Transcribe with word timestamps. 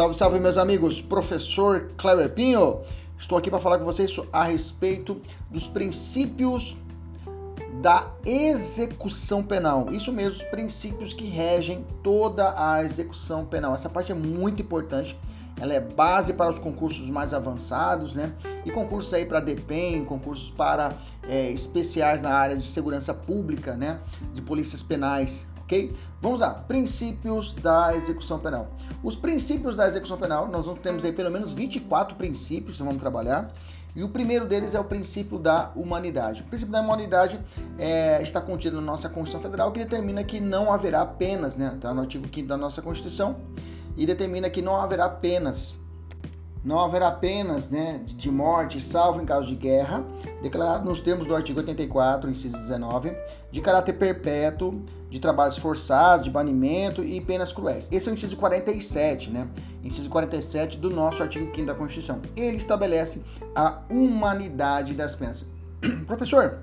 Salve, 0.00 0.16
salve, 0.16 0.40
meus 0.40 0.56
amigos. 0.56 1.02
Professor 1.02 1.90
Kleber 1.98 2.30
Pinho. 2.30 2.80
Estou 3.18 3.36
aqui 3.36 3.50
para 3.50 3.60
falar 3.60 3.78
com 3.78 3.84
vocês 3.84 4.10
a 4.32 4.44
respeito 4.44 5.20
dos 5.50 5.68
princípios 5.68 6.74
da 7.82 8.06
execução 8.24 9.42
penal. 9.42 9.88
Isso 9.90 10.10
mesmo, 10.10 10.38
os 10.38 10.44
princípios 10.44 11.12
que 11.12 11.26
regem 11.26 11.84
toda 12.02 12.54
a 12.56 12.82
execução 12.82 13.44
penal. 13.44 13.74
Essa 13.74 13.90
parte 13.90 14.10
é 14.10 14.14
muito 14.14 14.62
importante. 14.62 15.14
Ela 15.60 15.74
é 15.74 15.80
base 15.80 16.32
para 16.32 16.50
os 16.50 16.58
concursos 16.58 17.10
mais 17.10 17.34
avançados, 17.34 18.14
né? 18.14 18.32
E 18.64 18.70
concursos 18.70 19.12
aí 19.12 19.26
para 19.26 19.38
DEPEN, 19.38 20.06
concursos 20.06 20.48
para 20.48 20.94
é, 21.28 21.50
especiais 21.50 22.22
na 22.22 22.30
área 22.30 22.56
de 22.56 22.66
segurança 22.66 23.12
pública, 23.12 23.76
né? 23.76 24.00
De 24.32 24.40
polícias 24.40 24.82
penais, 24.82 25.46
ok? 25.60 25.94
Vamos 26.22 26.40
lá, 26.40 26.54
princípios 26.54 27.52
da 27.52 27.94
execução 27.94 28.38
penal. 28.38 28.66
Os 29.02 29.16
princípios 29.16 29.76
da 29.76 29.86
execução 29.88 30.18
penal, 30.18 30.46
nós 30.48 30.66
temos 30.80 31.04
aí 31.04 31.12
pelo 31.12 31.30
menos 31.30 31.54
24 31.54 32.16
princípios 32.16 32.76
que 32.76 32.82
vamos 32.82 33.00
trabalhar. 33.00 33.50
E 33.96 34.04
o 34.04 34.08
primeiro 34.08 34.46
deles 34.46 34.74
é 34.74 34.78
o 34.78 34.84
princípio 34.84 35.38
da 35.38 35.72
humanidade. 35.74 36.42
O 36.42 36.44
princípio 36.44 36.70
da 36.70 36.80
humanidade 36.80 37.40
é, 37.78 38.22
está 38.22 38.40
contido 38.40 38.76
na 38.76 38.82
nossa 38.82 39.08
Constituição 39.08 39.40
Federal, 39.40 39.72
que 39.72 39.80
determina 39.80 40.22
que 40.22 40.38
não 40.38 40.72
haverá 40.72 41.04
penas, 41.04 41.56
né? 41.56 41.72
Está 41.74 41.92
no 41.92 42.02
artigo 42.02 42.28
5 42.32 42.46
da 42.46 42.56
nossa 42.56 42.80
Constituição, 42.82 43.36
e 43.96 44.06
determina 44.06 44.48
que 44.48 44.62
não 44.62 44.76
haverá 44.76 45.08
penas 45.08 45.79
não 46.62 46.78
haverá 46.78 47.10
penas 47.10 47.70
né, 47.70 48.00
de 48.06 48.30
morte, 48.30 48.80
salvo 48.80 49.20
em 49.20 49.24
caso 49.24 49.46
de 49.46 49.54
guerra, 49.54 50.04
declarado 50.42 50.88
nos 50.88 51.00
termos 51.00 51.26
do 51.26 51.34
artigo 51.34 51.60
84, 51.60 52.30
inciso 52.30 52.56
19, 52.56 53.16
de 53.50 53.60
caráter 53.60 53.94
perpétuo, 53.94 54.82
de 55.08 55.18
trabalhos 55.18 55.56
forçados, 55.56 56.24
de 56.24 56.30
banimento 56.30 57.02
e 57.02 57.20
penas 57.20 57.50
cruéis. 57.50 57.88
Esse 57.90 58.08
é 58.08 58.12
o 58.12 58.14
inciso 58.14 58.36
47, 58.36 59.30
né? 59.30 59.48
Inciso 59.82 60.08
47 60.08 60.78
do 60.78 60.90
nosso 60.90 61.22
artigo 61.22 61.50
5 61.54 61.66
da 61.66 61.74
Constituição. 61.74 62.20
Ele 62.36 62.58
estabelece 62.58 63.22
a 63.54 63.80
humanidade 63.90 64.94
das 64.94 65.14
penas. 65.14 65.44
Professor, 66.06 66.60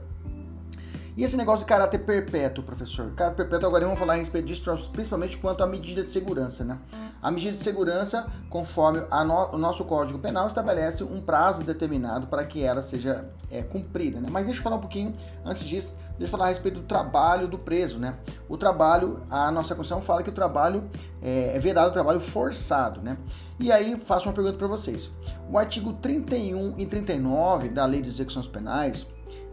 e 1.17 1.23
esse 1.23 1.35
negócio 1.35 1.65
de 1.65 1.65
caráter 1.65 1.97
perpétuo, 1.97 2.63
professor? 2.63 3.11
Caráter 3.15 3.37
perpétuo, 3.37 3.67
agora 3.67 3.83
vamos 3.85 3.99
falar 3.99 4.13
a 4.13 4.17
respeito 4.17 4.45
disso, 4.45 4.61
principalmente 4.93 5.35
quanto 5.35 5.63
à 5.63 5.67
medida 5.67 6.03
de 6.03 6.11
segurança, 6.11 6.63
né? 6.63 6.77
A 7.19 7.31
medida 7.31 7.53
de 7.53 7.57
segurança, 7.57 8.31
conforme 8.51 8.99
no, 8.99 9.55
o 9.55 9.57
nosso 9.57 9.83
Código 9.83 10.19
Penal, 10.19 10.47
estabelece 10.47 11.03
um 11.03 11.19
prazo 11.19 11.63
determinado 11.63 12.27
para 12.27 12.45
que 12.45 12.63
ela 12.63 12.83
seja 12.83 13.27
é, 13.49 13.63
cumprida, 13.63 14.21
né? 14.21 14.29
Mas 14.31 14.45
deixa 14.45 14.59
eu 14.59 14.63
falar 14.63 14.75
um 14.75 14.79
pouquinho, 14.79 15.15
antes 15.43 15.63
disso, 15.63 15.91
deixa 16.19 16.25
eu 16.25 16.27
falar 16.27 16.45
a 16.45 16.49
respeito 16.49 16.81
do 16.81 16.85
trabalho 16.85 17.47
do 17.47 17.57
preso, 17.57 17.97
né? 17.97 18.15
O 18.47 18.55
trabalho, 18.55 19.23
a 19.27 19.49
nossa 19.49 19.73
Constituição 19.73 19.99
fala 19.99 20.21
que 20.21 20.29
o 20.29 20.33
trabalho 20.33 20.87
é, 21.19 21.55
é 21.55 21.59
vedado 21.59 21.89
o 21.89 21.93
trabalho 21.93 22.19
forçado, 22.19 23.01
né? 23.01 23.17
E 23.59 23.71
aí, 23.71 23.99
faço 23.99 24.29
uma 24.29 24.35
pergunta 24.35 24.55
para 24.55 24.67
vocês. 24.67 25.11
O 25.51 25.57
artigo 25.57 25.93
31 25.93 26.75
e 26.77 26.85
39 26.85 27.69
da 27.69 27.87
Lei 27.87 28.03
de 28.03 28.09
Execuções 28.09 28.47
Penais, 28.47 29.07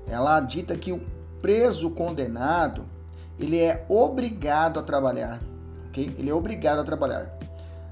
ela 0.07 0.39
dita 0.41 0.77
que 0.77 0.93
o 0.93 1.24
preso 1.45 1.91
condenado, 1.91 2.87
ele 3.39 3.61
é 3.61 3.85
obrigado 3.87 4.81
a 4.81 4.83
trabalhar, 4.83 5.43
ok? 5.89 6.17
Ele 6.19 6.31
é 6.31 6.35
obrigado 6.35 6.79
a 6.79 6.85
trabalhar. 6.85 7.37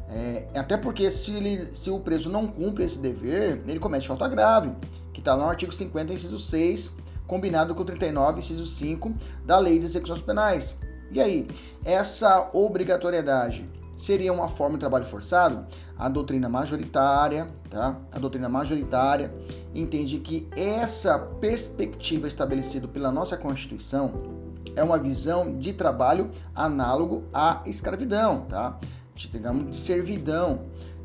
É, 0.08 0.46
até 0.58 0.78
porque 0.78 1.10
se, 1.10 1.32
ele, 1.32 1.68
se 1.74 1.90
o 1.90 2.00
preso 2.00 2.30
não 2.30 2.46
cumpre 2.46 2.82
esse 2.82 2.98
dever, 2.98 3.62
ele 3.68 3.78
comete 3.78 4.08
falta 4.08 4.26
grave, 4.26 4.72
que 5.12 5.20
está 5.20 5.36
no 5.36 5.44
artigo 5.44 5.70
50, 5.70 6.14
inciso 6.14 6.38
6, 6.38 6.92
combinado 7.26 7.74
com 7.74 7.82
o 7.82 7.84
39, 7.84 8.38
inciso 8.38 8.64
5 8.64 9.12
da 9.44 9.58
Lei 9.58 9.78
de 9.78 9.84
Execuções 9.84 10.22
Penais. 10.22 10.74
E 11.10 11.20
aí, 11.20 11.46
essa 11.84 12.48
obrigatoriedade 12.54 13.68
seria 13.98 14.32
uma 14.32 14.48
forma 14.48 14.76
de 14.76 14.80
trabalho 14.80 15.04
forçado? 15.04 15.66
A 16.02 16.08
doutrina 16.08 16.48
majoritária, 16.48 17.48
tá? 17.70 17.96
A 18.10 18.18
doutrina 18.18 18.48
majoritária 18.48 19.32
entende 19.72 20.18
que 20.18 20.48
essa 20.56 21.16
perspectiva 21.16 22.26
estabelecida 22.26 22.88
pela 22.88 23.12
nossa 23.12 23.36
Constituição 23.36 24.12
é 24.74 24.82
uma 24.82 24.98
visão 24.98 25.52
de 25.60 25.72
trabalho 25.72 26.32
análogo 26.56 27.22
à 27.32 27.62
escravidão, 27.66 28.46
tá? 28.48 28.80
Digamos 29.14 29.70
de 29.70 29.76
servidão, 29.76 30.62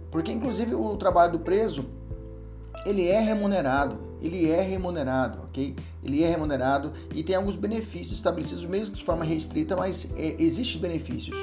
porque 0.09 0.31
inclusive 0.31 0.73
o 0.73 0.97
trabalho 0.97 1.33
do 1.33 1.39
preso 1.41 1.85
ele 2.83 3.07
é 3.07 3.19
remunerado, 3.19 4.00
ele 4.19 4.50
é 4.50 4.61
remunerado, 4.61 5.44
ok? 5.44 5.75
Ele 6.03 6.23
é 6.23 6.27
remunerado 6.27 6.91
e 7.13 7.21
tem 7.21 7.35
alguns 7.35 7.55
benefícios 7.55 8.13
estabelecidos 8.13 8.66
mesmo 8.66 8.95
de 8.95 9.05
forma 9.05 9.23
restrita, 9.23 9.75
mas 9.75 10.07
é, 10.17 10.41
existem 10.41 10.81
benefícios. 10.81 11.38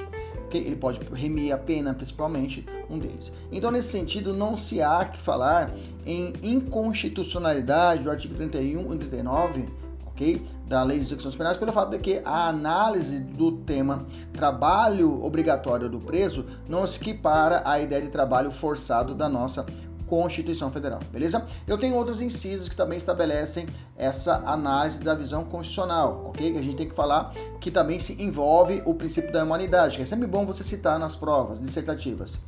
Okay? 0.54 0.66
Ele 0.66 0.76
pode 0.76 1.00
remir 1.12 1.52
a 1.52 1.58
pena, 1.58 1.92
principalmente 1.92 2.64
um 2.88 2.98
deles. 2.98 3.32
Então, 3.50 3.70
nesse 3.70 3.88
sentido, 3.88 4.32
não 4.32 4.56
se 4.56 4.80
há 4.80 5.04
que 5.04 5.20
falar 5.20 5.70
em 6.06 6.32
inconstitucionalidade 6.42 8.02
do 8.02 8.10
artigo 8.10 8.34
31 8.34 8.94
e 8.94 8.98
39 8.98 9.68
ok? 10.14 10.46
Da 10.66 10.82
Lei 10.82 10.98
de 10.98 11.04
Execuções 11.04 11.36
Penais, 11.36 11.56
pelo 11.56 11.72
fato 11.72 11.90
de 11.90 11.98
que 11.98 12.22
a 12.24 12.48
análise 12.48 13.18
do 13.18 13.52
tema 13.52 14.06
trabalho 14.32 15.22
obrigatório 15.22 15.90
do 15.90 16.00
preso 16.00 16.46
não 16.68 16.86
se 16.86 16.98
equipara 16.98 17.62
à 17.64 17.80
ideia 17.80 18.00
de 18.00 18.08
trabalho 18.08 18.50
forçado 18.50 19.14
da 19.14 19.28
nossa 19.28 19.66
Constituição 20.06 20.70
Federal, 20.70 21.00
beleza? 21.12 21.46
Eu 21.66 21.78
tenho 21.78 21.94
outros 21.94 22.20
incisos 22.20 22.68
que 22.68 22.76
também 22.76 22.98
estabelecem 22.98 23.66
essa 23.96 24.36
análise 24.46 25.00
da 25.00 25.14
visão 25.14 25.44
constitucional, 25.44 26.26
ok? 26.28 26.52
Que 26.52 26.58
a 26.58 26.62
gente 26.62 26.76
tem 26.76 26.88
que 26.88 26.94
falar 26.94 27.32
que 27.60 27.70
também 27.70 27.98
se 27.98 28.20
envolve 28.22 28.82
o 28.84 28.94
princípio 28.94 29.32
da 29.32 29.42
humanidade, 29.42 29.96
que 29.96 30.02
é 30.02 30.06
sempre 30.06 30.26
bom 30.26 30.44
você 30.44 30.62
citar 30.62 30.98
nas 30.98 31.16
provas 31.16 31.60
dissertativas, 31.60 32.38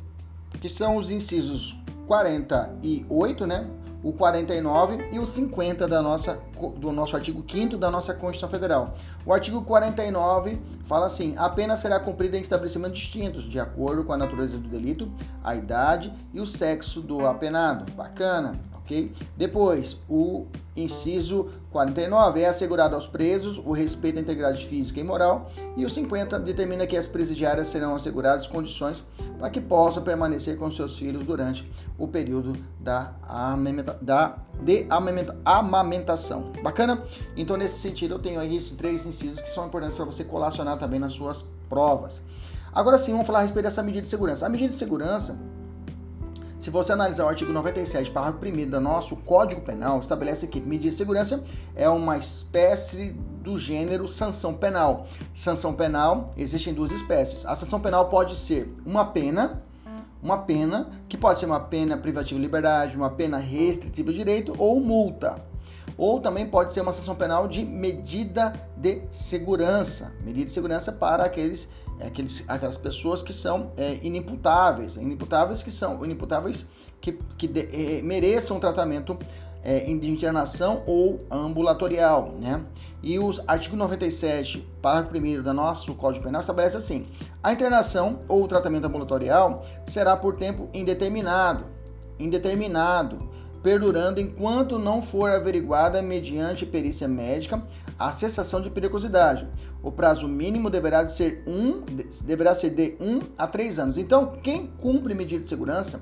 que 0.61 0.69
são 0.69 0.97
os 0.97 1.09
incisos 1.11 1.75
48, 2.07 3.47
né? 3.47 3.67
O 4.03 4.13
49 4.13 5.09
e 5.11 5.19
o 5.19 5.25
50 5.25 5.87
da 5.87 6.01
nossa, 6.01 6.39
do 6.77 6.91
nosso 6.91 7.15
artigo 7.15 7.43
5 7.47 7.77
da 7.77 7.89
nossa 7.89 8.13
Constituição 8.13 8.49
Federal. 8.49 8.95
O 9.25 9.33
artigo 9.33 9.61
49 9.63 10.61
fala 10.85 11.07
assim: 11.07 11.33
a 11.37 11.49
pena 11.49 11.75
será 11.75 11.99
cumprida 11.99 12.37
em 12.37 12.41
estabelecimentos 12.41 12.99
distintos, 12.99 13.43
de 13.43 13.59
acordo 13.59 14.03
com 14.03 14.13
a 14.13 14.17
natureza 14.17 14.57
do 14.57 14.67
delito, 14.67 15.11
a 15.43 15.55
idade 15.55 16.13
e 16.33 16.39
o 16.39 16.45
sexo 16.45 17.01
do 17.01 17.25
apenado. 17.25 17.91
Bacana, 17.93 18.55
ok? 18.75 19.11
Depois, 19.35 19.97
o 20.07 20.45
inciso 20.75 21.49
49 21.77 22.41
é 22.41 22.47
assegurado 22.47 22.95
aos 22.95 23.05
presos 23.05 23.61
o 23.63 23.71
respeito 23.71 24.17
à 24.17 24.21
integridade 24.21 24.65
física 24.65 24.99
e 24.99 25.03
moral. 25.03 25.51
E 25.75 25.85
o 25.85 25.89
50 25.89 26.39
determina 26.39 26.87
que 26.87 26.97
as 26.97 27.05
presidiárias 27.05 27.67
serão 27.67 27.93
asseguradas 27.93 28.47
condições 28.47 29.03
para 29.37 29.47
que 29.51 29.61
possam 29.61 30.01
permanecer 30.01 30.57
com 30.57 30.71
seus 30.71 30.97
filhos 30.97 31.23
durante 31.23 31.71
o 31.95 32.07
período 32.07 32.57
da, 32.79 33.13
amamenta, 33.27 33.95
da 34.01 34.39
de 34.59 34.87
amamentação. 35.45 36.51
Bacana? 36.63 37.03
Então, 37.35 37.55
nesse 37.55 37.79
sentido, 37.79 38.15
eu 38.15 38.19
tenho 38.19 38.39
aí 38.39 38.57
esses 38.57 38.73
três 38.73 39.05
incisos 39.05 39.39
que 39.39 39.49
são 39.49 39.67
importantes 39.67 39.95
para 39.95 40.05
você 40.05 40.23
colacionar 40.23 40.79
também 40.79 40.99
nas 40.99 41.13
suas 41.13 41.45
provas. 41.69 42.23
Agora 42.73 42.97
sim, 42.97 43.11
vamos 43.11 43.27
falar 43.27 43.39
a 43.39 43.41
respeito 43.43 43.65
dessa 43.65 43.83
medida 43.83 44.01
de 44.01 44.07
segurança. 44.07 44.47
A 44.47 44.49
medida 44.49 44.69
de 44.69 44.75
segurança, 44.75 45.37
se 46.59 46.71
você 46.71 46.91
analisar 46.91 47.25
o 47.25 47.29
artigo 47.29 47.53
97, 47.53 48.09
parágrafo 48.09 48.43
1 48.43 48.69
do 48.69 48.79
nosso 48.79 49.15
Código 49.15 49.61
Penal, 49.61 49.99
estabelece 49.99 50.47
que 50.47 50.59
medida 50.59 50.89
de 50.89 50.95
segurança 50.95 51.43
é 51.75 51.87
uma 51.87 52.17
espécie 52.17 53.11
do 53.43 53.59
gênero 53.59 54.07
sanção 54.07 54.55
penal. 54.55 55.05
Sanção 55.33 55.73
penal 55.73 56.31
existem 56.35 56.73
duas 56.73 56.89
espécies. 56.89 57.45
A 57.45 57.55
sanção 57.55 57.79
penal 57.79 58.09
pode 58.09 58.35
ser 58.35 58.73
uma 58.83 59.05
pena, 59.05 59.61
uma 60.21 60.39
pena 60.39 60.89
que 61.07 61.15
pode 61.15 61.37
ser 61.37 61.45
uma 61.45 61.59
pena 61.59 61.95
privativa 61.95 62.39
de 62.39 62.41
liberdade, 62.41 62.97
uma 62.97 63.11
pena 63.11 63.37
restritiva 63.37 64.11
de 64.11 64.17
direito 64.17 64.55
ou 64.57 64.79
multa. 64.79 65.39
Ou 65.95 66.19
também 66.19 66.47
pode 66.47 66.73
ser 66.73 66.81
uma 66.81 66.91
sanção 66.91 67.15
penal 67.15 67.47
de 67.47 67.63
medida 67.63 68.53
de 68.75 69.03
segurança, 69.11 70.11
medida 70.21 70.45
de 70.45 70.51
segurança 70.51 70.91
para 70.91 71.23
aqueles 71.23 71.69
é 71.99 72.07
aqueles, 72.07 72.43
aquelas 72.47 72.77
pessoas 72.77 73.23
que 73.23 73.33
são 73.33 73.71
é, 73.77 73.97
inimputáveis, 74.03 74.95
inimputáveis 74.95 75.63
que 75.63 75.71
são 75.71 76.03
inimputáveis 76.03 76.65
que, 77.01 77.13
que 77.37 77.47
de, 77.47 77.97
é, 77.97 78.01
mereçam 78.01 78.59
tratamento 78.59 79.17
é, 79.63 79.79
de 79.79 80.09
internação 80.09 80.83
ou 80.85 81.25
ambulatorial, 81.29 82.33
né? 82.39 82.63
E 83.01 83.19
o 83.19 83.31
artigo 83.47 83.75
97, 83.75 84.67
parágrafo 84.81 85.17
1 85.17 85.41
do 85.41 85.53
nosso 85.53 85.93
Código 85.95 86.25
Penal 86.25 86.41
estabelece 86.41 86.77
assim: 86.77 87.07
a 87.43 87.53
internação 87.53 88.21
ou 88.27 88.47
tratamento 88.47 88.85
ambulatorial 88.85 89.63
será 89.85 90.17
por 90.17 90.35
tempo 90.35 90.69
indeterminado, 90.73 91.65
indeterminado, 92.19 93.29
perdurando 93.61 94.19
enquanto 94.19 94.79
não 94.79 95.01
for 95.01 95.29
averiguada 95.29 96.01
mediante 96.01 96.65
perícia 96.65 97.07
médica 97.07 97.61
a 97.97 98.11
cessação 98.11 98.61
de 98.61 98.69
periculosidade. 98.69 99.47
O 99.81 99.91
prazo 99.91 100.27
mínimo 100.27 100.69
deverá 100.69 101.03
de 101.03 101.11
ser 101.11 101.43
um, 101.47 101.81
deverá 102.23 102.53
ser 102.53 102.71
de 102.71 102.95
1 102.99 103.05
um 103.05 103.21
a 103.37 103.47
3 103.47 103.79
anos. 103.79 103.97
Então, 103.97 104.37
quem 104.43 104.67
cumpre 104.67 105.13
medida 105.13 105.43
de 105.43 105.49
segurança, 105.49 106.01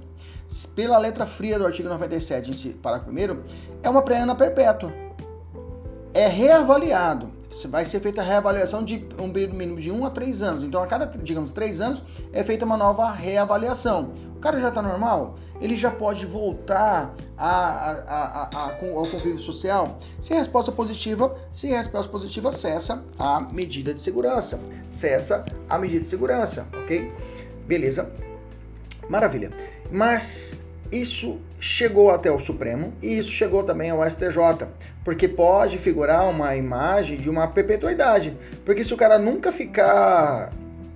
pela 0.75 0.97
letra 0.97 1.25
fria 1.25 1.57
do 1.57 1.65
artigo 1.65 1.89
97, 1.89 2.69
parágrafo 2.81 3.11
1, 3.11 3.43
é 3.83 3.89
uma 3.89 4.01
pena 4.01 4.35
perpétua. 4.35 4.93
É 6.13 6.27
reavaliado. 6.27 7.31
vai 7.67 7.85
ser 7.85 7.99
feita 7.99 8.21
a 8.21 8.23
reavaliação 8.23 8.83
de 8.83 9.05
um 9.19 9.31
período 9.31 9.55
mínimo 9.55 9.79
de 9.79 9.91
1 9.91 10.05
a 10.05 10.09
3 10.09 10.41
anos. 10.41 10.63
Então, 10.63 10.81
a 10.81 10.87
cada, 10.87 11.05
digamos, 11.05 11.51
3 11.51 11.81
anos 11.81 12.03
é 12.31 12.43
feita 12.43 12.65
uma 12.65 12.77
nova 12.77 13.11
reavaliação. 13.11 14.13
O 14.35 14.39
cara 14.39 14.59
já 14.59 14.69
está 14.69 14.81
normal? 14.81 15.35
Ele 15.61 15.75
já 15.75 15.89
pode 15.89 16.25
voltar 16.25 17.13
a, 17.37 17.91
a, 18.07 18.49
a, 18.53 18.63
ao 18.65 19.05
convívio 19.05 19.37
social? 19.37 19.99
Se 20.19 20.33
a 20.33 20.37
resposta 20.37 20.71
positiva, 20.71 21.35
se 21.51 21.73
a 21.73 21.77
resposta 21.77 22.11
positiva, 22.11 22.51
cessa 22.51 23.03
a 23.17 23.39
medida 23.39 23.93
de 23.93 24.01
segurança. 24.01 24.59
Cessa 24.89 25.45
a 25.69 25.77
medida 25.77 26.01
de 26.01 26.07
segurança, 26.07 26.67
ok? 26.83 27.11
Beleza? 27.65 28.09
Maravilha. 29.09 29.51
Mas 29.91 30.57
isso 30.91 31.39
chegou 31.59 32.11
até 32.11 32.31
o 32.31 32.39
Supremo 32.39 32.93
e 33.01 33.17
isso 33.17 33.31
chegou 33.31 33.63
também 33.63 33.89
ao 33.89 34.09
STJ, 34.09 34.67
porque 35.03 35.27
pode 35.27 35.77
figurar 35.77 36.29
uma 36.29 36.55
imagem 36.55 37.17
de 37.17 37.29
uma 37.29 37.47
perpetuidade. 37.47 38.37
Porque 38.63 38.83
se 38.83 38.93
o 38.93 38.97
cara 38.97 39.17
nunca 39.17 39.51
ficar. 39.51 40.51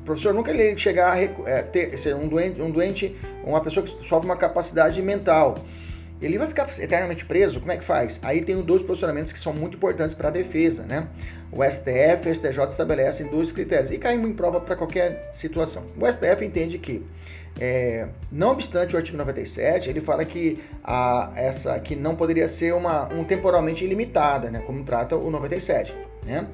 Professor 0.09 0.33
nunca 0.33 0.50
ele 0.50 0.75
chegar 0.75 1.13
a 1.13 1.21
é, 1.21 1.61
ter, 1.61 1.95
ser 2.00 2.15
um 2.15 2.27
doente, 2.27 2.59
um 2.59 2.71
doente, 2.71 3.15
uma 3.44 3.61
pessoa 3.61 3.85
que 3.85 3.91
sofre 4.07 4.27
uma 4.27 4.35
capacidade 4.35 5.00
mental, 5.03 5.59
ele 6.19 6.35
vai 6.39 6.47
ficar 6.47 6.67
eternamente 6.79 7.23
preso? 7.25 7.59
Como 7.59 7.71
é 7.71 7.77
que 7.77 7.83
faz? 7.83 8.19
Aí 8.23 8.41
tem 8.41 8.59
dois 8.59 8.81
posicionamentos 8.81 9.31
que 9.31 9.39
são 9.39 9.53
muito 9.53 9.77
importantes 9.77 10.15
para 10.15 10.29
a 10.29 10.31
defesa, 10.31 10.81
né? 10.81 11.07
O 11.51 11.63
STF 11.63 12.27
e 12.27 12.31
o 12.31 12.35
STJ 12.35 12.69
estabelecem 12.71 13.27
dois 13.27 13.51
critérios 13.51 13.91
e 13.91 14.00
caem 14.00 14.19
em 14.19 14.33
prova 14.33 14.59
para 14.59 14.75
qualquer 14.75 15.29
situação. 15.31 15.83
O 15.95 16.12
STF 16.12 16.44
entende 16.44 16.79
que 16.79 17.05
é, 17.59 18.07
não 18.31 18.50
obstante 18.50 18.95
o 18.95 18.97
artigo 18.97 19.15
97, 19.15 19.91
ele 19.91 20.01
fala 20.01 20.25
que 20.25 20.59
a, 20.83 21.31
essa 21.35 21.79
que 21.79 21.95
não 21.95 22.15
poderia 22.15 22.47
ser 22.47 22.73
uma 22.73 23.07
um 23.13 23.23
temporalmente 23.23 23.85
ilimitada, 23.85 24.50
né, 24.50 24.63
como 24.65 24.83
trata 24.83 25.15
o 25.15 25.29
97, 25.29 25.94
né, 26.25 26.47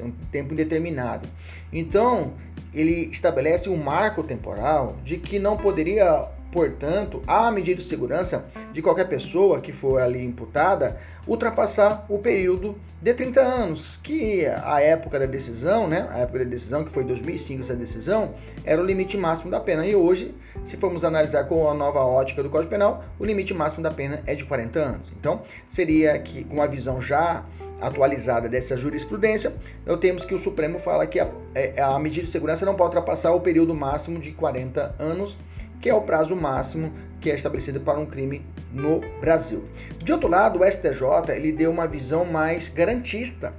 um 0.00 0.12
tempo 0.30 0.52
indeterminado. 0.52 1.28
Então, 1.72 2.32
ele 2.72 3.08
estabelece 3.10 3.68
um 3.68 3.76
marco 3.76 4.22
temporal 4.22 4.96
de 5.04 5.16
que 5.16 5.38
não 5.38 5.56
poderia 5.56 6.28
Portanto, 6.52 7.22
a 7.28 7.50
medida 7.50 7.80
de 7.80 7.86
segurança 7.86 8.44
de 8.72 8.82
qualquer 8.82 9.08
pessoa 9.08 9.60
que 9.60 9.72
for 9.72 10.00
ali 10.00 10.24
imputada 10.24 10.98
ultrapassar 11.26 12.04
o 12.08 12.18
período 12.18 12.76
de 13.00 13.14
30 13.14 13.40
anos, 13.40 13.98
que 14.02 14.44
a 14.46 14.80
época 14.80 15.18
da 15.18 15.26
decisão, 15.26 15.86
né, 15.86 16.08
a 16.10 16.18
época 16.18 16.40
da 16.40 16.44
decisão, 16.44 16.84
que 16.84 16.90
foi 16.90 17.04
2005 17.04 17.62
essa 17.62 17.74
decisão, 17.74 18.34
era 18.64 18.82
o 18.82 18.84
limite 18.84 19.16
máximo 19.16 19.50
da 19.50 19.60
pena. 19.60 19.86
E 19.86 19.94
hoje, 19.94 20.34
se 20.64 20.76
formos 20.76 21.04
analisar 21.04 21.44
com 21.44 21.70
a 21.70 21.74
nova 21.74 22.00
ótica 22.00 22.42
do 22.42 22.50
Código 22.50 22.70
Penal, 22.70 23.04
o 23.18 23.24
limite 23.24 23.54
máximo 23.54 23.82
da 23.82 23.90
pena 23.90 24.20
é 24.26 24.34
de 24.34 24.44
40 24.44 24.78
anos. 24.80 25.12
Então, 25.18 25.42
seria 25.68 26.18
que 26.18 26.42
com 26.44 26.60
a 26.60 26.66
visão 26.66 27.00
já 27.00 27.44
atualizada 27.80 28.48
dessa 28.48 28.76
jurisprudência, 28.76 29.54
nós 29.86 29.98
temos 29.98 30.24
que 30.24 30.34
o 30.34 30.38
Supremo 30.38 30.78
fala 30.78 31.06
que 31.06 31.18
a, 31.18 31.28
é, 31.54 31.80
a 31.82 31.98
medida 31.98 32.26
de 32.26 32.32
segurança 32.32 32.64
não 32.64 32.74
pode 32.74 32.96
ultrapassar 32.96 33.32
o 33.32 33.40
período 33.40 33.74
máximo 33.74 34.18
de 34.18 34.32
40 34.32 34.94
anos 34.98 35.36
que 35.80 35.88
é 35.88 35.94
o 35.94 36.02
prazo 36.02 36.36
máximo 36.36 36.92
que 37.20 37.30
é 37.30 37.34
estabelecido 37.34 37.80
para 37.80 37.98
um 37.98 38.06
crime 38.06 38.44
no 38.72 39.00
Brasil. 39.20 39.64
De 39.98 40.12
outro 40.12 40.28
lado, 40.28 40.60
o 40.60 40.64
STJ 40.64 41.34
ele 41.34 41.52
deu 41.52 41.70
uma 41.70 41.86
visão 41.86 42.24
mais 42.24 42.68
garantista, 42.68 43.52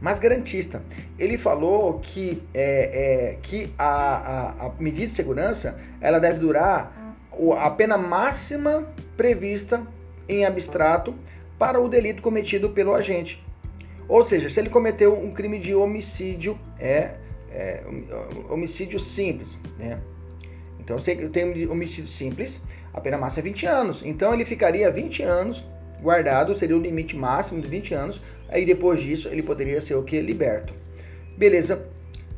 mais 0.00 0.18
garantista. 0.18 0.82
Ele 1.18 1.38
falou 1.38 2.00
que, 2.00 2.42
é, 2.52 3.32
é, 3.32 3.38
que 3.42 3.72
a, 3.78 3.86
a, 3.86 4.66
a, 4.66 4.72
medida 4.78 5.06
de 5.06 5.12
segurança 5.12 5.78
ela 6.00 6.18
deve 6.18 6.40
durar 6.40 7.16
a 7.58 7.70
pena 7.70 7.96
máxima 7.96 8.86
prevista 9.16 9.82
em 10.28 10.44
abstrato 10.44 11.14
para 11.58 11.80
o 11.80 11.88
delito 11.88 12.22
cometido 12.22 12.70
pelo 12.70 12.94
agente. 12.94 13.43
Ou 14.08 14.22
seja, 14.22 14.48
se 14.48 14.60
ele 14.60 14.70
cometeu 14.70 15.18
um 15.18 15.32
crime 15.32 15.58
de 15.58 15.74
homicídio, 15.74 16.58
é, 16.78 17.12
é 17.50 17.82
homicídio 18.50 18.98
simples, 18.98 19.56
né? 19.78 19.98
Então, 20.78 20.98
se 20.98 21.12
eu 21.12 21.30
tenho 21.30 21.72
homicídio 21.72 22.08
simples, 22.08 22.60
a 22.92 23.00
pena 23.00 23.16
máxima 23.16 23.40
é 23.40 23.44
20 23.44 23.66
anos. 23.66 24.02
Então, 24.04 24.34
ele 24.34 24.44
ficaria 24.44 24.90
20 24.90 25.22
anos 25.22 25.64
guardado, 26.02 26.54
seria 26.54 26.76
o 26.76 26.80
limite 26.80 27.16
máximo 27.16 27.62
de 27.62 27.68
20 27.68 27.94
anos. 27.94 28.20
Aí, 28.50 28.66
depois 28.66 29.00
disso, 29.00 29.28
ele 29.28 29.42
poderia 29.42 29.80
ser 29.80 29.94
o 29.94 30.02
que? 30.02 30.20
Liberto. 30.20 30.74
Beleza, 31.38 31.86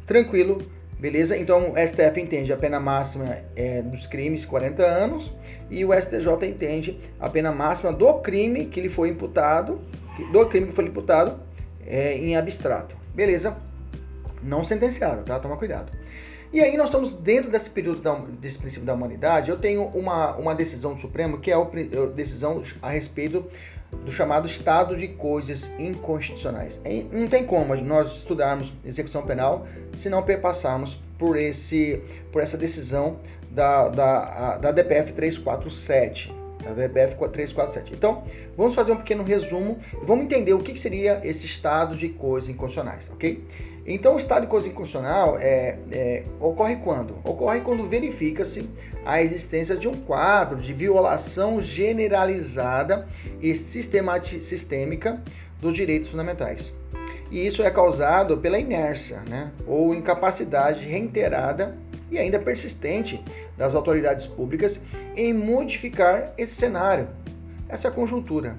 tranquilo, 0.07 0.59
beleza? 0.97 1.37
Então, 1.37 1.73
o 1.73 1.75
STF 1.77 2.21
entende 2.21 2.53
a 2.53 2.57
pena 2.57 2.79
máxima 2.79 3.39
é, 3.57 3.83
dos 3.83 4.07
crimes 4.07 4.45
40 4.45 4.85
anos 4.85 5.35
e 5.69 5.85
o 5.85 5.93
STJ 5.93 6.47
entende 6.49 7.01
a 7.19 7.29
pena 7.29 7.51
máxima 7.51 7.93
do 7.93 8.15
crime 8.21 8.67
que 8.67 8.81
lhe 8.81 8.89
foi 8.89 9.09
imputado, 9.09 9.81
do 10.33 10.47
crime 10.47 10.69
que 10.69 10.73
foi 10.73 10.85
imputado 10.85 11.46
é, 11.87 12.17
em 12.17 12.37
abstrato. 12.37 12.97
Beleza? 13.15 13.57
Não 14.43 14.65
sentenciado, 14.65 15.23
tá? 15.23 15.39
Toma 15.39 15.57
cuidado. 15.57 15.91
E 16.53 16.61
aí 16.61 16.77
nós 16.77 16.87
estamos 16.87 17.13
dentro 17.13 17.51
desse 17.51 17.69
período 17.69 18.01
da, 18.01 18.15
desse 18.15 18.59
princípio 18.59 18.87
da 18.87 18.95
humanidade. 18.95 19.51
Eu 19.51 19.59
tenho 19.59 19.85
uma, 19.89 20.37
uma 20.37 20.55
decisão 20.55 20.95
do 20.95 21.01
Supremo 21.01 21.39
que 21.39 21.51
é 21.51 21.55
a 21.55 22.07
decisão 22.15 22.63
a 22.81 22.91
respeito 22.91 23.45
do 24.05 24.13
chamado 24.13 24.47
estado 24.47 24.97
de 24.97 25.09
coisas 25.09 25.71
inconstitucionais. 25.79 26.81
Não 27.11 27.29
tem 27.29 27.45
como 27.45 27.75
nós 27.77 28.13
estudarmos 28.17 28.73
execução 28.85 29.23
penal 29.23 29.67
se 29.97 30.09
não 30.09 30.23
perpassarmos 30.23 31.01
por, 31.19 31.37
esse, 31.37 32.03
por 32.33 32.43
essa 32.43 32.57
decisão 32.57 33.19
da, 33.51 33.89
da, 33.89 34.57
da 34.59 34.73
DPF 34.73 35.13
347. 35.13 36.33
Da 36.67 36.73
DPF 36.73 37.17
347. 37.17 37.93
Então, 37.95 38.25
vamos 38.57 38.75
fazer 38.75 38.93
um 38.93 38.97
pequeno 38.97 39.23
resumo 39.23 39.79
e 39.93 40.05
vamos 40.05 40.25
entender 40.25 40.53
o 40.53 40.59
que 40.59 40.77
seria 40.79 41.21
esse 41.25 41.47
estado 41.47 41.97
de 41.97 42.09
coisas 42.09 42.51
inconstitucionais, 42.51 43.09
ok? 43.13 43.43
Então, 43.87 44.15
o 44.15 44.19
estado 44.19 44.43
de 44.43 44.49
coisa 44.49 44.67
inconstitucional 44.67 45.39
é, 45.39 45.79
é, 45.93 46.25
ocorre 46.41 46.77
quando? 46.77 47.19
Ocorre 47.23 47.61
quando 47.61 47.89
verifica-se 47.89 48.69
a 49.05 49.23
existência 49.23 49.77
de 49.77 49.87
um 49.87 49.95
quadro 49.95 50.57
de 50.57 50.73
violação 50.73 51.61
generalizada 51.61 53.07
e 53.41 53.55
sistêmica 53.55 55.23
dos 55.61 55.73
direitos 55.73 56.11
fundamentais. 56.11 56.73
E 57.31 57.47
isso 57.47 57.63
é 57.63 57.71
causado 57.71 58.39
pela 58.39 58.59
inércia, 58.59 59.21
né? 59.29 59.53
ou 59.67 59.95
incapacidade 59.95 60.85
reiterada 60.85 61.77
e 62.11 62.19
ainda 62.19 62.39
persistente 62.39 63.23
das 63.57 63.75
autoridades 63.75 64.27
públicas 64.27 64.81
em 65.17 65.33
modificar 65.33 66.33
esse 66.37 66.55
cenário, 66.55 67.09
essa 67.69 67.91
conjuntura, 67.91 68.57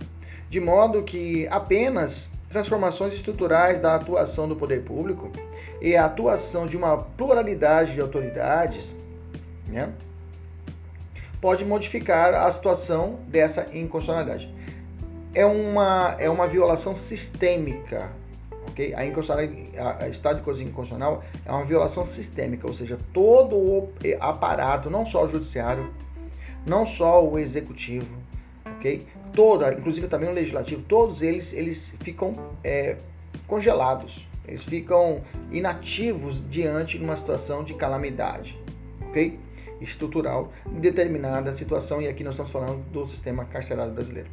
de 0.50 0.60
modo 0.60 1.04
que 1.04 1.48
apenas 1.50 2.28
transformações 2.50 3.14
estruturais 3.14 3.80
da 3.80 3.96
atuação 3.96 4.48
do 4.48 4.56
poder 4.56 4.84
público 4.84 5.32
e 5.82 5.96
a 5.96 6.06
atuação 6.06 6.66
de 6.66 6.76
uma 6.76 6.98
pluralidade 6.98 7.94
de 7.94 8.02
autoridades, 8.02 8.92
né, 9.68 9.92
pode 11.42 11.64
modificar 11.64 12.34
a 12.34 12.50
situação 12.50 13.20
dessa 13.28 13.68
inconstitucionalidade. 13.74 14.52
É 15.34 15.46
uma, 15.46 16.16
é 16.18 16.30
uma 16.30 16.48
violação 16.48 16.96
sistêmica, 16.96 18.10
ok? 18.78 18.94
A, 18.94 19.84
a, 19.84 20.04
a 20.04 20.10
estado 20.10 20.38
de 20.38 20.44
coisa 20.44 20.62
inconstitucional 20.62 21.24
é 21.46 21.52
uma 21.52 21.66
violação 21.66 22.06
sistêmica, 22.06 22.68
ou 22.68 22.74
seja, 22.74 23.00
todo 23.12 23.56
o 23.56 23.90
aparato, 24.20 24.90
não 24.90 25.06
só 25.06 25.26
o 25.26 25.30
judiciário, 25.30 25.92
não 26.66 26.86
só 26.86 27.26
o 27.26 27.40
executivo, 27.40 28.16
ok? 28.78 29.06
toda, 29.34 29.74
inclusive 29.74 30.08
também 30.08 30.30
o 30.30 30.34
legislativo, 30.34 30.82
todos 30.82 31.22
eles, 31.22 31.54
eles 31.54 31.94
ficam 32.00 32.36
é, 32.64 32.98
congelados, 33.48 34.26
eles 34.48 34.64
ficam 34.64 35.22
inativos 35.52 36.42
diante 36.50 36.98
de 36.98 37.04
uma 37.04 37.18
situação 37.18 37.64
de 37.64 37.74
calamidade, 37.74 38.58
ok? 39.10 39.38
Estrutural 39.80 40.52
determinada 40.66 41.54
situação, 41.54 42.02
e 42.02 42.08
aqui 42.08 42.24
nós 42.24 42.34
estamos 42.34 42.52
falando 42.52 42.84
do 42.92 43.06
sistema 43.06 43.46
carcerário 43.46 43.94
brasileiro. 43.94 44.30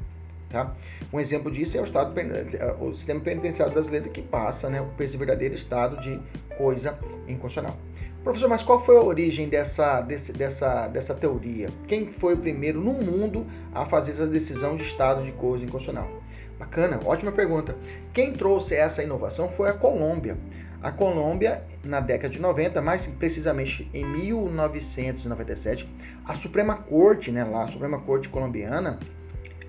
Tá? 0.55 0.73
Um 1.13 1.19
exemplo 1.19 1.51
disso 1.51 1.77
é 1.77 1.81
o, 1.81 1.83
estado, 1.83 2.17
é, 2.17 2.77
o 2.81 2.95
sistema 2.95 3.19
penitenciário 3.19 3.75
brasileiro 3.75 4.09
que 4.11 4.23
passa 4.23 4.71
né, 4.71 4.89
por 4.97 5.03
esse 5.03 5.17
verdadeiro 5.17 5.53
estado 5.53 6.01
de 6.01 6.21
coisa 6.57 6.97
inconstitucional. 7.27 7.77
Professor, 8.23 8.49
mas 8.49 8.63
qual 8.63 8.81
foi 8.81 8.97
a 8.97 9.03
origem 9.03 9.49
dessa, 9.49 10.01
desse, 10.01 10.33
dessa, 10.33 10.87
dessa 10.87 11.13
teoria? 11.13 11.69
Quem 11.89 12.07
foi 12.07 12.35
o 12.35 12.39
primeiro 12.39 12.81
no 12.81 12.93
mundo 12.93 13.45
a 13.75 13.85
fazer 13.85 14.13
essa 14.13 14.29
decisão 14.29 14.77
de 14.77 14.85
estado 14.85 15.25
de 15.25 15.33
coisa 15.33 15.65
inconstitucional? 15.65 16.09
Bacana, 16.57 17.01
ótima 17.05 17.33
pergunta. 17.33 17.75
Quem 18.13 18.33
trouxe 18.33 18.77
essa 18.77 19.03
inovação 19.03 19.49
foi 19.49 19.71
a 19.71 19.73
Colômbia. 19.73 20.39
A 20.81 20.93
Colômbia, 20.93 21.65
na 21.83 21.99
década 21.99 22.33
de 22.33 22.41
90, 22.41 22.81
mais 22.81 23.05
precisamente 23.19 23.91
em 23.93 24.05
1997, 24.05 25.89
a 26.25 26.35
Suprema 26.35 26.77
Corte, 26.77 27.33
né, 27.33 27.43
lá, 27.43 27.65
a 27.65 27.69
Suprema 27.69 27.99
Corte 27.99 28.29
colombiana, 28.29 29.01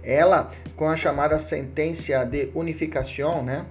ela, 0.06 0.52
com 0.76 0.88
a 0.88 0.96
chamada 0.96 1.40
sentença 1.40 2.24
de 2.24 2.50
unificação, 2.54 3.44
né, 3.44 3.66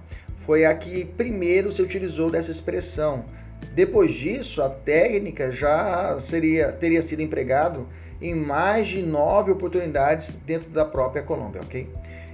foi 0.45 0.65
a 0.65 0.75
que 0.75 1.05
primeiro 1.05 1.71
se 1.71 1.81
utilizou 1.81 2.29
dessa 2.29 2.51
expressão 2.51 3.25
depois 3.73 4.13
disso, 4.13 4.61
a 4.61 4.69
técnica 4.69 5.51
já 5.51 6.17
seria, 6.19 6.71
teria 6.71 7.01
sido 7.01 7.21
empregado 7.21 7.87
em 8.21 8.33
mais 8.33 8.87
de 8.87 9.01
nove 9.01 9.51
oportunidades 9.51 10.29
dentro 10.45 10.69
da 10.69 10.85
própria 10.85 11.21
Colômbia, 11.21 11.61
ok? 11.61 11.87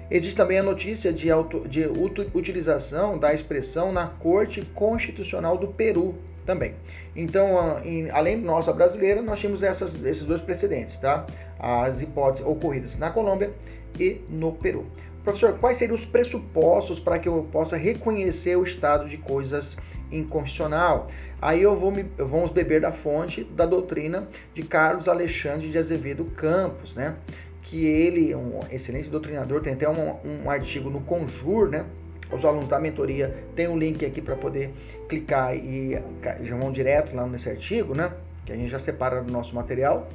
Existe 0.10 0.36
também 0.36 0.60
a 0.60 0.64
notícia 0.64 1.12
de, 1.12 1.32
auto, 1.32 1.68
de 1.68 1.90
utilização 2.34 3.18
da 3.18 3.34
expressão 3.34 3.92
na 3.92 4.08
Corte 4.08 4.62
Constitucional 4.76 5.58
do 5.58 5.68
Peru 5.68 6.16
também. 6.46 6.76
Então, 7.16 7.80
em, 7.84 8.10
além 8.12 8.40
de 8.40 8.46
nossa 8.46 8.72
brasileira, 8.74 9.22
nós 9.22 9.40
tínhamos 9.40 9.64
essas, 9.64 9.96
esses 10.04 10.24
dois 10.24 10.42
precedentes, 10.42 10.98
tá? 10.98 11.26
As 11.58 12.02
hipóteses 12.02 12.46
ocorridas 12.46 12.98
na 12.98 13.10
Colômbia 13.10 13.52
e 14.00 14.22
no 14.30 14.54
Peru. 14.54 14.86
Professor, 15.24 15.54
quais 15.60 15.78
seriam 15.78 15.96
os 15.96 16.04
pressupostos 16.04 17.00
para 17.00 17.20
que 17.20 17.30
eu 17.30 17.48
possa 17.52 17.78
reconhecer 17.78 18.56
o 18.56 18.64
estado 18.64 19.08
de 19.08 19.18
coisas 19.18 19.78
inconstitucional? 20.12 21.10
Aí 21.40 21.62
eu 21.62 21.76
vou 21.76 21.92
me, 21.92 22.04
vamos 22.18 22.52
beber 22.52 22.82
da 22.82 22.92
fonte 22.92 23.44
da 23.44 23.66
doutrina 23.66 24.28
de 24.54 24.64
Carlos 24.64 25.08
Alexandre 25.08 25.70
de 25.70 25.78
Azevedo 25.78 26.26
Campos, 26.26 26.96
né? 26.96 27.16
Que 27.62 27.86
ele, 27.86 28.34
um 28.34 28.62
excelente 28.72 29.10
doutrinador, 29.10 29.62
tem 29.62 29.74
até 29.74 29.88
um, 29.88 30.16
um 30.26 30.50
artigo 30.50 30.90
no 30.90 31.02
Conjur, 31.02 31.70
né? 31.70 31.86
Os 32.32 32.44
alunos 32.44 32.68
da 32.68 32.80
mentoria 32.80 33.44
tem 33.56 33.68
um 33.68 33.78
link 33.78 34.04
aqui 34.04 34.22
para 34.22 34.36
poder 34.36 34.72
clicar 35.08 35.56
e 35.56 36.02
já 36.42 36.56
vão 36.56 36.72
direto 36.72 37.16
lá 37.16 37.28
nesse 37.28 37.50
artigo, 37.50 37.94
né? 37.94 38.12
Que 38.44 38.54
a 38.54 38.56
gente 38.56 38.70
já 38.70 38.80
separa 38.80 39.22
do 39.22 39.32
nosso 39.32 39.54
material 39.54 40.08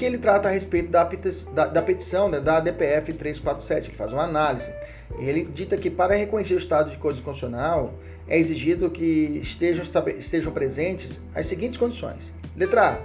que 0.00 0.04
ele 0.06 0.16
trata 0.16 0.48
a 0.48 0.50
respeito 0.50 0.90
da, 0.90 1.04
da, 1.52 1.66
da 1.66 1.82
petição 1.82 2.26
né, 2.30 2.40
da 2.40 2.58
DPF 2.58 3.12
347, 3.12 3.90
que 3.90 3.96
faz 3.96 4.10
uma 4.10 4.22
análise. 4.22 4.66
Ele 5.18 5.44
dita 5.44 5.76
que 5.76 5.90
para 5.90 6.14
reconhecer 6.14 6.54
o 6.54 6.58
estado 6.58 6.90
de 6.90 6.96
coisa 6.96 7.20
constitucional 7.20 7.92
é 8.26 8.38
exigido 8.38 8.88
que 8.88 9.40
estejam, 9.42 9.84
estejam 10.18 10.52
presentes 10.52 11.20
as 11.34 11.44
seguintes 11.44 11.76
condições. 11.76 12.32
Letra 12.56 12.92
A. 12.92 12.98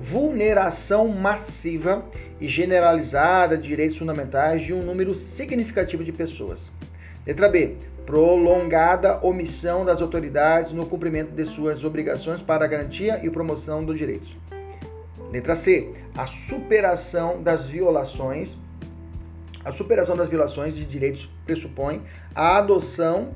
Vulneração 0.00 1.08
massiva 1.08 2.04
e 2.40 2.48
generalizada 2.48 3.58
de 3.58 3.66
direitos 3.66 3.98
fundamentais 3.98 4.62
de 4.62 4.72
um 4.72 4.80
número 4.80 5.16
significativo 5.16 6.04
de 6.04 6.12
pessoas. 6.12 6.70
Letra 7.26 7.48
B. 7.48 7.74
Prolongada 8.06 9.18
omissão 9.26 9.84
das 9.84 10.00
autoridades 10.00 10.70
no 10.70 10.86
cumprimento 10.86 11.32
de 11.32 11.44
suas 11.46 11.82
obrigações 11.82 12.40
para 12.40 12.64
a 12.64 12.68
garantia 12.68 13.18
e 13.24 13.28
promoção 13.28 13.84
dos 13.84 13.98
direitos. 13.98 14.36
Letra 15.32 15.54
C. 15.54 15.92
A 16.18 16.26
superação 16.26 17.40
das 17.40 17.66
violações. 17.66 18.56
A 19.64 19.70
superação 19.70 20.16
das 20.16 20.28
violações 20.28 20.74
de 20.74 20.84
direitos 20.84 21.30
pressupõe 21.46 22.02
a 22.34 22.56
adoção 22.56 23.28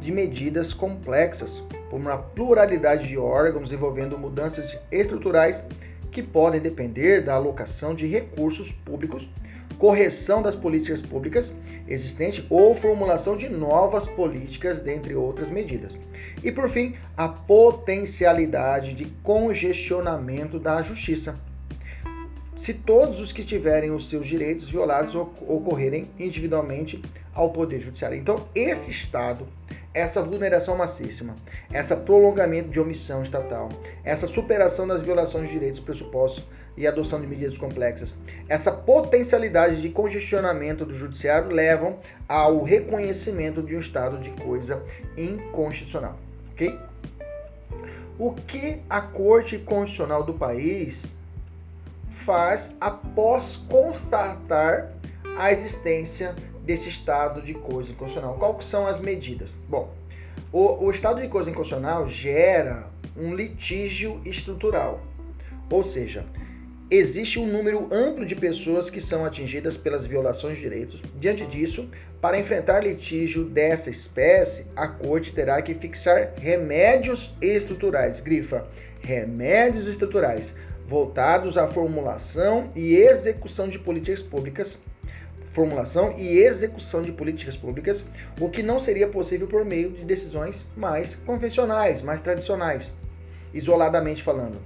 de 0.00 0.10
medidas 0.10 0.72
complexas 0.72 1.62
por 1.90 2.00
uma 2.00 2.16
pluralidade 2.16 3.08
de 3.08 3.18
órgãos 3.18 3.70
envolvendo 3.70 4.16
mudanças 4.16 4.74
estruturais 4.90 5.62
que 6.10 6.22
podem 6.22 6.62
depender 6.62 7.20
da 7.20 7.34
alocação 7.34 7.94
de 7.94 8.06
recursos 8.06 8.72
públicos, 8.72 9.28
correção 9.76 10.40
das 10.40 10.56
políticas 10.56 11.02
públicas 11.02 11.52
existentes 11.86 12.42
ou 12.48 12.74
formulação 12.74 13.36
de 13.36 13.50
novas 13.50 14.06
políticas, 14.06 14.80
dentre 14.80 15.14
outras 15.14 15.50
medidas. 15.50 15.94
E 16.42 16.50
por 16.50 16.70
fim, 16.70 16.94
a 17.14 17.28
potencialidade 17.28 18.94
de 18.94 19.04
congestionamento 19.22 20.58
da 20.58 20.80
justiça. 20.80 21.38
Se 22.60 22.74
todos 22.74 23.20
os 23.20 23.32
que 23.32 23.42
tiverem 23.42 23.90
os 23.90 24.10
seus 24.10 24.26
direitos 24.26 24.70
violados 24.70 25.14
ocorrerem 25.14 26.10
individualmente 26.18 27.00
ao 27.34 27.50
Poder 27.50 27.80
Judiciário. 27.80 28.18
Então, 28.18 28.46
esse 28.54 28.90
Estado, 28.90 29.46
essa 29.94 30.20
vulneração 30.20 30.76
massíssima, 30.76 31.36
esse 31.72 31.96
prolongamento 31.96 32.68
de 32.68 32.78
omissão 32.78 33.22
estatal, 33.22 33.70
essa 34.04 34.26
superação 34.26 34.86
das 34.86 35.00
violações 35.00 35.46
de 35.46 35.54
direitos 35.54 35.80
pressupostos 35.80 36.44
e 36.76 36.86
adoção 36.86 37.18
de 37.18 37.26
medidas 37.26 37.56
complexas, 37.56 38.14
essa 38.46 38.70
potencialidade 38.70 39.80
de 39.80 39.88
congestionamento 39.88 40.84
do 40.84 40.94
Judiciário 40.94 41.48
levam 41.48 41.98
ao 42.28 42.62
reconhecimento 42.62 43.62
de 43.62 43.74
um 43.74 43.80
estado 43.80 44.18
de 44.18 44.30
coisa 44.42 44.82
inconstitucional 45.16 46.18
ok? 46.60 46.78
O 48.18 48.32
que 48.32 48.80
a 48.88 49.00
Corte 49.00 49.56
Constitucional 49.56 50.22
do 50.22 50.34
país 50.34 51.06
faz 52.10 52.70
após 52.80 53.56
constatar 53.68 54.92
a 55.38 55.52
existência 55.52 56.34
desse 56.62 56.88
estado 56.88 57.40
de 57.40 57.54
coisa 57.54 57.90
inconstitucional? 57.90 58.36
Quais 58.38 58.64
são 58.64 58.86
as 58.86 59.00
medidas? 59.00 59.52
Bom, 59.68 59.92
o, 60.52 60.84
o 60.84 60.90
estado 60.90 61.20
de 61.20 61.28
coisa 61.28 61.50
inconstitucional 61.50 62.08
gera 62.08 62.86
um 63.16 63.34
litígio 63.34 64.20
estrutural, 64.24 65.00
ou 65.70 65.82
seja, 65.82 66.24
existe 66.90 67.38
um 67.38 67.46
número 67.46 67.88
amplo 67.92 68.26
de 68.26 68.34
pessoas 68.34 68.90
que 68.90 69.00
são 69.00 69.24
atingidas 69.24 69.76
pelas 69.76 70.04
violações 70.04 70.56
de 70.56 70.62
direitos. 70.62 71.00
Diante 71.18 71.46
disso, 71.46 71.88
para 72.20 72.38
enfrentar 72.38 72.80
litígio 72.80 73.44
dessa 73.44 73.88
espécie, 73.88 74.66
a 74.74 74.88
corte 74.88 75.32
terá 75.32 75.62
que 75.62 75.74
fixar 75.74 76.34
remédios 76.36 77.32
estruturais, 77.40 78.20
grifa, 78.20 78.66
remédios 79.00 79.86
estruturais 79.86 80.54
voltados 80.90 81.56
à 81.56 81.68
formulação 81.68 82.72
e 82.74 82.96
execução 82.96 83.68
de 83.68 83.78
políticas 83.78 84.20
públicas, 84.20 84.76
formulação 85.52 86.16
e 86.18 86.38
execução 86.38 87.00
de 87.00 87.12
políticas 87.12 87.56
públicas, 87.56 88.04
o 88.40 88.48
que 88.48 88.60
não 88.60 88.80
seria 88.80 89.06
possível 89.06 89.46
por 89.46 89.64
meio 89.64 89.90
de 89.90 90.04
decisões 90.04 90.66
mais 90.76 91.14
convencionais, 91.14 92.02
mais 92.02 92.20
tradicionais, 92.20 92.92
isoladamente 93.54 94.20
falando. 94.20 94.58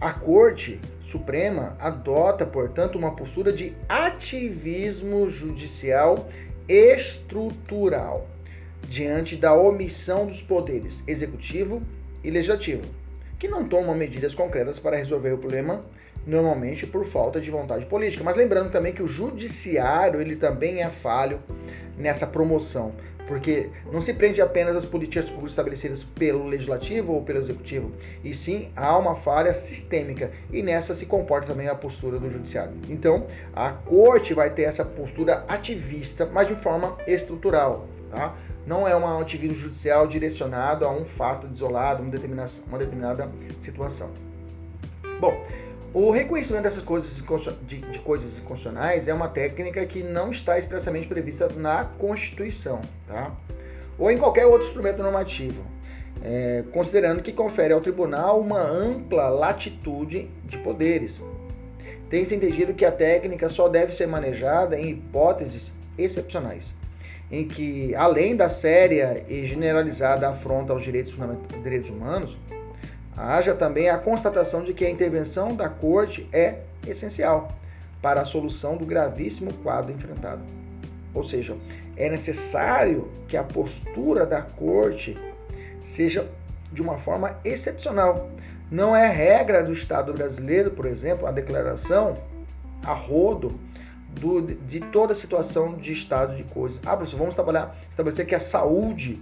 A 0.00 0.10
Corte 0.10 0.80
Suprema 1.02 1.76
adota, 1.78 2.46
portanto, 2.46 2.96
uma 2.96 3.14
postura 3.14 3.52
de 3.52 3.74
ativismo 3.90 5.28
judicial 5.28 6.30
estrutural 6.66 8.26
diante 8.88 9.36
da 9.36 9.54
omissão 9.54 10.26
dos 10.26 10.40
poderes 10.40 11.04
executivo 11.06 11.82
e 12.24 12.30
legislativo, 12.30 12.84
que 13.38 13.48
não 13.48 13.68
tomam 13.68 13.94
medidas 13.94 14.34
concretas 14.34 14.78
para 14.78 14.96
resolver 14.96 15.32
o 15.32 15.38
problema, 15.38 15.84
normalmente 16.26 16.86
por 16.86 17.06
falta 17.06 17.40
de 17.40 17.50
vontade 17.50 17.86
política. 17.86 18.24
Mas 18.24 18.36
lembrando 18.36 18.70
também 18.70 18.92
que 18.92 19.02
o 19.02 19.08
judiciário 19.08 20.20
ele 20.20 20.36
também 20.36 20.82
é 20.82 20.90
falho 20.90 21.40
nessa 21.96 22.26
promoção, 22.26 22.92
porque 23.26 23.70
não 23.92 24.00
se 24.00 24.12
prende 24.12 24.40
apenas 24.40 24.76
às 24.76 24.84
políticas 24.84 25.26
públicas 25.26 25.52
estabelecidas 25.52 26.04
pelo 26.04 26.46
legislativo 26.46 27.12
ou 27.12 27.22
pelo 27.22 27.38
executivo, 27.38 27.92
e 28.22 28.34
sim 28.34 28.70
há 28.76 28.96
uma 28.96 29.14
falha 29.14 29.52
sistêmica, 29.54 30.30
e 30.52 30.62
nessa 30.62 30.94
se 30.94 31.06
comporta 31.06 31.48
também 31.48 31.68
a 31.68 31.74
postura 31.74 32.18
do 32.18 32.30
judiciário. 32.30 32.74
Então, 32.88 33.26
a 33.54 33.70
corte 33.70 34.34
vai 34.34 34.50
ter 34.50 34.62
essa 34.62 34.84
postura 34.84 35.44
ativista, 35.48 36.26
mas 36.26 36.48
de 36.48 36.54
forma 36.54 36.96
estrutural, 37.06 37.86
tá? 38.10 38.36
Não 38.66 38.86
é 38.86 38.96
um 38.96 39.20
ativismo 39.20 39.56
judicial 39.56 40.06
direcionado 40.06 40.84
a 40.84 40.90
um 40.90 41.04
fato 41.04 41.46
isolado, 41.46 42.02
uma 42.02 42.10
determinada, 42.10 42.50
uma 42.66 42.78
determinada 42.78 43.30
situação. 43.58 44.10
Bom, 45.20 45.40
o 45.94 46.10
reconhecimento 46.10 46.64
dessas 46.64 46.82
coisas 46.82 47.22
de, 47.62 47.78
de 47.78 47.98
coisas 48.00 48.36
inconstitucionais 48.36 49.08
é 49.08 49.14
uma 49.14 49.28
técnica 49.28 49.86
que 49.86 50.02
não 50.02 50.30
está 50.30 50.58
expressamente 50.58 51.06
prevista 51.06 51.48
na 51.48 51.84
Constituição, 51.84 52.82
tá? 53.06 53.32
ou 53.98 54.10
em 54.10 54.18
qualquer 54.18 54.46
outro 54.46 54.66
instrumento 54.66 55.02
normativo, 55.02 55.64
é, 56.22 56.64
considerando 56.72 57.22
que 57.22 57.32
confere 57.32 57.72
ao 57.72 57.80
tribunal 57.80 58.40
uma 58.40 58.60
ampla 58.60 59.28
latitude 59.28 60.28
de 60.44 60.58
poderes. 60.58 61.20
Tem-se 62.10 62.34
entendido 62.34 62.74
que 62.74 62.84
a 62.84 62.92
técnica 62.92 63.48
só 63.48 63.68
deve 63.68 63.92
ser 63.92 64.06
manejada 64.06 64.78
em 64.78 64.90
hipóteses 64.90 65.72
excepcionais, 65.96 66.74
em 67.30 67.46
que, 67.46 67.94
além 67.94 68.36
da 68.36 68.48
séria 68.48 69.24
e 69.28 69.46
generalizada 69.46 70.28
afronta 70.28 70.72
aos 70.72 70.82
direitos, 70.82 71.14
direitos 71.62 71.90
humanos, 71.90 72.36
haja 73.16 73.54
também 73.54 73.88
a 73.88 73.98
constatação 73.98 74.62
de 74.62 74.72
que 74.72 74.84
a 74.84 74.90
intervenção 74.90 75.54
da 75.54 75.68
corte 75.68 76.28
é 76.32 76.60
essencial 76.86 77.48
para 78.00 78.20
a 78.20 78.24
solução 78.24 78.76
do 78.76 78.86
gravíssimo 78.86 79.52
quadro 79.54 79.92
enfrentado. 79.92 80.42
Ou 81.12 81.24
seja, 81.24 81.56
é 81.96 82.08
necessário 82.08 83.08
que 83.26 83.36
a 83.36 83.42
postura 83.42 84.26
da 84.26 84.42
corte 84.42 85.18
seja 85.82 86.28
de 86.72 86.82
uma 86.82 86.98
forma 86.98 87.38
excepcional. 87.44 88.28
Não 88.70 88.94
é 88.94 89.08
regra 89.08 89.62
do 89.62 89.72
Estado 89.72 90.12
brasileiro, 90.12 90.70
por 90.70 90.86
exemplo, 90.86 91.26
a 91.26 91.30
declaração 91.30 92.18
a 92.84 92.92
rodo 92.92 93.58
do, 94.20 94.40
de 94.42 94.80
toda 94.80 95.12
a 95.12 95.14
situação 95.14 95.74
de 95.74 95.92
estado 95.92 96.36
de 96.36 96.44
coisas. 96.44 96.78
Ah, 96.84 96.96
professor, 96.96 97.18
vamos 97.18 97.34
trabalhar, 97.34 97.76
estabelecer 97.90 98.26
que 98.26 98.34
a 98.34 98.40
saúde 98.40 99.20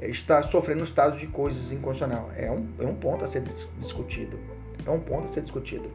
está 0.00 0.42
sofrendo 0.42 0.80
um 0.80 0.84
estado 0.84 1.16
de 1.16 1.26
coisas 1.26 1.72
inconstitucional. 1.72 2.30
É 2.36 2.50
um, 2.50 2.66
é 2.78 2.84
um 2.84 2.94
ponto 2.94 3.24
a 3.24 3.28
ser 3.28 3.42
discutido. 3.78 4.38
É 4.84 4.90
um 4.90 5.00
ponto 5.00 5.24
a 5.24 5.28
ser 5.28 5.42
discutido. 5.42 5.90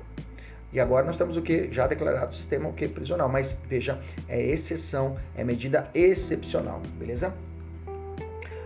E 0.71 0.79
agora 0.79 1.05
nós 1.05 1.15
temos 1.15 1.37
o 1.37 1.41
que? 1.41 1.71
Já 1.71 1.87
declarado 1.87 2.31
o 2.31 2.35
sistema 2.35 2.69
o 2.69 2.73
que? 2.73 2.87
Prisional. 2.87 3.29
Mas 3.29 3.55
veja, 3.67 3.99
é 4.27 4.41
exceção, 4.41 5.17
é 5.35 5.43
medida 5.43 5.89
excepcional, 5.93 6.81
beleza? 6.97 7.33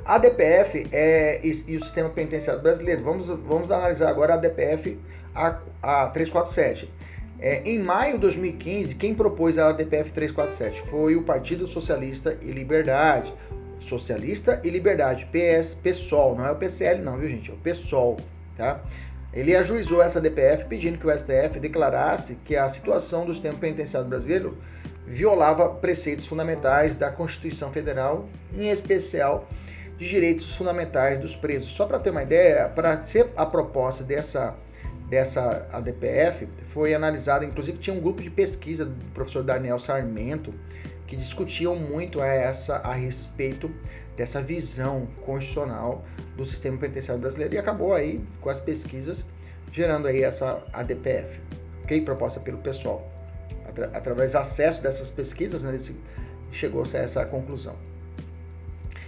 A 0.04 0.18
DPF 0.18 0.88
é, 0.92 1.40
e, 1.46 1.64
e 1.68 1.78
o 1.78 1.84
sistema 1.84 2.10
penitenciário 2.10 2.62
brasileiro. 2.62 3.04
Vamos, 3.04 3.28
vamos 3.28 3.72
analisar 3.72 4.10
agora 4.10 4.34
a 4.34 4.38
DPF 4.38 4.98
a, 5.36 5.60
a 5.82 6.08
347. 6.08 6.92
É, 7.42 7.68
em 7.68 7.80
maio 7.80 8.14
de 8.14 8.20
2015, 8.20 8.94
quem 8.94 9.16
propôs 9.16 9.58
a 9.58 9.70
ADPF 9.70 10.12
347 10.12 10.88
foi 10.92 11.16
o 11.16 11.24
Partido 11.24 11.66
Socialista 11.66 12.38
e 12.40 12.52
Liberdade. 12.52 13.34
Socialista 13.80 14.62
e 14.64 14.70
Liberdade, 14.70 15.28
PS, 15.32 15.74
PSOL, 15.74 16.36
não 16.36 16.46
é 16.46 16.52
o 16.52 16.56
PCL 16.56 17.02
não, 17.02 17.18
viu 17.18 17.28
gente? 17.30 17.50
É 17.50 17.54
o 17.56 17.58
PSOL, 17.58 18.18
tá? 18.56 18.80
Ele 19.34 19.56
ajuizou 19.56 20.04
essa 20.04 20.22
DPF 20.22 20.66
pedindo 20.66 21.00
que 21.00 21.08
o 21.08 21.18
STF 21.18 21.60
declarasse 21.60 22.36
que 22.46 22.56
a 22.56 22.70
situação 22.70 23.26
do 23.26 23.34
sistema 23.34 23.58
penitenciário 23.58 24.08
brasileiro 24.08 24.56
violava 25.08 25.68
preceitos 25.68 26.28
fundamentais 26.28 26.94
da 26.94 27.10
Constituição 27.10 27.72
Federal, 27.72 28.30
em 28.56 28.70
especial 28.70 29.48
de 29.98 30.08
direitos 30.08 30.56
fundamentais 30.56 31.20
dos 31.20 31.36
presos. 31.36 31.72
Só 31.72 31.88
para 31.88 31.98
ter 31.98 32.12
uma 32.12 32.22
ideia, 32.22 32.70
para 32.70 33.04
ser 33.06 33.30
a 33.36 33.48
proposta 33.48 34.04
dessa 34.04 34.54
dessa 35.12 35.68
ADPF 35.74 36.48
foi 36.74 36.94
analisada, 36.94 37.44
inclusive 37.44 37.78
tinha 37.80 37.94
um 37.94 38.00
grupo 38.00 38.22
de 38.22 38.30
pesquisa 38.30 38.86
do 38.86 39.06
professor 39.14 39.44
Daniel 39.44 39.78
Sarmento 39.78 40.54
que 41.06 41.18
discutiam 41.18 41.76
muito 41.76 42.24
essa 42.24 42.78
a 42.78 42.94
respeito 42.94 43.70
dessa 44.16 44.42
visão 44.42 45.06
constitucional 45.26 46.06
do 46.38 46.46
sistema 46.46 46.78
penitenciário 46.78 47.22
brasileiro 47.22 47.54
e 47.54 47.58
acabou 47.58 47.94
aí 47.94 48.24
com 48.40 48.50
as 48.50 48.62
pesquisas 48.62 49.26
gerando 49.74 50.08
aí 50.08 50.24
essa 50.24 50.64
ADPF, 50.72 51.42
ok? 51.84 52.00
Proposta 52.06 52.40
pelo 52.40 52.60
pessoal. 52.60 53.06
Atra 53.68 53.92
através 53.94 54.32
do 54.32 54.38
acesso 54.38 54.82
dessas 54.82 55.10
pesquisas, 55.10 55.62
né, 55.62 55.78
chegou-se 56.54 56.96
a 56.96 57.02
essa 57.02 57.26
conclusão. 57.26 57.76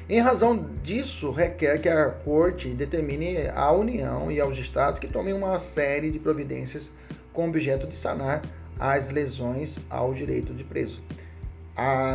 Em 0.10 0.19
razão 0.19 0.65
disso, 0.83 1.31
requer 1.31 1.79
que 1.79 1.88
a 1.88 2.10
Corte 2.10 2.67
determine 2.69 3.48
à 3.55 3.72
União 3.72 4.29
e 4.29 4.39
aos 4.39 4.57
Estados 4.57 5.00
que 5.00 5.07
tomem 5.07 5.33
uma 5.33 5.57
série 5.60 6.12
de 6.12 6.19
providências 6.19 6.91
com 7.31 7.48
objeto 7.48 7.88
de 7.88 7.95
sanar 7.95 8.41
as 8.77 9.10
lesões 9.10 9.77
ao 9.89 10.13
direito 10.13 10.53
de 10.53 10.63
preso. 10.63 11.01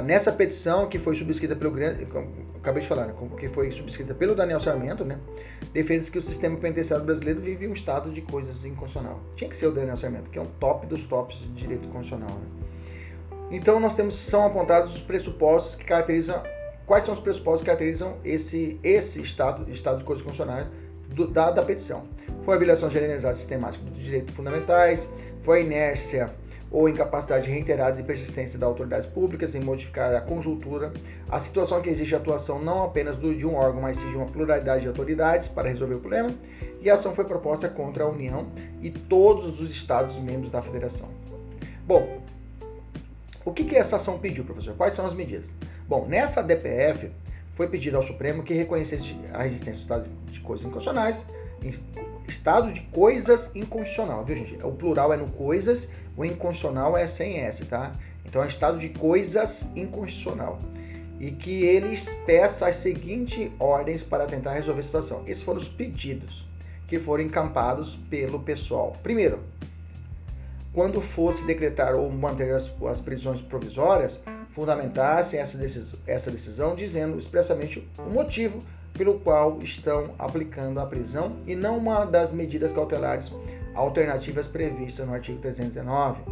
Nessa 0.04 0.30
petição 0.30 0.88
que 0.88 0.99
foi 0.99 1.16
subscrita 1.16 1.57
pelo 1.57 1.71
grande, 1.73 2.07
acabei 2.57 2.83
de 2.83 2.88
falar, 2.88 3.07
né, 3.07 3.14
que 3.40 3.49
foi 3.49 3.73
subscrita 3.73 4.14
pelo 4.14 4.35
Daniel 4.35 4.61
Sarmento, 4.61 5.04
né, 5.04 5.18
defende-se 5.73 6.11
que 6.11 6.18
o 6.18 6.23
sistema 6.23 6.57
penitenciário 6.59 7.04
brasileiro 7.04 7.40
vive 7.40 7.66
um 7.66 7.73
estado 7.73 8.12
de 8.12 8.21
coisas 8.21 8.64
inconstitucional. 8.64 9.18
Tinha 9.35 9.49
que 9.49 9.57
ser 9.57 9.66
o 9.66 9.73
Daniel 9.73 9.97
Sarmento, 9.97 10.30
que 10.30 10.38
é 10.38 10.42
um 10.42 10.50
top 10.61 10.87
dos 10.87 11.02
tops 11.04 11.38
de 11.38 11.49
direito 11.49 11.88
constitucional. 11.88 12.37
Né? 12.38 12.47
Então 13.50 13.80
nós 13.80 13.95
temos 13.95 14.14
são 14.14 14.47
apontados 14.47 14.95
os 14.95 15.00
pressupostos 15.00 15.75
que 15.75 15.85
caracterizam 15.85 16.42
quais 16.88 17.04
são 17.04 17.12
os 17.12 17.21
pressupostos 17.21 17.61
que 17.61 17.66
caracterizam 17.66 18.16
esse 18.25 18.80
esse 18.83 19.21
estado 19.21 19.71
estado 19.71 19.99
de 19.99 20.04
coisas 20.04 20.25
constitucionais 20.25 20.66
do, 21.11 21.26
da, 21.26 21.50
da 21.50 21.62
petição. 21.62 22.04
Foi 22.42 22.57
a 22.57 22.59
violação 22.59 22.90
generalizada 22.90 23.35
sistemática 23.35 23.85
dos 23.85 23.99
direitos 23.99 24.35
fundamentais, 24.35 25.07
foi 25.42 25.59
a 25.59 25.61
inércia 25.61 26.30
ou 26.71 26.88
incapacidade 26.88 27.50
reiterada 27.50 27.99
e 27.99 28.04
persistência 28.04 28.59
das 28.59 28.68
autoridades 28.68 29.07
públicas 29.07 29.54
em 29.54 29.61
modificar 29.61 30.14
a 30.14 30.21
conjuntura, 30.21 30.92
a 31.30 31.40
situação 31.40 31.80
que 31.80 31.88
exige 31.88 32.14
atuação 32.14 32.59
não 32.59 32.83
apenas 32.83 33.16
do, 33.16 33.35
de 33.35 33.47
um 33.47 33.54
órgão, 33.54 33.80
mas 33.83 33.97
sim 33.97 34.11
de 34.11 34.16
uma 34.16 34.26
pluralidade 34.26 34.83
de 34.83 34.88
autoridades 34.88 35.49
para 35.49 35.68
resolver 35.68 35.95
o 35.95 36.00
problema, 36.00 36.30
e 36.80 36.90
a 36.90 36.95
ação 36.95 37.14
foi 37.14 37.25
proposta 37.25 37.68
contra 37.68 38.04
a 38.04 38.09
União 38.09 38.47
e 38.83 38.90
todos 38.90 39.62
os 39.62 39.71
Estados 39.71 40.18
membros 40.18 40.50
da 40.50 40.61
Federação. 40.61 41.09
Bom, 41.87 42.21
o 43.47 43.52
que, 43.52 43.64
que 43.64 43.76
essa 43.76 43.97
ação 43.97 44.18
pediu, 44.18 44.45
professor? 44.45 44.75
Quais 44.75 44.92
são 44.92 45.07
as 45.07 45.14
medidas? 45.14 45.49
Bom, 45.88 46.07
nessa 46.07 46.42
DPF 46.42 47.11
foi 47.54 47.66
pedido 47.66 47.97
ao 47.97 48.02
Supremo 48.02 48.42
que 48.42 48.52
reconhecesse 48.52 49.16
a 49.33 49.47
existência 49.47 49.78
do 49.78 49.80
estado 49.80 50.11
de 50.30 50.40
coisas 50.40 50.66
inconstitucionais, 50.66 51.25
estado 52.28 52.71
de 52.71 52.83
coisas 52.83 53.50
inconstitucional, 53.54 54.23
viu 54.23 54.37
gente? 54.37 54.62
O 54.62 54.71
plural 54.71 55.14
é 55.14 55.16
no 55.16 55.28
coisas, 55.30 55.88
o 56.14 56.26
inconstitucional 56.26 56.95
é 56.95 57.07
sem 57.07 57.38
S, 57.38 57.64
tá? 57.64 57.95
Então 58.26 58.45
é 58.45 58.47
estado 58.47 58.78
de 58.78 58.90
coisas 58.90 59.64
inconstitucional. 59.75 60.61
E 61.18 61.30
que 61.30 61.64
eles 61.64 62.07
peça 62.26 62.68
as 62.68 62.76
seguintes 62.76 63.50
ordens 63.59 64.02
para 64.02 64.26
tentar 64.26 64.52
resolver 64.52 64.80
a 64.80 64.85
situação. 64.85 65.23
Esses 65.26 65.42
foram 65.42 65.59
os 65.59 65.68
pedidos 65.68 66.47
que 66.87 66.99
foram 66.99 67.25
encampados 67.25 67.99
pelo 68.11 68.38
pessoal. 68.40 68.95
Primeiro, 69.02 69.40
quando 70.78 71.00
fosse 71.00 71.45
decretar 71.45 71.97
ou 71.97 72.08
manter 72.08 72.54
as, 72.54 72.71
as 72.88 73.00
prisões 73.00 73.41
provisórias, 73.41 74.21
fundamentassem 74.50 75.41
essa 75.41 75.58
decisão, 75.58 75.99
essa 76.06 76.30
decisão 76.30 76.76
dizendo 76.76 77.19
expressamente 77.19 77.84
o 77.99 78.08
motivo 78.08 78.62
pelo 78.93 79.19
qual 79.19 79.60
estão 79.60 80.14
aplicando 80.17 80.78
a 80.78 80.86
prisão 80.86 81.34
e 81.49 81.56
não 81.56 81.78
uma 81.78 82.04
das 82.04 82.30
medidas 82.30 82.73
cautelares 82.73 83.28
alternativas 83.75 84.47
previstas 84.47 85.04
no 85.04 85.14
artigo 85.14 85.41
319. 85.41 86.23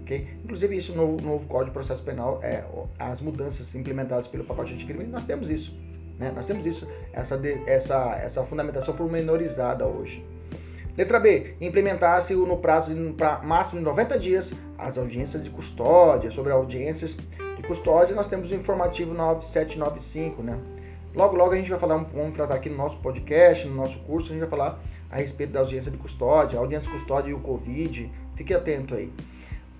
Okay? 0.00 0.28
Inclusive, 0.42 0.74
isso 0.74 0.94
no 0.94 1.18
novo, 1.18 1.46
Código 1.46 1.66
de 1.66 1.72
Processo 1.72 2.02
Penal, 2.02 2.40
é, 2.42 2.64
as 2.98 3.20
mudanças 3.20 3.74
implementadas 3.74 4.26
pelo 4.26 4.44
pacote 4.44 4.74
de 4.74 4.86
crime, 4.86 5.04
nós 5.04 5.26
temos 5.26 5.50
isso. 5.50 5.78
Né? 6.18 6.32
Nós 6.34 6.46
temos 6.46 6.64
isso, 6.64 6.90
essa, 7.12 7.38
essa, 7.66 8.16
essa 8.16 8.42
fundamentação 8.44 8.96
pormenorizada 8.96 9.86
hoje. 9.86 10.24
Letra 10.98 11.20
B. 11.20 11.54
Implementasse 11.60 12.34
no 12.34 12.56
prazo 12.56 12.92
de 12.92 13.14
máximo 13.44 13.78
de 13.78 13.84
90 13.84 14.18
dias 14.18 14.52
as 14.76 14.98
audiências 14.98 15.44
de 15.44 15.48
custódia. 15.48 16.28
Sobre 16.28 16.50
audiências 16.50 17.14
de 17.14 17.62
custódia, 17.62 18.16
nós 18.16 18.26
temos 18.26 18.50
o 18.50 18.54
informativo 18.56 19.14
9795, 19.14 20.42
né? 20.42 20.58
Logo, 21.14 21.36
logo 21.36 21.52
a 21.52 21.56
gente 21.56 21.70
vai 21.70 21.78
falar, 21.78 21.98
vamos 21.98 22.34
tratar 22.34 22.56
aqui 22.56 22.68
no 22.68 22.76
nosso 22.76 22.96
podcast, 22.98 23.64
no 23.68 23.76
nosso 23.76 23.96
curso, 24.00 24.30
a 24.30 24.32
gente 24.32 24.40
vai 24.40 24.50
falar 24.50 24.80
a 25.08 25.18
respeito 25.18 25.52
da 25.52 25.60
audiência 25.60 25.88
de 25.88 25.98
custódia, 25.98 26.58
audiência 26.58 26.90
de 26.90 26.98
custódia 26.98 27.30
e 27.30 27.34
o 27.34 27.38
Covid. 27.38 28.10
Fique 28.34 28.52
atento 28.52 28.96
aí. 28.96 29.12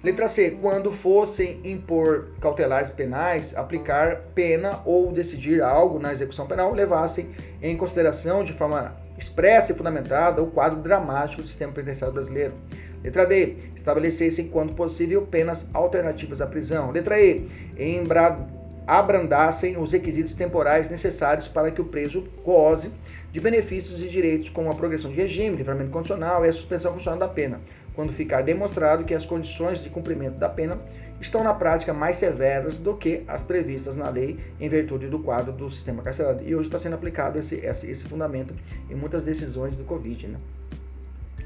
Letra 0.05 0.29
C. 0.29 0.53
Quando 0.53 0.93
fossem 0.93 1.61
impor 1.65 2.29
cautelares 2.41 2.91
penais, 2.91 3.57
aplicar 3.57 4.19
pena 4.37 4.83
ou 4.85 5.11
decidir 5.11 5.63
algo 5.63 5.99
na 5.99 6.13
execução 6.13 6.47
penal, 6.47 6.73
levassem 6.73 7.29
em 7.61 7.77
consideração 7.77 8.45
de 8.45 8.53
forma 8.53 9.08
expressa 9.19 9.73
e 9.73 9.75
fundamentada 9.75 10.43
o 10.43 10.51
quadro 10.51 10.81
dramático 10.81 11.43
do 11.43 11.49
sistema 11.49 11.73
penitenciário 11.73 12.15
brasileiro. 12.15 12.55
Letra 13.03 13.27
D. 13.27 13.57
Estabelecessem, 13.77 14.49
quando 14.49 14.75
possível, 14.75 15.23
penas 15.23 15.67
alternativas 15.73 16.41
à 16.41 16.47
prisão. 16.47 16.91
Letra 16.91 17.21
E. 17.21 17.47
Embra 17.77 18.39
abrandassem 18.87 19.77
os 19.77 19.93
requisitos 19.93 20.33
temporais 20.33 20.89
necessários 20.89 21.47
para 21.47 21.71
que 21.71 21.81
o 21.81 21.85
preso 21.85 22.27
goze 22.43 22.91
de 23.31 23.39
benefícios 23.39 24.01
e 24.01 24.09
direitos 24.09 24.49
como 24.49 24.71
a 24.71 24.75
progressão 24.75 25.11
de 25.11 25.17
regime, 25.19 25.57
livramento 25.57 25.91
condicional 25.91 26.43
e 26.43 26.49
a 26.49 26.53
suspensão 26.53 26.93
condicional 26.93 27.21
da 27.21 27.29
pena, 27.29 27.61
quando 27.95 28.15
ficar 28.15 28.43
demonstrado 28.43 29.05
que 29.05 29.13
as 29.13 29.27
condições 29.27 29.85
de 29.85 29.91
cumprimento 29.91 30.39
da 30.39 30.49
pena 30.49 30.79
estão 31.21 31.43
na 31.43 31.53
prática 31.53 31.93
mais 31.93 32.17
severas 32.17 32.79
do 32.79 32.95
que 32.95 33.25
as 33.27 33.43
previstas 33.43 33.97
na 33.97 34.09
lei 34.09 34.39
em 34.61 34.69
virtude 34.69 35.09
do 35.09 35.19
quadro 35.19 35.53
do 35.53 35.71
sistema 35.71 36.03
carcerário. 36.03 36.47
E 36.47 36.55
hoje 36.55 36.69
está 36.69 36.79
sendo 36.79 36.95
aplicado 36.95 37.39
esse, 37.39 37.57
esse, 37.57 37.91
esse 37.91 38.05
fundamento 38.05 38.55
em 38.89 38.95
muitas 38.95 39.25
decisões 39.25 39.77
do 39.77 39.85
Covid. 39.85 40.29
Né? 40.29 40.39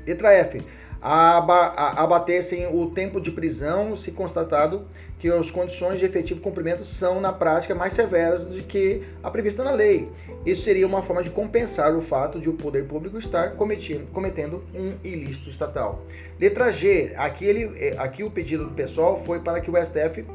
Letra 0.07 0.33
F 0.33 0.63
abatessem 1.03 2.67
o 2.67 2.91
tempo 2.91 3.21
de 3.21 3.31
prisão 3.33 3.97
se 3.97 4.13
constatado 4.13 4.87
que 5.23 5.31
as 5.31 5.53
condições 5.53 6.01
de 6.01 6.05
efetivo 6.05 6.41
cumprimento 6.41 6.85
são, 6.85 7.21
na 7.21 7.33
prática, 7.33 7.77
mais 7.77 7.93
severas 7.93 8.45
do 8.45 8.61
que 8.65 9.05
a 9.23 9.31
prevista 9.31 9.63
na 9.63 9.71
lei. 9.71 10.11
Isso 10.45 10.63
seria 10.63 10.85
uma 10.85 11.01
forma 11.01 11.23
de 11.23 11.31
compensar 11.31 11.95
o 11.97 12.03
fato 12.03 12.41
de 12.41 12.51
o 12.51 12.55
poder 12.55 12.89
público 12.89 13.17
estar 13.21 13.53
cometendo 13.53 14.65
um 14.75 14.95
ilícito 15.05 15.49
estatal. 15.49 16.05
Letra 16.41 16.73
G, 16.73 17.13
aqui, 17.17 17.45
ele, 17.45 17.71
é, 17.77 17.95
aqui 17.99 18.25
o 18.25 18.33
pedido 18.33 18.65
do 18.65 18.73
pessoal 18.75 19.17
foi 19.17 19.39
para 19.39 19.61
que 19.61 19.71
o 19.71 19.75
STF 19.77 20.27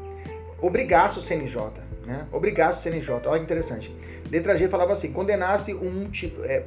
obrigasse 0.58 1.18
o 1.18 1.22
CNJ, 1.22 1.70
né? 2.06 2.24
Obrigasse 2.32 2.78
o 2.78 2.82
CNJ, 2.82 3.10
olha 3.26 3.40
que 3.40 3.44
interessante. 3.44 3.94
Letra 4.32 4.56
G 4.56 4.68
falava 4.68 4.94
assim: 4.94 5.12
condenasse 5.12 5.74
um 5.74 6.08
é, 6.44 6.64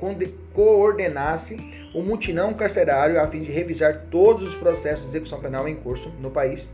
coordenasse 0.54 1.58
um 1.96 2.04
mutinão 2.04 2.54
carcerário 2.54 3.20
a 3.20 3.26
fim 3.28 3.42
de 3.42 3.52
revisar 3.52 4.06
todos 4.12 4.50
os 4.50 4.56
processos 4.56 5.06
de 5.06 5.10
execução 5.10 5.40
penal 5.40 5.68
em 5.68 5.76
curso 5.76 6.12
no 6.20 6.30
país 6.30 6.68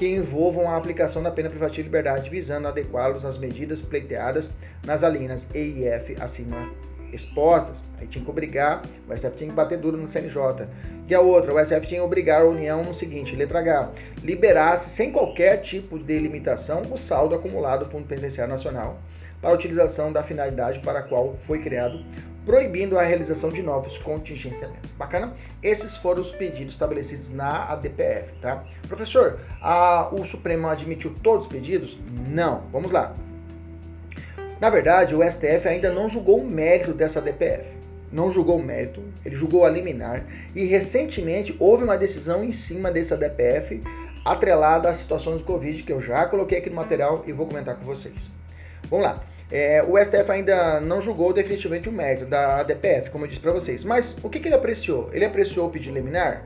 que 0.00 0.08
envolvam 0.08 0.66
a 0.70 0.78
aplicação 0.78 1.22
da 1.22 1.30
pena 1.30 1.50
privativa 1.50 1.82
de 1.82 1.82
liberdade, 1.82 2.30
visando 2.30 2.66
adequá-los 2.66 3.22
às 3.22 3.36
medidas 3.36 3.82
pleiteadas 3.82 4.48
nas 4.82 5.04
alíneas 5.04 5.46
E 5.54 5.58
e 5.58 5.84
F 5.84 6.16
acima 6.18 6.70
expostas. 7.12 7.76
Aí 7.98 8.06
tinha 8.06 8.24
que 8.24 8.30
obrigar, 8.30 8.80
o 9.06 9.12
SF 9.14 9.36
tinha 9.36 9.50
que 9.50 9.54
bater 9.54 9.76
duro 9.76 9.98
no 9.98 10.08
CNJ. 10.08 10.66
E 11.06 11.14
a 11.14 11.20
outra, 11.20 11.52
o 11.52 11.58
SF 11.62 11.86
tinha 11.86 12.00
que 12.00 12.06
obrigar 12.06 12.40
a 12.40 12.46
União 12.46 12.82
no 12.82 12.94
seguinte, 12.94 13.36
letra 13.36 13.58
H, 13.58 13.90
liberasse 14.24 14.88
sem 14.88 15.12
qualquer 15.12 15.58
tipo 15.58 15.98
de 15.98 16.18
limitação 16.18 16.80
o 16.90 16.96
saldo 16.96 17.34
acumulado 17.34 17.84
do 17.84 17.90
Fundo 17.90 18.08
Penitenciário 18.08 18.54
Nacional 18.54 18.98
para 19.38 19.52
utilização 19.52 20.10
da 20.10 20.22
finalidade 20.22 20.80
para 20.80 21.00
a 21.00 21.02
qual 21.02 21.36
foi 21.46 21.58
criado, 21.58 22.02
proibindo 22.44 22.98
a 22.98 23.02
realização 23.02 23.50
de 23.50 23.62
novos 23.62 23.98
contingenciamentos. 23.98 24.90
Bacana? 24.92 25.34
Esses 25.62 25.96
foram 25.96 26.22
os 26.22 26.32
pedidos 26.32 26.72
estabelecidos 26.72 27.28
na 27.28 27.64
ADPF, 27.70 28.32
tá? 28.40 28.64
Professor, 28.88 29.40
a, 29.60 30.08
o 30.12 30.24
Supremo 30.26 30.68
admitiu 30.68 31.14
todos 31.22 31.46
os 31.46 31.52
pedidos? 31.52 31.98
Não. 32.28 32.62
Vamos 32.72 32.90
lá. 32.90 33.14
Na 34.60 34.68
verdade, 34.68 35.14
o 35.14 35.22
STF 35.22 35.68
ainda 35.68 35.90
não 35.90 36.08
julgou 36.08 36.40
o 36.40 36.46
mérito 36.46 36.92
dessa 36.92 37.18
ADPF. 37.18 37.64
não 38.12 38.30
julgou 38.32 38.58
o 38.58 38.62
mérito, 38.62 39.02
ele 39.24 39.36
julgou 39.36 39.64
a 39.64 39.70
liminar 39.70 40.26
e 40.54 40.64
recentemente 40.64 41.54
houve 41.60 41.84
uma 41.84 41.96
decisão 41.96 42.42
em 42.42 42.50
cima 42.50 42.90
desse 42.90 43.14
ADPF 43.14 43.80
atrelada 44.24 44.88
à 44.88 44.94
situação 44.94 45.36
do 45.36 45.44
Covid 45.44 45.82
que 45.82 45.92
eu 45.92 46.00
já 46.00 46.26
coloquei 46.26 46.58
aqui 46.58 46.68
no 46.68 46.76
material 46.76 47.22
e 47.26 47.32
vou 47.32 47.46
comentar 47.46 47.76
com 47.76 47.84
vocês. 47.84 48.16
Vamos 48.88 49.06
lá. 49.06 49.22
É, 49.50 49.82
o 49.82 49.98
STF 49.98 50.30
ainda 50.30 50.80
não 50.80 51.02
julgou 51.02 51.32
definitivamente 51.32 51.88
o 51.88 51.92
mérito 51.92 52.24
da 52.24 52.60
ADPF, 52.60 53.10
como 53.10 53.24
eu 53.24 53.28
disse 53.28 53.40
para 53.40 53.52
vocês. 53.52 53.82
Mas 53.82 54.14
o 54.22 54.28
que, 54.28 54.38
que 54.38 54.48
ele 54.48 54.54
apreciou? 54.54 55.10
Ele 55.12 55.24
apreciou 55.24 55.66
o 55.66 55.70
pedido 55.70 55.94
liminar? 55.94 56.44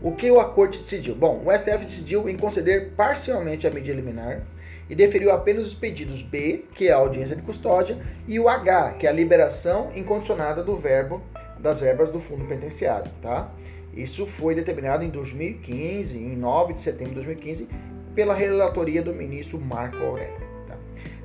O 0.00 0.12
que 0.12 0.30
o 0.30 0.38
acordo 0.38 0.78
decidiu? 0.78 1.16
Bom, 1.16 1.42
o 1.44 1.50
STF 1.50 1.84
decidiu 1.84 2.28
em 2.28 2.36
conceder 2.36 2.90
parcialmente 2.96 3.66
a 3.66 3.70
medida 3.70 3.96
liminar 3.96 4.42
e 4.88 4.94
deferiu 4.94 5.32
apenas 5.32 5.66
os 5.66 5.74
pedidos 5.74 6.22
B, 6.22 6.64
que 6.74 6.88
é 6.88 6.92
a 6.92 6.96
audiência 6.96 7.34
de 7.34 7.42
custódia, 7.42 7.98
e 8.26 8.38
o 8.38 8.48
H, 8.48 8.92
que 8.92 9.06
é 9.06 9.10
a 9.10 9.12
liberação 9.12 9.90
incondicionada 9.94 10.62
do 10.62 10.76
verbo 10.76 11.20
das 11.58 11.80
verbas 11.80 12.10
do 12.10 12.20
fundo 12.20 12.44
penitenciário, 12.46 13.10
tá? 13.20 13.50
Isso 13.92 14.26
foi 14.26 14.54
determinado 14.54 15.04
em 15.04 15.10
2015, 15.10 16.16
em 16.16 16.36
9 16.36 16.74
de 16.74 16.80
setembro 16.80 17.14
de 17.14 17.26
2015, 17.26 17.68
pela 18.14 18.34
relatoria 18.34 19.02
do 19.02 19.12
ministro 19.12 19.60
Marco 19.60 19.96
Aurélio. 19.98 20.47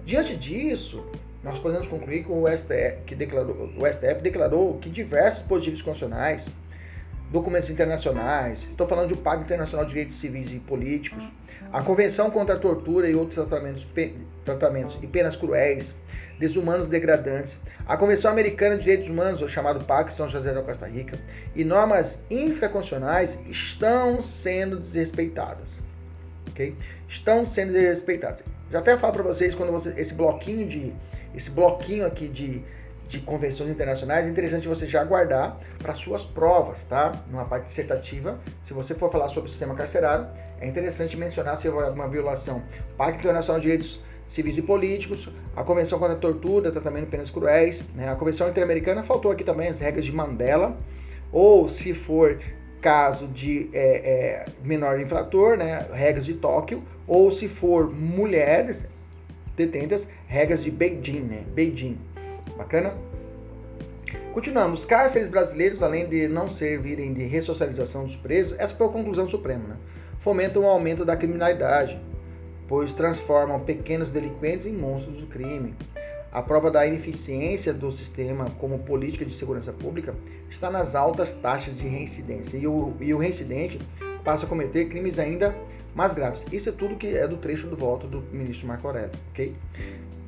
Diante 0.05 0.35
disso, 0.35 1.05
nós 1.43 1.57
podemos 1.59 1.87
concluir 1.87 2.25
que 2.25 2.31
o 2.31 2.45
STF, 2.47 3.03
que 3.05 3.15
declarou, 3.15 3.69
o 3.77 3.85
STF 3.85 4.21
declarou 4.21 4.77
que 4.79 4.89
diversos 4.89 5.41
positivos 5.43 5.81
constitucionais, 5.81 6.45
documentos 7.31 7.69
internacionais, 7.69 8.63
estou 8.63 8.87
falando 8.87 9.09
do 9.09 9.17
Pacto 9.17 9.43
Internacional 9.43 9.85
de 9.85 9.91
Direitos 9.91 10.17
Civis 10.17 10.51
e 10.51 10.59
Políticos, 10.59 11.23
a 11.71 11.81
Convenção 11.81 12.29
contra 12.29 12.55
a 12.55 12.59
Tortura 12.59 13.09
e 13.09 13.15
outros 13.15 13.35
tratamentos, 13.35 13.87
tratamentos 14.43 14.97
e 15.01 15.07
penas 15.07 15.35
cruéis, 15.35 15.95
desumanos 16.37 16.89
degradantes, 16.89 17.57
a 17.87 17.95
Convenção 17.95 18.29
Americana 18.29 18.75
de 18.75 18.81
Direitos 18.81 19.09
Humanos, 19.09 19.41
ou 19.41 19.47
chamado 19.47 19.83
Pacto 19.85 20.13
São 20.13 20.27
José 20.27 20.53
da 20.53 20.61
Costa 20.61 20.85
Rica, 20.85 21.17
e 21.55 21.63
normas 21.63 22.19
infraconstitucionais 22.29 23.37
estão 23.49 24.21
sendo 24.21 24.79
desrespeitadas. 24.79 25.69
Okay? 26.49 26.75
Estão 27.07 27.45
sendo 27.45 27.71
desrespeitadas. 27.71 28.43
Já 28.73 28.79
até 28.79 28.97
falo 28.97 29.13
para 29.13 29.21
vocês 29.21 29.53
quando 29.53 29.71
você, 29.71 29.93
esse 29.97 30.15
bloquinho 30.15 30.67
de 30.67 30.91
esse 31.35 31.51
bloquinho 31.51 32.07
aqui 32.07 32.27
de, 32.27 32.63
de 33.07 33.19
convenções 33.19 33.69
internacionais 33.69 34.25
é 34.25 34.29
interessante 34.31 34.67
você 34.67 34.87
já 34.87 35.03
guardar 35.03 35.59
para 35.77 35.93
suas 35.93 36.23
provas, 36.23 36.83
tá? 36.85 37.11
Numa 37.29 37.45
parte 37.45 37.65
dissertativa, 37.65 38.39
se 38.63 38.73
você 38.73 38.95
for 38.95 39.11
falar 39.11 39.29
sobre 39.29 39.47
o 39.47 39.51
sistema 39.51 39.75
carcerário, 39.75 40.25
é 40.59 40.65
interessante 40.65 41.15
mencionar 41.15 41.57
se 41.57 41.69
houver 41.69 41.85
alguma 41.85 42.07
violação. 42.07 42.63
Pacto 42.97 43.19
Internacional 43.19 43.59
de 43.59 43.67
Direitos 43.67 43.99
civis 44.25 44.57
e 44.57 44.61
políticos, 44.63 45.29
a 45.55 45.63
Convenção 45.63 45.99
contra 45.99 46.15
a 46.15 46.19
Tortura, 46.19 46.71
Tratamento 46.71 47.05
de 47.05 47.11
Penas 47.11 47.29
Cruéis, 47.29 47.83
né? 47.93 48.09
a 48.09 48.15
Convenção 48.15 48.49
Interamericana, 48.49 49.03
faltou 49.03 49.31
aqui 49.31 49.43
também 49.43 49.67
as 49.67 49.77
regras 49.77 50.03
de 50.03 50.11
Mandela, 50.11 50.75
ou 51.31 51.69
se 51.69 51.93
for 51.93 52.39
caso 52.83 53.27
de 53.27 53.69
é, 53.73 53.79
é, 53.79 54.45
menor 54.61 54.99
infrator, 54.99 55.57
né? 55.57 55.87
regras 55.93 56.25
de 56.25 56.33
Tóquio, 56.33 56.83
ou 57.07 57.31
se 57.31 57.47
for 57.47 57.89
mulheres 57.89 58.85
detentas, 59.55 60.05
regras 60.27 60.61
de 60.61 60.69
Beijing, 60.69 61.21
né? 61.21 61.43
Beijing. 61.53 61.97
Bacana? 62.57 62.93
Continuando, 64.33 64.73
os 64.73 64.83
cárceres 64.83 65.29
brasileiros, 65.29 65.81
além 65.81 66.07
de 66.07 66.27
não 66.27 66.49
servirem 66.49 67.13
de 67.13 67.23
ressocialização 67.23 68.03
dos 68.03 68.15
presos, 68.17 68.57
essa 68.59 68.75
foi 68.75 68.87
a 68.87 68.89
conclusão 68.89 69.29
suprema, 69.29 69.63
né? 69.69 69.77
fomentam 70.19 70.63
o 70.63 70.67
aumento 70.67 71.05
da 71.05 71.15
criminalidade, 71.15 71.99
pois 72.67 72.93
transformam 72.93 73.59
pequenos 73.61 74.11
delinquentes 74.11 74.65
em 74.65 74.73
monstros 74.73 75.17
do 75.17 75.27
crime. 75.27 75.73
A 76.33 76.41
prova 76.41 76.71
da 76.71 76.83
ineficiência 76.83 77.71
do 77.71 77.91
sistema 77.91 78.49
como 78.59 78.79
política 78.79 79.23
de 79.23 79.35
segurança 79.35 79.71
pública 79.71 80.15
está 80.49 80.71
nas 80.71 80.95
altas 80.95 81.31
taxas 81.33 81.77
de 81.77 81.87
reincidência 81.87 82.57
e 82.57 82.65
o, 82.65 82.91
e 82.99 83.13
o 83.13 83.19
reincidente 83.19 83.79
passa 84.23 84.47
a 84.47 84.49
cometer 84.49 84.89
crimes 84.89 85.19
ainda 85.19 85.53
mais 85.93 86.15
graves. 86.15 86.43
Isso 86.51 86.69
é 86.69 86.71
tudo 86.71 86.95
que 86.95 87.15
é 87.15 87.27
do 87.27 87.37
trecho 87.37 87.67
do 87.67 87.75
voto 87.75 88.07
do 88.07 88.23
ministro 88.31 88.65
Marco 88.65 88.87
Aurélio, 88.87 89.11
ok? 89.29 89.53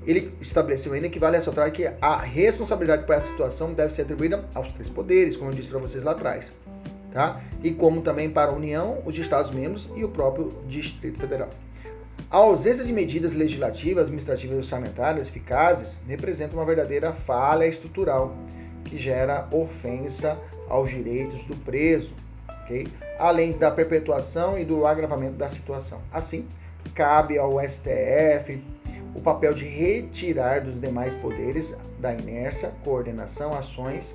Ele 0.06 0.32
estabeleceu 0.39 0.94
ainda 0.94 1.10
que 1.10 1.18
vale 1.18 1.38
ressaltar 1.38 1.72
que 1.72 1.89
a 2.00 2.18
responsabilidade 2.20 3.04
por 3.04 3.15
essa 3.15 3.28
situação 3.28 3.74
deve 3.74 3.91
ser 3.91 4.04
atribuída 4.04 4.46
aos 4.54 4.70
três 4.74 4.88
poderes, 4.88 5.36
como 5.36 5.50
eu 5.50 5.56
disse 5.56 5.70
para 5.70 5.80
vocês 5.80 6.04
lá 6.04 6.12
atrás, 6.12 6.52
tá? 7.12 7.41
E 7.63 7.72
como 7.72 8.04
também 8.04 8.30
para 8.30 8.52
a 8.52 8.54
União, 8.54 9.02
os 9.08 9.18
Estados-membros 9.18 9.89
e 9.96 10.04
o 10.04 10.10
próprio 10.10 10.54
Distrito 10.68 11.20
Federal. 11.20 11.50
A 12.36 12.39
ausência 12.39 12.84
de 12.84 12.91
medidas 12.91 13.34
legislativas, 13.34 14.08
administrativas 14.08 14.58
e 14.58 14.58
orçamentárias 14.58 15.30
eficazes 15.30 15.98
representa 16.06 16.54
uma 16.54 16.65
verdadeira 16.65 17.13
falha 17.13 17.65
estrutural 17.65 18.36
que 18.84 18.98
gera 18.98 19.48
ofensa 19.52 20.38
aos 20.67 20.89
direitos 20.89 21.41
do 21.45 21.56
preso, 21.56 22.12
okay? 22.65 22.89
além 23.17 23.54
da 23.54 23.71
perpetuação 23.71 24.60
e 24.60 24.65
do 24.65 24.86
agravamento 24.86 25.38
da 25.38 25.48
situação. 25.48 26.02
Assim, 26.12 26.45
cabe 26.93 27.38
ao 27.38 27.58
STF 27.65 28.62
o 29.15 29.21
papel 29.21 29.54
de 29.54 29.63
retirar 29.63 30.60
dos 30.60 30.78
demais 30.82 31.15
poderes 31.15 31.74
da 32.02 32.13
inércia, 32.13 32.74
coordenação, 32.84 33.54
ações 33.54 34.13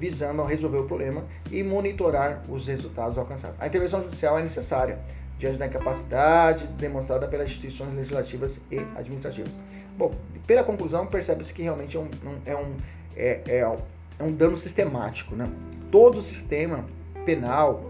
visando 0.00 0.42
resolver 0.42 0.78
o 0.78 0.84
problema 0.84 1.22
e 1.48 1.62
monitorar 1.62 2.42
os 2.48 2.66
resultados 2.66 3.16
alcançados. 3.16 3.56
A 3.60 3.68
intervenção 3.68 4.02
judicial 4.02 4.36
é 4.36 4.42
necessária 4.42 4.98
diante 5.42 5.58
da 5.58 5.66
incapacidade 5.66 6.68
demonstrada 6.78 7.26
pelas 7.26 7.48
instituições 7.48 7.92
legislativas 7.94 8.60
e 8.70 8.78
administrativas. 8.94 9.50
Bom, 9.98 10.14
pela 10.46 10.62
conclusão, 10.62 11.04
percebe-se 11.04 11.52
que 11.52 11.62
realmente 11.62 11.96
é 11.96 12.00
um, 12.00 12.08
é, 12.46 12.56
um, 12.56 12.76
é, 13.16 13.40
é, 13.48 13.78
é 14.20 14.22
um 14.22 14.32
dano 14.32 14.56
sistemático. 14.56 15.34
Né? 15.34 15.50
Todo 15.90 16.18
o 16.18 16.22
sistema 16.22 16.84
penal, 17.26 17.84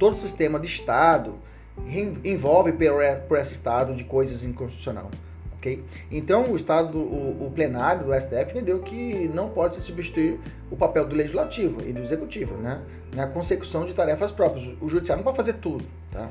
todo 0.00 0.14
o 0.14 0.16
sistema 0.16 0.58
de 0.58 0.66
Estado 0.66 1.34
envolve 2.24 2.72
por 3.28 3.38
esse 3.38 3.52
Estado 3.52 3.94
de 3.94 4.02
coisas 4.02 4.42
inconstitucional. 4.42 5.10
Então, 6.10 6.50
o 6.50 6.56
Estado, 6.56 6.98
o, 6.98 7.46
o, 7.46 7.50
plenário 7.54 8.04
do 8.04 8.14
STF 8.14 8.50
entendeu 8.50 8.80
que 8.80 9.28
não 9.32 9.48
pode 9.50 9.74
se 9.74 9.80
substituir 9.80 10.38
o 10.70 10.76
papel 10.76 11.06
do 11.06 11.14
legislativo 11.14 11.80
e 11.86 11.92
do 11.92 12.02
executivo, 12.02 12.56
né? 12.56 12.80
Na 13.14 13.26
consecução 13.26 13.86
de 13.86 13.94
tarefas 13.94 14.32
próprias. 14.32 14.76
O 14.80 14.88
judiciário 14.88 15.22
não 15.22 15.24
pode 15.24 15.36
fazer 15.36 15.54
tudo, 15.54 15.84
tá? 16.10 16.28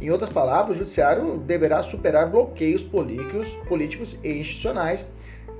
Em 0.00 0.10
outras 0.10 0.30
palavras, 0.30 0.76
o 0.76 0.78
judiciário 0.78 1.36
deverá 1.38 1.82
superar 1.82 2.30
bloqueios 2.30 2.82
políticos, 2.82 3.48
políticos 3.68 4.16
e 4.24 4.40
institucionais, 4.40 5.06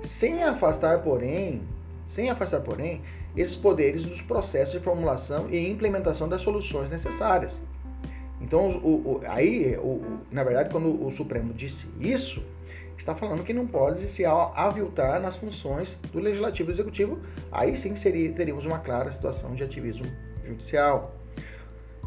sem 0.02 0.42
afastar, 0.42 1.02
porém, 1.02 1.60
sem 2.06 2.30
afastar, 2.30 2.60
porém, 2.60 3.02
esses 3.36 3.54
poderes 3.54 4.02
dos 4.02 4.22
processos 4.22 4.72
de 4.72 4.80
formulação 4.80 5.48
e 5.50 5.68
implementação 5.68 6.26
das 6.26 6.40
soluções 6.40 6.88
necessárias. 6.88 7.52
Então, 8.40 8.70
o, 8.78 8.88
o, 8.88 9.20
aí, 9.26 9.76
o, 9.76 10.00
na 10.32 10.42
verdade, 10.42 10.70
quando 10.70 11.06
o 11.06 11.12
Supremo 11.12 11.52
disse 11.52 11.86
isso, 12.00 12.42
está 13.00 13.14
falando 13.14 13.42
que 13.42 13.52
não 13.52 13.66
pode 13.66 14.08
se 14.08 14.24
aviltar 14.24 15.20
nas 15.20 15.36
funções 15.36 15.96
do 16.12 16.20
legislativo 16.20 16.70
e 16.70 16.74
executivo. 16.74 17.18
Aí 17.50 17.76
sim 17.76 17.96
seria, 17.96 18.30
teríamos 18.32 18.66
uma 18.66 18.78
clara 18.78 19.10
situação 19.10 19.54
de 19.54 19.62
ativismo 19.64 20.04
judicial. 20.46 21.14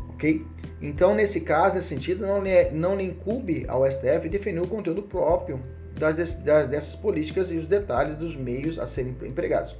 Ok? 0.09 0.45
Então, 0.81 1.15
nesse 1.15 1.41
caso, 1.41 1.75
nesse 1.75 1.87
sentido, 1.87 2.25
não 2.25 2.43
lhe, 2.43 2.69
não 2.69 2.95
lhe 2.95 3.03
incube 3.03 3.65
ao 3.67 3.89
STF 3.89 4.29
definir 4.29 4.61
o 4.61 4.67
conteúdo 4.67 5.01
próprio 5.01 5.59
das, 5.97 6.35
das, 6.35 6.69
dessas 6.69 6.95
políticas 6.95 7.51
e 7.51 7.57
os 7.57 7.67
detalhes 7.67 8.17
dos 8.17 8.35
meios 8.35 8.77
a 8.77 8.85
serem 8.85 9.15
empregados. 9.23 9.75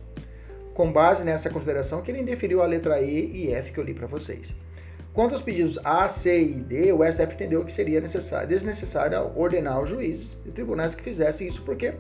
Com 0.74 0.92
base 0.92 1.24
nessa 1.24 1.50
consideração 1.50 2.02
que 2.02 2.10
ele 2.10 2.22
indeferiu 2.22 2.62
a 2.64 2.66
letra 2.66 3.00
E 3.02 3.46
e 3.46 3.54
F 3.54 3.72
que 3.72 3.80
eu 3.80 3.84
li 3.84 3.94
para 3.94 4.08
vocês. 4.08 4.54
Quanto 5.14 5.36
aos 5.36 5.44
pedidos 5.44 5.78
A, 5.84 6.10
C 6.10 6.42
e 6.42 6.54
D, 6.56 6.92
o 6.92 7.04
STF 7.04 7.36
entendeu 7.36 7.64
que 7.64 7.72
seria 7.72 8.02
necessário, 8.02 8.48
desnecessário 8.48 9.32
ordenar 9.36 9.80
os 9.80 9.90
juízes 9.90 10.36
e 10.44 10.50
tribunais 10.50 10.96
que 10.96 11.04
fizessem 11.04 11.48
isso, 11.48 11.62
porque 11.62 11.94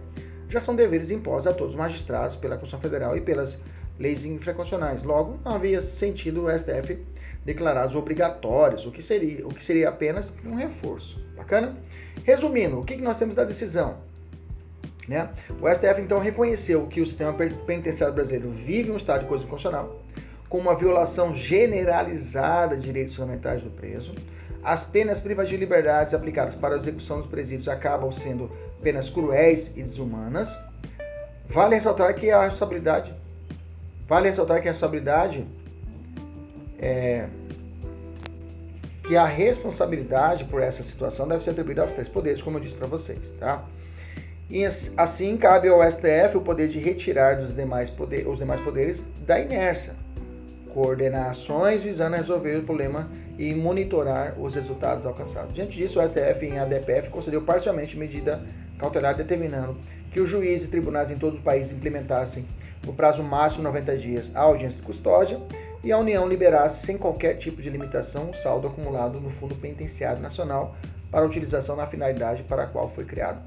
já 0.49 0.59
são 0.59 0.75
deveres 0.75 1.11
impostos 1.11 1.45
a 1.45 1.53
todos 1.53 1.73
os 1.73 1.79
magistrados 1.79 2.35
pela 2.35 2.57
Constituição 2.57 2.79
Federal 2.79 3.15
e 3.15 3.21
pelas 3.21 3.57
leis 3.99 4.25
infraconstitucionais. 4.25 5.03
Logo, 5.03 5.39
não 5.45 5.53
havia 5.53 5.83
sentido 5.83 6.45
o 6.45 6.57
STF 6.57 6.97
declarar 7.45 7.87
os 7.87 7.95
obrigatórios, 7.95 8.83
o 8.85 8.91
que 8.91 9.03
seria, 9.03 9.45
o 9.45 9.53
que 9.53 9.63
seria 9.63 9.89
apenas 9.89 10.33
um 10.43 10.55
reforço. 10.55 11.23
Bacana? 11.35 11.75
Resumindo, 12.23 12.79
o 12.79 12.83
que 12.83 12.95
nós 12.97 13.17
temos 13.17 13.35
da 13.35 13.43
decisão? 13.43 13.97
Né? 15.07 15.29
O 15.61 15.69
STF 15.69 16.01
então 16.01 16.17
reconheceu 16.17 16.87
que 16.87 17.01
o 17.01 17.05
sistema 17.05 17.33
penitenciário 17.33 18.15
brasileiro 18.15 18.49
vive 18.49 18.89
um 18.89 18.97
estado 18.97 19.21
de 19.21 19.27
coisa 19.27 19.45
constitucional, 19.45 20.02
com 20.53 20.59
uma 20.59 20.75
violação 20.75 21.33
generalizada 21.33 22.77
de 22.77 22.83
direitos 22.83 23.15
fundamentais 23.15 23.63
do 23.63 23.71
preso. 23.71 24.13
As 24.63 24.83
penas 24.83 25.19
privativas 25.19 25.49
de 25.49 25.57
liberdades 25.57 26.13
aplicadas 26.13 26.53
para 26.53 26.75
a 26.75 26.77
execução 26.77 27.17
dos 27.21 27.25
presídios 27.25 27.67
acabam 27.67 28.11
sendo 28.11 28.51
penas 28.79 29.09
cruéis 29.09 29.69
e 29.69 29.81
desumanas. 29.81 30.55
Vale 31.47 31.73
ressaltar 31.73 32.13
que 32.13 32.29
a 32.29 32.43
responsabilidade 32.43 33.15
vale 34.07 34.29
ressaltar 34.29 34.61
que 34.61 34.67
a 34.67 34.71
responsabilidade 34.73 35.43
é, 36.77 37.25
que 39.07 39.17
a 39.17 39.25
responsabilidade 39.25 40.45
por 40.45 40.61
essa 40.61 40.83
situação 40.83 41.27
deve 41.27 41.43
ser 41.43 41.49
atribuída 41.49 41.81
aos 41.81 41.93
três 41.93 42.07
poderes, 42.07 42.43
como 42.43 42.59
eu 42.59 42.61
disse 42.61 42.75
para 42.75 42.85
vocês, 42.85 43.33
tá? 43.39 43.65
E 44.51 44.63
assim 44.97 45.35
cabe 45.35 45.67
ao 45.67 45.81
STF 45.91 46.37
o 46.37 46.41
poder 46.41 46.67
de 46.67 46.77
retirar 46.77 47.37
dos 47.37 47.55
demais 47.55 47.89
poder, 47.89 48.27
os 48.27 48.37
demais 48.37 48.59
poderes 48.59 49.03
da 49.25 49.39
inércia, 49.39 50.02
coordenar 50.73 51.29
ações 51.29 51.83
visando 51.83 52.15
resolver 52.15 52.57
o 52.57 52.63
problema 52.63 53.09
e 53.37 53.53
monitorar 53.53 54.39
os 54.39 54.55
resultados 54.55 55.05
alcançados. 55.05 55.53
Diante 55.53 55.77
disso, 55.77 55.99
o 55.99 56.07
STF 56.07 56.45
em 56.45 56.59
ADPF 56.59 57.09
concedeu 57.09 57.41
parcialmente 57.41 57.97
medida 57.97 58.41
cautelar 58.77 59.15
determinando 59.15 59.77
que 60.11 60.19
os 60.19 60.29
juízes 60.29 60.67
e 60.67 60.69
tribunais 60.69 61.09
em 61.09 61.17
todo 61.17 61.37
o 61.37 61.41
país 61.41 61.71
implementassem 61.71 62.45
no 62.85 62.93
prazo 62.93 63.23
máximo 63.23 63.61
de 63.61 63.67
90 63.67 63.97
dias 63.97 64.31
a 64.35 64.41
audiência 64.41 64.77
de 64.77 64.85
custódia 64.85 65.39
e 65.83 65.91
a 65.91 65.97
União 65.97 66.27
liberasse 66.27 66.85
sem 66.85 66.97
qualquer 66.97 67.35
tipo 67.35 67.61
de 67.61 67.69
limitação 67.69 68.29
o 68.29 68.35
saldo 68.35 68.67
acumulado 68.67 69.19
no 69.19 69.29
Fundo 69.29 69.55
Penitenciário 69.55 70.21
Nacional 70.21 70.75
para 71.11 71.25
utilização 71.25 71.75
na 71.75 71.87
finalidade 71.87 72.43
para 72.43 72.63
a 72.63 72.67
qual 72.67 72.87
foi 72.87 73.05
criado, 73.05 73.41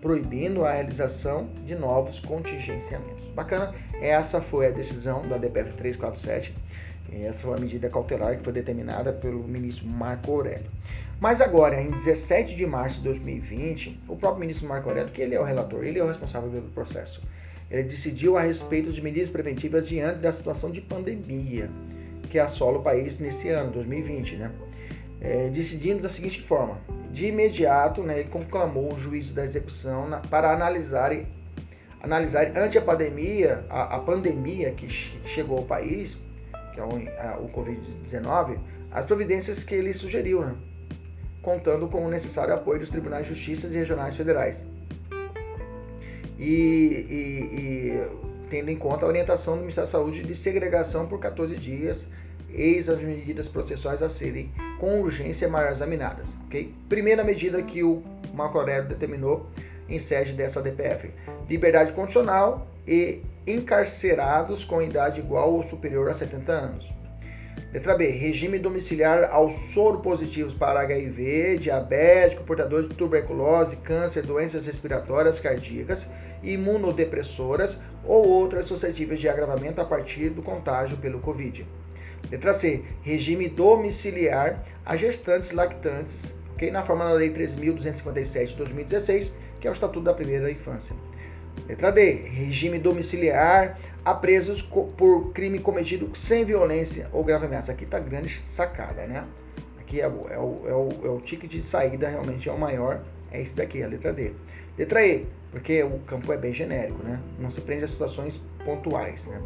proibindo 0.00 0.64
a 0.64 0.72
realização 0.72 1.48
de 1.64 1.74
novos 1.74 2.18
contingenciamentos. 2.20 3.28
Bacana, 3.34 3.74
essa 4.00 4.40
foi 4.40 4.66
a 4.66 4.70
decisão 4.70 5.26
da 5.28 5.36
DPF 5.36 5.72
347 5.74 6.54
essa 7.12 7.40
foi 7.40 7.56
a 7.56 7.60
medida 7.60 7.90
cautelar 7.90 8.36
que 8.36 8.44
foi 8.44 8.52
determinada 8.52 9.12
pelo 9.12 9.42
ministro 9.42 9.86
Marco 9.86 10.30
Aurélio. 10.30 10.70
Mas 11.18 11.40
agora, 11.40 11.80
em 11.80 11.90
17 11.90 12.54
de 12.54 12.64
março 12.64 12.98
de 12.98 13.04
2020, 13.04 14.00
o 14.08 14.16
próprio 14.16 14.40
ministro 14.40 14.68
Marco 14.68 14.88
Aurélio, 14.88 15.12
que 15.12 15.20
ele 15.20 15.34
é 15.34 15.40
o 15.40 15.44
relator, 15.44 15.84
ele 15.84 15.98
é 15.98 16.04
o 16.04 16.06
responsável 16.06 16.50
pelo 16.50 16.68
processo, 16.68 17.20
ele 17.70 17.82
decidiu 17.82 18.36
a 18.36 18.42
respeito 18.42 18.92
de 18.92 19.02
medidas 19.02 19.28
preventivas 19.28 19.88
diante 19.88 20.20
da 20.20 20.32
situação 20.32 20.70
de 20.70 20.80
pandemia 20.80 21.68
que 22.30 22.38
assola 22.38 22.78
o 22.78 22.82
país 22.82 23.18
nesse 23.18 23.48
ano, 23.48 23.72
2020, 23.72 24.36
né? 24.36 24.52
É, 25.20 25.48
decidindo 25.50 26.02
da 26.02 26.08
seguinte 26.08 26.42
forma: 26.42 26.78
de 27.10 27.26
imediato, 27.26 28.02
né, 28.02 28.24
conclamou 28.24 28.94
o 28.94 28.98
juízo 28.98 29.34
da 29.34 29.44
execução 29.44 30.08
na, 30.08 30.18
para 30.18 30.52
analisar, 30.52 31.12
analisar 32.02 32.56
ante 32.56 32.78
a 32.78 32.82
pandemia, 32.82 33.64
a, 33.68 33.96
a 33.96 33.98
pandemia 33.98 34.70
que 34.72 34.88
chegou 34.88 35.58
ao 35.58 35.64
país 35.64 36.18
que 36.72 36.80
é 36.80 36.84
o, 36.84 37.44
o 37.44 37.48
Covid-19, 37.50 38.58
as 38.90 39.04
providências 39.04 39.64
que 39.64 39.74
ele 39.74 39.92
sugeriu, 39.92 40.44
né? 40.44 40.54
contando 41.42 41.88
com 41.88 42.04
o 42.04 42.10
necessário 42.10 42.54
apoio 42.54 42.80
dos 42.80 42.90
tribunais 42.90 43.26
de 43.26 43.34
justiça 43.34 43.66
e 43.66 43.70
regionais 43.70 44.16
federais. 44.16 44.62
E, 46.38 47.06
e, 47.10 47.56
e, 47.56 48.06
tendo 48.48 48.70
em 48.70 48.76
conta 48.76 49.04
a 49.04 49.08
orientação 49.08 49.54
do 49.54 49.60
Ministério 49.60 49.86
da 49.86 49.90
Saúde 49.90 50.22
de 50.22 50.34
segregação 50.34 51.06
por 51.06 51.18
14 51.18 51.56
dias, 51.56 52.06
eis 52.48 52.88
as 52.88 53.00
medidas 53.00 53.48
processuais 53.48 54.02
a 54.02 54.08
serem 54.08 54.50
com 54.80 55.00
urgência 55.00 55.46
mais 55.46 55.72
examinadas. 55.72 56.36
Okay? 56.46 56.74
Primeira 56.88 57.22
medida 57.22 57.62
que 57.62 57.82
o 57.84 58.02
Marco 58.32 58.58
Aurélio 58.58 58.88
determinou 58.88 59.46
em 59.88 59.98
sede 59.98 60.32
dessa 60.32 60.62
DPF: 60.62 61.10
liberdade 61.48 61.92
condicional 61.92 62.66
e 62.88 63.22
encarcerados 63.46 64.64
com 64.64 64.82
idade 64.82 65.20
igual 65.20 65.52
ou 65.52 65.62
superior 65.62 66.08
a 66.08 66.14
70 66.14 66.52
anos. 66.52 67.00
Letra 67.72 67.96
B. 67.96 68.08
Regime 68.08 68.58
domiciliar 68.58 69.30
aos 69.30 69.54
soropositivos 69.72 70.54
para 70.54 70.80
HIV, 70.80 71.58
diabético, 71.58 72.42
portador 72.42 72.88
de 72.88 72.94
tuberculose, 72.96 73.76
câncer, 73.76 74.26
doenças 74.26 74.66
respiratórias 74.66 75.38
cardíacas, 75.38 76.08
imunodepressoras 76.42 77.78
ou 78.04 78.26
outras 78.26 78.64
suscetíveis 78.64 79.20
de 79.20 79.28
agravamento 79.28 79.80
a 79.80 79.84
partir 79.84 80.30
do 80.30 80.42
contágio 80.42 80.96
pelo 80.96 81.20
Covid. 81.20 81.64
Letra 82.30 82.52
C. 82.52 82.82
Regime 83.02 83.48
domiciliar 83.48 84.64
a 84.84 84.96
gestantes 84.96 85.52
lactantes, 85.52 86.34
okay? 86.54 86.70
na 86.70 86.84
forma 86.84 87.04
da 87.04 87.12
Lei 87.12 87.30
3.257 87.30 88.48
de 88.48 88.56
2016, 88.56 89.32
que 89.60 89.66
é 89.66 89.70
o 89.70 89.72
Estatuto 89.72 90.00
da 90.00 90.14
Primeira 90.14 90.50
Infância. 90.50 90.94
Letra 91.68 91.90
D. 91.90 92.12
Regime 92.12 92.78
domiciliar 92.78 93.78
a 94.04 94.14
presos 94.14 94.62
por 94.62 95.32
crime 95.32 95.58
cometido 95.58 96.10
sem 96.16 96.44
violência 96.44 97.08
ou 97.12 97.22
grave 97.22 97.46
ameaça. 97.46 97.72
Aqui 97.72 97.84
tá 97.84 97.98
grande 97.98 98.40
sacada, 98.40 99.06
né? 99.06 99.24
Aqui 99.78 100.00
é 100.00 100.08
o, 100.08 100.26
é 100.30 100.38
o, 100.38 100.62
é 100.66 100.74
o, 100.74 100.88
é 101.06 101.10
o 101.10 101.20
ticket 101.20 101.50
de 101.50 101.62
saída, 101.62 102.08
realmente 102.08 102.48
é 102.48 102.52
o 102.52 102.58
maior. 102.58 103.02
É 103.30 103.40
esse 103.40 103.54
daqui, 103.54 103.82
a 103.82 103.88
letra 103.88 104.12
D. 104.12 104.32
Letra 104.78 105.04
E, 105.04 105.26
porque 105.50 105.82
o 105.82 105.98
campo 106.00 106.32
é 106.32 106.36
bem 106.36 106.52
genérico, 106.52 107.02
né? 107.02 107.20
Não 107.38 107.50
se 107.50 107.60
prende 107.60 107.84
a 107.84 107.88
situações 107.88 108.40
pontuais, 108.64 109.26
né? 109.26 109.40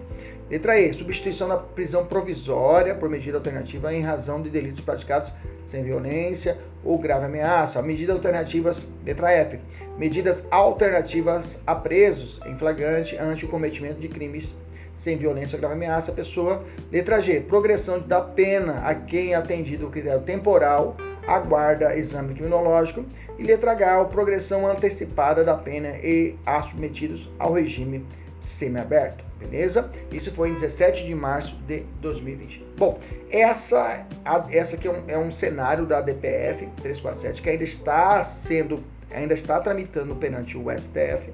Letra 0.50 0.78
E, 0.78 0.92
substituição 0.92 1.48
da 1.48 1.56
prisão 1.56 2.04
provisória 2.04 2.94
por 2.94 3.08
medida 3.08 3.38
alternativa 3.38 3.94
em 3.94 4.02
razão 4.02 4.42
de 4.42 4.50
delitos 4.50 4.84
praticados 4.84 5.32
sem 5.64 5.82
violência 5.82 6.58
ou 6.84 6.98
grave 6.98 7.24
ameaça. 7.24 7.80
Medidas 7.80 8.16
alternativas, 8.16 8.86
letra 9.04 9.32
F, 9.32 9.58
medidas 9.96 10.44
alternativas 10.50 11.58
a 11.66 11.74
presos 11.74 12.38
em 12.44 12.56
flagrante 12.56 13.16
ante 13.16 13.46
o 13.46 13.48
cometimento 13.48 14.00
de 14.00 14.08
crimes 14.08 14.54
sem 14.94 15.16
violência 15.16 15.56
ou 15.56 15.60
grave 15.60 15.74
ameaça 15.74 16.12
à 16.12 16.14
pessoa. 16.14 16.62
Letra 16.92 17.20
G, 17.20 17.40
progressão 17.40 17.98
da 18.00 18.20
pena 18.20 18.82
a 18.84 18.94
quem 18.94 19.32
é 19.32 19.36
atendido 19.36 19.86
o 19.86 19.90
critério 19.90 20.20
temporal, 20.20 20.96
aguarda 21.26 21.96
exame 21.96 22.34
criminológico. 22.34 23.04
E 23.38 23.42
letra 23.42 23.72
H, 23.72 24.04
progressão 24.04 24.66
antecipada 24.66 25.42
da 25.42 25.56
pena 25.56 25.88
e 26.02 26.36
a 26.44 26.62
submetidos 26.62 27.28
ao 27.38 27.54
regime 27.54 28.04
semiaberto, 28.38 29.23
beleza? 29.44 29.90
Isso 30.10 30.32
foi 30.32 30.50
em 30.50 30.54
17 30.54 31.04
de 31.04 31.14
março 31.14 31.54
de 31.66 31.80
2020. 32.00 32.64
Bom, 32.76 32.98
essa, 33.30 34.06
essa 34.50 34.76
aqui 34.76 34.88
é 34.88 34.90
um, 34.90 35.02
é 35.08 35.18
um 35.18 35.30
cenário 35.30 35.86
da 35.86 36.00
DPF 36.00 36.66
347 36.82 37.42
que 37.42 37.50
ainda 37.50 37.64
está 37.64 38.22
sendo, 38.22 38.80
ainda 39.10 39.34
está 39.34 39.60
tramitando 39.60 40.14
perante 40.16 40.56
o 40.56 40.64
STF, 40.70 41.32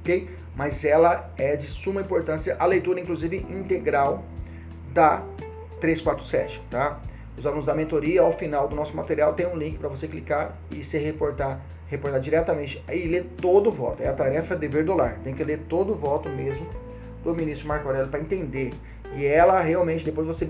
ok? 0.00 0.28
Mas 0.54 0.84
ela 0.84 1.30
é 1.36 1.56
de 1.56 1.66
suma 1.66 2.00
importância, 2.00 2.56
a 2.58 2.66
leitura 2.66 3.00
inclusive 3.00 3.36
integral 3.36 4.24
da 4.92 5.22
347, 5.80 6.60
tá? 6.70 7.00
Os 7.36 7.46
alunos 7.46 7.66
da 7.66 7.74
mentoria, 7.74 8.20
ao 8.22 8.32
final 8.32 8.66
do 8.66 8.74
nosso 8.74 8.96
material, 8.96 9.32
tem 9.34 9.46
um 9.46 9.56
link 9.56 9.78
para 9.78 9.88
você 9.88 10.08
clicar 10.08 10.58
e 10.72 10.82
se 10.82 10.98
reportar 10.98 11.60
reportar 11.86 12.20
diretamente 12.20 12.84
e 12.86 13.06
ler 13.06 13.24
todo 13.40 13.68
o 13.68 13.72
voto. 13.72 14.02
É 14.02 14.08
a 14.08 14.12
tarefa 14.12 14.54
dever 14.54 14.84
do 14.84 14.94
lar. 14.94 15.18
Tem 15.24 15.32
que 15.32 15.42
ler 15.42 15.60
todo 15.70 15.94
o 15.94 15.96
voto 15.96 16.28
mesmo 16.28 16.66
do 17.28 17.36
ministro 17.36 17.68
Marco 17.68 17.88
Aurélio 17.88 18.08
para 18.08 18.20
entender. 18.20 18.72
E 19.14 19.24
ela 19.24 19.60
realmente, 19.60 20.04
depois 20.04 20.26
você 20.26 20.48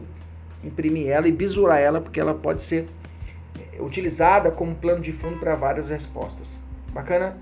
imprimir 0.62 1.08
ela 1.08 1.28
e 1.28 1.32
bisurar 1.32 1.78
ela, 1.78 2.00
porque 2.00 2.20
ela 2.20 2.34
pode 2.34 2.62
ser 2.62 2.88
eh, 3.58 3.80
utilizada 3.80 4.50
como 4.50 4.74
plano 4.74 5.00
de 5.00 5.12
fundo 5.12 5.38
para 5.38 5.54
várias 5.54 5.88
respostas. 5.88 6.50
Bacana? 6.92 7.36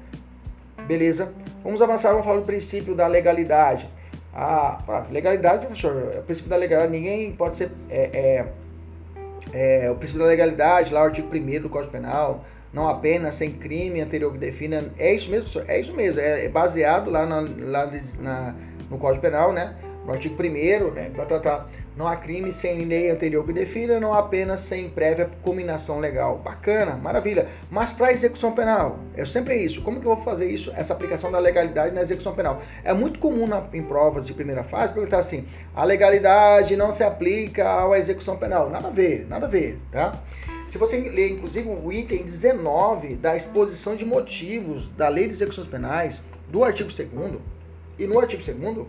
Beleza? 0.86 1.32
Vamos 1.64 1.80
avançar, 1.80 2.10
vamos 2.10 2.24
falar 2.24 2.40
do 2.40 2.46
princípio 2.46 2.94
da 2.94 3.06
legalidade. 3.06 3.88
Ah, 4.34 5.06
legalidade, 5.10 5.64
professor, 5.64 6.12
é 6.14 6.18
o 6.18 6.22
princípio 6.22 6.50
da 6.50 6.56
legalidade, 6.56 6.92
ninguém 6.92 7.32
pode 7.32 7.56
ser. 7.56 7.70
É, 7.88 8.44
é, 9.54 9.86
é, 9.86 9.90
o 9.90 9.94
princípio 9.94 10.22
da 10.22 10.28
legalidade, 10.28 10.92
lá 10.92 11.00
o 11.00 11.04
artigo 11.04 11.34
1 11.34 11.62
do 11.62 11.70
Código 11.70 11.92
Penal, 11.92 12.44
não 12.72 12.86
apenas 12.86 13.36
sem 13.36 13.52
crime 13.52 14.02
anterior 14.02 14.30
que 14.32 14.38
defina. 14.38 14.92
É 14.98 15.14
isso 15.14 15.30
mesmo, 15.30 15.48
senhor? 15.48 15.64
É 15.68 15.80
isso 15.80 15.94
mesmo. 15.94 16.20
É, 16.20 16.44
é 16.44 16.48
baseado 16.50 17.10
lá, 17.10 17.24
na, 17.24 17.40
lá 17.40 17.90
na, 18.20 18.54
no 18.90 18.98
Código 18.98 19.22
Penal, 19.22 19.52
né? 19.52 19.74
No 20.04 20.12
artigo 20.12 20.36
1 20.40 20.90
né? 20.92 21.10
Para 21.14 21.26
tratar. 21.26 21.68
Não 21.96 22.06
há 22.06 22.14
crime 22.14 22.52
sem 22.52 22.84
lei 22.84 23.10
anterior 23.10 23.44
que 23.44 23.52
defina, 23.52 23.98
não 23.98 24.12
apenas 24.12 24.60
sem 24.60 24.88
prévia 24.88 25.30
combinação 25.42 25.98
legal. 25.98 26.38
Bacana, 26.38 26.94
maravilha. 26.94 27.48
Mas 27.70 27.90
para 27.90 28.12
execução 28.12 28.52
penal, 28.52 28.98
é 29.16 29.24
sempre 29.24 29.56
isso. 29.56 29.80
Como 29.80 29.98
que 29.98 30.06
eu 30.06 30.14
vou 30.14 30.22
fazer 30.22 30.46
isso, 30.46 30.70
essa 30.76 30.92
aplicação 30.92 31.32
da 31.32 31.38
legalidade 31.38 31.94
na 31.94 32.02
execução 32.02 32.34
penal? 32.34 32.60
É 32.84 32.92
muito 32.92 33.18
comum 33.18 33.46
na, 33.46 33.64
em 33.72 33.82
provas 33.82 34.26
de 34.26 34.34
primeira 34.34 34.62
fase 34.62 34.92
perguntar 34.92 35.20
assim: 35.20 35.48
a 35.74 35.84
legalidade 35.84 36.76
não 36.76 36.92
se 36.92 37.02
aplica 37.02 37.82
à 37.82 37.98
execução 37.98 38.36
penal. 38.36 38.68
Nada 38.68 38.88
a 38.88 38.92
ver, 38.92 39.26
nada 39.28 39.46
a 39.46 39.48
ver, 39.48 39.78
tá? 39.90 40.22
Se 40.68 40.78
você 40.78 40.98
ler, 40.98 41.32
inclusive, 41.32 41.68
o 41.68 41.92
item 41.92 42.24
19 42.24 43.14
da 43.16 43.36
exposição 43.36 43.96
de 43.96 44.04
motivos 44.04 44.88
da 44.96 45.08
Lei 45.08 45.26
de 45.28 45.34
Execuções 45.34 45.66
Penais, 45.66 46.20
do 46.48 46.62
artigo 46.62 46.90
2 46.90 47.55
e 47.98 48.06
no 48.06 48.18
artigo 48.18 48.42
2 48.42 48.86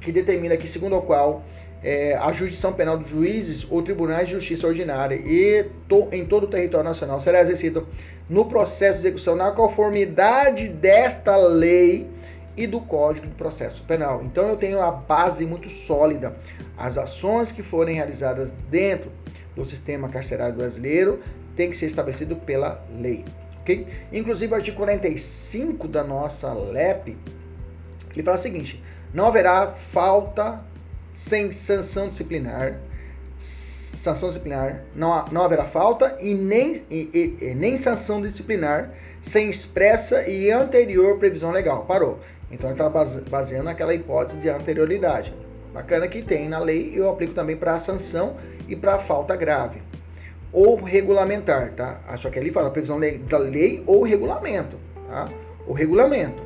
que 0.00 0.12
determina 0.12 0.56
que, 0.56 0.68
segundo 0.68 0.96
o 0.96 1.02
qual 1.02 1.42
é, 1.82 2.16
a 2.16 2.32
jurisdição 2.32 2.72
penal 2.72 2.98
dos 2.98 3.08
juízes 3.08 3.66
ou 3.70 3.82
tribunais 3.82 4.28
de 4.28 4.34
justiça 4.34 4.66
ordinária 4.66 5.14
e 5.16 5.64
to, 5.88 6.08
em 6.12 6.24
todo 6.24 6.44
o 6.44 6.46
território 6.48 6.88
nacional 6.88 7.20
será 7.20 7.40
exercida 7.40 7.82
no 8.28 8.44
processo 8.46 9.00
de 9.00 9.06
execução 9.06 9.36
na 9.36 9.50
conformidade 9.52 10.68
desta 10.68 11.36
lei 11.36 12.08
e 12.56 12.66
do 12.66 12.80
Código 12.80 13.26
de 13.26 13.34
Processo 13.34 13.82
Penal. 13.84 14.22
Então 14.24 14.48
eu 14.48 14.56
tenho 14.56 14.80
a 14.80 14.90
base 14.90 15.44
muito 15.44 15.68
sólida. 15.68 16.34
As 16.76 16.96
ações 16.96 17.52
que 17.52 17.62
forem 17.62 17.94
realizadas 17.94 18.52
dentro 18.70 19.10
do 19.54 19.64
sistema 19.64 20.08
carcerário 20.08 20.56
brasileiro 20.56 21.20
tem 21.54 21.70
que 21.70 21.76
ser 21.76 21.86
estabelecido 21.86 22.36
pela 22.36 22.84
lei. 22.98 23.24
Okay? 23.62 23.86
Inclusive, 24.12 24.52
o 24.52 24.56
artigo 24.56 24.76
45 24.76 25.88
da 25.88 26.04
nossa 26.04 26.52
LEP, 26.52 27.16
ele 28.16 28.24
fala 28.24 28.36
o 28.36 28.40
seguinte: 28.40 28.82
não 29.12 29.26
haverá 29.26 29.74
falta 29.92 30.60
sem 31.10 31.52
sanção 31.52 32.08
disciplinar, 32.08 32.78
sanção 33.38 34.28
disciplinar, 34.28 34.82
não, 34.94 35.24
não 35.32 35.42
haverá 35.42 35.64
falta 35.64 36.16
e 36.20 36.34
nem, 36.34 36.82
e, 36.90 37.36
e, 37.40 37.54
nem 37.54 37.76
sanção 37.76 38.20
disciplinar 38.20 38.90
sem 39.22 39.50
expressa 39.50 40.28
e 40.28 40.50
anterior 40.50 41.18
previsão 41.18 41.50
legal. 41.50 41.84
Parou. 41.84 42.20
Então 42.50 42.70
ele 42.70 42.80
está 42.80 42.88
baseando 43.28 43.64
naquela 43.64 43.94
hipótese 43.94 44.36
de 44.38 44.48
anterioridade. 44.48 45.34
Bacana 45.72 46.06
que 46.06 46.22
tem 46.22 46.48
na 46.48 46.58
lei, 46.58 46.92
eu 46.94 47.10
aplico 47.10 47.34
também 47.34 47.56
para 47.56 47.74
a 47.74 47.78
sanção 47.78 48.36
e 48.68 48.76
para 48.76 48.94
a 48.94 48.98
falta 48.98 49.34
grave. 49.34 49.82
Ou 50.52 50.76
regulamentar, 50.76 51.72
tá? 51.72 51.98
Só 52.18 52.30
que 52.30 52.38
ali 52.38 52.50
fala 52.50 52.70
previsão 52.70 53.00
da 53.28 53.36
lei 53.36 53.82
ou 53.86 54.04
regulamento, 54.04 54.76
tá? 55.08 55.28
O 55.66 55.72
regulamento. 55.72 56.45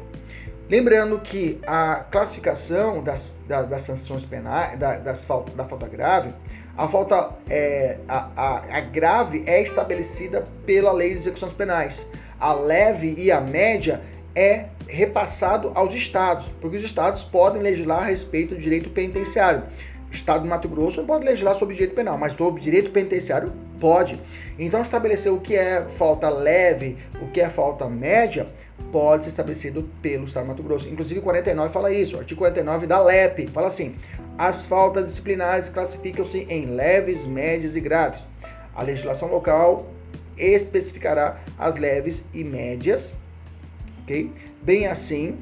Lembrando 0.70 1.18
que 1.18 1.58
a 1.66 2.04
classificação 2.12 3.02
das, 3.02 3.28
das, 3.48 3.68
das 3.68 3.82
sanções 3.82 4.24
penais, 4.24 4.78
da, 4.78 4.98
das 4.98 5.24
falta, 5.24 5.50
da 5.50 5.64
falta 5.64 5.88
grave, 5.88 6.32
a 6.78 6.86
falta 6.86 7.30
é, 7.48 7.96
a, 8.08 8.28
a, 8.36 8.76
a 8.76 8.80
grave 8.80 9.42
é 9.48 9.60
estabelecida 9.60 10.46
pela 10.64 10.92
lei 10.92 11.10
de 11.10 11.16
execuções 11.16 11.52
penais. 11.54 12.06
A 12.38 12.52
leve 12.52 13.16
e 13.18 13.32
a 13.32 13.40
média 13.40 14.00
é 14.32 14.66
repassado 14.86 15.72
aos 15.74 15.92
estados, 15.92 16.46
porque 16.60 16.76
os 16.76 16.84
estados 16.84 17.24
podem 17.24 17.60
legislar 17.60 18.02
a 18.02 18.04
respeito 18.04 18.54
do 18.54 18.60
direito 18.60 18.90
penitenciário. 18.90 19.64
O 20.08 20.14
estado 20.14 20.42
do 20.42 20.48
Mato 20.48 20.68
Grosso 20.68 20.98
não 20.98 21.06
pode 21.06 21.24
legislar 21.24 21.56
sobre 21.56 21.74
direito 21.74 21.96
penal, 21.96 22.16
mas 22.16 22.32
sobre 22.34 22.60
direito 22.60 22.92
penitenciário 22.92 23.52
pode. 23.80 24.20
Então, 24.56 24.82
estabelecer 24.82 25.32
o 25.32 25.40
que 25.40 25.56
é 25.56 25.84
falta 25.96 26.28
leve, 26.28 26.96
o 27.20 27.26
que 27.26 27.40
é 27.40 27.48
falta 27.48 27.88
média, 27.88 28.46
pode 28.92 29.24
ser 29.24 29.30
estabelecido 29.30 29.88
pelo 30.02 30.24
Estado 30.24 30.44
do 30.44 30.48
Mato 30.48 30.62
Grosso. 30.62 30.88
Inclusive, 30.88 31.20
o 31.20 31.22
49 31.22 31.72
fala 31.72 31.92
isso. 31.92 32.16
O 32.16 32.18
artigo 32.18 32.38
49 32.38 32.86
da 32.86 33.02
LEP 33.02 33.46
fala 33.48 33.68
assim: 33.68 33.94
as 34.36 34.66
faltas 34.66 35.06
disciplinares 35.06 35.68
classificam-se 35.68 36.46
em 36.48 36.66
leves, 36.66 37.24
médias 37.24 37.76
e 37.76 37.80
graves. 37.80 38.20
A 38.74 38.82
legislação 38.82 39.28
local 39.28 39.86
especificará 40.36 41.40
as 41.58 41.76
leves 41.76 42.24
e 42.32 42.42
médias 42.42 43.12
ok? 44.10 44.32
Bem 44.62 44.86
assim, 44.86 45.38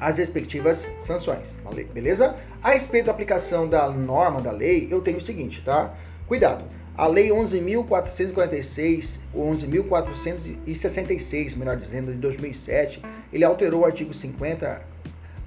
as 0.00 0.16
respectivas 0.16 0.88
sanções, 1.04 1.54
beleza? 1.92 2.34
A 2.62 2.70
respeito 2.70 3.06
da 3.06 3.12
aplicação 3.12 3.68
da 3.68 3.88
norma 3.90 4.40
da 4.40 4.50
lei, 4.50 4.88
eu 4.90 5.02
tenho 5.02 5.18
o 5.18 5.20
seguinte, 5.20 5.62
tá? 5.64 5.94
Cuidado, 6.26 6.64
a 6.98 7.06
lei 7.06 7.28
11.446, 7.28 9.18
ou 9.32 9.48
11.466, 9.52 11.56
melhor 11.56 11.76
dizendo, 11.76 12.12
de 12.12 12.18
2007, 12.18 13.00
ele 13.32 13.44
alterou 13.44 13.82
o 13.82 13.86
artigo 13.86 14.12
50, 14.12 14.82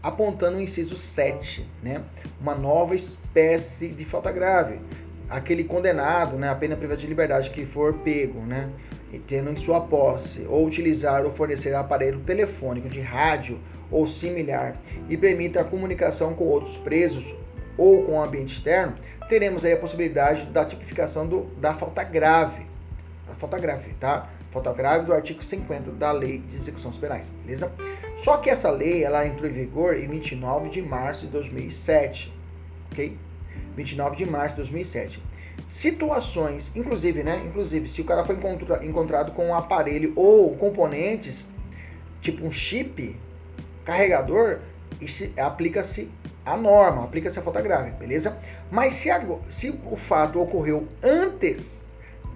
apontando 0.02 0.58
o 0.58 0.62
inciso 0.62 0.96
7, 0.96 1.68
né? 1.84 2.02
Uma 2.40 2.56
nova 2.56 2.96
espécie 2.96 3.90
de 3.90 4.06
falta 4.06 4.32
grave. 4.32 4.80
Aquele 5.30 5.66
condenado, 5.66 6.38
né, 6.38 6.50
a 6.50 6.56
pena 6.56 6.78
privativa 6.78 7.02
de 7.02 7.08
liberdade 7.08 7.50
que 7.50 7.66
for 7.66 7.96
pego, 7.96 8.40
né? 8.40 8.70
e 9.14 9.20
tendo 9.20 9.52
em 9.52 9.58
sua 9.58 9.82
posse 9.82 10.46
ou 10.48 10.66
utilizar 10.66 11.26
ou 11.26 11.32
fornecer 11.32 11.76
aparelho 11.76 12.22
telefônico 12.22 12.88
de 12.88 13.02
rádio 13.02 13.60
ou 13.92 14.08
similar 14.08 14.78
e 15.10 15.18
permita 15.18 15.60
a 15.60 15.66
comunicação 15.66 16.34
com 16.34 16.46
outros 16.46 16.78
presos 16.78 17.26
ou 17.78 18.04
com 18.04 18.14
o 18.14 18.22
ambiente 18.22 18.54
externo, 18.54 18.96
teremos 19.32 19.64
aí 19.64 19.72
a 19.72 19.78
possibilidade 19.78 20.46
da 20.48 20.66
tipificação 20.66 21.26
do, 21.26 21.44
da 21.56 21.74
falta 21.74 22.04
grave. 22.04 22.66
A 23.32 23.36
falta 23.36 23.58
grave, 23.58 23.94
tá? 23.94 24.30
Falta 24.52 24.74
grave 24.74 25.06
do 25.06 25.14
artigo 25.14 25.42
50 25.42 25.90
da 25.92 26.12
Lei 26.12 26.40
de 26.40 26.58
Execuções 26.58 26.98
Penais, 26.98 27.26
beleza? 27.46 27.72
Só 28.18 28.36
que 28.36 28.50
essa 28.50 28.70
lei, 28.70 29.06
ela 29.06 29.26
entrou 29.26 29.50
em 29.50 29.54
vigor 29.54 29.96
em 29.96 30.10
29 30.10 30.70
de 30.70 30.82
março 30.82 31.22
de 31.22 31.32
2007, 31.32 32.34
ok? 32.92 33.18
29 33.78 34.18
de 34.18 34.26
março 34.26 34.56
de 34.56 34.64
2007 34.64 35.24
situações, 35.66 36.70
inclusive, 36.76 37.24
né? 37.24 37.42
Inclusive, 37.46 37.88
se 37.88 38.02
o 38.02 38.04
cara 38.04 38.26
foi 38.26 38.36
encontra, 38.36 38.86
encontrado 38.86 39.32
com 39.32 39.48
um 39.48 39.56
aparelho 39.56 40.12
ou 40.18 40.54
componentes, 40.58 41.46
tipo 42.20 42.46
um 42.46 42.52
chip, 42.52 43.16
carregador, 43.86 44.60
aplica-se 45.38 46.10
a 46.46 46.58
norma, 46.58 47.04
aplica-se 47.04 47.38
a 47.38 47.42
falta 47.42 47.62
grave, 47.62 47.92
beleza? 47.92 48.38
Mas 48.70 48.94
se, 48.94 49.10
a, 49.12 49.24
se 49.50 49.70
o 49.70 49.96
fato 49.96 50.42
ocorreu 50.42 50.88
antes, 51.04 51.84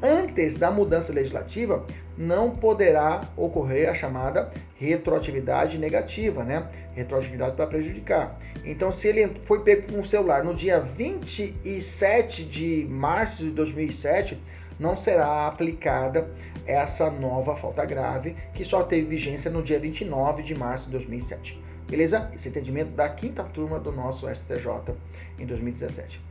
antes 0.02 0.56
da 0.56 0.70
mudança 0.70 1.12
legislativa, 1.12 1.86
não 2.18 2.52
poderá 2.52 3.28
ocorrer 3.36 3.90
a 3.90 3.94
chamada 3.94 4.52
retroatividade 4.78 5.78
negativa, 5.78 6.44
né? 6.44 6.68
Retroatividade 6.94 7.56
para 7.56 7.68
prejudicar. 7.68 8.40
Então, 8.64 8.92
se 8.92 9.08
ele 9.08 9.42
foi 9.46 9.64
pego 9.64 9.92
com 9.92 10.00
o 10.00 10.06
celular 10.06 10.44
no 10.44 10.54
dia 10.54 10.80
27 10.80 12.46
de 12.46 12.88
março 12.90 13.44
de 13.44 13.52
2007, 13.52 14.40
não 14.80 14.96
será 14.96 15.48
aplicada 15.48 16.30
essa 16.66 17.10
nova 17.10 17.56
falta 17.56 17.86
grave 17.86 18.36
que 18.54 18.64
só 18.64 18.84
teve 18.84 19.08
vigência 19.08 19.52
no 19.52 19.62
dia 19.62 19.80
29 19.80 20.44
de 20.44 20.56
março 20.56 20.86
de 20.86 20.92
2007. 20.92 21.65
Beleza? 21.88 22.32
Esse 22.36 22.50
entendimento 22.50 22.92
da 22.92 23.08
quinta 23.10 23.44
turma 23.44 23.80
do 23.80 23.92
nosso 23.92 24.28
STJ 24.28 24.96
em 25.38 25.46
2017. 25.46 26.22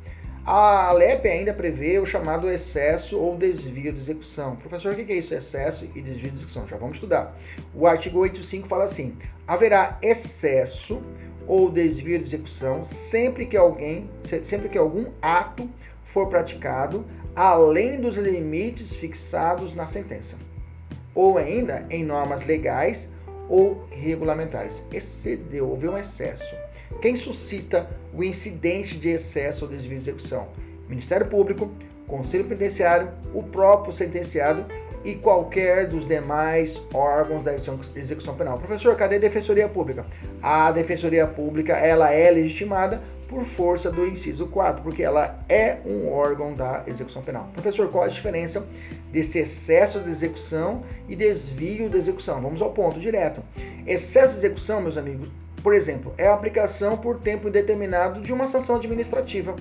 A 0.46 0.92
LEP 0.92 1.26
ainda 1.26 1.54
prevê 1.54 1.98
o 1.98 2.04
chamado 2.04 2.50
excesso 2.50 3.18
ou 3.18 3.34
desvio 3.36 3.92
de 3.92 3.98
execução. 3.98 4.56
Professor, 4.56 4.92
o 4.92 4.96
que 4.96 5.10
é 5.10 5.16
isso, 5.16 5.34
excesso 5.34 5.88
e 5.94 6.02
desvio 6.02 6.30
de 6.30 6.36
execução? 6.36 6.66
Já 6.66 6.76
vamos 6.76 6.96
estudar. 6.96 7.34
O 7.74 7.86
artigo 7.86 8.18
85 8.18 8.68
fala 8.68 8.84
assim: 8.84 9.16
haverá 9.46 9.98
excesso 10.02 11.00
ou 11.46 11.70
desvio 11.70 12.18
de 12.18 12.24
execução 12.24 12.84
sempre 12.84 13.46
que 13.46 13.56
alguém, 13.56 14.10
sempre 14.42 14.68
que 14.68 14.76
algum 14.76 15.06
ato 15.22 15.70
for 16.04 16.28
praticado 16.28 17.06
além 17.34 18.00
dos 18.00 18.16
limites 18.16 18.94
fixados 18.94 19.74
na 19.74 19.86
sentença, 19.86 20.36
ou 21.14 21.36
ainda 21.36 21.86
em 21.90 22.04
normas 22.04 22.44
legais 22.44 23.08
ou 23.48 23.86
regulamentares. 23.90 24.82
Excedeu, 24.92 25.68
houve 25.68 25.88
um 25.88 25.98
excesso 25.98 26.54
quem 27.00 27.16
suscita 27.16 27.86
o 28.14 28.24
incidente 28.24 28.96
de 28.96 29.10
excesso 29.10 29.64
ou 29.64 29.70
desvio 29.70 29.98
de 29.98 30.04
execução? 30.10 30.48
Ministério 30.88 31.26
Público, 31.26 31.70
Conselho 32.06 32.44
Penitenciário, 32.44 33.10
o 33.34 33.42
próprio 33.42 33.92
sentenciado 33.92 34.64
e 35.04 35.14
qualquer 35.14 35.86
dos 35.86 36.06
demais 36.06 36.80
órgãos 36.94 37.44
da 37.44 37.54
execução 37.54 38.34
penal. 38.34 38.58
Professor, 38.58 38.96
cadê 38.96 39.16
a 39.16 39.18
Defensoria 39.18 39.68
Pública? 39.68 40.06
A 40.42 40.72
Defensoria 40.72 41.26
Pública, 41.26 41.74
ela 41.74 42.10
é 42.10 42.30
legitimada 42.30 43.02
por 43.28 43.44
força 43.44 43.90
do 43.90 44.06
inciso 44.06 44.46
4, 44.46 44.82
porque 44.82 45.02
ela 45.02 45.38
é 45.48 45.78
um 45.84 46.12
órgão 46.12 46.54
da 46.54 46.82
execução 46.86 47.22
penal. 47.22 47.48
Professor, 47.52 47.88
qual 47.88 48.04
a 48.04 48.08
diferença 48.08 48.64
desse 49.10 49.38
excesso 49.38 50.00
de 50.00 50.10
execução 50.10 50.82
e 51.08 51.16
desvio 51.16 51.88
de 51.88 51.96
execução? 51.96 52.40
Vamos 52.40 52.60
ao 52.62 52.70
ponto 52.72 53.00
direto. 53.00 53.42
Excesso 53.86 54.34
de 54.34 54.38
execução, 54.40 54.80
meus 54.80 54.96
amigos, 54.96 55.28
por 55.62 55.74
exemplo, 55.74 56.12
é 56.18 56.26
a 56.26 56.34
aplicação 56.34 56.96
por 56.96 57.20
tempo 57.20 57.48
indeterminado 57.48 58.20
de 58.20 58.32
uma 58.32 58.46
sanção 58.46 58.76
administrativa. 58.76 59.56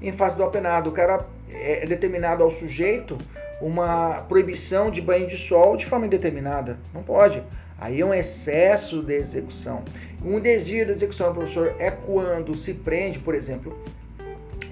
Em 0.00 0.12
face 0.12 0.36
do 0.36 0.44
apenado, 0.44 0.90
o 0.90 0.92
cara 0.92 1.26
é 1.50 1.86
determinado 1.86 2.42
ao 2.42 2.50
sujeito 2.50 3.18
uma 3.60 4.22
proibição 4.28 4.90
de 4.90 5.00
banho 5.00 5.26
de 5.26 5.36
sol 5.36 5.76
de 5.76 5.86
forma 5.86 6.06
indeterminada. 6.06 6.78
Não 6.92 7.02
pode. 7.02 7.42
Aí 7.78 8.00
é 8.00 8.06
um 8.06 8.14
excesso 8.14 9.02
de 9.02 9.14
execução. 9.14 9.82
Um 10.24 10.40
desvio 10.40 10.86
da 10.86 10.92
execução, 10.92 11.32
professor, 11.32 11.74
é 11.78 11.90
quando 11.90 12.56
se 12.56 12.74
prende, 12.74 13.18
por 13.18 13.34
exemplo, 13.34 13.76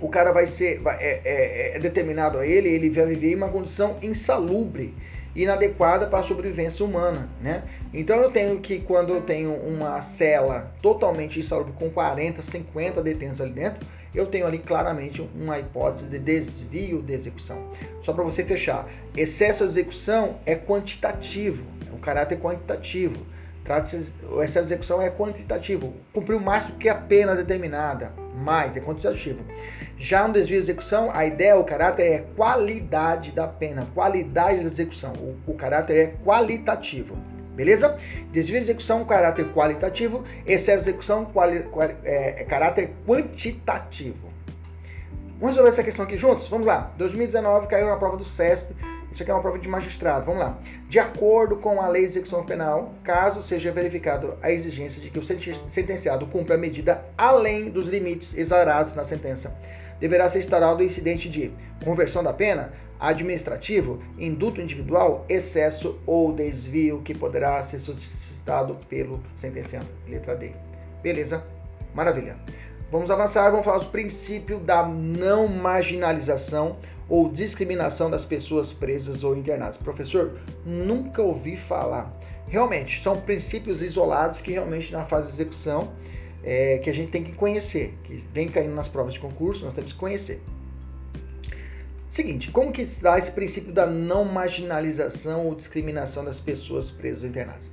o 0.01 0.09
cara 0.09 0.33
vai 0.33 0.47
ser 0.47 0.83
é, 0.99 1.21
é, 1.25 1.77
é 1.77 1.79
determinado 1.79 2.39
a 2.39 2.47
ele, 2.47 2.69
ele 2.69 2.91
vai 2.91 3.07
viver 3.07 3.33
em 3.33 3.37
uma 3.37 3.49
condição 3.49 3.97
insalubre 4.03 4.95
inadequada 5.35 6.07
para 6.07 6.21
a 6.21 6.23
sobrevivência 6.23 6.85
humana, 6.85 7.29
né? 7.41 7.65
Então 7.93 8.17
eu 8.17 8.31
tenho 8.31 8.61
que 8.61 8.79
quando 8.81 9.13
eu 9.13 9.23
tenho 9.23 9.53
uma 9.53 10.01
cela 10.01 10.73
totalmente 10.81 11.41
insalubre 11.41 11.73
com 11.73 11.91
40, 11.91 12.41
50 12.41 13.03
detentos 13.03 13.41
ali 13.41 13.53
dentro, 13.53 13.87
eu 14.15 14.27
tenho 14.27 14.47
ali 14.47 14.59
claramente 14.59 15.29
uma 15.35 15.59
hipótese 15.59 16.07
de 16.07 16.19
desvio 16.19 17.03
de 17.03 17.13
execução. 17.13 17.59
Só 18.03 18.13
para 18.13 18.23
você 18.23 18.45
fechar, 18.45 18.89
excesso 19.17 19.65
de 19.65 19.71
execução 19.71 20.37
é 20.47 20.55
quantitativo, 20.55 21.65
é 21.91 21.93
um 21.93 21.99
caráter 21.99 22.39
quantitativo. 22.39 23.34
De 23.65 24.59
execução 24.59 25.01
é 25.01 25.09
quantitativo, 25.09 25.95
cumpriu 26.13 26.39
mais 26.39 26.67
do 26.67 26.75
que 26.75 26.87
a 26.87 26.95
pena 26.95 27.35
determinada, 27.35 28.13
mais, 28.37 28.77
é 28.77 28.81
quantitativo. 28.81 29.43
Já 29.97 30.29
no 30.29 30.35
desvio 30.35 30.59
de 30.59 30.65
execução, 30.65 31.11
a 31.15 31.25
ideia, 31.25 31.57
o 31.57 31.65
caráter 31.65 32.03
é 32.03 32.19
qualidade 32.37 33.33
da 33.33 33.49
pena, 33.49 33.87
qualidade 33.95 34.63
da 34.63 34.67
execução. 34.67 35.13
O, 35.15 35.53
o 35.53 35.55
caráter 35.55 35.97
é 35.97 36.15
qualitativo. 36.25 37.17
Beleza? 37.55 37.97
Desvio 38.33 38.59
de 38.59 38.65
execução, 38.65 39.05
caráter 39.05 39.47
qualitativo. 39.53 40.25
Excesso 40.45 40.85
de 40.85 40.91
execução, 40.91 41.25
quali, 41.25 41.63
quali, 41.63 41.95
é, 42.05 42.43
é, 42.43 42.45
caráter 42.45 42.91
quantitativo. 43.07 44.29
Vamos 45.39 45.51
resolver 45.51 45.69
essa 45.69 45.85
questão 45.85 46.05
aqui 46.05 46.19
juntos? 46.19 46.49
Vamos 46.49 46.67
lá. 46.67 46.93
2019 46.99 47.67
caiu 47.69 47.87
na 47.87 47.97
prova 47.97 48.17
do 48.17 48.25
CESP. 48.25 48.75
Isso 49.13 49.23
aqui 49.23 49.31
é 49.31 49.35
uma 49.35 49.41
prova 49.41 49.59
de 49.59 49.69
magistrado. 49.69 50.27
Vamos 50.27 50.41
lá. 50.41 50.59
De 50.95 51.01
acordo 51.01 51.57
com 51.57 51.81
a 51.81 51.89
lei 51.89 52.03
de 52.03 52.13
execução 52.13 52.45
penal, 52.45 52.95
caso 53.03 53.43
seja 53.43 53.73
verificado 53.73 54.39
a 54.41 54.53
exigência 54.53 55.03
de 55.03 55.11
que 55.11 55.19
o 55.19 55.25
sentenciado 55.25 56.25
cumpra 56.25 56.55
a 56.55 56.57
medida 56.57 57.05
além 57.19 57.69
dos 57.69 57.89
limites 57.89 58.33
exarados 58.33 58.95
na 58.95 59.03
sentença, 59.03 59.53
deverá 59.99 60.29
ser 60.29 60.39
instaurado 60.39 60.81
o 60.81 60.87
incidente 60.87 61.29
de 61.29 61.51
conversão 61.85 62.23
da 62.23 62.33
pena, 62.33 62.73
administrativo, 63.01 64.01
induto 64.17 64.61
individual, 64.61 65.27
excesso 65.29 65.99
ou 66.07 66.33
desvio 66.33 67.03
que 67.03 67.13
poderá 67.13 67.61
ser 67.61 67.81
suscitado 67.81 68.79
pelo 68.89 69.21
sentenciante. 69.35 69.89
Letra 70.07 70.37
D. 70.37 70.53
Beleza? 71.03 71.43
Maravilha. 71.93 72.37
Vamos 72.93 73.11
avançar, 73.11 73.51
vamos 73.51 73.67
falar 73.67 73.79
do 73.79 73.87
princípio 73.87 74.61
da 74.61 74.87
não 74.87 75.49
marginalização 75.49 76.77
ou 77.09 77.29
discriminação 77.29 78.11
das 78.11 78.25
pessoas 78.25 78.73
presas 78.73 79.23
ou 79.23 79.37
internadas. 79.37 79.77
Professor, 79.77 80.39
nunca 80.65 81.23
ouvi 81.23 81.57
falar. 81.57 82.13
Realmente, 82.49 83.03
são 83.03 83.21
princípios 83.21 83.83
isolados 83.83 84.41
que 84.41 84.53
realmente 84.53 84.93
na 84.93 85.05
fase 85.05 85.29
de 85.29 85.35
execução 85.35 85.93
é, 86.43 86.79
que 86.79 86.91
a 86.91 86.95
gente 86.95 87.11
tem 87.11 87.23
que 87.23 87.33
conhecer, 87.33 87.95
que 88.05 88.23
vem 88.33 88.49
caindo 88.49 88.75
nas 88.75 88.89
provas 88.89 89.15
de 89.15 89.21
concurso, 89.21 89.65
nós 89.65 89.75
temos 89.75 89.93
que 89.93 89.99
conhecer. 89.99 90.41
Seguinte, 92.11 92.51
como 92.51 92.71
que 92.71 92.87
se 92.87 93.03
dá 93.03 93.19
esse 93.19 93.31
princípio 93.31 93.73
da 93.73 93.87
não 93.87 94.25
marginalização 94.25 95.47
ou 95.47 95.55
discriminação 95.55 96.25
das 96.25 96.39
pessoas 96.39 96.91
presas 96.91 97.23
ou 97.23 97.29
internadas? 97.29 97.69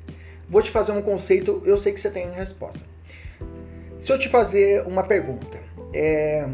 Vou 0.50 0.62
te 0.62 0.72
fazer 0.72 0.94
um 0.94 1.02
conceito, 1.02 1.62
eu 1.66 1.78
sei 1.78 1.94
que 1.94 2.02
você 2.02 2.10
tem 2.10 2.26
a 2.26 2.32
resposta. 2.32 2.82
Se 4.00 4.12
eu 4.12 4.18
te 4.18 4.28
fazer 4.30 4.86
uma 4.88 5.04
pergunta, 5.04 5.60
é 5.94 6.48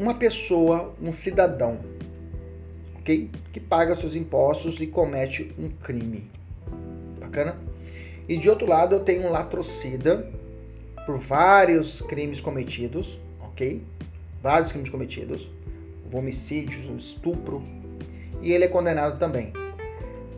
uma 0.00 0.14
pessoa, 0.14 0.94
um 0.98 1.12
cidadão, 1.12 1.78
ok, 2.98 3.28
que 3.52 3.60
paga 3.60 3.94
seus 3.94 4.16
impostos 4.16 4.80
e 4.80 4.86
comete 4.86 5.54
um 5.58 5.68
crime, 5.68 6.24
bacana? 7.20 7.58
E 8.26 8.38
de 8.38 8.48
outro 8.48 8.66
lado 8.66 8.94
eu 8.94 9.00
tenho 9.00 9.26
um 9.26 9.30
latrocida 9.30 10.26
por 11.04 11.18
vários 11.18 12.00
crimes 12.00 12.40
cometidos, 12.40 13.18
ok? 13.42 13.82
Vários 14.42 14.72
crimes 14.72 14.88
cometidos, 14.88 15.46
homicídios, 16.10 17.04
estupro, 17.04 17.62
e 18.40 18.52
ele 18.52 18.64
é 18.64 18.68
condenado 18.68 19.18
também. 19.18 19.52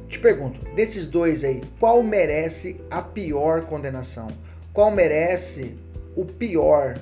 Te 0.08 0.18
pergunto, 0.18 0.58
desses 0.74 1.06
dois 1.06 1.44
aí, 1.44 1.60
qual 1.78 2.02
merece 2.02 2.80
a 2.90 3.00
pior 3.00 3.64
condenação? 3.66 4.26
Qual 4.72 4.90
merece 4.90 5.76
o 6.16 6.24
pior 6.24 6.98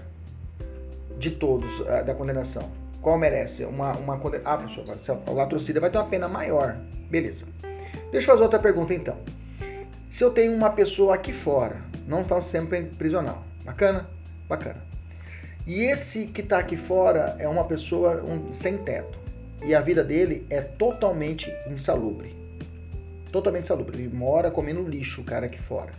de 1.21 1.31
todos 1.31 1.71
uh, 1.81 2.05
da 2.05 2.15
condenação? 2.15 2.69
Qual 3.01 3.17
merece 3.17 3.65
uma, 3.65 3.93
uma 3.93 4.19
condenação? 4.19 4.53
Ah, 4.53 4.57
professor, 4.57 5.23
o 5.27 5.35
latrocida 5.35 5.79
vai 5.79 5.91
ter 5.91 5.99
uma 5.99 6.09
pena 6.09 6.27
maior. 6.27 6.77
Beleza. 7.09 7.45
Deixa 8.11 8.27
eu 8.27 8.35
fazer 8.35 8.43
outra 8.43 8.59
pergunta 8.59 8.93
então. 8.95 9.17
Se 10.09 10.25
eu 10.25 10.31
tenho 10.31 10.53
uma 10.53 10.71
pessoa 10.71 11.15
aqui 11.15 11.33
fora, 11.33 11.77
não 12.09 12.23
está 12.23 12.41
sempre 12.41 12.83
prisional, 12.83 13.45
bacana? 13.65 14.09
Bacana. 14.49 14.83
E 15.67 15.85
esse 15.85 16.27
que 16.27 16.41
está 16.41 16.59
aqui 16.59 16.77
fora 16.77 17.37
é 17.39 17.47
uma 17.47 17.65
pessoa 17.65 18.23
um, 18.25 18.53
sem 18.53 18.79
teto. 18.79 19.19
E 19.63 19.75
a 19.75 19.81
vida 19.81 20.03
dele 20.03 20.47
é 20.49 20.63
totalmente 20.63 21.53
insalubre. 21.71 22.35
Totalmente 23.31 23.65
insalubre. 23.65 23.99
Ele 23.99 24.09
mora 24.09 24.51
comendo 24.51 24.83
lixo, 24.83 25.21
o 25.21 25.25
cara 25.25 25.47
aqui 25.47 25.61
fora. 25.61 25.93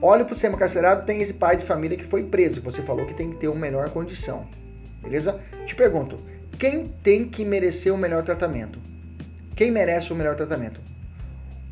Olha 0.00 0.24
para 0.24 0.32
o 0.32 0.34
sistema 0.34 0.58
carcerário, 0.58 1.04
tem 1.04 1.22
esse 1.22 1.32
pai 1.32 1.56
de 1.56 1.64
família 1.64 1.96
que 1.96 2.04
foi 2.04 2.24
preso. 2.24 2.60
Você 2.60 2.82
falou 2.82 3.06
que 3.06 3.14
tem 3.14 3.30
que 3.30 3.36
ter 3.36 3.48
uma 3.48 3.58
melhor 3.58 3.88
condição. 3.90 4.46
Beleza? 5.02 5.40
Te 5.64 5.74
pergunto, 5.74 6.18
quem 6.58 6.88
tem 7.02 7.28
que 7.28 7.44
merecer 7.44 7.92
o 7.92 7.96
melhor 7.96 8.22
tratamento? 8.22 8.78
Quem 9.54 9.70
merece 9.70 10.12
o 10.12 10.16
melhor 10.16 10.36
tratamento? 10.36 10.80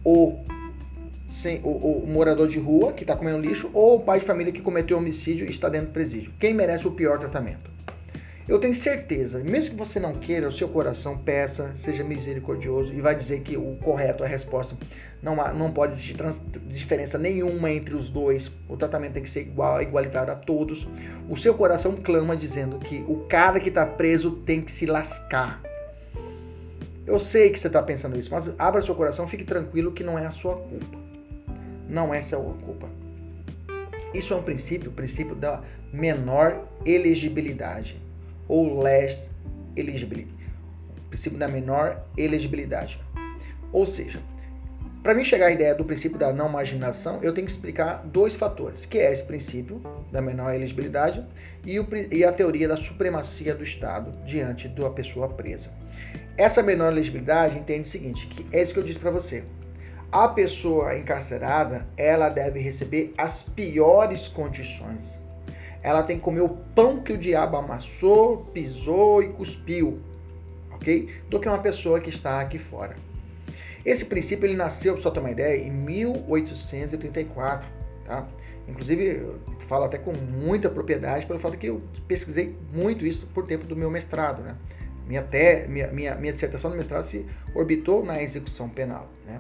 O, 0.03 0.39
sem, 1.29 1.61
o, 1.63 1.69
o 1.69 2.07
morador 2.07 2.49
de 2.49 2.59
rua 2.59 2.95
que 2.95 3.03
está 3.03 3.15
comendo 3.15 3.41
lixo 3.41 3.71
ou 3.75 3.97
o 3.97 4.01
pai 4.01 4.21
de 4.21 4.27
família 4.27 4.53
que 4.53 4.63
cometeu 4.63 4.97
homicídio 4.97 5.47
e 5.47 5.51
está 5.51 5.69
dentro 5.69 5.89
do 5.89 5.93
presídio? 5.93 6.33
Quem 6.41 6.55
merece 6.55 6.89
o 6.89 6.93
pior 6.93 7.19
tratamento? 7.19 7.75
Eu 8.47 8.59
tenho 8.59 8.75
certeza, 8.75 9.39
mesmo 9.39 9.71
que 9.71 9.79
você 9.79 9.99
não 9.99 10.15
queira, 10.15 10.47
o 10.47 10.53
seu 10.53 10.69
coração 10.69 11.17
peça, 11.17 11.73
seja 11.75 12.05
misericordioso 12.05 12.93
e 12.93 13.01
vai 13.01 13.15
dizer 13.15 13.41
que 13.41 13.57
o 13.57 13.77
correto, 13.77 14.23
a 14.23 14.27
resposta, 14.27 14.77
não, 15.25 15.41
há, 15.41 15.55
não 15.55 15.73
pode 15.73 15.95
existir 15.95 16.15
trans, 16.15 16.41
diferença 16.67 17.17
nenhuma 17.17 17.71
entre 17.71 17.95
os 17.95 18.11
dois, 18.11 18.53
o 18.69 18.77
tratamento 18.77 19.15
tem 19.15 19.23
que 19.23 19.31
ser 19.31 19.41
igual, 19.41 19.81
igualitário 19.81 20.31
a 20.31 20.37
todos. 20.37 20.87
O 21.31 21.37
seu 21.37 21.55
coração 21.55 21.97
clama 21.97 22.37
dizendo 22.37 22.79
que 22.79 23.03
o 23.09 23.21
cara 23.21 23.59
que 23.59 23.71
está 23.71 23.87
preso 23.87 24.33
tem 24.45 24.61
que 24.61 24.71
se 24.71 24.85
lascar. 24.85 25.63
Eu 27.07 27.19
sei 27.19 27.51
que 27.51 27.59
você 27.59 27.69
está 27.69 27.83
pensando 27.83 28.19
isso, 28.19 28.31
mas 28.31 28.53
abra 28.59 28.83
seu 28.83 28.95
coração, 28.95 29.27
fique 29.27 29.45
tranquilo 29.45 29.93
que 29.93 30.05
não 30.05 30.19
é 30.19 30.27
a 30.27 30.31
sua 30.31 30.57
culpa. 30.57 30.99
Não 31.89 32.13
é 32.13 32.21
sua 32.21 32.39
culpa. 32.41 32.89
Isso 34.13 34.35
é 34.35 34.37
um 34.37 34.43
princípio, 34.43 34.91
o 34.91 34.95
princípio 34.95 35.35
da 35.35 35.63
menor 35.91 36.67
elegibilidade 36.85 37.99
ou 38.47 38.79
less 38.83 39.29
eligibility, 39.75 40.33
o 40.99 41.09
princípio 41.09 41.39
da 41.39 41.49
menor 41.49 42.05
elegibilidade. 42.17 43.01
Ou 43.73 43.87
seja, 43.87 44.21
para 45.05 45.15
mim 45.15 45.23
chegar 45.23 45.47
à 45.47 45.53
ideia 45.53 45.75
do 45.75 45.85
princípio 45.85 46.19
da 46.19 46.33
não 46.33 46.49
marginação, 46.49 47.21
eu 47.23 47.33
tenho 47.33 47.47
que 47.47 47.53
explicar 47.53 48.03
dois 48.07 48.35
fatores, 48.35 48.85
que 48.85 48.99
é 48.99 49.13
esse 49.13 49.23
princípio 49.23 49.81
da 50.11 50.21
menor 50.21 50.53
elegibilidade 50.53 51.25
e, 51.65 51.79
o, 51.79 51.87
e 52.11 52.25
a 52.25 52.33
teoria 52.33 52.67
da 52.67 52.77
supremacia 52.77 53.55
do 53.55 53.63
Estado 53.63 54.11
diante 54.27 54.67
da 54.67 54.91
pessoa 54.91 55.29
presa. 55.29 55.71
Essa 56.37 56.63
menor 56.63 56.91
elegibilidade 56.91 57.57
entende 57.57 57.83
o 57.83 57.91
seguinte, 57.93 58.27
que 58.27 58.45
é 58.51 58.63
isso 58.63 58.73
que 58.73 58.79
eu 58.81 58.83
disse 58.83 58.99
para 58.99 59.13
você. 59.13 59.45
A 60.11 60.27
pessoa 60.27 60.99
encarcerada, 60.99 61.87
ela 61.97 62.29
deve 62.29 62.59
receber 62.59 63.13
as 63.17 63.43
piores 63.43 64.27
condições 64.27 65.15
ela 65.85 66.03
tem 66.03 66.17
que 66.17 66.23
comer 66.23 66.41
o 66.41 66.49
pão 66.49 67.03
que 67.03 67.13
o 67.13 67.19
diabo 67.19 67.59
amassou, 67.59 68.39
pisou 68.55 69.23
e 69.23 69.29
cuspiu, 69.29 70.01
ok? 70.73 71.11
Do 71.29 71.39
que 71.39 71.47
uma 71.47 71.59
pessoa 71.59 72.01
que 72.01 72.09
está 72.09 72.41
aqui 72.41 72.59
fora. 72.59 72.97
Esse 73.85 74.07
princípio 74.07 74.47
ele 74.47 74.57
nasceu, 74.57 74.97
você 74.97 75.11
ter 75.11 75.21
uma 75.21 75.31
ideia, 75.31 75.63
em 75.63 75.71
1834, 75.71 77.71
tá? 78.05 78.27
Inclusive, 78.67 79.27
falo 79.69 79.85
até 79.85 79.99
com 79.99 80.13
muita 80.13 80.71
propriedade 80.71 81.27
pelo 81.27 81.39
fato 81.39 81.59
que 81.59 81.67
eu 81.67 81.83
pesquisei 82.09 82.57
muito 82.73 83.07
isso 83.07 83.27
por 83.35 83.47
tempo 83.47 83.67
do 83.67 83.77
meu 83.77 83.91
mestrado, 83.91 84.43
né? 84.43 84.57
Minha, 85.07 85.23
te, 85.23 85.67
minha, 85.69 85.89
minha, 85.89 86.15
minha 86.15 86.33
dissertação 86.33 86.71
do 86.71 86.79
mestrado 86.79 87.05
se 87.05 87.27
orbitou 87.55 88.03
na 88.03 88.23
execução 88.23 88.71
penal, 88.71 89.11
né? 89.27 89.39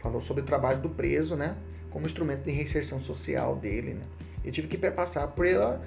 Falou 0.00 0.20
sobre 0.20 0.42
o 0.42 0.46
trabalho 0.46 0.80
do 0.80 0.88
preso, 0.88 1.34
né? 1.34 1.56
Como 1.90 2.06
instrumento 2.06 2.44
de 2.44 2.52
reinserção 2.52 3.00
social 3.00 3.56
dele, 3.56 3.94
né? 3.94 4.02
eu 4.44 4.52
tive 4.52 4.68
que 4.68 4.76
perpassar 4.76 5.28
pela, 5.28 5.80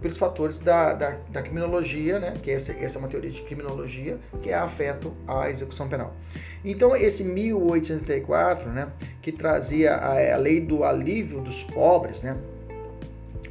pelos 0.00 0.16
fatores 0.16 0.60
da, 0.60 0.94
da, 0.94 1.16
da, 1.30 1.42
criminologia, 1.42 2.18
né? 2.18 2.34
que 2.42 2.50
essa, 2.50 2.72
essa 2.72 2.96
é 2.96 2.98
uma 2.98 3.08
teoria 3.08 3.30
de 3.30 3.42
criminologia, 3.42 4.18
que 4.42 4.50
é 4.50 4.54
afeto 4.54 5.12
à 5.26 5.50
execução 5.50 5.88
penal. 5.88 6.14
Então, 6.64 6.94
esse 6.94 7.24
1834, 7.24 8.68
né, 8.70 8.88
que 9.22 9.32
trazia 9.32 9.94
a, 9.94 10.34
a 10.34 10.36
lei 10.36 10.60
do 10.60 10.84
alívio 10.84 11.40
dos 11.40 11.62
pobres, 11.64 12.22
né, 12.22 12.34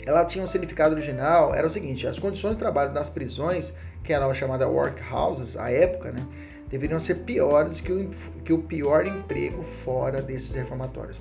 ela 0.05 0.23
tinha 0.25 0.43
um 0.43 0.47
significado 0.47 0.95
original, 0.95 1.53
era 1.53 1.67
o 1.67 1.71
seguinte, 1.71 2.07
as 2.07 2.17
condições 2.17 2.53
de 2.53 2.59
trabalho 2.59 2.93
nas 2.93 3.09
prisões, 3.09 3.73
que 4.03 4.13
era 4.13 4.33
chamada 4.33 4.67
workhouses, 4.67 5.57
à 5.57 5.69
época, 5.69 6.11
né, 6.11 6.25
deveriam 6.69 6.99
ser 6.99 7.15
piores 7.15 7.81
que 7.81 7.91
o, 7.91 8.09
que 8.43 8.53
o 8.53 8.59
pior 8.59 9.05
emprego 9.05 9.63
fora 9.83 10.21
desses 10.21 10.51
reformatórios. 10.51 11.17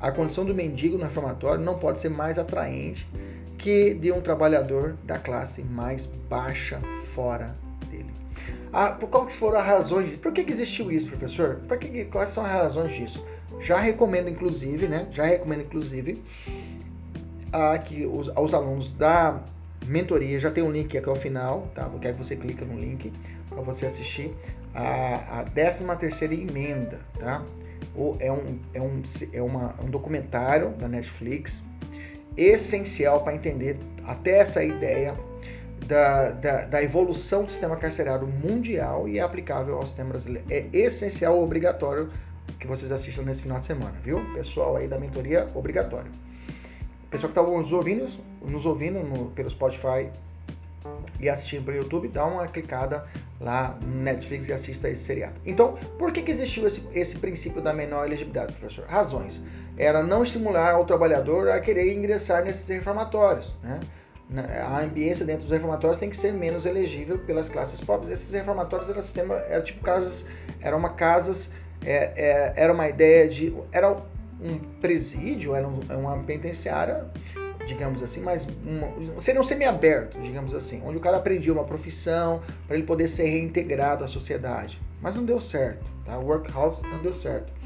A 0.00 0.10
condição 0.12 0.44
do 0.44 0.54
mendigo 0.54 0.96
no 0.96 1.04
reformatório 1.04 1.64
não 1.64 1.78
pode 1.78 1.98
ser 1.98 2.08
mais 2.08 2.38
atraente 2.38 3.06
que 3.58 3.92
de 3.94 4.12
um 4.12 4.20
trabalhador 4.20 4.96
da 5.04 5.18
classe 5.18 5.62
mais 5.62 6.06
baixa 6.28 6.80
fora 7.14 7.54
dele. 7.90 8.10
Ah, 8.72 8.90
por 8.92 9.08
qual 9.08 9.26
que 9.26 9.32
foram 9.32 9.58
as 9.58 9.66
razões? 9.66 10.16
Por 10.16 10.32
que, 10.32 10.44
que 10.44 10.52
existiu 10.52 10.90
isso, 10.90 11.08
professor? 11.08 11.56
Por 11.66 11.78
que, 11.78 12.04
quais 12.04 12.30
são 12.30 12.44
as 12.44 12.52
razões 12.52 12.92
disso? 12.92 13.24
Já 13.60 13.78
recomendo, 13.80 14.28
inclusive, 14.28 14.86
né? 14.86 15.08
Já 15.10 15.24
recomendo, 15.24 15.62
inclusive, 15.62 16.22
a, 17.52 17.76
que 17.78 18.06
os, 18.06 18.28
aos 18.36 18.54
alunos 18.54 18.92
da 18.92 19.40
mentoria, 19.86 20.38
já 20.38 20.50
tem 20.50 20.62
um 20.62 20.70
link 20.70 20.96
aqui 20.96 21.08
ao 21.08 21.16
final, 21.16 21.68
tá? 21.74 21.90
Eu 21.92 21.98
quero 21.98 22.16
que 22.16 22.24
você 22.24 22.36
clique 22.36 22.64
no 22.64 22.78
link 22.78 23.12
para 23.48 23.62
você 23.62 23.86
assistir 23.86 24.32
a, 24.74 25.40
a 25.40 25.44
13 25.44 25.84
terceira 25.98 26.34
emenda, 26.34 27.00
tá? 27.18 27.42
é 28.20 28.30
um, 28.30 28.58
é 28.74 28.80
um, 28.80 29.02
é 29.32 29.42
uma, 29.42 29.74
um 29.82 29.90
documentário 29.90 30.70
da 30.70 30.86
Netflix 30.86 31.62
essencial 32.38 33.22
para 33.22 33.34
entender 33.34 33.76
até 34.06 34.38
essa 34.38 34.62
ideia 34.62 35.14
da, 35.86 36.30
da, 36.30 36.64
da, 36.66 36.82
evolução 36.82 37.44
do 37.44 37.50
sistema 37.50 37.76
carcerário 37.76 38.26
mundial 38.26 39.08
e 39.08 39.18
é 39.18 39.22
aplicável 39.22 39.76
ao 39.76 39.86
sistema 39.86 40.10
brasileiro. 40.10 40.46
É 40.50 40.66
essencial, 40.72 41.42
obrigatório 41.42 42.10
que 42.60 42.66
vocês 42.66 42.92
assistam 42.92 43.22
nesse 43.22 43.42
final 43.42 43.58
de 43.58 43.66
semana, 43.66 43.94
viu? 44.02 44.20
Pessoal 44.34 44.76
aí 44.76 44.86
da 44.86 44.98
mentoria, 44.98 45.48
obrigatório. 45.54 46.10
Pessoal 47.10 47.32
que 47.32 47.40
está 47.40 47.50
nos 47.50 47.72
ouvindo, 47.72 48.06
nos 48.42 48.66
ouvindo 48.66 49.00
no, 49.00 49.30
pelo 49.30 49.48
Spotify 49.50 50.08
e 51.18 51.28
assistindo 51.28 51.64
pelo 51.64 51.78
YouTube, 51.78 52.08
dá 52.08 52.24
uma 52.26 52.46
clicada 52.46 53.06
lá 53.40 53.78
no 53.80 54.02
Netflix 54.02 54.48
e 54.48 54.52
assista 54.52 54.88
esse 54.88 55.04
seriado. 55.04 55.34
Então, 55.46 55.78
por 55.98 56.12
que, 56.12 56.22
que 56.22 56.30
existiu 56.30 56.66
esse, 56.66 56.82
esse 56.92 57.16
princípio 57.18 57.62
da 57.62 57.72
menor 57.72 58.06
elegibilidade, 58.06 58.52
professor? 58.54 58.84
Razões. 58.86 59.40
Era 59.78 60.02
não 60.02 60.22
estimular 60.22 60.78
o 60.80 60.84
trabalhador 60.84 61.48
a 61.50 61.60
querer 61.60 61.94
ingressar 61.94 62.44
nesses 62.44 62.66
reformatórios. 62.68 63.54
Né? 63.62 63.80
a 64.30 64.80
ambiência 64.80 65.24
dentro 65.24 65.44
dos 65.44 65.52
reformatórios 65.52 65.98
tem 65.98 66.10
que 66.10 66.16
ser 66.16 66.32
menos 66.32 66.66
elegível 66.66 67.18
pelas 67.18 67.48
classes 67.48 67.80
pobres. 67.80 68.12
Esses 68.12 68.30
reformatórios 68.32 68.88
eram 68.90 69.00
sistema, 69.00 69.36
era 69.36 69.62
tipo 69.62 69.82
casas, 69.82 70.24
eram 70.60 70.78
uma 70.78 70.90
casas, 70.90 71.48
é, 71.84 72.12
é, 72.14 72.52
era 72.54 72.72
uma 72.72 72.88
ideia 72.88 73.26
de, 73.26 73.54
era 73.72 73.90
um 73.90 74.58
presídio, 74.80 75.54
era 75.54 75.66
um, 75.66 75.80
uma 75.98 76.18
penitenciária, 76.18 77.06
digamos 77.66 78.02
assim, 78.02 78.20
mas 78.20 78.46
um, 78.46 79.18
seria 79.18 79.40
um 79.40 79.44
semi-aberto, 79.44 80.20
digamos 80.20 80.54
assim, 80.54 80.82
onde 80.84 80.98
o 80.98 81.00
cara 81.00 81.16
aprendia 81.16 81.52
uma 81.52 81.64
profissão 81.64 82.42
para 82.66 82.76
ele 82.76 82.84
poder 82.84 83.08
ser 83.08 83.28
reintegrado 83.28 84.04
à 84.04 84.08
sociedade. 84.08 84.78
Mas 85.00 85.14
não 85.14 85.24
deu 85.24 85.40
certo, 85.40 85.86
tá? 86.04 86.18
O 86.18 86.26
workhouse 86.26 86.82
não 86.82 86.98
deu 86.98 87.14
certo 87.14 87.57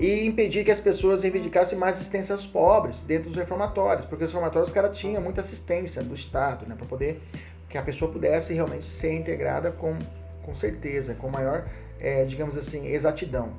e 0.00 0.24
impedir 0.24 0.64
que 0.64 0.70
as 0.70 0.80
pessoas 0.80 1.22
reivindicassem 1.22 1.76
mais 1.76 1.96
assistência 1.96 2.34
aos 2.34 2.46
pobres 2.46 3.02
dentro 3.02 3.28
dos 3.28 3.36
reformatórios, 3.36 4.06
porque 4.06 4.24
os 4.24 4.30
reformatórios, 4.30 4.72
cara, 4.72 4.88
tinha 4.88 5.20
muita 5.20 5.42
assistência 5.42 6.02
do 6.02 6.14
Estado, 6.14 6.66
né, 6.66 6.74
para 6.74 6.86
poder 6.86 7.20
que 7.68 7.76
a 7.76 7.82
pessoa 7.82 8.10
pudesse 8.10 8.54
realmente 8.54 8.86
ser 8.86 9.12
integrada 9.12 9.70
com, 9.70 9.98
com 10.42 10.56
certeza, 10.56 11.14
com 11.14 11.28
maior, 11.28 11.68
é, 12.00 12.24
digamos 12.24 12.56
assim, 12.56 12.86
exatidão. 12.86 13.52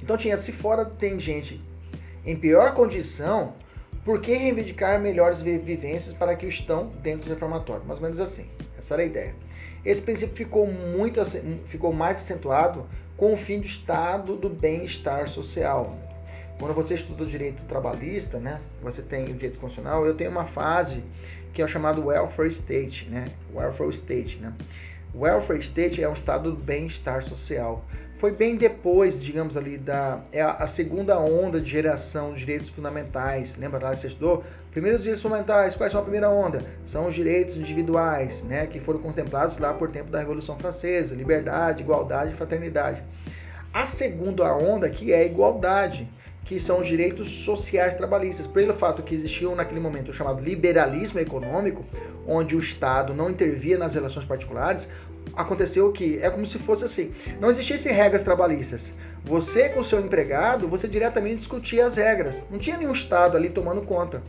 Então 0.00 0.16
tinha, 0.16 0.36
se 0.36 0.52
fora 0.52 0.84
tem 0.84 1.18
gente 1.18 1.60
em 2.24 2.36
pior 2.36 2.72
condição, 2.72 3.54
por 4.04 4.20
que 4.20 4.32
reivindicar 4.32 5.00
melhores 5.00 5.42
vivências 5.42 6.14
para 6.14 6.36
que 6.36 6.46
estão 6.46 6.92
dentro 7.02 7.26
do 7.26 7.30
reformatório? 7.30 7.84
Mais 7.84 7.98
ou 7.98 8.04
menos 8.04 8.20
assim, 8.20 8.46
essa 8.78 8.94
era 8.94 9.02
a 9.02 9.06
ideia. 9.06 9.34
Esse 9.84 10.00
princípio 10.00 10.36
ficou 10.36 10.68
muito 10.68 11.20
ficou 11.66 11.92
mais 11.92 12.18
acentuado 12.18 12.86
com 13.16 13.32
o 13.32 13.36
fim 13.36 13.60
do 13.60 13.66
estado 13.66 14.36
do 14.36 14.48
bem-estar 14.48 15.28
social. 15.28 15.96
Quando 16.58 16.74
você 16.74 16.94
estuda 16.94 17.24
o 17.24 17.26
direito 17.26 17.62
trabalhista, 17.68 18.38
né, 18.38 18.60
você 18.82 19.02
tem 19.02 19.24
o 19.24 19.34
direito 19.34 19.58
constitucional, 19.58 20.06
eu 20.06 20.14
tenho 20.14 20.30
uma 20.30 20.46
fase 20.46 21.02
que 21.52 21.62
é 21.62 21.64
o 21.64 21.68
chamado 21.68 22.06
welfare 22.06 22.50
state, 22.50 23.08
né? 23.08 23.26
Welfare 23.54 23.90
state, 23.90 24.36
né? 24.36 24.52
Welfare 25.14 25.60
state 25.60 26.02
é 26.02 26.08
um 26.08 26.12
estado 26.12 26.52
do 26.52 26.58
bem-estar 26.58 27.22
social. 27.22 27.82
Foi 28.18 28.30
bem 28.30 28.56
depois, 28.56 29.22
digamos 29.22 29.56
ali, 29.56 29.78
da 29.78 30.20
é 30.32 30.42
a 30.42 30.66
segunda 30.66 31.18
onda 31.18 31.58
de 31.58 31.70
geração 31.70 32.34
de 32.34 32.40
direitos 32.40 32.68
fundamentais. 32.68 33.56
Lembra 33.56 33.82
lá 33.82 33.90
que 33.90 34.00
você 34.00 34.06
estudou? 34.08 34.44
Primeiros 34.76 35.00
direitos 35.00 35.22
fundamentais, 35.22 35.74
quais 35.74 35.90
são 35.90 36.02
a 36.02 36.04
primeira 36.04 36.28
onda? 36.28 36.62
São 36.84 37.06
os 37.06 37.14
direitos 37.14 37.56
individuais, 37.56 38.42
né, 38.42 38.66
que 38.66 38.78
foram 38.78 38.98
contemplados 38.98 39.56
lá 39.56 39.72
por 39.72 39.88
tempo 39.88 40.10
da 40.10 40.18
Revolução 40.18 40.58
Francesa, 40.58 41.14
liberdade, 41.14 41.82
igualdade 41.82 42.34
e 42.34 42.36
fraternidade. 42.36 43.02
A 43.72 43.86
segunda 43.86 44.54
onda 44.54 44.90
que 44.90 45.14
é 45.14 45.20
a 45.20 45.24
igualdade, 45.24 46.06
que 46.44 46.60
são 46.60 46.80
os 46.80 46.86
direitos 46.86 47.26
sociais 47.42 47.94
trabalhistas. 47.94 48.46
Pelo 48.46 48.74
fato 48.74 49.02
que 49.02 49.14
existiam 49.14 49.54
naquele 49.54 49.80
momento 49.80 50.10
o 50.10 50.12
chamado 50.12 50.44
liberalismo 50.44 51.18
econômico, 51.20 51.82
onde 52.28 52.54
o 52.54 52.60
Estado 52.60 53.14
não 53.14 53.30
intervia 53.30 53.78
nas 53.78 53.94
relações 53.94 54.26
particulares, 54.26 54.86
aconteceu 55.34 55.90
que 55.90 56.18
é 56.22 56.28
como 56.28 56.46
se 56.46 56.58
fosse 56.58 56.84
assim, 56.84 57.14
não 57.40 57.48
existissem 57.48 57.94
regras 57.94 58.22
trabalhistas. 58.22 58.92
Você 59.24 59.70
com 59.70 59.80
o 59.80 59.84
seu 59.84 60.00
empregado, 60.00 60.68
você 60.68 60.86
diretamente 60.86 61.36
discutia 61.36 61.86
as 61.86 61.96
regras. 61.96 62.42
Não 62.50 62.58
tinha 62.58 62.76
nenhum 62.76 62.92
Estado 62.92 63.38
ali 63.38 63.48
tomando 63.48 63.80
conta. 63.80 64.20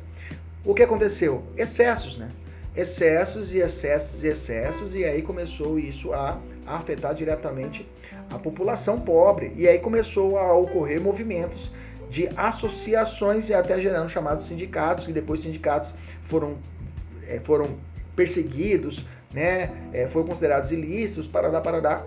O 0.67 0.73
que 0.75 0.83
aconteceu? 0.83 1.43
Excessos, 1.55 2.17
né? 2.17 2.29
Excessos 2.75 3.53
e 3.53 3.59
excessos 3.59 4.21
e 4.21 4.27
excessos, 4.27 4.93
e 4.93 5.05
aí 5.05 5.21
começou 5.21 5.79
isso 5.79 6.13
a, 6.13 6.41
afetar 6.65 7.15
diretamente 7.15 7.87
a 8.29 8.37
população 8.37 8.99
pobre. 8.99 9.53
E 9.55 9.65
aí 9.65 9.79
começou 9.79 10.37
a 10.37 10.53
ocorrer 10.53 10.99
movimentos 10.99 11.71
de 12.09 12.29
associações 12.35 13.47
e 13.47 13.53
até 13.53 13.79
gerando 13.79 14.09
chamados 14.09 14.45
sindicatos, 14.45 15.05
que 15.05 15.13
depois 15.13 15.39
sindicatos 15.39 15.93
foram, 16.23 16.57
é, 17.25 17.39
foram 17.39 17.77
perseguidos, 18.13 19.05
né? 19.33 19.71
É, 19.93 20.05
foram 20.05 20.27
considerados 20.27 20.69
ilícitos, 20.69 21.27
parará, 21.27 21.61
parará. 21.61 22.05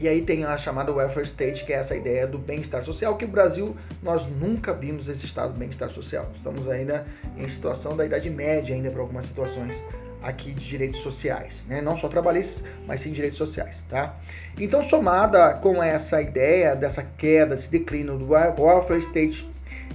E 0.00 0.08
aí 0.08 0.22
tem 0.22 0.44
a 0.44 0.56
chamada 0.56 0.90
welfare 0.90 1.26
state, 1.26 1.62
que 1.66 1.74
é 1.74 1.76
essa 1.76 1.94
ideia 1.94 2.26
do 2.26 2.38
bem-estar 2.38 2.82
social, 2.82 3.16
que 3.18 3.26
o 3.26 3.28
Brasil, 3.28 3.76
nós 4.02 4.26
nunca 4.26 4.72
vimos 4.72 5.08
esse 5.08 5.26
estado 5.26 5.52
de 5.52 5.58
bem-estar 5.58 5.90
social. 5.90 6.30
Estamos 6.34 6.66
ainda 6.70 7.06
em 7.36 7.46
situação 7.46 7.94
da 7.94 8.06
Idade 8.06 8.30
Média, 8.30 8.74
ainda 8.74 8.90
para 8.90 9.02
algumas 9.02 9.26
situações 9.26 9.74
aqui 10.22 10.52
de 10.52 10.66
direitos 10.66 11.00
sociais, 11.00 11.62
né? 11.68 11.82
não 11.82 11.98
só 11.98 12.08
trabalhistas, 12.08 12.64
mas 12.86 13.02
sim 13.02 13.12
direitos 13.12 13.36
sociais, 13.36 13.82
tá? 13.90 14.16
Então, 14.58 14.82
somada 14.82 15.54
com 15.54 15.82
essa 15.82 16.20
ideia 16.20 16.74
dessa 16.74 17.02
queda, 17.02 17.54
esse 17.54 17.70
declínio 17.70 18.16
do 18.16 18.30
welfare 18.30 18.98
state 19.00 19.50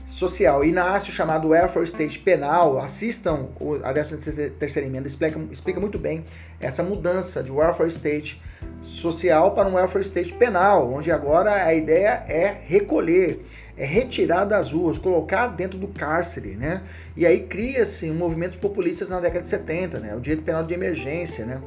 social 0.05 0.63
e 0.63 0.71
nasce 0.71 1.09
o 1.09 1.13
chamado 1.13 1.49
welfare 1.49 1.85
state 1.85 2.19
penal, 2.19 2.79
assistam 2.79 3.47
a 3.83 3.91
13 3.91 4.51
terceira 4.51 4.87
emenda, 4.87 5.07
explica, 5.07 5.39
explica 5.51 5.79
muito 5.79 5.97
bem 5.97 6.25
essa 6.59 6.83
mudança 6.83 7.41
de 7.41 7.51
welfare 7.51 7.89
state 7.89 8.39
social 8.81 9.51
para 9.51 9.67
um 9.67 9.75
welfare 9.75 10.03
state 10.03 10.33
penal, 10.33 10.91
onde 10.93 11.11
agora 11.11 11.65
a 11.65 11.73
ideia 11.73 12.23
é 12.27 12.55
recolher, 12.65 13.45
é 13.77 13.85
retirar 13.85 14.45
das 14.45 14.71
ruas, 14.71 14.97
colocar 14.97 15.47
dentro 15.47 15.77
do 15.77 15.87
cárcere, 15.87 16.55
né? 16.55 16.81
E 17.15 17.25
aí 17.25 17.41
cria-se 17.41 18.09
um 18.09 18.15
movimento 18.15 18.57
populistas 18.59 19.09
na 19.09 19.19
década 19.19 19.41
de 19.41 19.47
70, 19.47 19.99
né? 19.99 20.15
O 20.15 20.19
direito 20.19 20.43
penal 20.43 20.63
de 20.63 20.73
emergência, 20.73 21.45
né? 21.45 21.61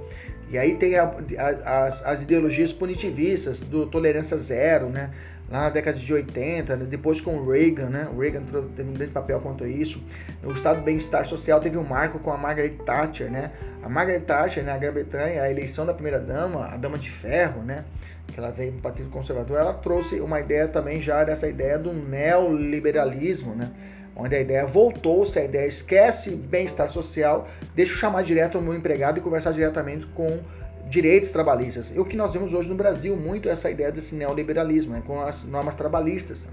E 0.51 0.57
aí 0.57 0.77
tem 0.77 0.97
a, 0.97 1.05
a, 1.05 1.85
as, 1.85 2.05
as 2.07 2.23
ideologias 2.23 2.73
punitivistas 2.73 3.61
do 3.61 3.87
tolerância 3.87 4.39
zero, 4.39 4.89
né? 4.89 5.11
Lá 5.51 5.63
na 5.63 5.71
década 5.71 5.99
de 5.99 6.13
80, 6.13 6.77
né? 6.77 6.87
depois 6.89 7.21
com 7.21 7.37
o 7.37 7.51
Reagan, 7.51 7.89
né? 7.89 8.09
O 8.15 8.21
Reagan 8.21 8.43
teve 8.77 8.91
um 8.91 8.93
grande 8.93 9.13
papel 9.13 9.41
quanto 9.41 9.65
a 9.65 9.69
isso. 9.69 10.03
O 10.45 10.53
Estado 10.53 10.81
do 10.81 10.85
Bem-Estar 10.85 11.25
Social 11.25 11.59
teve 11.61 11.79
um 11.79 11.85
marco 11.85 12.19
com 12.19 12.31
a 12.31 12.37
Margaret 12.37 12.77
Thatcher, 12.85 13.31
né? 13.31 13.51
A 13.83 13.89
Margaret 13.89 14.21
Thatcher, 14.21 14.63
na 14.63 14.75
né, 14.75 14.79
Grã-Bretanha, 14.79 15.43
a 15.43 15.51
eleição 15.51 15.87
da 15.87 15.95
primeira 15.95 16.21
dama, 16.21 16.67
a 16.67 16.77
dama 16.77 16.99
de 16.99 17.11
ferro, 17.11 17.63
né? 17.63 17.85
Que 18.27 18.39
ela 18.39 18.51
veio 18.51 18.73
do 18.73 18.83
Partido 18.83 19.09
Conservador, 19.09 19.59
ela 19.59 19.73
trouxe 19.73 20.21
uma 20.21 20.39
ideia 20.39 20.69
também 20.69 21.01
já 21.01 21.25
dessa 21.25 21.49
ideia 21.49 21.79
do 21.79 21.93
neoliberalismo, 21.95 23.55
né? 23.55 23.71
Onde 24.15 24.35
a 24.35 24.41
ideia 24.41 24.67
voltou-se, 24.67 25.39
a 25.39 25.45
ideia 25.45 25.67
esquece 25.67 26.31
bem-estar 26.31 26.91
social, 26.91 27.49
deixa 27.75 27.93
eu 27.93 27.97
chamar 27.97 28.23
direto 28.23 28.59
o 28.59 28.63
meu 28.63 28.75
empregado 28.75 29.19
e 29.19 29.23
conversar 29.23 29.53
diretamente 29.53 30.05
com 30.09 30.41
direitos 30.89 31.31
trabalhistas. 31.31 31.91
E 31.95 31.99
o 31.99 32.05
que 32.05 32.17
nós 32.17 32.33
vemos 32.33 32.53
hoje 32.53 32.69
no 32.69 32.75
Brasil 32.75 33.17
muito 33.17 33.49
é 33.49 33.53
essa 33.53 33.71
ideia 33.71 33.93
desse 33.93 34.15
neoliberalismo, 34.15 34.93
né, 34.93 35.03
com 35.07 35.21
as 35.21 35.45
normas 35.45 35.77
trabalhistas 35.77 36.43
né, 36.43 36.49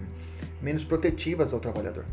menos 0.61 0.83
protetivas 0.83 1.53
ao 1.53 1.59
trabalhador. 1.59 2.05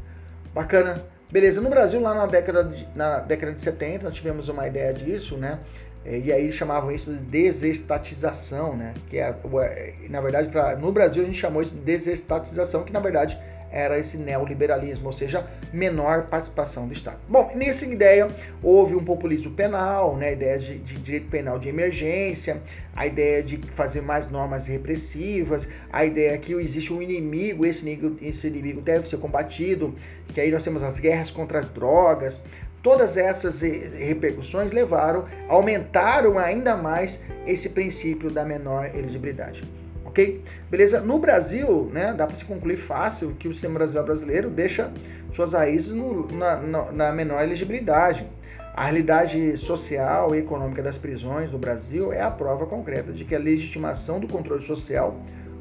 Bacana. 0.54 1.04
Beleza, 1.30 1.62
no 1.62 1.70
Brasil 1.70 1.98
lá 1.98 2.14
na 2.14 2.26
década 2.26 2.62
de, 2.62 2.86
na 2.94 3.20
década 3.20 3.54
de 3.54 3.60
70 3.62 4.04
nós 4.04 4.14
tivemos 4.14 4.50
uma 4.50 4.66
ideia 4.66 4.92
disso, 4.92 5.34
né? 5.38 5.60
E 6.04 6.30
aí 6.30 6.52
chamavam 6.52 6.90
isso 6.90 7.10
de 7.10 7.18
desestatização, 7.20 8.76
né? 8.76 8.92
Que 9.08 9.18
é, 9.18 9.34
na 10.10 10.20
verdade, 10.20 10.48
pra, 10.50 10.76
no 10.76 10.92
Brasil 10.92 11.22
a 11.22 11.24
gente 11.24 11.38
chamou 11.38 11.62
isso 11.62 11.74
de 11.74 11.80
desestatização, 11.80 12.84
que 12.84 12.92
na 12.92 13.00
verdade 13.00 13.38
era 13.72 13.98
esse 13.98 14.18
neoliberalismo, 14.18 15.06
ou 15.06 15.12
seja, 15.12 15.46
menor 15.72 16.26
participação 16.26 16.86
do 16.86 16.92
Estado. 16.92 17.16
Bom, 17.28 17.50
nessa 17.54 17.86
ideia 17.86 18.28
houve 18.62 18.94
um 18.94 19.02
populismo 19.02 19.50
penal, 19.52 20.16
né, 20.16 20.28
a 20.28 20.32
ideia 20.32 20.58
de, 20.58 20.78
de, 20.78 20.94
direito 20.98 21.28
penal 21.28 21.58
de 21.58 21.68
emergência, 21.68 22.60
a 22.94 23.06
ideia 23.06 23.42
de 23.42 23.56
fazer 23.74 24.02
mais 24.02 24.30
normas 24.30 24.66
repressivas, 24.66 25.66
a 25.90 26.04
ideia 26.04 26.36
que 26.36 26.52
existe 26.52 26.92
um 26.92 27.00
inimigo, 27.00 27.64
esse 27.64 27.80
inimigo, 27.80 28.18
esse 28.20 28.46
inimigo 28.46 28.80
deve 28.82 29.08
ser 29.08 29.16
combatido, 29.16 29.94
que 30.28 30.40
aí 30.40 30.50
nós 30.50 30.62
temos 30.62 30.82
as 30.82 31.00
guerras 31.00 31.30
contra 31.30 31.58
as 31.58 31.68
drogas, 31.68 32.38
Todas 32.82 33.16
essas 33.16 33.60
repercussões 33.60 34.72
levaram, 34.72 35.26
aumentaram 35.48 36.36
ainda 36.36 36.76
mais 36.76 37.16
esse 37.46 37.68
princípio 37.68 38.28
da 38.28 38.44
menor 38.44 38.86
elegibilidade 38.86 39.62
ok? 40.12 40.44
Beleza? 40.70 41.00
No 41.00 41.18
Brasil, 41.18 41.90
né, 41.92 42.12
dá 42.12 42.26
para 42.26 42.36
se 42.36 42.44
concluir 42.44 42.76
fácil 42.76 43.34
que 43.38 43.48
o 43.48 43.52
sistema 43.52 43.74
brasileiro 43.74 44.06
brasileiro 44.06 44.50
deixa 44.50 44.92
suas 45.32 45.54
raízes 45.54 45.88
no, 45.88 46.28
na, 46.28 46.92
na, 46.92 47.12
menor 47.12 47.42
elegibilidade. 47.42 48.24
A 48.74 48.84
realidade 48.84 49.56
social 49.56 50.34
e 50.34 50.38
econômica 50.38 50.82
das 50.82 50.96
prisões 50.96 51.50
no 51.50 51.58
Brasil 51.58 52.12
é 52.12 52.20
a 52.20 52.30
prova 52.30 52.66
concreta 52.66 53.12
de 53.12 53.24
que 53.24 53.34
a 53.34 53.38
legitimação 53.38 54.20
do 54.20 54.28
controle 54.28 54.62
social 54.62 55.16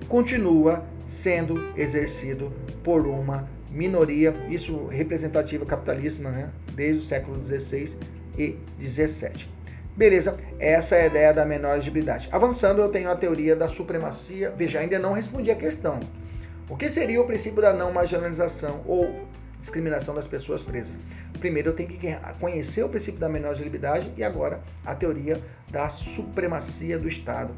continua 0.07 0.83
sendo 1.03 1.71
exercido 1.77 2.51
por 2.83 3.05
uma 3.07 3.47
minoria, 3.69 4.33
isso 4.49 4.87
representativa 4.87 5.65
capitalista, 5.65 6.29
né, 6.29 6.49
desde 6.73 6.99
o 6.99 7.05
século 7.05 7.41
XVI 7.41 7.97
e 8.37 8.57
XVII. 8.81 9.60
Beleza, 9.95 10.37
essa 10.57 10.95
é 10.95 11.03
a 11.03 11.07
ideia 11.07 11.33
da 11.33 11.45
menor 11.45 11.73
elegibilidade. 11.73 12.29
Avançando, 12.31 12.81
eu 12.81 12.89
tenho 12.89 13.11
a 13.11 13.15
teoria 13.15 13.55
da 13.55 13.67
supremacia. 13.67 14.49
Veja, 14.51 14.79
ainda 14.79 14.97
não 14.97 15.13
respondi 15.13 15.51
a 15.51 15.55
questão. 15.55 15.99
O 16.69 16.77
que 16.77 16.89
seria 16.89 17.19
o 17.21 17.27
princípio 17.27 17.61
da 17.61 17.73
não 17.73 17.91
marginalização 17.91 18.81
ou 18.85 19.13
discriminação 19.59 20.15
das 20.15 20.25
pessoas 20.25 20.63
presas? 20.63 20.95
Primeiro, 21.39 21.69
eu 21.69 21.75
tenho 21.75 21.89
que 21.89 22.15
conhecer 22.39 22.83
o 22.83 22.89
princípio 22.89 23.19
da 23.19 23.27
menor 23.27 23.49
elegibilidade 23.49 24.09
e 24.15 24.23
agora 24.23 24.61
a 24.85 24.95
teoria 24.95 25.37
da 25.69 25.89
supremacia 25.89 26.97
do 26.97 27.09
Estado. 27.09 27.53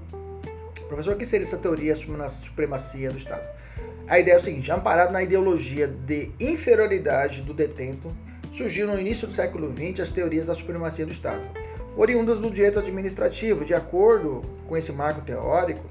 Professor, 0.88 1.14
o 1.14 1.18
que 1.18 1.26
seria 1.26 1.46
essa 1.46 1.58
teoria 1.58 1.94
da 1.94 2.30
supremacia 2.30 3.12
do 3.12 3.18
Estado? 3.18 3.44
A 4.08 4.20
ideia 4.20 4.36
é 4.36 4.40
o 4.40 4.44
seguinte: 4.44 4.72
amparado 4.72 5.14
na 5.14 5.22
ideologia 5.22 5.88
de 5.88 6.32
inferioridade 6.40 7.42
do 7.42 7.54
detento 7.54 8.12
surgiu 8.56 8.88
no 8.88 9.00
início 9.00 9.28
do 9.28 9.34
século 9.34 9.72
XX 9.72 10.00
as 10.00 10.10
teorias 10.10 10.46
da 10.46 10.56
supremacia 10.56 11.06
do 11.06 11.12
Estado. 11.12 11.63
Oriundas 11.96 12.40
do 12.40 12.50
direito 12.50 12.80
administrativo, 12.80 13.64
de 13.64 13.74
acordo 13.74 14.42
com 14.68 14.76
esse 14.76 14.92
marco 14.92 15.22
teórico, 15.22 15.86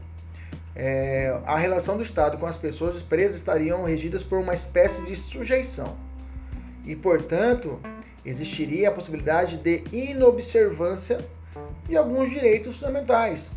é, 0.75 1.39
a 1.47 1.57
relação 1.57 1.97
do 1.97 2.03
Estado 2.03 2.39
com 2.39 2.47
as 2.47 2.57
pessoas 2.57 3.03
presas 3.03 3.37
estariam 3.37 3.85
regidas 3.85 4.23
por 4.25 4.39
uma 4.39 4.55
espécie 4.55 5.01
de 5.03 5.15
sujeição. 5.15 5.97
E, 6.85 6.97
portanto, 6.97 7.79
existiria 8.25 8.89
a 8.89 8.93
possibilidade 8.93 9.59
de 9.59 9.85
inobservância 9.93 11.25
de 11.87 11.97
alguns 11.97 12.31
direitos 12.31 12.79
fundamentais. 12.79 13.49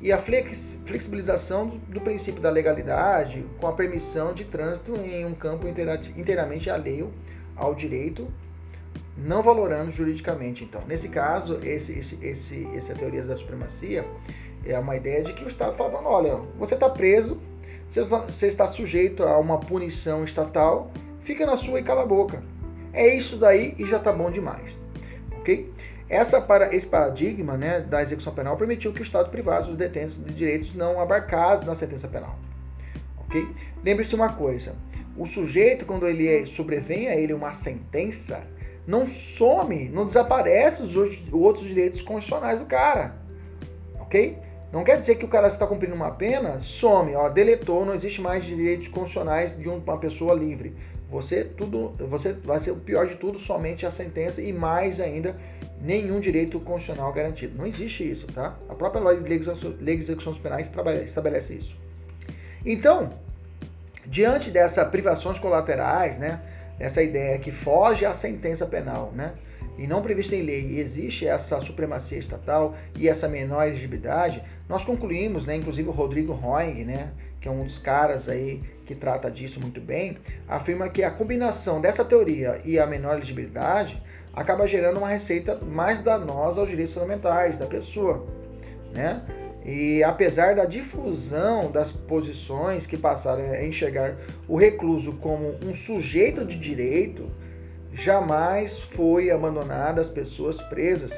E 0.00 0.12
a 0.12 0.18
flexibilização 0.18 1.80
do 1.88 2.00
princípio 2.00 2.40
da 2.40 2.50
legalidade 2.50 3.44
com 3.60 3.66
a 3.66 3.72
permissão 3.72 4.32
de 4.32 4.44
trânsito 4.44 4.94
em 4.96 5.24
um 5.24 5.34
campo 5.34 5.66
inteiramente 5.68 6.70
alheio 6.70 7.12
ao 7.56 7.74
direito, 7.74 8.28
não 9.18 9.42
valorando 9.42 9.90
juridicamente. 9.90 10.64
Então, 10.64 10.82
nesse 10.86 11.08
caso, 11.08 11.58
esse, 11.62 11.92
esse, 11.92 12.18
esse, 12.22 12.68
essa 12.74 12.94
teoria 12.94 13.22
da 13.22 13.36
supremacia 13.36 14.04
é 14.64 14.78
uma 14.78 14.96
ideia 14.96 15.22
de 15.22 15.32
que 15.32 15.44
o 15.44 15.48
Estado 15.48 15.76
falando, 15.76 16.06
olha, 16.06 16.36
você 16.58 16.74
está 16.74 16.88
preso, 16.88 17.40
você 17.88 18.46
está 18.46 18.66
sujeito 18.66 19.22
a 19.22 19.38
uma 19.38 19.58
punição 19.58 20.24
estatal, 20.24 20.90
fica 21.22 21.46
na 21.46 21.56
sua 21.56 21.80
e 21.80 21.82
cala 21.82 22.02
a 22.02 22.06
boca. 22.06 22.42
É 22.92 23.14
isso 23.14 23.36
daí 23.36 23.74
e 23.78 23.86
já 23.86 23.96
está 23.96 24.12
bom 24.12 24.30
demais. 24.30 24.78
Ok? 25.38 25.72
Essa, 26.08 26.46
esse 26.72 26.86
paradigma 26.86 27.56
né, 27.56 27.80
da 27.80 28.02
execução 28.02 28.34
penal 28.34 28.56
permitiu 28.56 28.92
que 28.92 29.00
o 29.00 29.02
Estado 29.02 29.30
privasse 29.30 29.70
os 29.70 29.76
detentos 29.76 30.22
de 30.22 30.32
direitos 30.32 30.74
não 30.74 31.00
abarcados 31.00 31.66
na 31.66 31.74
sentença 31.74 32.08
penal. 32.08 32.38
Ok? 33.18 33.46
Lembre-se 33.84 34.14
uma 34.14 34.32
coisa: 34.32 34.74
o 35.16 35.26
sujeito, 35.26 35.84
quando 35.84 36.06
ele 36.06 36.26
é, 36.26 36.46
sobrevém 36.46 37.08
a 37.08 37.16
ele 37.16 37.34
uma 37.34 37.52
sentença, 37.52 38.42
não 38.88 39.06
some, 39.06 39.90
não 39.90 40.06
desaparece 40.06 40.82
os 40.82 40.96
outros 41.30 41.66
direitos 41.66 42.00
constitucionais 42.00 42.58
do 42.58 42.64
cara. 42.64 43.16
Ok? 44.00 44.38
Não 44.72 44.82
quer 44.82 44.96
dizer 44.96 45.16
que 45.16 45.26
o 45.26 45.28
cara 45.28 45.46
está 45.46 45.66
cumprindo 45.66 45.94
uma 45.94 46.10
pena, 46.10 46.58
some, 46.58 47.14
ó, 47.14 47.28
deletou, 47.28 47.84
não 47.84 47.94
existe 47.94 48.22
mais 48.22 48.44
direitos 48.44 48.88
constitucionais 48.88 49.54
de 49.54 49.68
uma 49.68 49.98
pessoa 49.98 50.32
livre. 50.32 50.74
Você 51.10 51.44
tudo, 51.44 51.94
você 52.06 52.32
vai 52.32 52.60
ser 52.60 52.70
o 52.70 52.76
pior 52.76 53.06
de 53.06 53.16
tudo, 53.16 53.38
somente 53.38 53.84
a 53.84 53.90
sentença 53.90 54.40
e 54.40 54.54
mais 54.54 55.00
ainda 55.00 55.36
nenhum 55.82 56.18
direito 56.18 56.58
constitucional 56.58 57.12
garantido. 57.12 57.58
Não 57.58 57.66
existe 57.66 58.10
isso, 58.10 58.26
tá? 58.28 58.56
A 58.70 58.74
própria 58.74 59.02
lei 59.02 59.20
de 59.20 60.02
execuções 60.02 60.38
penais 60.38 60.70
estabelece 61.04 61.54
isso. 61.54 61.76
Então, 62.64 63.10
diante 64.06 64.50
dessas 64.50 64.88
privações 64.88 65.38
colaterais, 65.38 66.16
né, 66.18 66.40
essa 66.78 67.02
ideia 67.02 67.38
que 67.38 67.50
foge 67.50 68.04
à 68.04 68.14
sentença 68.14 68.66
penal, 68.66 69.12
né, 69.14 69.34
e 69.76 69.86
não 69.86 70.02
prevista 70.02 70.34
em 70.34 70.42
lei, 70.42 70.78
existe 70.78 71.26
essa 71.26 71.60
supremacia 71.60 72.18
estatal 72.18 72.74
e 72.96 73.08
essa 73.08 73.28
menor 73.28 73.66
elegibilidade, 73.66 74.42
nós 74.68 74.84
concluímos, 74.84 75.46
né, 75.46 75.56
inclusive 75.56 75.88
o 75.88 75.92
Rodrigo 75.92 76.32
Roing, 76.32 76.84
né, 76.84 77.12
que 77.40 77.46
é 77.46 77.50
um 77.50 77.64
dos 77.64 77.78
caras 77.78 78.28
aí 78.28 78.60
que 78.84 78.94
trata 78.94 79.30
disso 79.30 79.60
muito 79.60 79.80
bem, 79.80 80.18
afirma 80.48 80.88
que 80.88 81.02
a 81.02 81.10
combinação 81.10 81.80
dessa 81.80 82.04
teoria 82.04 82.60
e 82.64 82.78
a 82.78 82.86
menor 82.86 83.14
elegibilidade 83.14 84.02
acaba 84.32 84.66
gerando 84.66 84.98
uma 84.98 85.08
receita 85.08 85.56
mais 85.56 85.98
danosa 86.00 86.60
aos 86.60 86.68
direitos 86.68 86.94
fundamentais 86.94 87.58
da 87.58 87.66
pessoa, 87.66 88.26
né? 88.92 89.22
E 89.68 90.02
apesar 90.02 90.54
da 90.54 90.64
difusão 90.64 91.70
das 91.70 91.92
posições 91.92 92.86
que 92.86 92.96
passaram 92.96 93.42
a 93.42 93.62
enxergar 93.66 94.16
o 94.48 94.56
recluso 94.56 95.12
como 95.20 95.56
um 95.62 95.74
sujeito 95.74 96.42
de 96.42 96.58
direito, 96.58 97.30
jamais 97.92 98.80
foi 98.80 99.30
abandonada 99.30 100.00
as 100.00 100.08
pessoas 100.08 100.58
presas, 100.70 101.12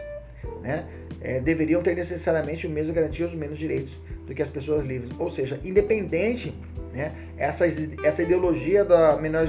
né? 0.62 0.84
É, 1.20 1.38
deveriam 1.38 1.80
ter 1.80 1.94
necessariamente 1.94 2.66
o 2.66 2.70
mesmo 2.70 2.92
garantia 2.92 3.24
os 3.24 3.34
mesmos 3.34 3.56
direitos 3.56 3.96
do 4.26 4.34
que 4.34 4.42
as 4.42 4.48
pessoas 4.48 4.84
livres. 4.84 5.12
Ou 5.20 5.30
seja, 5.30 5.60
independente, 5.62 6.52
né, 6.92 7.12
essa, 7.36 7.66
essa 8.02 8.20
ideologia 8.20 8.84
da 8.84 9.16
menor 9.16 9.46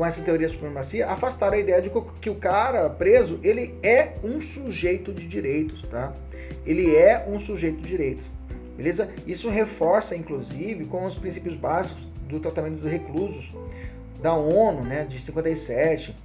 com 0.00 0.06
essa 0.06 0.22
teoria 0.22 0.46
da 0.46 0.54
supremacia, 0.54 1.06
afastaram 1.10 1.58
a 1.58 1.60
ideia 1.60 1.82
de 1.82 1.90
que 2.22 2.30
o 2.30 2.34
cara 2.34 2.88
preso, 2.88 3.38
ele 3.42 3.74
é 3.82 4.14
um 4.24 4.40
sujeito 4.40 5.12
de 5.12 5.28
direitos, 5.28 5.86
tá? 5.90 6.14
Ele 6.64 6.96
é 6.96 7.22
um 7.28 7.38
sujeito 7.38 7.82
de 7.82 7.86
direitos, 7.86 8.24
beleza? 8.78 9.10
Isso 9.26 9.50
reforça, 9.50 10.16
inclusive, 10.16 10.86
com 10.86 11.04
os 11.04 11.16
princípios 11.16 11.54
básicos 11.54 12.02
do 12.30 12.40
tratamento 12.40 12.80
dos 12.80 12.90
reclusos 12.90 13.52
da 14.22 14.32
ONU, 14.32 14.84
né, 14.84 15.04
de 15.04 15.20
57. 15.20 16.16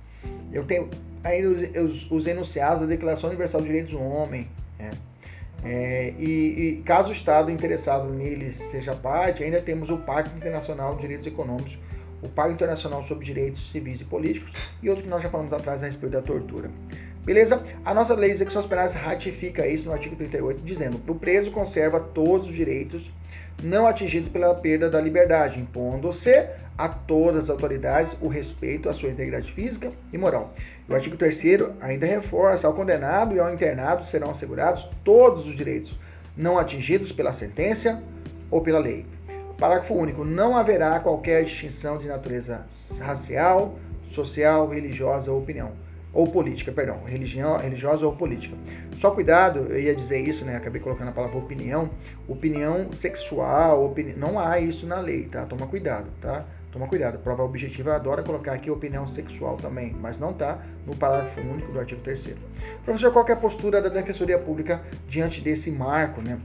Eu 0.53 0.63
tenho 0.63 0.89
aí 1.21 1.45
os, 1.45 2.09
os 2.09 2.27
enunciados 2.27 2.79
da 2.79 2.87
Declaração 2.87 3.27
Universal 3.27 3.59
dos 3.59 3.67
Direitos 3.67 3.91
do 3.91 4.01
Homem, 4.01 4.47
né? 4.79 4.91
É, 5.65 6.13
e, 6.17 6.77
e, 6.77 6.81
caso 6.85 7.09
o 7.09 7.11
Estado 7.11 7.51
interessado 7.51 8.07
nele 8.07 8.53
seja 8.53 8.95
parte, 8.95 9.43
ainda 9.43 9.61
temos 9.61 9.89
o 9.89 9.97
Pacto 9.97 10.33
Internacional 10.37 10.95
de 10.95 11.01
Direitos 11.01 11.27
Econômicos 11.27 11.77
o 12.25 12.29
Pacto 12.29 12.53
Internacional 12.53 13.03
sobre 13.03 13.25
Direitos 13.25 13.71
Civis 13.71 14.01
e 14.01 14.03
Políticos 14.03 14.51
e 14.81 14.89
outro 14.89 15.03
que 15.03 15.09
nós 15.09 15.23
já 15.23 15.29
falamos 15.29 15.53
atrás 15.53 15.81
a 15.81 15.85
respeito 15.85 16.13
da 16.13 16.21
tortura. 16.21 16.69
Beleza? 17.23 17.63
A 17.83 17.93
nossa 17.93 18.13
lei 18.13 18.29
de 18.29 18.35
execuções 18.35 18.65
penais 18.65 18.93
ratifica 18.93 19.67
isso 19.67 19.87
no 19.87 19.93
artigo 19.93 20.15
38, 20.15 20.61
dizendo: 20.61 20.99
o 21.07 21.15
preso 21.15 21.49
conserva 21.51 21.99
todos 21.99 22.47
os 22.47 22.53
direitos 22.53 23.11
não 23.63 23.87
atingidos 23.87 24.29
pela 24.29 24.53
perda 24.53 24.89
da 24.89 24.99
liberdade, 24.99 25.59
impondo-se 25.59 26.47
a 26.77 26.89
todas 26.89 27.45
as 27.45 27.49
autoridades 27.49 28.15
o 28.21 28.27
respeito 28.27 28.89
à 28.89 28.93
sua 28.93 29.09
integridade 29.09 29.51
física 29.51 29.91
e 30.11 30.17
moral. 30.17 30.53
O 30.87 30.93
artigo 30.93 31.17
3 31.17 31.41
ainda 31.81 32.05
reforça: 32.05 32.67
ao 32.67 32.73
condenado 32.73 33.35
e 33.35 33.39
ao 33.39 33.51
internado 33.51 34.05
serão 34.05 34.29
assegurados 34.29 34.87
todos 35.03 35.47
os 35.47 35.55
direitos 35.55 35.97
não 36.37 36.59
atingidos 36.59 37.11
pela 37.11 37.33
sentença 37.33 38.03
ou 38.51 38.61
pela 38.61 38.77
lei. 38.77 39.05
Parágrafo 39.57 39.93
único. 39.93 40.23
Não 40.23 40.55
haverá 40.55 40.99
qualquer 40.99 41.43
distinção 41.43 41.97
de 41.97 42.07
natureza 42.07 42.65
racial, 42.99 43.79
social, 44.03 44.67
religiosa 44.67 45.31
ou 45.31 45.39
opinião. 45.39 45.71
Ou 46.13 46.27
política, 46.27 46.71
perdão. 46.71 47.03
Religião, 47.03 47.57
religiosa 47.57 48.05
ou 48.05 48.15
política. 48.15 48.55
Só 48.97 49.11
cuidado, 49.11 49.67
eu 49.69 49.79
ia 49.79 49.93
dizer 49.93 50.21
isso, 50.21 50.45
né? 50.45 50.55
Acabei 50.55 50.81
colocando 50.81 51.09
a 51.09 51.11
palavra 51.11 51.37
opinião. 51.37 51.89
Opinião 52.27 52.91
sexual, 52.93 53.85
opini... 53.85 54.13
não 54.13 54.39
há 54.39 54.59
isso 54.59 54.85
na 54.85 54.99
lei, 54.99 55.25
tá? 55.25 55.45
Toma 55.45 55.67
cuidado, 55.67 56.07
tá? 56.21 56.45
Toma 56.71 56.87
cuidado. 56.87 57.19
Prova 57.19 57.43
objetiva 57.43 57.95
adora 57.95 58.23
colocar 58.23 58.53
aqui 58.53 58.71
opinião 58.71 59.07
sexual 59.07 59.57
também, 59.57 59.93
mas 59.99 60.19
não 60.19 60.33
tá 60.33 60.59
no 60.85 60.95
parágrafo 60.95 61.39
único 61.41 61.71
do 61.71 61.79
artigo 61.79 62.01
3 62.01 62.35
Professor, 62.83 63.11
qual 63.11 63.27
é 63.27 63.31
a 63.31 63.35
postura 63.35 63.81
da 63.81 63.89
Defensoria 63.89 64.37
Pública 64.39 64.81
diante 65.07 65.41
desse 65.41 65.69
marco, 65.71 66.21
né? 66.21 66.39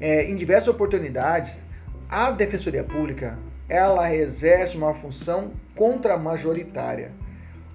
É, 0.00 0.24
em 0.24 0.36
diversas 0.36 0.68
oportunidades, 0.68 1.64
a 2.08 2.30
Defensoria 2.30 2.84
Pública, 2.84 3.38
ela 3.68 4.14
exerce 4.14 4.76
uma 4.76 4.94
função 4.94 5.52
contra-majoritária. 5.74 7.12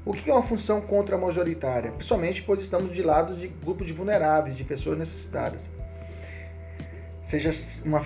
O 0.05 0.13
que 0.13 0.29
é 0.29 0.33
uma 0.33 0.43
função 0.43 0.81
contra-majoritária? 0.81 1.91
Principalmente 1.91 2.41
pois 2.43 2.61
estamos 2.61 2.93
de 2.93 3.01
lado 3.01 3.35
de 3.35 3.47
grupos 3.47 3.87
de 3.87 3.93
vulneráveis, 3.93 4.55
de 4.55 4.63
pessoas 4.63 4.97
necessitadas. 4.97 5.67
Seja 7.23 7.51
uma, 7.85 8.01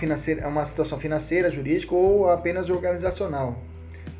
uma 0.48 0.66
situação 0.66 1.00
financeira, 1.00 1.50
jurídica 1.50 1.94
ou 1.94 2.30
apenas 2.30 2.70
organizacional. 2.70 3.58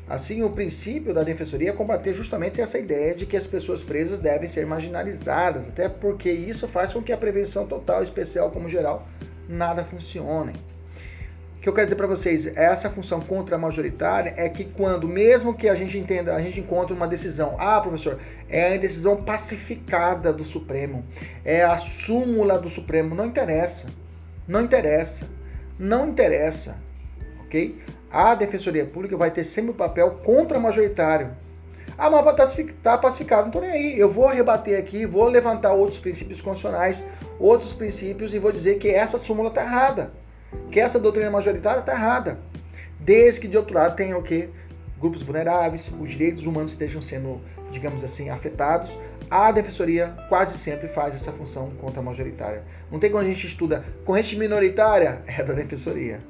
Assim, 0.06 0.42
o 0.42 0.50
princípio 0.50 1.14
da 1.14 1.22
defensoria 1.22 1.70
é 1.70 1.72
combater 1.72 2.12
justamente 2.12 2.60
essa 2.60 2.78
ideia 2.78 3.14
de 3.14 3.24
que 3.24 3.36
as 3.36 3.46
pessoas 3.46 3.82
presas 3.82 4.18
devem 4.18 4.48
ser 4.48 4.66
marginalizadas, 4.66 5.66
até 5.66 5.88
porque 5.88 6.30
isso 6.30 6.68
faz 6.68 6.92
com 6.92 7.02
que 7.02 7.12
a 7.12 7.16
prevenção 7.16 7.66
total, 7.66 8.02
especial 8.02 8.50
como 8.50 8.68
geral, 8.68 9.08
nada 9.48 9.82
funcione 9.82 10.52
que 11.64 11.68
eu 11.70 11.72
quero 11.72 11.86
dizer 11.86 11.96
para 11.96 12.06
vocês, 12.06 12.46
essa 12.58 12.90
função 12.90 13.22
contra-majoritária 13.22 14.34
é 14.36 14.50
que 14.50 14.66
quando, 14.66 15.08
mesmo 15.08 15.54
que 15.54 15.66
a 15.66 15.74
gente 15.74 15.96
entenda, 15.96 16.34
a 16.34 16.42
gente 16.42 16.60
encontra 16.60 16.94
uma 16.94 17.08
decisão, 17.08 17.56
ah, 17.58 17.80
professor, 17.80 18.18
é 18.50 18.74
a 18.74 18.76
decisão 18.76 19.16
pacificada 19.24 20.30
do 20.30 20.44
Supremo, 20.44 21.02
é 21.42 21.62
a 21.64 21.78
súmula 21.78 22.58
do 22.58 22.68
Supremo, 22.68 23.14
não 23.14 23.24
interessa, 23.24 23.86
não 24.46 24.60
interessa, 24.60 25.26
não 25.78 26.06
interessa, 26.06 26.76
ok? 27.46 27.80
A 28.10 28.34
Defensoria 28.34 28.84
Pública 28.84 29.16
vai 29.16 29.30
ter 29.30 29.44
sempre 29.44 29.70
o 29.70 29.74
papel 29.74 30.20
contra-majoritário. 30.22 31.30
Ah, 31.96 32.10
mas 32.10 32.58
está 32.58 32.72
tá 32.82 32.98
pacificado, 32.98 33.40
não 33.40 33.48
estou 33.48 33.62
nem 33.62 33.70
aí. 33.70 33.98
Eu 33.98 34.10
vou 34.10 34.28
rebater 34.28 34.78
aqui, 34.78 35.06
vou 35.06 35.24
levantar 35.24 35.72
outros 35.72 35.98
princípios 35.98 36.42
constitucionais, 36.42 37.02
outros 37.38 37.72
princípios 37.72 38.34
e 38.34 38.38
vou 38.38 38.52
dizer 38.52 38.78
que 38.78 38.90
essa 38.90 39.16
súmula 39.16 39.48
está 39.48 39.62
errada 39.62 40.23
que 40.70 40.80
essa 40.80 40.98
doutrina 40.98 41.30
majoritária 41.30 41.80
está 41.80 41.92
errada. 41.92 42.38
Desde 43.00 43.40
que, 43.40 43.48
de 43.48 43.56
outro 43.56 43.74
lado, 43.74 43.96
tenha 43.96 44.16
o 44.16 44.22
quê? 44.22 44.48
Grupos 44.98 45.22
vulneráveis, 45.22 45.88
os 46.00 46.08
direitos 46.08 46.46
humanos 46.46 46.72
estejam 46.72 47.02
sendo, 47.02 47.40
digamos 47.70 48.02
assim, 48.02 48.30
afetados. 48.30 48.96
A 49.30 49.52
defensoria 49.52 50.14
quase 50.28 50.56
sempre 50.56 50.88
faz 50.88 51.14
essa 51.14 51.32
função 51.32 51.70
contra 51.80 52.00
a 52.00 52.02
majoritária. 52.02 52.62
Não 52.90 52.98
tem 52.98 53.10
quando 53.10 53.26
a 53.26 53.28
gente 53.28 53.46
estuda 53.46 53.84
corrente 54.04 54.36
minoritária, 54.36 55.18
é 55.26 55.42
da 55.42 55.52
defensoria. 55.52 56.20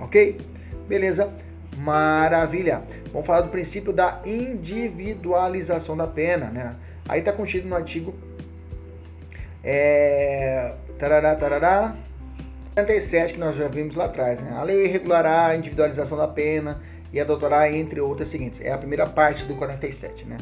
Ok? 0.00 0.38
Beleza? 0.88 1.32
Maravilha. 1.76 2.82
Vamos 3.12 3.26
falar 3.26 3.40
do 3.40 3.48
princípio 3.48 3.92
da 3.92 4.20
individualização 4.24 5.96
da 5.96 6.06
pena, 6.06 6.46
né? 6.46 6.76
Aí 7.08 7.20
está 7.20 7.32
contido 7.32 7.68
no 7.68 7.74
artigo 7.74 8.14
é, 9.64 10.74
tarará, 10.98 11.36
tarará, 11.36 11.96
47 12.74 13.34
que 13.34 13.38
nós 13.38 13.54
já 13.54 13.68
vimos 13.68 13.96
lá 13.96 14.06
atrás. 14.06 14.40
Né? 14.40 14.50
A 14.56 14.62
lei 14.62 14.86
regulará 14.86 15.48
a 15.48 15.56
individualização 15.56 16.16
da 16.16 16.26
pena 16.26 16.80
e 17.12 17.20
adotará, 17.20 17.70
entre 17.70 18.00
outras, 18.00 18.28
seguintes. 18.28 18.60
É 18.62 18.72
a 18.72 18.78
primeira 18.78 19.06
parte 19.06 19.44
do 19.44 19.54
47. 19.56 20.24
Né? 20.24 20.38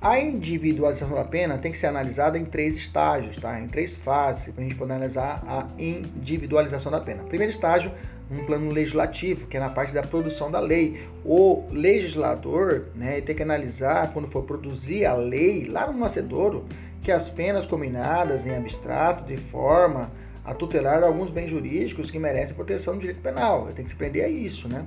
A 0.00 0.18
individualização 0.18 1.14
da 1.14 1.24
pena 1.24 1.58
tem 1.58 1.70
que 1.70 1.78
ser 1.78 1.86
analisada 1.86 2.36
em 2.36 2.44
três 2.44 2.74
estágios, 2.74 3.36
tá? 3.36 3.60
em 3.60 3.68
três 3.68 3.96
fases, 3.98 4.52
para 4.52 4.64
a 4.64 4.66
gente 4.66 4.76
poder 4.76 4.94
analisar 4.94 5.44
a 5.46 5.68
individualização 5.78 6.90
da 6.90 7.00
pena. 7.00 7.22
Primeiro 7.22 7.52
estágio, 7.52 7.92
um 8.28 8.44
plano 8.44 8.72
legislativo, 8.72 9.46
que 9.46 9.56
é 9.56 9.60
na 9.60 9.70
parte 9.70 9.92
da 9.92 10.02
produção 10.02 10.50
da 10.50 10.58
lei. 10.58 11.06
O 11.24 11.68
legislador 11.70 12.86
né, 12.96 13.20
tem 13.20 13.36
que 13.36 13.42
analisar, 13.42 14.12
quando 14.12 14.28
for 14.28 14.42
produzir 14.42 15.04
a 15.04 15.14
lei, 15.14 15.66
lá 15.66 15.86
no 15.86 15.98
nascedouro, 15.98 16.64
que 17.02 17.12
as 17.12 17.28
penas 17.28 17.64
combinadas 17.66 18.44
em 18.44 18.56
abstrato, 18.56 19.24
de 19.24 19.36
forma 19.36 20.10
a 20.44 20.54
tutelar 20.54 21.02
alguns 21.02 21.30
bens 21.30 21.50
jurídicos 21.50 22.10
que 22.10 22.18
merecem 22.18 22.54
proteção 22.54 22.94
no 22.94 23.00
direito 23.00 23.20
penal. 23.20 23.68
Tem 23.74 23.84
que 23.84 23.90
se 23.90 23.96
prender 23.96 24.24
a 24.24 24.28
isso, 24.28 24.68
né? 24.68 24.86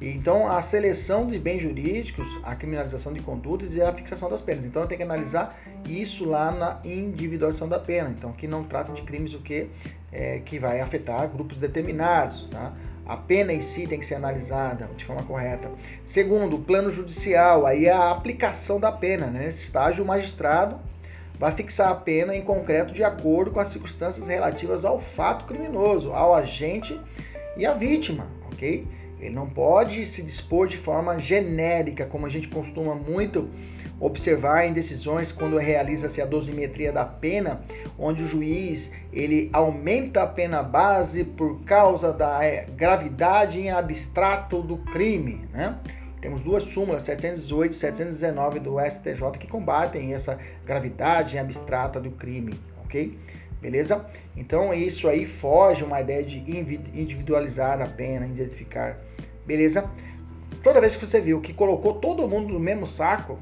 Então, 0.00 0.46
a 0.46 0.62
seleção 0.62 1.26
de 1.26 1.38
bens 1.40 1.60
jurídicos, 1.60 2.26
a 2.44 2.54
criminalização 2.54 3.12
de 3.12 3.20
condutas 3.20 3.74
e 3.74 3.82
a 3.82 3.92
fixação 3.92 4.30
das 4.30 4.40
penas. 4.40 4.64
Então, 4.64 4.86
tenho 4.86 4.98
que 4.98 5.02
analisar 5.02 5.58
isso 5.84 6.24
lá 6.24 6.52
na 6.52 6.80
individualização 6.84 7.68
da 7.68 7.80
pena. 7.80 8.14
Então, 8.16 8.32
que 8.32 8.46
não 8.46 8.62
trata 8.62 8.92
de 8.92 9.02
crimes 9.02 9.34
o 9.34 9.40
que 9.40 9.68
é, 10.12 10.38
que 10.44 10.58
vai 10.58 10.80
afetar 10.80 11.28
grupos 11.28 11.58
determinados, 11.58 12.48
tá? 12.48 12.72
A 13.04 13.16
pena 13.16 13.52
em 13.52 13.62
si 13.62 13.86
tem 13.86 13.98
que 13.98 14.06
ser 14.06 14.16
analisada 14.16 14.88
de 14.96 15.04
forma 15.04 15.22
correta. 15.22 15.70
Segundo, 16.04 16.56
o 16.56 16.60
plano 16.60 16.90
judicial, 16.90 17.66
aí 17.66 17.86
é 17.86 17.92
a 17.92 18.10
aplicação 18.10 18.78
da 18.78 18.92
pena. 18.92 19.26
Né? 19.28 19.46
Nesse 19.46 19.62
estágio, 19.62 20.04
o 20.04 20.06
magistrado 20.06 20.78
vai 21.38 21.52
fixar 21.52 21.90
a 21.90 21.94
pena 21.94 22.34
em 22.34 22.42
concreto 22.42 22.92
de 22.92 23.04
acordo 23.04 23.50
com 23.50 23.60
as 23.60 23.68
circunstâncias 23.68 24.26
relativas 24.26 24.84
ao 24.84 24.98
fato 24.98 25.46
criminoso, 25.46 26.12
ao 26.12 26.34
agente 26.34 27.00
e 27.56 27.64
à 27.64 27.72
vítima, 27.72 28.26
ok? 28.52 28.86
Ele 29.20 29.34
não 29.34 29.48
pode 29.48 30.04
se 30.04 30.22
dispor 30.22 30.68
de 30.68 30.76
forma 30.76 31.18
genérica, 31.18 32.06
como 32.06 32.26
a 32.26 32.28
gente 32.28 32.48
costuma 32.48 32.94
muito 32.94 33.48
observar 34.00 34.64
em 34.64 34.72
decisões 34.72 35.32
quando 35.32 35.58
realiza-se 35.58 36.22
a 36.22 36.26
dosimetria 36.26 36.92
da 36.92 37.04
pena, 37.04 37.62
onde 37.98 38.22
o 38.22 38.28
juiz 38.28 38.92
ele 39.12 39.50
aumenta 39.52 40.22
a 40.22 40.26
pena 40.26 40.62
base 40.62 41.24
por 41.24 41.64
causa 41.64 42.12
da 42.12 42.44
é, 42.44 42.66
gravidade 42.76 43.58
em 43.58 43.70
abstrato 43.70 44.62
do 44.62 44.76
crime, 44.76 45.48
né? 45.52 45.78
Temos 46.20 46.40
duas 46.40 46.64
súmulas, 46.64 47.04
718 47.04 47.72
e 47.72 47.74
719 47.76 48.58
do 48.60 48.80
STJ, 48.80 49.38
que 49.38 49.46
combatem 49.46 50.14
essa 50.14 50.38
gravidade 50.66 51.38
abstrata 51.38 52.00
do 52.00 52.10
crime, 52.10 52.58
ok? 52.84 53.16
Beleza? 53.60 54.04
Então 54.36 54.72
isso 54.74 55.08
aí 55.08 55.26
foge 55.26 55.84
uma 55.84 56.00
ideia 56.00 56.22
de 56.22 56.38
individualizar 56.38 57.80
a 57.80 57.86
pena, 57.86 58.26
identificar. 58.26 58.98
Beleza? 59.46 59.88
Toda 60.62 60.80
vez 60.80 60.96
que 60.96 61.06
você 61.06 61.20
viu 61.20 61.40
que 61.40 61.52
colocou 61.52 61.94
todo 61.94 62.26
mundo 62.26 62.52
no 62.52 62.60
mesmo 62.60 62.86
saco, 62.86 63.38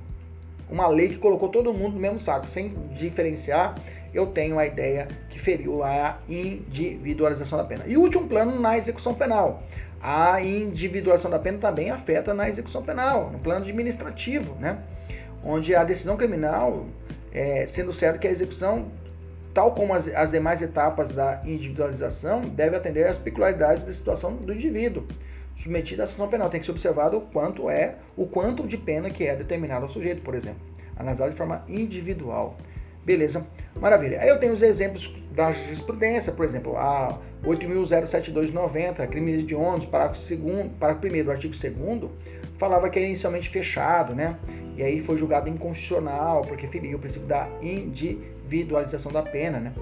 uma 0.70 0.87
lei 0.87 1.09
que 1.09 1.16
colocou 1.16 1.49
todo 1.49 1.72
mundo 1.72 1.95
no 1.95 2.01
mesmo 2.01 2.18
saco, 2.18 2.47
sem 2.47 2.74
diferenciar, 2.95 3.74
eu 4.12 4.27
tenho 4.27 4.59
a 4.59 4.66
ideia 4.66 5.09
que 5.29 5.39
feriu 5.39 5.83
a 5.83 6.18
individualização 6.29 7.59
da 7.59 7.64
pena. 7.64 7.85
E 7.87 7.97
o 7.97 8.01
último 8.01 8.27
plano 8.27 8.59
na 8.59 8.77
execução 8.77 9.14
penal 9.14 9.62
a 10.09 10.41
individuação 10.41 11.29
da 11.29 11.37
pena 11.37 11.59
também 11.59 11.91
afeta 11.91 12.33
na 12.33 12.49
execução 12.49 12.81
penal, 12.81 13.29
no 13.29 13.41
plano 13.41 13.63
administrativo, 13.63 14.55
né? 14.61 14.79
onde 15.45 15.75
a 15.75 15.83
decisão 15.83 16.17
criminal, 16.17 16.87
é, 17.33 17.67
sendo 17.67 17.93
certo 17.93 18.21
que 18.21 18.29
a 18.29 18.31
execução, 18.31 18.87
tal 19.53 19.75
como 19.75 19.93
as, 19.93 20.07
as 20.15 20.31
demais 20.31 20.63
etapas 20.63 21.11
da 21.11 21.43
individualização, 21.45 22.41
deve 22.43 22.77
atender 22.77 23.09
às 23.09 23.19
peculiaridades 23.19 23.83
da 23.83 23.93
situação 23.93 24.37
do 24.37 24.55
indivíduo 24.55 25.09
submetido 25.57 26.03
à 26.03 26.05
ação 26.05 26.29
penal. 26.29 26.49
Tem 26.51 26.61
que 26.61 26.67
ser 26.67 26.73
observado 26.73 27.17
o 27.17 27.23
quanto 27.23 27.69
é, 27.69 27.97
o 28.17 28.27
quanto 28.27 28.65
de 28.65 28.77
pena 28.77 29.11
que 29.11 29.27
é 29.27 29.35
determinado 29.35 29.87
ao 29.87 29.89
sujeito, 29.89 30.23
por 30.23 30.37
exemplo, 30.37 30.61
analisado 30.97 31.33
de 31.33 31.37
forma 31.37 31.65
individual. 31.67 32.57
Beleza? 33.05 33.45
Maravilha. 33.81 34.20
Aí 34.20 34.29
eu 34.29 34.39
tenho 34.39 34.53
os 34.53 34.62
exemplos 34.62 35.14
da 35.33 35.53
jurisprudência, 35.53 36.33
por 36.33 36.45
exemplo, 36.45 36.77
a 36.77 37.18
8.07290, 37.45 39.07
crime 39.07 39.43
de 39.43 39.55
ônibus, 39.55 39.87
parágrafo 39.87 40.18
segundo, 40.18 40.70
parágrafo 40.79 41.14
1 41.14 41.24
do 41.24 41.31
artigo 41.31 41.55
2 41.55 42.11
falava 42.59 42.89
que 42.89 42.99
era 42.99 43.07
inicialmente 43.07 43.49
fechado, 43.49 44.14
né? 44.14 44.37
E 44.77 44.83
aí 44.83 45.01
foi 45.01 45.16
julgado 45.16 45.49
inconstitucional, 45.49 46.43
porque 46.43 46.66
feriu 46.66 46.97
o 46.97 47.01
princípio 47.01 47.27
da 47.27 47.49
individualização 47.62 49.12
da 49.12 49.22
pena, 49.22 49.59
né? 49.59 49.72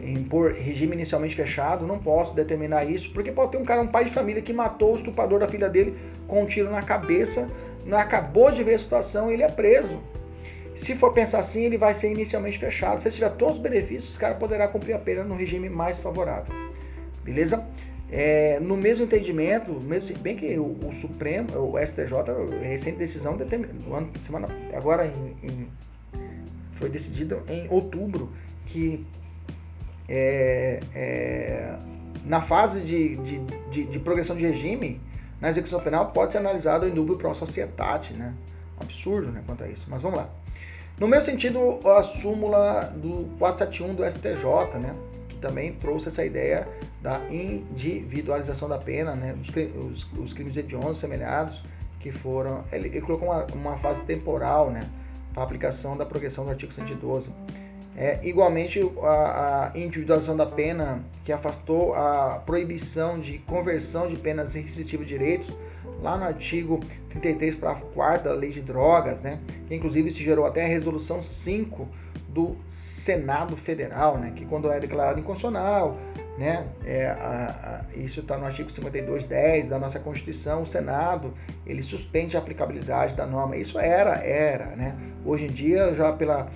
Impor 0.00 0.52
regime 0.52 0.94
inicialmente 0.94 1.34
fechado, 1.34 1.86
não 1.86 1.98
posso 1.98 2.34
determinar 2.34 2.84
isso, 2.84 3.10
porque 3.12 3.32
pode 3.32 3.52
ter 3.52 3.58
um 3.58 3.64
cara, 3.64 3.80
um 3.80 3.88
pai 3.88 4.04
de 4.04 4.12
família 4.12 4.40
que 4.40 4.52
matou 4.52 4.92
o 4.92 4.96
estuprador 4.96 5.40
da 5.40 5.48
filha 5.48 5.68
dele 5.68 5.96
com 6.26 6.42
um 6.42 6.46
tiro 6.46 6.70
na 6.70 6.82
cabeça, 6.82 7.48
não 7.84 7.98
acabou 7.98 8.50
de 8.50 8.62
ver 8.62 8.74
a 8.74 8.78
situação, 8.78 9.30
ele 9.30 9.42
é 9.42 9.48
preso. 9.48 9.98
Se 10.78 10.94
for 10.94 11.12
pensar 11.12 11.40
assim, 11.40 11.64
ele 11.64 11.76
vai 11.76 11.92
ser 11.92 12.10
inicialmente 12.10 12.58
fechado. 12.58 13.00
Se 13.02 13.10
tiver 13.10 13.30
todos 13.30 13.56
os 13.56 13.62
benefícios, 13.62 14.16
o 14.16 14.18
cara 14.18 14.36
poderá 14.36 14.68
cumprir 14.68 14.94
a 14.94 14.98
pena 14.98 15.24
no 15.24 15.34
regime 15.34 15.68
mais 15.68 15.98
favorável. 15.98 16.54
Beleza? 17.24 17.66
É, 18.10 18.58
no 18.60 18.76
mesmo 18.76 19.04
entendimento, 19.04 19.72
mesmo, 19.72 20.16
bem 20.18 20.36
que 20.36 20.58
o, 20.58 20.78
o, 20.86 20.92
Supremo, 20.92 21.48
o 21.58 21.78
STJ, 21.78 22.14
recente 22.62 22.96
decisão 22.96 23.36
determinou, 23.36 24.08
semana, 24.20 24.48
agora 24.72 25.06
em, 25.06 25.36
em, 25.42 25.68
foi 26.72 26.88
decidido 26.88 27.42
em 27.48 27.66
outubro 27.68 28.32
que 28.64 29.04
é, 30.08 30.80
é, 30.94 31.76
na 32.24 32.40
fase 32.40 32.80
de, 32.80 33.16
de, 33.16 33.38
de, 33.70 33.84
de, 33.84 33.98
progressão 33.98 34.36
de 34.36 34.46
regime, 34.46 35.00
na 35.40 35.50
execução 35.50 35.80
penal, 35.80 36.12
pode 36.12 36.32
ser 36.32 36.38
analisado 36.38 36.88
dúvida 36.90 37.18
para 37.18 37.28
uma 37.28 37.34
sociedade, 37.34 38.14
né? 38.14 38.32
Absurdo 38.80 39.30
né, 39.30 39.42
quanto 39.44 39.64
a 39.64 39.68
isso. 39.68 39.84
Mas 39.88 40.00
vamos 40.00 40.18
lá. 40.18 40.30
No 41.00 41.06
meu 41.06 41.20
sentido, 41.20 41.78
a 41.88 42.02
súmula 42.02 42.92
do 42.96 43.28
471 43.38 43.94
do 43.94 44.04
STJ, 44.04 44.78
né, 44.80 44.96
que 45.28 45.36
também 45.36 45.72
trouxe 45.74 46.08
essa 46.08 46.24
ideia 46.24 46.66
da 47.00 47.20
individualização 47.30 48.68
da 48.68 48.78
pena, 48.78 49.14
né, 49.14 49.36
os, 49.40 49.48
os, 49.76 50.18
os 50.18 50.32
crimes 50.32 50.56
hediondos 50.56 50.98
semelhados 50.98 51.62
que 52.00 52.10
foram, 52.10 52.64
ele, 52.72 52.88
ele 52.88 53.00
colocou 53.00 53.28
uma, 53.28 53.44
uma, 53.54 53.76
fase 53.76 54.00
temporal, 54.02 54.70
né, 54.70 54.88
para 55.32 55.44
a 55.44 55.46
aplicação 55.46 55.96
da 55.96 56.04
progressão 56.04 56.44
do 56.44 56.50
artigo 56.50 56.72
112. 56.72 57.30
É, 57.96 58.18
igualmente, 58.26 58.80
a, 59.02 59.72
a, 59.72 59.78
individualização 59.78 60.36
da 60.36 60.46
pena, 60.46 61.00
que 61.24 61.32
afastou 61.32 61.94
a 61.94 62.42
proibição 62.44 63.20
de 63.20 63.38
conversão 63.38 64.08
de 64.08 64.16
penas 64.16 64.54
restritivas 64.54 65.06
de 65.06 65.16
direitos, 65.16 65.48
lá 66.00 66.16
no 66.16 66.24
artigo 66.24 66.80
33, 67.10 67.56
parágrafo 67.56 67.86
4 67.86 68.28
da 68.28 68.34
Lei 68.34 68.50
de 68.50 68.60
Drogas, 68.60 69.20
né? 69.20 69.40
Que 69.66 69.74
inclusive 69.74 70.10
se 70.10 70.22
gerou 70.22 70.46
até 70.46 70.64
a 70.64 70.68
resolução 70.68 71.22
5 71.22 71.88
do 72.28 72.56
Senado 72.68 73.56
Federal, 73.56 74.18
né? 74.18 74.32
Que 74.34 74.44
quando 74.44 74.70
é 74.70 74.78
declarado 74.78 75.18
inconstitucional, 75.18 75.98
né? 76.38 76.68
É, 76.84 77.06
a, 77.06 77.84
a, 77.94 77.98
isso 77.98 78.20
está 78.20 78.36
no 78.36 78.46
artigo 78.46 78.70
52.10 78.70 79.68
da 79.68 79.78
nossa 79.78 79.98
Constituição, 79.98 80.62
o 80.62 80.66
Senado, 80.66 81.34
ele 81.66 81.82
suspende 81.82 82.36
a 82.36 82.40
aplicabilidade 82.40 83.14
da 83.14 83.26
norma. 83.26 83.56
Isso 83.56 83.78
era, 83.78 84.16
era, 84.16 84.76
né? 84.76 84.96
Hoje 85.24 85.46
em 85.46 85.50
dia, 85.50 85.94
já 85.94 86.12
pela 86.12 86.48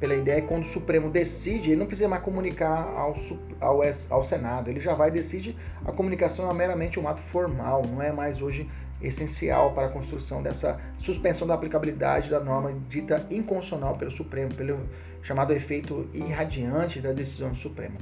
pela 0.00 0.14
ideia 0.14 0.40
que 0.40 0.48
quando 0.48 0.64
o 0.64 0.68
Supremo 0.68 1.10
decide, 1.10 1.70
ele 1.70 1.78
não 1.78 1.86
precisa 1.86 2.08
mais 2.08 2.22
comunicar 2.22 2.88
ao, 2.96 3.14
ao, 3.60 3.80
ao 4.08 4.24
Senado, 4.24 4.70
ele 4.70 4.80
já 4.80 4.94
vai 4.94 5.10
decide, 5.10 5.54
a 5.84 5.92
comunicação 5.92 6.50
é 6.50 6.54
meramente 6.54 6.98
um 6.98 7.06
ato 7.06 7.20
formal, 7.20 7.82
não 7.86 8.02
é 8.02 8.10
mais 8.10 8.40
hoje 8.40 8.68
essencial 9.02 9.72
para 9.72 9.86
a 9.86 9.90
construção 9.90 10.42
dessa 10.42 10.80
suspensão 10.98 11.46
da 11.46 11.54
aplicabilidade 11.54 12.30
da 12.30 12.40
norma 12.40 12.72
dita 12.88 13.26
inconstitucional 13.30 13.96
pelo 13.96 14.10
Supremo, 14.10 14.54
pelo 14.54 14.80
chamado 15.22 15.52
efeito 15.52 16.08
irradiante 16.14 16.98
da 17.00 17.12
decisão 17.12 17.50
do 17.50 17.56
Supremo. 17.56 17.98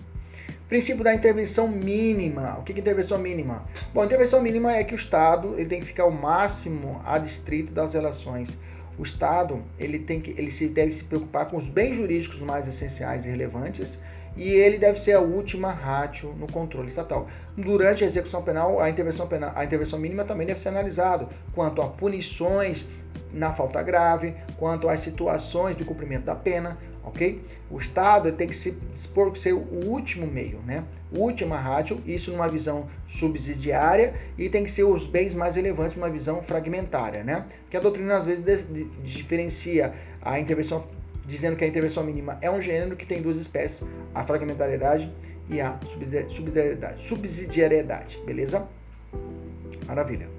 Princípio 0.68 1.02
da 1.02 1.14
intervenção 1.14 1.66
mínima. 1.66 2.58
O 2.58 2.62
que 2.62 2.72
é 2.72 2.78
intervenção 2.78 3.18
mínima? 3.18 3.64
Bom, 3.94 4.04
intervenção 4.04 4.42
mínima 4.42 4.76
é 4.76 4.84
que 4.84 4.94
o 4.94 4.96
Estado 4.96 5.54
ele 5.54 5.66
tem 5.68 5.80
que 5.80 5.86
ficar 5.86 6.04
o 6.04 6.12
máximo 6.12 7.00
adstrito 7.06 7.72
das 7.72 7.94
relações 7.94 8.56
o 8.98 9.02
Estado 9.02 9.62
ele 9.78 9.98
tem 10.00 10.20
que 10.20 10.32
ele 10.32 10.50
se 10.50 10.66
deve 10.66 10.92
se 10.92 11.04
preocupar 11.04 11.46
com 11.46 11.56
os 11.56 11.68
bens 11.68 11.94
jurídicos 11.94 12.40
mais 12.40 12.66
essenciais 12.66 13.24
e 13.24 13.30
relevantes 13.30 13.98
e 14.36 14.50
ele 14.50 14.78
deve 14.78 15.00
ser 15.00 15.12
a 15.12 15.20
última 15.20 15.72
ratio 15.72 16.32
no 16.34 16.50
controle 16.50 16.88
estatal. 16.88 17.28
Durante 17.56 18.04
a 18.04 18.06
execução 18.06 18.40
penal, 18.42 18.80
a 18.80 18.88
intervenção 18.88 19.26
penal, 19.26 19.52
a 19.54 19.64
intervenção 19.64 19.98
mínima 19.98 20.24
também 20.24 20.46
deve 20.46 20.60
ser 20.60 20.68
analisado 20.68 21.28
quanto 21.54 21.82
a 21.82 21.88
punições 21.88 22.86
na 23.32 23.52
falta 23.52 23.82
grave, 23.82 24.34
quanto 24.56 24.88
às 24.88 25.00
situações 25.00 25.76
de 25.76 25.84
cumprimento 25.84 26.24
da 26.24 26.34
pena, 26.34 26.78
ok? 27.02 27.40
O 27.70 27.78
Estado 27.78 28.32
tem 28.32 28.48
que 28.48 28.56
se 28.56 28.72
dispor 28.92 29.36
ser 29.36 29.52
o 29.52 29.86
último 29.86 30.26
meio, 30.26 30.58
né? 30.66 30.84
Última 31.12 31.56
rádio, 31.56 32.02
isso 32.06 32.30
numa 32.30 32.48
visão 32.48 32.86
subsidiária, 33.06 34.14
e 34.36 34.48
tem 34.48 34.64
que 34.64 34.70
ser 34.70 34.84
os 34.84 35.06
bens 35.06 35.34
mais 35.34 35.56
relevantes 35.56 35.94
numa 35.94 36.10
visão 36.10 36.42
fragmentária, 36.42 37.22
né? 37.22 37.46
Que 37.70 37.76
a 37.76 37.80
doutrina 37.80 38.16
às 38.16 38.26
vezes 38.26 38.44
diferencia 39.02 39.94
a 40.22 40.38
intervenção, 40.38 40.84
dizendo 41.26 41.56
que 41.56 41.64
a 41.64 41.68
intervenção 41.68 42.04
mínima 42.04 42.38
é 42.40 42.50
um 42.50 42.60
gênero 42.60 42.96
que 42.96 43.06
tem 43.06 43.22
duas 43.22 43.36
espécies, 43.36 43.82
a 44.14 44.24
fragmentariedade 44.24 45.12
e 45.48 45.60
a 45.60 45.78
subsidiariedade, 46.28 47.02
subsidiariedade 47.02 48.18
beleza? 48.26 48.66
Maravilha. 49.86 50.37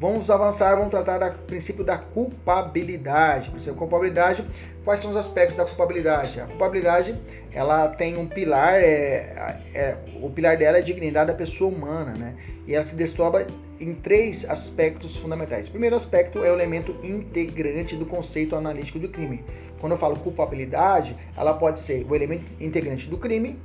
Vamos 0.00 0.30
avançar, 0.30 0.76
vamos 0.76 0.90
tratar 0.90 1.18
do 1.18 1.38
princípio 1.40 1.82
da 1.82 1.98
culpabilidade. 1.98 3.50
Princípio 3.50 3.72
da 3.72 3.78
culpabilidade, 3.80 4.46
quais 4.84 5.00
são 5.00 5.10
os 5.10 5.16
aspectos 5.16 5.56
da 5.56 5.64
culpabilidade? 5.64 6.40
A 6.40 6.46
culpabilidade, 6.46 7.20
ela 7.52 7.88
tem 7.88 8.16
um 8.16 8.24
pilar, 8.24 8.74
é, 8.74 9.58
é, 9.74 9.96
o 10.22 10.30
pilar 10.30 10.56
dela 10.56 10.76
é 10.76 10.80
a 10.80 10.84
dignidade 10.84 11.32
da 11.32 11.36
pessoa 11.36 11.68
humana, 11.74 12.12
né? 12.12 12.36
E 12.64 12.76
ela 12.76 12.84
se 12.84 12.94
desdobra 12.94 13.48
em 13.80 13.92
três 13.92 14.48
aspectos 14.48 15.16
fundamentais. 15.16 15.66
O 15.66 15.72
primeiro 15.72 15.96
aspecto 15.96 16.44
é 16.44 16.50
o 16.52 16.54
elemento 16.54 16.94
integrante 17.02 17.96
do 17.96 18.06
conceito 18.06 18.54
analítico 18.54 19.00
do 19.00 19.08
crime. 19.08 19.44
Quando 19.80 19.92
eu 19.92 19.98
falo 19.98 20.16
culpabilidade, 20.20 21.16
ela 21.36 21.54
pode 21.54 21.80
ser 21.80 22.06
o 22.08 22.14
elemento 22.14 22.44
integrante 22.60 23.08
do 23.08 23.18
crime, 23.18 23.58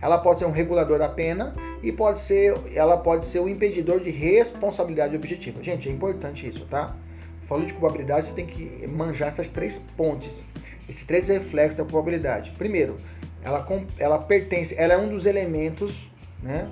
ela 0.00 0.18
pode 0.18 0.38
ser 0.40 0.46
um 0.46 0.50
regulador 0.50 0.98
da 0.98 1.08
pena 1.08 1.54
e 1.82 1.92
pode 1.92 2.18
ser, 2.18 2.54
ela 2.74 2.96
pode 2.96 3.24
ser 3.24 3.40
um 3.40 3.48
impedidor 3.48 4.00
de 4.00 4.10
responsabilidade 4.10 5.14
objetiva. 5.14 5.62
Gente, 5.62 5.88
é 5.88 5.92
importante 5.92 6.46
isso, 6.46 6.66
tá? 6.66 6.96
Falando 7.42 7.66
de 7.66 7.72
culpabilidade, 7.72 8.26
você 8.26 8.32
tem 8.32 8.46
que 8.46 8.86
manjar 8.86 9.28
essas 9.28 9.48
três 9.48 9.78
pontes, 9.96 10.42
esses 10.88 11.04
três 11.04 11.28
reflexos 11.28 11.76
da 11.76 11.84
culpabilidade. 11.84 12.50
Primeiro, 12.58 12.98
ela, 13.42 13.66
ela 13.98 14.18
pertence, 14.18 14.74
ela 14.76 14.94
é 14.94 14.98
um 14.98 15.08
dos 15.08 15.26
elementos, 15.26 16.10
né, 16.42 16.68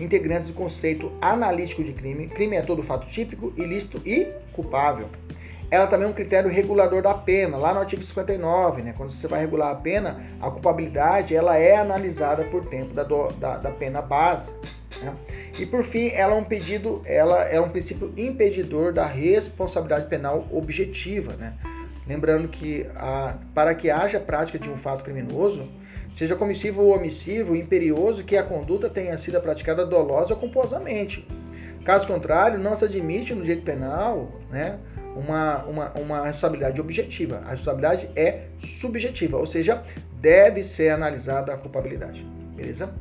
integrantes 0.00 0.48
do 0.48 0.54
conceito 0.54 1.12
analítico 1.20 1.82
de 1.82 1.92
crime. 1.92 2.28
Crime 2.28 2.56
é 2.56 2.62
todo 2.62 2.82
fato 2.82 3.06
típico, 3.06 3.52
ilícito 3.56 4.00
e 4.06 4.26
culpável 4.52 5.08
ela 5.70 5.86
também 5.86 6.06
é 6.06 6.10
um 6.10 6.14
critério 6.14 6.50
regulador 6.50 7.02
da 7.02 7.14
pena, 7.14 7.56
lá 7.56 7.74
no 7.74 7.80
artigo 7.80 8.02
59, 8.02 8.82
né? 8.82 8.94
Quando 8.96 9.10
você 9.10 9.26
vai 9.26 9.40
regular 9.40 9.72
a 9.72 9.74
pena, 9.74 10.20
a 10.40 10.50
culpabilidade 10.50 11.34
ela 11.34 11.56
é 11.56 11.76
analisada 11.76 12.44
por 12.44 12.66
tempo 12.66 12.94
da, 12.94 13.02
do, 13.02 13.32
da, 13.32 13.56
da, 13.56 13.70
pena 13.70 14.00
base. 14.00 14.52
Né? 15.02 15.12
E 15.58 15.66
por 15.66 15.82
fim, 15.82 16.10
ela 16.12 16.34
é 16.34 16.36
um 16.36 16.44
pedido, 16.44 17.02
ela 17.04 17.42
é 17.42 17.60
um 17.60 17.68
princípio 17.68 18.12
impedidor 18.16 18.92
da 18.92 19.06
responsabilidade 19.06 20.06
penal 20.06 20.46
objetiva, 20.52 21.32
né? 21.34 21.54
Lembrando 22.06 22.46
que 22.46 22.86
a, 22.94 23.36
para 23.52 23.74
que 23.74 23.90
haja 23.90 24.20
prática 24.20 24.60
de 24.60 24.70
um 24.70 24.76
fato 24.76 25.02
criminoso, 25.02 25.68
seja 26.14 26.36
comissivo 26.36 26.82
ou 26.82 26.94
omissivo, 26.94 27.56
imperioso 27.56 28.22
que 28.22 28.36
a 28.36 28.42
conduta 28.44 28.88
tenha 28.88 29.18
sido 29.18 29.40
praticada 29.40 29.84
dolosa 29.84 30.32
ou 30.32 30.38
culposamente. 30.38 31.26
Caso 31.84 32.06
contrário, 32.06 32.58
não 32.58 32.76
se 32.76 32.84
admite 32.84 33.34
no 33.34 33.42
direito 33.42 33.64
penal, 33.64 34.32
né? 34.50 34.78
Uma, 35.16 35.64
uma, 35.64 35.92
uma 35.92 36.26
responsabilidade 36.26 36.80
objetiva. 36.80 37.42
A 37.46 37.50
responsabilidade 37.50 38.10
é 38.14 38.44
subjetiva, 38.60 39.38
ou 39.38 39.46
seja, 39.46 39.82
deve 40.20 40.62
ser 40.62 40.90
analisada 40.90 41.52
a 41.52 41.56
culpabilidade. 41.56 42.24
Beleza? 42.54 42.92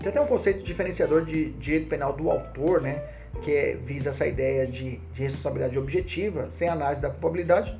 Tem 0.00 0.08
até 0.08 0.20
um 0.20 0.26
conceito 0.26 0.64
diferenciador 0.64 1.24
de 1.24 1.50
direito 1.52 1.88
penal 1.88 2.14
do 2.14 2.30
autor, 2.30 2.80
né? 2.80 3.02
Que 3.42 3.52
é, 3.52 3.76
visa 3.76 4.10
essa 4.10 4.26
ideia 4.26 4.66
de, 4.66 4.96
de 4.96 5.22
responsabilidade 5.22 5.78
objetiva, 5.78 6.50
sem 6.50 6.68
análise 6.68 7.02
da 7.02 7.10
culpabilidade, 7.10 7.78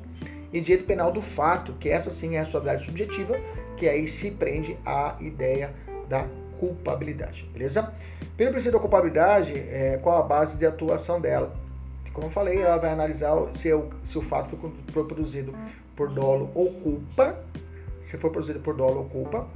e 0.53 0.61
direito 0.61 0.85
penal 0.85 1.11
do 1.11 1.21
fato, 1.21 1.73
que 1.73 1.89
essa 1.89 2.11
sim 2.11 2.35
é 2.35 2.39
a 2.39 2.43
responsabilidade 2.43 2.85
subjetiva, 2.85 3.39
que 3.77 3.89
aí 3.89 4.07
se 4.07 4.29
prende 4.29 4.77
à 4.85 5.15
ideia 5.19 5.71
da 6.07 6.27
culpabilidade, 6.59 7.49
beleza? 7.51 7.91
Pelo 8.37 8.51
princípio 8.51 8.73
da 8.73 8.79
culpabilidade, 8.79 9.53
é, 9.53 9.99
qual 10.01 10.19
a 10.19 10.23
base 10.23 10.57
de 10.57 10.65
atuação 10.65 11.19
dela? 11.19 11.53
Como 12.13 12.27
eu 12.27 12.31
falei, 12.31 12.59
ela 12.59 12.77
vai 12.77 12.91
analisar 12.91 13.35
se, 13.55 13.71
o, 13.73 13.89
se 14.03 14.17
o 14.17 14.21
fato 14.21 14.57
foi 14.91 15.03
produzido 15.05 15.53
por 15.95 16.09
dolo 16.09 16.49
ou 16.53 16.73
culpa, 16.73 17.39
se 18.01 18.17
foi 18.17 18.29
produzido 18.29 18.59
por 18.59 18.75
dolo 18.75 18.99
ou 18.99 19.05
culpa, 19.05 19.47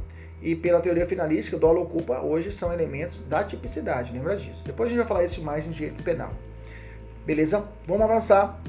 e 0.42 0.56
pela 0.56 0.80
teoria 0.80 1.08
finalística, 1.08 1.58
dolo 1.58 1.82
ou 1.82 1.86
culpa 1.88 2.22
hoje 2.22 2.52
são 2.52 2.72
elementos 2.72 3.20
da 3.28 3.44
tipicidade, 3.44 4.14
lembra 4.14 4.36
disso. 4.36 4.64
Depois 4.66 4.88
a 4.88 4.90
gente 4.90 5.00
vai 5.00 5.08
falar 5.08 5.24
isso 5.24 5.42
mais 5.42 5.66
em 5.66 5.72
direito 5.72 6.04
penal. 6.04 6.32
Beleza? 7.26 7.64
Vamos 7.88 8.04
avançar. 8.04 8.62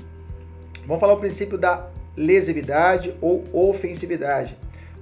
Vamos 0.87 1.01
falar 1.01 1.15
o 1.15 1.21
princípio 1.21 1.59
da 1.59 1.91
lesividade 2.17 3.15
ou 3.21 3.45
ofensividade. 3.53 4.57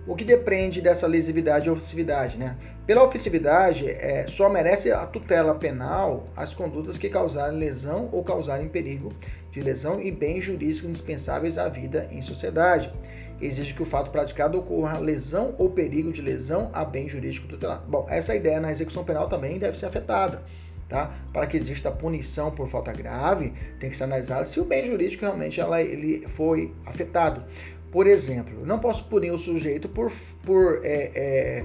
O 0.07 0.15
que 0.17 0.25
depende 0.25 0.81
dessa 0.81 1.07
lesividade 1.07 1.69
e 1.69 1.71
ofensividade, 1.71 2.37
né? 2.37 2.57
Pela 2.87 3.03
ofensividade, 3.03 3.89
é, 3.89 4.27
só 4.29 4.51
merece 4.51 4.93
a 4.93 5.07
tutela 5.07 5.55
penal 5.55 6.29
as 6.37 6.53
condutas 6.53 6.99
que 6.99 7.09
causarem 7.09 7.59
lesão 7.59 8.11
ou 8.13 8.23
causarem 8.23 8.69
perigo 8.69 9.11
de 9.51 9.63
lesão 9.63 10.03
e 10.03 10.13
bens 10.13 10.45
jurídicos 10.45 10.91
indispensáveis 10.91 11.57
à 11.57 11.67
vida 11.67 12.07
em 12.11 12.21
sociedade. 12.21 12.93
Exige 13.41 13.73
que 13.73 13.83
o 13.83 13.87
fato 13.87 14.11
praticado 14.11 14.59
ocorra 14.59 14.99
lesão 14.99 15.55
ou 15.57 15.71
perigo 15.71 16.13
de 16.13 16.21
lesão 16.21 16.69
a 16.75 16.85
bem 16.85 17.09
jurídico 17.09 17.49
tutelado. 17.49 17.87
Bom, 17.89 18.07
essa 18.11 18.37
ideia 18.37 18.61
na 18.61 18.71
execução 18.71 19.03
penal 19.03 19.31
também 19.31 19.59
deve 19.59 19.79
ser 19.79 19.87
afetada. 19.87 20.43
Tá? 20.87 21.15
Para 21.33 21.47
que 21.47 21.57
exista 21.57 21.91
punição 21.91 22.51
por 22.51 22.69
falta 22.69 22.93
grave, 22.93 23.55
tem 23.81 23.89
que 23.89 23.97
ser 23.97 24.05
analisado 24.05 24.47
se 24.47 24.61
o 24.61 24.65
bem 24.65 24.85
jurídico 24.85 25.25
realmente 25.25 25.59
ela, 25.59 25.81
ele 25.81 26.29
foi 26.29 26.71
afetado. 26.85 27.43
Por 27.91 28.07
exemplo, 28.07 28.67
não 28.67 28.79
posso 28.79 29.05
punir 29.05 29.31
o 29.31 29.39
sujeito 29.39 29.89
por, 29.89 30.13
por 30.45 30.81
é, 30.85 31.11
é, 31.15 31.65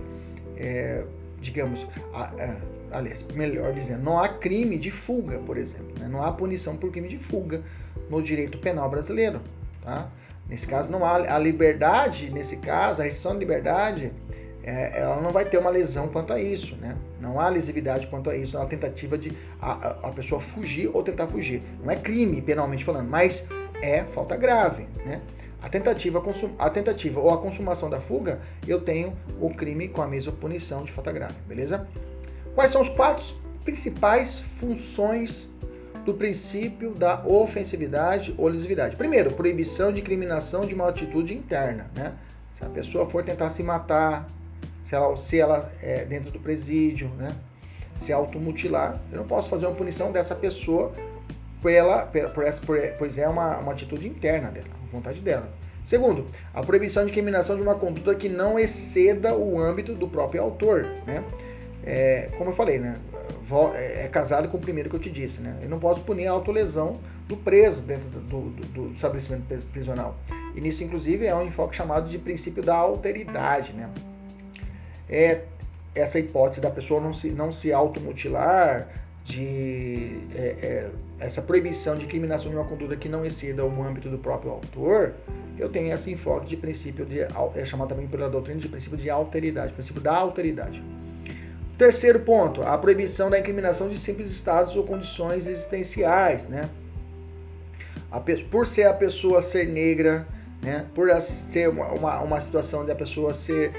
é, 0.59 1.03
digamos, 1.39 1.87
a, 2.13 2.23
a, 2.23 2.97
aliás, 2.97 3.23
melhor 3.33 3.73
dizendo, 3.73 4.03
não 4.03 4.19
há 4.19 4.27
crime 4.27 4.77
de 4.77 4.91
fuga, 4.91 5.39
por 5.39 5.57
exemplo. 5.57 5.93
Né? 5.99 6.07
Não 6.07 6.23
há 6.23 6.31
punição 6.31 6.75
por 6.75 6.91
crime 6.91 7.07
de 7.07 7.17
fuga 7.17 7.61
no 8.09 8.21
direito 8.21 8.57
penal 8.57 8.89
brasileiro. 8.89 9.41
Tá? 9.81 10.09
Nesse 10.47 10.67
caso, 10.67 10.89
não 10.89 11.05
há 11.05 11.15
a 11.35 11.37
liberdade, 11.37 12.29
nesse 12.29 12.57
caso, 12.57 13.01
a 13.01 13.05
restrição 13.05 13.33
de 13.33 13.39
liberdade, 13.39 14.11
é, 14.63 14.99
ela 14.99 15.21
não 15.21 15.31
vai 15.31 15.45
ter 15.45 15.57
uma 15.57 15.69
lesão 15.69 16.07
quanto 16.07 16.33
a 16.33 16.41
isso, 16.41 16.75
né? 16.75 16.95
Não 17.21 17.39
há 17.39 17.47
lesividade 17.47 18.07
quanto 18.07 18.29
a 18.29 18.35
isso, 18.35 18.57
é 18.57 18.59
uma 18.59 18.67
tentativa 18.67 19.17
de 19.17 19.31
a, 19.61 20.07
a 20.07 20.11
pessoa 20.11 20.41
fugir 20.41 20.89
ou 20.93 21.01
tentar 21.01 21.27
fugir. 21.27 21.61
Não 21.81 21.89
é 21.91 21.95
crime, 21.95 22.41
penalmente 22.41 22.83
falando, 22.83 23.07
mas 23.07 23.45
é 23.81 24.03
falta 24.03 24.35
grave, 24.35 24.87
né? 25.05 25.21
A 25.61 25.67
tentativa, 25.67 26.23
a 26.57 26.69
tentativa 26.69 27.19
ou 27.19 27.31
a 27.31 27.37
consumação 27.37 27.89
da 27.89 27.99
fuga, 27.99 28.39
eu 28.65 28.79
tenho 28.79 29.13
o 29.41 29.49
crime 29.49 29.89
com 29.89 30.01
a 30.01 30.07
mesma 30.07 30.31
punição 30.31 30.83
de 30.83 30.91
falta 30.91 31.11
grave, 31.11 31.35
beleza? 31.47 31.85
Quais 32.55 32.71
são 32.71 32.81
os 32.81 32.89
quatro 32.89 33.25
principais 33.65 34.39
funções 34.39 35.49
do 36.05 36.13
princípio 36.13 36.91
da 36.91 37.25
ofensividade 37.25 38.33
ou 38.37 38.47
lesividade? 38.47 38.95
Primeiro, 38.95 39.31
proibição 39.31 39.91
de 39.91 39.99
incriminação 39.99 40.65
de 40.65 40.73
uma 40.73 40.87
atitude 40.87 41.33
interna, 41.33 41.91
né? 41.93 42.13
Se 42.53 42.63
a 42.63 42.69
pessoa 42.69 43.09
for 43.09 43.23
tentar 43.23 43.49
se 43.49 43.61
matar, 43.61 44.29
se 44.81 44.95
ela, 44.95 45.17
se 45.17 45.39
ela 45.39 45.71
é 45.81 46.05
dentro 46.05 46.31
do 46.31 46.39
presídio, 46.39 47.09
né? 47.17 47.35
Se 47.95 48.13
automutilar, 48.13 49.01
eu 49.11 49.17
não 49.17 49.27
posso 49.27 49.49
fazer 49.49 49.65
uma 49.65 49.75
punição 49.75 50.09
dessa 50.09 50.33
pessoa 50.33 50.93
pela, 51.61 52.05
pela, 52.05 52.29
por 52.29 52.45
essa, 52.45 52.61
por, 52.61 52.79
pois 52.97 53.17
é 53.17 53.27
uma, 53.27 53.57
uma 53.57 53.73
atitude 53.73 54.07
interna 54.07 54.49
dela 54.49 54.78
vontade 54.91 55.19
dela. 55.21 55.49
Segundo, 55.85 56.27
a 56.53 56.61
proibição 56.61 57.03
de 57.03 57.11
incriminação 57.11 57.55
de 57.55 57.61
uma 57.61 57.75
conduta 57.75 58.13
que 58.13 58.29
não 58.29 58.59
exceda 58.59 59.35
o 59.35 59.59
âmbito 59.59 59.93
do 59.93 60.07
próprio 60.07 60.41
autor, 60.41 60.83
né? 61.05 61.23
É, 61.83 62.29
como 62.37 62.51
eu 62.51 62.55
falei, 62.55 62.77
né? 62.77 62.99
É, 63.73 64.05
é 64.05 64.07
casado 64.07 64.47
com 64.49 64.57
o 64.57 64.61
primeiro 64.61 64.89
que 64.89 64.95
eu 64.95 64.99
te 64.99 65.09
disse, 65.09 65.41
né? 65.41 65.57
Eu 65.63 65.69
não 65.69 65.79
posso 65.79 66.01
punir 66.01 66.27
a 66.27 66.31
autolesão 66.31 66.99
do 67.27 67.35
preso 67.35 67.81
dentro 67.81 68.07
do, 68.07 68.21
do, 68.21 68.65
do 68.67 68.93
estabelecimento 68.93 69.43
prisional. 69.71 70.15
E 70.55 70.61
nisso, 70.61 70.83
inclusive, 70.83 71.25
é 71.25 71.33
um 71.33 71.45
enfoque 71.45 71.75
chamado 71.75 72.09
de 72.09 72.17
princípio 72.19 72.61
da 72.61 72.75
alteridade, 72.75 73.73
né? 73.73 73.89
É 75.09 75.41
essa 75.95 76.19
hipótese 76.19 76.61
da 76.61 76.69
pessoa 76.69 77.01
não 77.01 77.13
se, 77.13 77.29
não 77.29 77.51
se 77.51 77.73
automutilar, 77.73 78.87
de 79.29 80.19
é, 80.35 80.55
é, 80.61 80.89
essa 81.19 81.41
proibição 81.41 81.95
de 81.95 82.05
incriminação 82.05 82.49
de 82.49 82.57
uma 82.57 82.65
conduta 82.65 82.95
que 82.95 83.07
não 83.07 83.23
exceda 83.23 83.63
o 83.63 83.83
âmbito 83.83 84.09
do 84.09 84.17
próprio 84.17 84.51
autor, 84.51 85.13
eu 85.57 85.69
tenho 85.69 85.93
esse 85.93 86.11
enfoque 86.11 86.47
de 86.47 86.57
princípio 86.57 87.05
de 87.05 87.19
é 87.19 87.65
chamado 87.65 87.89
também 87.89 88.07
pela 88.07 88.27
doutrina 88.27 88.59
de 88.59 88.67
princípio 88.67 88.97
de 88.97 89.09
alteridade, 89.09 89.71
princípio 89.73 90.01
da 90.01 90.15
alteridade. 90.15 90.83
Terceiro 91.77 92.19
ponto, 92.21 92.63
a 92.63 92.77
proibição 92.77 93.29
da 93.29 93.39
incriminação 93.39 93.87
de 93.87 93.97
simples 93.97 94.29
estados 94.31 94.75
ou 94.75 94.83
condições 94.83 95.47
existenciais, 95.47 96.47
né? 96.47 96.69
A, 98.11 98.19
por 98.19 98.65
ser 98.65 98.85
a 98.85 98.93
pessoa 98.93 99.41
ser 99.41 99.67
negra, 99.67 100.27
né? 100.61 100.85
Por 100.95 101.09
ser 101.21 101.69
uma, 101.69 101.87
uma, 101.89 102.19
uma 102.21 102.41
situação 102.41 102.83
de 102.83 102.91
a 102.91 102.95
pessoa 102.95 103.33
ser 103.33 103.71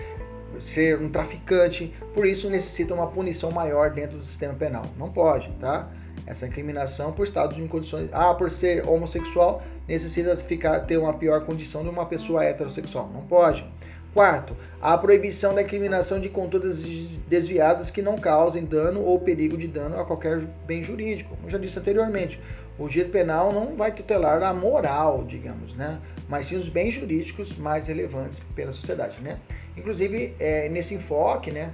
ser 0.60 1.00
um 1.00 1.08
traficante, 1.08 1.94
por 2.14 2.26
isso 2.26 2.48
necessita 2.50 2.94
uma 2.94 3.06
punição 3.06 3.50
maior 3.50 3.90
dentro 3.90 4.18
do 4.18 4.24
sistema 4.24 4.54
penal. 4.54 4.84
Não 4.98 5.10
pode, 5.10 5.50
tá? 5.60 5.88
Essa 6.26 6.46
incriminação 6.46 7.12
por 7.12 7.24
estado 7.24 7.54
de 7.54 7.62
condições. 7.68 8.08
Ah, 8.12 8.34
por 8.34 8.50
ser 8.50 8.86
homossexual, 8.88 9.62
necessita 9.88 10.36
ficar, 10.36 10.80
ter 10.80 10.96
uma 10.96 11.14
pior 11.14 11.44
condição 11.44 11.82
de 11.82 11.88
uma 11.88 12.06
pessoa 12.06 12.44
heterossexual. 12.44 13.10
Não 13.12 13.22
pode. 13.22 13.64
Quarto, 14.12 14.56
a 14.82 14.98
proibição 14.98 15.54
da 15.54 15.62
incriminação 15.62 16.20
de 16.20 16.28
condutas 16.28 16.82
desviadas 17.28 17.92
que 17.92 18.02
não 18.02 18.18
causem 18.18 18.64
dano 18.64 19.02
ou 19.02 19.20
perigo 19.20 19.56
de 19.56 19.68
dano 19.68 20.00
a 20.00 20.04
qualquer 20.04 20.40
bem 20.66 20.82
jurídico. 20.82 21.36
Como 21.36 21.48
já 21.48 21.58
disse 21.58 21.78
anteriormente, 21.78 22.40
o 22.76 22.88
direito 22.88 23.12
penal 23.12 23.52
não 23.52 23.76
vai 23.76 23.92
tutelar 23.92 24.42
a 24.42 24.52
moral, 24.52 25.24
digamos, 25.24 25.76
né? 25.76 26.00
Mas 26.28 26.46
sim 26.46 26.56
os 26.56 26.68
bens 26.68 26.94
jurídicos 26.94 27.56
mais 27.56 27.86
relevantes 27.86 28.40
pela 28.56 28.72
sociedade, 28.72 29.20
né? 29.22 29.38
Inclusive, 29.80 30.34
é, 30.38 30.68
nesse 30.68 30.94
enfoque, 30.94 31.50
né, 31.50 31.72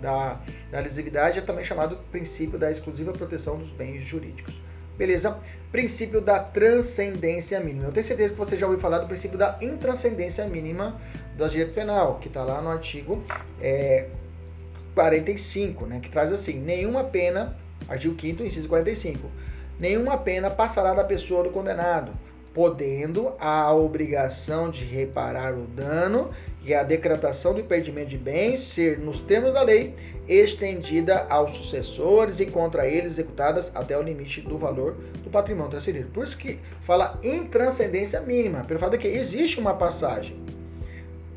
da, 0.00 0.40
da 0.70 0.80
lesividade 0.80 1.38
é 1.38 1.42
também 1.42 1.64
chamado 1.64 1.98
princípio 2.10 2.58
da 2.58 2.70
exclusiva 2.70 3.12
proteção 3.12 3.58
dos 3.58 3.70
bens 3.70 4.02
jurídicos. 4.02 4.54
Beleza? 4.96 5.38
Princípio 5.70 6.20
da 6.20 6.38
transcendência 6.38 7.60
mínima. 7.60 7.86
Eu 7.86 7.92
tenho 7.92 8.04
certeza 8.04 8.32
que 8.32 8.38
você 8.38 8.56
já 8.56 8.66
ouviu 8.66 8.80
falar 8.80 8.98
do 8.98 9.06
princípio 9.06 9.36
da 9.36 9.58
intranscendência 9.60 10.46
mínima 10.46 11.00
do 11.36 11.48
direito 11.48 11.74
penal, 11.74 12.18
que 12.18 12.28
está 12.28 12.42
lá 12.44 12.62
no 12.62 12.70
artigo 12.70 13.22
é, 13.60 14.08
45, 14.94 15.84
né, 15.84 16.00
que 16.00 16.08
traz 16.08 16.32
assim: 16.32 16.58
nenhuma 16.58 17.04
pena, 17.04 17.56
artigo 17.88 18.18
5, 18.18 18.42
inciso 18.42 18.68
45, 18.68 19.28
nenhuma 19.78 20.16
pena 20.16 20.48
passará 20.48 20.94
da 20.94 21.04
pessoa 21.04 21.42
do 21.42 21.50
condenado, 21.50 22.12
podendo 22.54 23.32
a 23.38 23.74
obrigação 23.74 24.70
de 24.70 24.84
reparar 24.84 25.54
o 25.54 25.66
dano 25.66 26.30
e 26.64 26.72
a 26.72 26.82
decretação 26.82 27.52
do 27.52 27.60
impedimento 27.60 28.08
de 28.08 28.16
bens 28.16 28.60
ser, 28.60 28.98
nos 28.98 29.20
termos 29.20 29.52
da 29.52 29.62
lei, 29.62 29.94
estendida 30.26 31.26
aos 31.28 31.54
sucessores 31.54 32.40
e 32.40 32.46
contra 32.46 32.88
eles 32.88 33.12
executadas 33.12 33.70
até 33.74 33.96
o 33.98 34.02
limite 34.02 34.40
do 34.40 34.56
valor 34.56 34.96
do 35.22 35.30
patrimônio 35.30 35.70
transferido. 35.70 36.08
Por 36.08 36.24
isso 36.24 36.38
que 36.38 36.58
fala 36.80 37.18
em 37.22 37.44
transcendência 37.46 38.20
mínima, 38.20 38.64
pelo 38.64 38.80
fato 38.80 38.92
de 38.92 38.98
que 38.98 39.08
existe 39.08 39.60
uma 39.60 39.74
passagem 39.74 40.36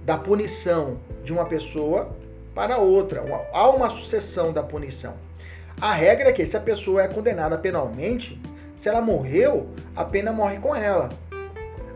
da 0.05 0.17
punição 0.17 0.97
de 1.25 1.34
uma 1.34 1.45
pessoa 1.45 2.15
para 2.55 2.78
outra, 2.78 3.23
há 3.51 3.69
uma 3.69 3.89
sucessão 3.89 4.53
da 4.53 4.63
punição. 4.63 5.13
A 5.80 5.93
regra 5.93 6.30
é 6.30 6.34
que 6.34 6.45
se 6.45 6.55
a 6.55 6.61
pessoa 6.61 7.03
é 7.03 7.07
condenada 7.07 7.57
penalmente, 7.57 8.39
se 8.78 8.88
ela 8.88 9.01
morreu, 9.01 9.67
a 9.95 10.05
pena 10.05 10.32
morre 10.32 10.57
com 10.57 10.75
ela. 10.75 11.09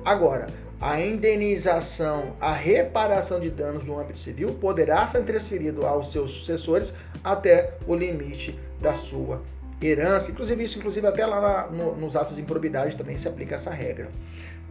Agora, 0.04 0.48
a 0.82 1.00
indenização, 1.00 2.36
a 2.42 2.52
reparação 2.52 3.40
de 3.40 3.52
danos 3.52 3.84
no 3.86 4.00
âmbito 4.00 4.18
civil 4.18 4.56
poderá 4.56 5.06
ser 5.06 5.22
transferido 5.24 5.86
aos 5.86 6.12
seus 6.12 6.32
sucessores 6.32 6.92
até 7.24 7.76
o 7.86 7.96
limite 7.96 8.60
da 8.80 8.96
sua 8.96 9.44
herança. 9.80 10.32
Inclusive, 10.32 10.64
isso 10.64 10.80
inclusive 10.80 11.06
até 11.06 11.24
lá 11.24 11.70
no, 11.72 11.96
nos 11.96 12.16
atos 12.16 12.36
de 12.36 12.42
improbidade 12.42 12.98
também 12.98 13.16
se 13.20 13.28
aplica 13.28 13.56
essa 13.56 13.70
regra. 13.70 14.10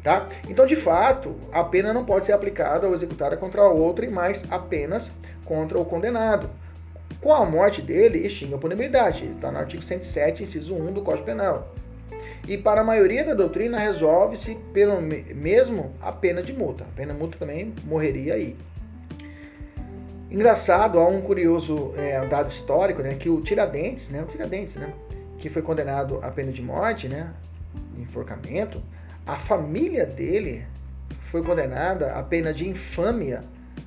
Tá? 0.02 0.28
Então, 0.48 0.66
de 0.66 0.74
fato, 0.74 1.36
a 1.52 1.62
pena 1.62 1.92
não 1.92 2.04
pode 2.04 2.24
ser 2.24 2.32
aplicada 2.32 2.88
ou 2.88 2.94
executada 2.94 3.36
contra 3.36 3.62
outro, 3.62 4.10
mas 4.10 4.44
apenas 4.50 5.12
contra 5.44 5.78
o 5.78 5.84
condenado. 5.84 6.50
Com 7.20 7.32
a 7.32 7.44
morte 7.44 7.82
dele, 7.82 8.26
extingue 8.26 8.54
a 8.54 8.58
punibilidade. 8.58 9.26
Está 9.26 9.52
no 9.52 9.58
artigo 9.58 9.82
107, 9.82 10.42
inciso 10.42 10.74
1 10.74 10.92
do 10.92 11.02
Código 11.02 11.26
Penal. 11.26 11.72
E 12.50 12.58
para 12.58 12.80
a 12.80 12.84
maioria 12.84 13.24
da 13.24 13.32
doutrina, 13.32 13.78
resolve-se 13.78 14.56
pelo 14.74 15.00
mesmo 15.00 15.94
a 16.02 16.10
pena 16.10 16.42
de 16.42 16.52
multa. 16.52 16.82
A 16.82 16.96
pena 16.96 17.12
de 17.12 17.18
multa 17.20 17.38
também 17.38 17.72
morreria 17.84 18.34
aí. 18.34 18.56
Engraçado, 20.28 20.98
há 20.98 21.06
um 21.06 21.20
curioso 21.20 21.94
é, 21.96 22.26
dado 22.26 22.50
histórico, 22.50 23.02
né, 23.02 23.14
que 23.14 23.28
o 23.28 23.40
Tiradentes, 23.40 24.10
né, 24.10 24.20
o 24.20 24.24
Tiradentes, 24.24 24.74
né, 24.74 24.92
que 25.38 25.48
foi 25.48 25.62
condenado 25.62 26.18
à 26.24 26.28
pena 26.28 26.50
de 26.50 26.60
morte, 26.60 27.06
né, 27.06 27.32
enforcamento, 27.96 28.82
a 29.24 29.36
família 29.36 30.04
dele 30.04 30.64
foi 31.30 31.44
condenada 31.44 32.14
à 32.14 32.22
pena 32.24 32.52
de 32.52 32.68
infâmia 32.68 33.44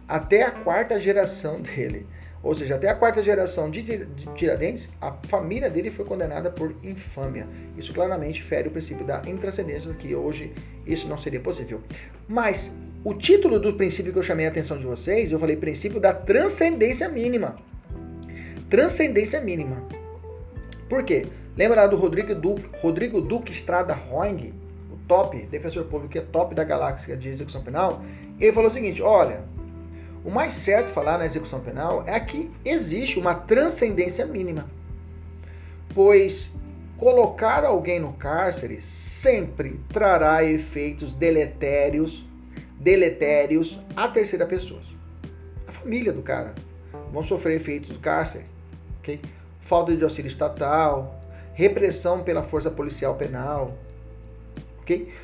até 0.07 0.41
a 0.41 0.51
quarta 0.51 0.97
geração 1.01 1.59
dele. 1.75 2.07
Ou 2.43 2.53
seja, 2.53 2.75
até 2.75 2.89
a 2.89 2.95
quarta 2.95 3.23
geração 3.23 3.71
de 3.71 4.05
Tiradentes, 4.35 4.89
a 4.99 5.13
família 5.29 5.69
dele 5.69 5.89
foi 5.89 6.03
condenada 6.03 6.51
por 6.51 6.75
infâmia. 6.83 7.47
Isso 7.77 7.93
claramente 7.93 8.43
fere 8.43 8.67
o 8.67 8.71
princípio 8.71 9.05
da 9.05 9.21
intranscendência, 9.25 9.93
que 9.93 10.13
hoje 10.13 10.51
isso 10.85 11.07
não 11.07 11.17
seria 11.17 11.39
possível. 11.39 11.79
Mas 12.27 12.69
o 13.01 13.13
título 13.13 13.59
do 13.59 13.73
princípio 13.73 14.11
que 14.11 14.19
eu 14.19 14.23
chamei 14.23 14.45
a 14.45 14.49
atenção 14.49 14.77
de 14.77 14.85
vocês, 14.85 15.31
eu 15.31 15.39
falei 15.39 15.55
princípio 15.55 16.01
da 16.01 16.13
transcendência 16.13 17.07
mínima. 17.07 17.55
Transcendência 18.69 19.39
mínima. 19.39 19.81
Por 20.89 21.05
quê? 21.05 21.25
Lembra 21.55 21.87
do 21.87 21.95
Rodrigo 21.95 22.35
Duque, 22.35 22.65
Rodrigo 22.81 23.21
Duque 23.21 23.53
Estrada 23.53 23.93
Roing, 23.93 24.53
o 24.91 24.97
top, 25.07 25.37
defensor 25.45 25.85
público 25.85 26.11
que 26.11 26.19
é 26.19 26.21
top 26.21 26.53
da 26.53 26.63
galáxia 26.65 27.15
de 27.15 27.29
execução 27.29 27.63
penal? 27.63 28.03
Ele 28.37 28.51
falou 28.51 28.69
o 28.69 28.73
seguinte: 28.73 29.01
olha, 29.01 29.41
o 30.23 30.31
mais 30.31 30.53
certo 30.53 30.91
falar 30.91 31.17
na 31.17 31.25
execução 31.25 31.59
penal 31.59 32.03
é 32.07 32.19
que 32.19 32.49
existe 32.63 33.19
uma 33.19 33.35
transcendência 33.35 34.25
mínima. 34.25 34.69
Pois 35.93 36.53
colocar 36.97 37.65
alguém 37.65 37.99
no 37.99 38.13
cárcere 38.13 38.81
sempre 38.81 39.79
trará 39.89 40.43
efeitos 40.43 41.13
deletérios, 41.13 42.25
deletérios 42.79 43.79
à 43.95 44.07
terceira 44.07 44.45
pessoa. 44.45 44.79
A 45.67 45.71
família 45.71 46.13
do 46.13 46.21
cara 46.21 46.53
vão 47.11 47.21
sofrer 47.21 47.57
efeitos 47.57 47.89
do 47.89 47.99
cárcere? 47.99 48.45
Falta 49.59 49.95
de 49.95 50.03
auxílio 50.03 50.29
estatal, 50.29 51.21
repressão 51.53 52.23
pela 52.23 52.43
força 52.43 52.71
policial 52.71 53.15
penal? 53.15 53.77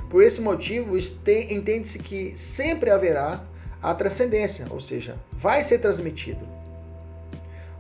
Por 0.10 0.24
esse 0.24 0.42
motivo, 0.42 0.98
entende-se 0.98 2.00
que 2.00 2.34
sempre 2.38 2.90
haverá 2.90 3.44
a 3.82 3.94
transcendência, 3.94 4.66
ou 4.70 4.82
seja, 4.82 5.16
vai 5.32 5.64
ser 5.64 5.80
transmitido. 5.80 6.46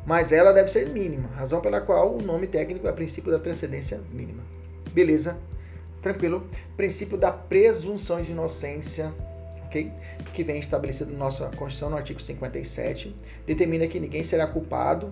Mas 0.05 0.31
ela 0.31 0.53
deve 0.53 0.71
ser 0.71 0.89
mínima, 0.89 1.29
razão 1.29 1.61
pela 1.61 1.81
qual 1.81 2.15
o 2.15 2.21
nome 2.21 2.47
técnico 2.47 2.87
é 2.87 2.91
princípio 2.91 3.31
da 3.31 3.39
transcendência 3.39 3.99
mínima. 4.11 4.41
Beleza? 4.91 5.37
Tranquilo? 6.01 6.47
Princípio 6.77 7.17
da 7.17 7.31
presunção 7.31 8.21
de 8.21 8.31
inocência, 8.31 9.13
ok? 9.65 9.91
Que 10.33 10.43
vem 10.43 10.59
estabelecido 10.59 11.11
na 11.11 11.19
nossa 11.19 11.45
Constituição, 11.49 11.89
no 11.89 11.97
artigo 11.97 12.21
57, 12.21 13.13
determina 13.45 13.87
que 13.87 13.99
ninguém 13.99 14.23
será 14.23 14.47
culpado 14.47 15.11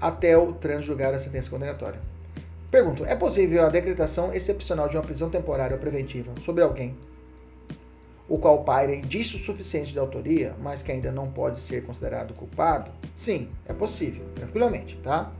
até 0.00 0.36
o 0.36 0.52
transjulgar 0.54 1.14
a 1.14 1.18
sentença 1.18 1.50
condenatória. 1.50 2.00
Pergunto: 2.70 3.04
é 3.04 3.14
possível 3.14 3.64
a 3.64 3.68
decretação 3.68 4.32
excepcional 4.32 4.88
de 4.88 4.96
uma 4.96 5.02
prisão 5.02 5.30
temporária 5.30 5.74
ou 5.74 5.80
preventiva 5.80 6.32
sobre 6.42 6.62
alguém 6.62 6.96
o 8.28 8.38
qual 8.38 8.64
paira 8.64 8.94
indício 8.94 9.38
suficiente 9.38 9.92
de 9.92 9.98
autoria, 9.98 10.54
mas 10.60 10.82
que 10.82 10.90
ainda 10.90 11.12
não 11.12 11.30
pode 11.30 11.60
ser 11.60 11.84
considerado 11.84 12.34
culpado? 12.34 12.90
Sim, 13.14 13.48
é 13.66 13.72
possível, 13.72 14.24
tranquilamente, 14.34 14.96
tá? 15.02 15.32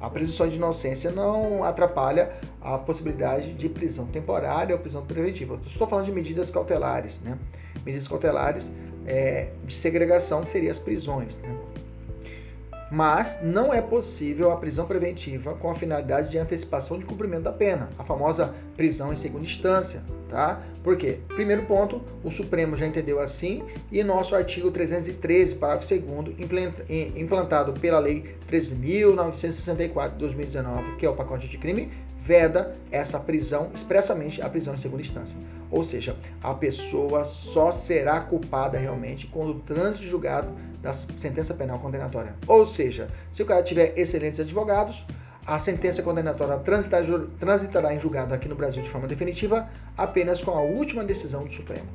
A 0.00 0.10
presunção 0.10 0.48
de 0.48 0.56
inocência 0.56 1.10
não 1.10 1.62
atrapalha 1.62 2.32
a 2.60 2.76
possibilidade 2.78 3.52
de 3.52 3.68
prisão 3.68 4.06
temporária 4.06 4.74
ou 4.74 4.80
prisão 4.80 5.04
preventiva. 5.04 5.60
estou 5.66 5.86
falando 5.86 6.06
de 6.06 6.12
medidas 6.12 6.50
cautelares, 6.50 7.20
né? 7.20 7.38
Medidas 7.84 8.08
cautelares 8.08 8.72
é, 9.06 9.50
de 9.64 9.74
segregação, 9.74 10.42
que 10.42 10.50
seriam 10.50 10.72
as 10.72 10.78
prisões, 10.78 11.36
né? 11.38 11.56
Mas 12.92 13.38
não 13.42 13.72
é 13.72 13.80
possível 13.80 14.52
a 14.52 14.56
prisão 14.58 14.86
preventiva 14.86 15.54
com 15.54 15.70
a 15.70 15.74
finalidade 15.74 16.28
de 16.28 16.36
antecipação 16.36 16.98
de 16.98 17.06
cumprimento 17.06 17.44
da 17.44 17.52
pena, 17.52 17.88
a 17.98 18.04
famosa 18.04 18.54
prisão 18.76 19.10
em 19.10 19.16
segunda 19.16 19.46
instância, 19.46 20.02
tá? 20.28 20.60
Por 20.84 20.98
quê? 20.98 21.18
Primeiro 21.28 21.62
ponto, 21.62 22.02
o 22.22 22.30
Supremo 22.30 22.76
já 22.76 22.86
entendeu 22.86 23.18
assim 23.18 23.62
e 23.90 24.04
nosso 24.04 24.34
artigo 24.34 24.70
313, 24.70 25.54
parágrafo 25.54 25.88
2 25.88 27.16
implantado 27.16 27.72
pela 27.80 27.98
Lei 27.98 28.36
13.964 28.50 30.10
de 30.10 30.18
2019, 30.18 30.96
que 30.96 31.06
é 31.06 31.08
o 31.08 31.16
pacote 31.16 31.48
de 31.48 31.56
crime, 31.56 31.90
veda 32.24 32.76
essa 32.90 33.18
prisão, 33.18 33.70
expressamente 33.74 34.40
a 34.40 34.48
prisão 34.48 34.74
em 34.74 34.78
segunda 34.78 35.02
instância. 35.02 35.36
Ou 35.70 35.82
seja, 35.82 36.16
a 36.42 36.54
pessoa 36.54 37.24
só 37.24 37.72
será 37.72 38.20
culpada 38.20 38.78
realmente 38.78 39.26
quando 39.26 39.50
o 39.50 39.60
trânsito 39.60 40.04
julgado 40.04 40.48
da 40.80 40.92
sentença 40.92 41.54
penal 41.54 41.78
condenatória. 41.78 42.34
Ou 42.46 42.66
seja, 42.66 43.08
se 43.30 43.42
o 43.42 43.46
cara 43.46 43.62
tiver 43.62 43.98
excelentes 43.98 44.38
advogados, 44.40 45.04
a 45.46 45.58
sentença 45.58 46.02
condenatória 46.02 46.60
transitará 47.38 47.94
em 47.94 47.98
julgado 47.98 48.32
aqui 48.32 48.48
no 48.48 48.54
Brasil 48.54 48.82
de 48.82 48.88
forma 48.88 49.08
definitiva 49.08 49.68
apenas 49.96 50.40
com 50.40 50.52
a 50.52 50.60
última 50.60 51.02
decisão 51.02 51.44
do 51.44 51.52
Supremo. 51.52 51.88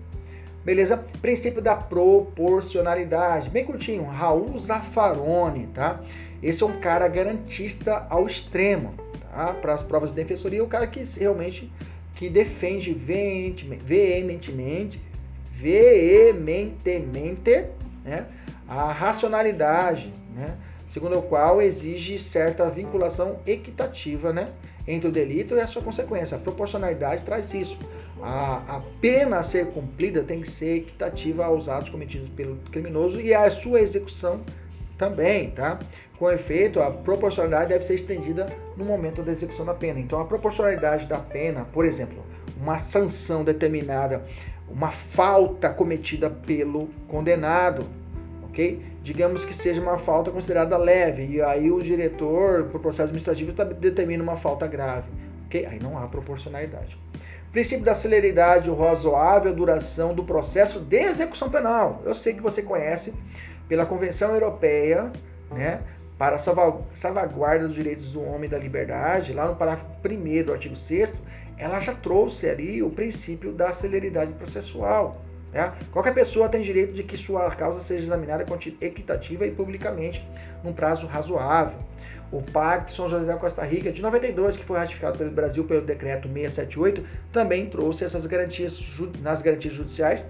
Beleza? 0.66 0.98
Princípio 1.22 1.62
da 1.62 1.76
proporcionalidade. 1.76 3.50
Bem 3.50 3.64
curtinho, 3.64 4.04
Raul 4.04 4.60
Zaffaroni, 4.60 5.68
tá? 5.68 6.02
Esse 6.44 6.62
é 6.62 6.66
um 6.66 6.82
cara 6.82 7.08
garantista 7.08 8.06
ao 8.10 8.28
extremo? 8.28 8.94
Para 9.62 9.74
as 9.74 9.82
provas 9.82 10.10
de 10.10 10.16
defensoria, 10.16 10.64
o 10.64 10.68
cara 10.68 10.88
que 10.88 11.04
realmente 11.20 11.72
que 12.16 12.30
defende 12.30 12.94
veementemente, 12.94 15.00
veementemente, 15.54 17.66
né? 18.04 18.26
a 18.68 18.92
racionalidade, 18.92 20.12
né? 20.36 20.56
segundo 20.90 21.20
o 21.20 21.22
qual 21.22 21.62
exige 21.62 22.18
certa 22.18 22.68
vinculação 22.70 23.40
equitativa 23.46 24.34
né? 24.34 24.50
entre 24.88 25.10
o 25.10 25.12
delito 25.12 25.56
e 25.56 25.60
a 25.60 25.68
sua 25.68 25.84
consequência. 25.84 26.38
A 26.38 26.40
proporcionalidade 26.40 27.24
traz 27.24 27.54
isso. 27.54 27.78
A, 28.22 28.78
a 28.78 28.82
pena 29.00 29.38
a 29.38 29.44
ser 29.44 29.68
cumprida 29.68 30.24
tem 30.24 30.42
que 30.42 30.50
ser 30.50 30.78
equitativa 30.78 31.46
aos 31.46 31.70
atos 31.70 31.90
cometidos 31.90 32.30
pelo 32.30 32.56
criminoso 32.72 33.22
e 33.22 33.32
a 33.32 33.48
sua 33.52 33.80
execução 33.80 34.42
também, 34.98 35.52
tá? 35.52 35.80
Com 36.18 36.32
efeito, 36.32 36.82
a 36.82 36.90
proporcionalidade 36.90 37.70
deve 37.70 37.86
ser 37.86 37.96
estendida 37.96 38.48
no 38.76 38.84
momento 38.84 39.22
da 39.22 39.32
execução 39.32 39.66
da 39.66 39.74
pena. 39.74 40.00
Então, 40.00 40.20
a 40.20 40.26
proporcionalidade 40.26 41.06
da 41.06 41.20
pena, 41.20 41.66
por 41.72 41.86
exemplo, 41.86 42.24
uma 42.60 42.78
sanção 42.80 43.44
determinada, 43.44 44.24
uma 44.68 44.90
falta 44.90 45.70
cometida 45.70 46.30
pelo 46.30 46.90
condenado, 47.08 47.86
ok? 48.44 48.84
Digamos 49.04 49.46
que 49.46 49.54
seja 49.54 49.80
uma 49.80 49.98
falta 49.98 50.32
considerada 50.32 50.76
leve 50.76 51.26
e 51.26 51.42
aí 51.42 51.72
o 51.72 51.82
diretor, 51.82 52.66
por 52.66 52.82
processo 52.82 53.04
administrativo, 53.04 53.54
tá, 53.54 53.64
determina 53.64 54.24
uma 54.24 54.36
falta 54.36 54.66
grave, 54.66 55.08
ok? 55.46 55.66
Aí 55.68 55.80
não 55.80 55.98
há 55.98 56.08
proporcionalidade. 56.08 56.98
Princípio 57.52 57.86
da 57.86 57.96
celeridade, 57.96 58.70
o 58.70 58.76
razoável 58.76 59.54
duração 59.54 60.14
do 60.14 60.24
processo 60.24 60.80
de 60.80 60.98
execução 60.98 61.50
penal. 61.50 62.02
Eu 62.06 62.14
sei 62.14 62.34
que 62.34 62.42
você 62.42 62.62
conhece 62.62 63.14
pela 63.68 63.86
Convenção 63.86 64.34
Europeia, 64.34 65.12
né, 65.52 65.82
para 66.18 66.38
salvaguarda 66.38 67.68
dos 67.68 67.76
direitos 67.76 68.12
do 68.12 68.22
homem 68.22 68.46
e 68.46 68.48
da 68.48 68.58
liberdade, 68.58 69.34
lá 69.34 69.48
no 69.48 69.56
parágrafo 69.56 69.86
1 70.04 70.46
do 70.46 70.54
artigo 70.54 70.76
6 70.76 71.14
ela 71.58 71.80
já 71.80 71.94
trouxe 71.94 72.48
ali 72.48 72.84
o 72.84 72.90
princípio 72.90 73.52
da 73.52 73.74
celeridade 73.74 74.32
processual. 74.34 75.22
Né? 75.52 75.74
Qualquer 75.92 76.14
pessoa 76.14 76.48
tem 76.48 76.62
direito 76.62 76.94
de 76.94 77.04
que 77.04 77.18
sua 77.18 77.50
causa 77.52 77.82
seja 77.82 78.06
examinada 78.06 78.46
equitativa 78.80 79.46
e 79.46 79.52
publicamente 79.52 80.26
num 80.64 80.74
prazo 80.74 81.08
razoável. 81.08 81.80
O 82.32 82.42
Pacto 82.42 82.92
São 82.92 83.08
José 83.08 83.26
da 83.26 83.38
Costa 83.38 83.64
Rica 83.64 83.90
de 83.90 84.02
92, 84.02 84.58
que 84.58 84.66
foi 84.66 84.78
ratificado 84.78 85.18
pelo 85.18 85.32
Brasil 85.32 85.64
pelo 85.64 85.82
decreto 85.82 86.28
678, 86.28 87.04
também 87.32 87.68
trouxe 87.70 88.04
essas 88.04 88.26
garantias 88.26 88.78
nas 89.22 89.42
garantias 89.42 89.74
judiciais 89.74 90.24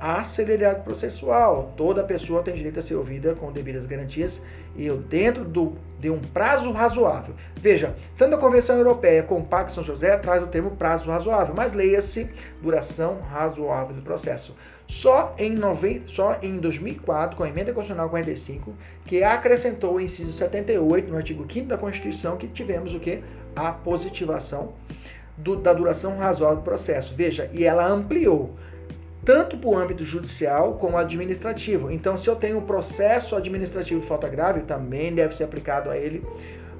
a 0.00 0.22
celeridade 0.24 0.82
processual. 0.82 1.72
Toda 1.76 2.02
pessoa 2.02 2.42
tem 2.42 2.54
direito 2.54 2.78
a 2.78 2.82
ser 2.82 2.94
ouvida 2.94 3.34
com 3.34 3.50
devidas 3.52 3.86
garantias 3.86 4.40
e 4.76 4.90
dentro 4.90 5.44
do, 5.44 5.72
de 5.98 6.10
um 6.10 6.20
prazo 6.20 6.70
razoável. 6.70 7.34
Veja, 7.56 7.94
tanto 8.18 8.34
a 8.34 8.38
Convenção 8.38 8.76
Europeia 8.76 9.22
como 9.22 9.40
o 9.40 9.46
Pacto 9.46 9.72
São 9.72 9.82
José 9.82 10.16
traz 10.18 10.42
o 10.42 10.46
termo 10.46 10.72
prazo 10.72 11.10
razoável, 11.10 11.54
mas 11.56 11.72
leia-se 11.72 12.28
duração 12.62 13.20
razoável 13.30 13.94
do 13.94 14.02
processo. 14.02 14.54
Só 14.86 15.34
em, 15.38 15.50
nove... 15.50 16.02
Só 16.06 16.38
em 16.42 16.58
2004, 16.58 17.36
com 17.36 17.42
a 17.42 17.48
Emenda 17.48 17.72
Constitucional 17.72 18.08
45, 18.08 18.72
que 19.04 19.22
acrescentou 19.22 19.94
o 19.94 20.00
inciso 20.00 20.32
78 20.32 21.10
no 21.10 21.16
artigo 21.16 21.46
5 21.50 21.66
da 21.66 21.78
Constituição, 21.78 22.36
que 22.36 22.46
tivemos 22.46 22.94
o 22.94 23.00
que? 23.00 23.22
A 23.56 23.72
positivação 23.72 24.74
do, 25.36 25.56
da 25.56 25.72
duração 25.72 26.18
razoável 26.18 26.58
do 26.58 26.62
processo. 26.62 27.14
Veja, 27.16 27.50
e 27.52 27.64
ela 27.64 27.86
ampliou 27.86 28.54
tanto 29.26 29.58
para 29.58 29.68
o 29.68 29.76
âmbito 29.76 30.04
judicial 30.04 30.74
como 30.74 30.96
administrativo. 30.96 31.90
Então, 31.90 32.16
se 32.16 32.28
eu 32.28 32.36
tenho 32.36 32.58
um 32.58 32.64
processo 32.64 33.34
administrativo 33.34 34.00
de 34.00 34.06
falta 34.06 34.28
grave, 34.28 34.60
também 34.60 35.12
deve 35.12 35.34
ser 35.34 35.42
aplicado 35.42 35.90
a 35.90 35.98
ele 35.98 36.22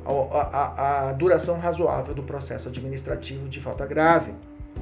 a, 0.05 0.39
a, 0.41 1.09
a 1.09 1.13
duração 1.13 1.59
razoável 1.59 2.15
do 2.15 2.23
processo 2.23 2.69
administrativo 2.69 3.49
de 3.49 3.61
falta 3.61 3.85
grave. 3.85 4.33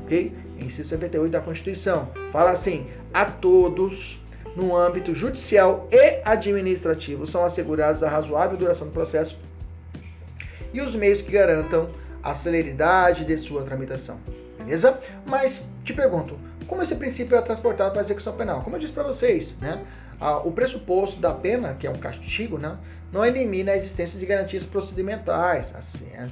Ok? 0.04 0.36
Inciso 0.60 0.90
78 0.90 1.32
da 1.32 1.40
Constituição. 1.40 2.10
Fala 2.30 2.50
assim: 2.50 2.86
a 3.14 3.24
todos 3.24 4.20
no 4.54 4.76
âmbito 4.76 5.14
judicial 5.14 5.88
e 5.90 6.20
administrativo 6.22 7.26
são 7.26 7.46
assegurados 7.46 8.02
a 8.02 8.10
razoável 8.10 8.58
duração 8.58 8.88
do 8.88 8.92
processo 8.92 9.38
e 10.72 10.82
os 10.82 10.94
meios 10.94 11.22
que 11.22 11.32
garantam 11.32 11.88
a 12.22 12.34
celeridade 12.34 13.24
de 13.24 13.38
sua 13.38 13.62
tramitação. 13.62 14.18
Beleza? 14.58 14.98
Mas 15.26 15.64
te 15.82 15.94
pergunto, 15.94 16.38
como 16.64 16.82
esse 16.82 16.94
princípio 16.96 17.36
é 17.36 17.40
transportado 17.40 17.90
para 17.90 18.00
a 18.00 18.04
execução 18.04 18.34
penal? 18.34 18.62
Como 18.62 18.76
eu 18.76 18.80
disse 18.80 18.92
para 18.92 19.02
vocês, 19.02 19.54
né? 19.60 19.84
o 20.44 20.50
pressuposto 20.52 21.20
da 21.20 21.32
pena, 21.32 21.74
que 21.74 21.86
é 21.86 21.90
um 21.90 21.98
castigo, 21.98 22.58
né? 22.58 22.78
não 23.12 23.24
elimina 23.24 23.72
a 23.72 23.76
existência 23.76 24.18
de 24.18 24.26
garantias 24.26 24.64
procedimentais. 24.64 25.72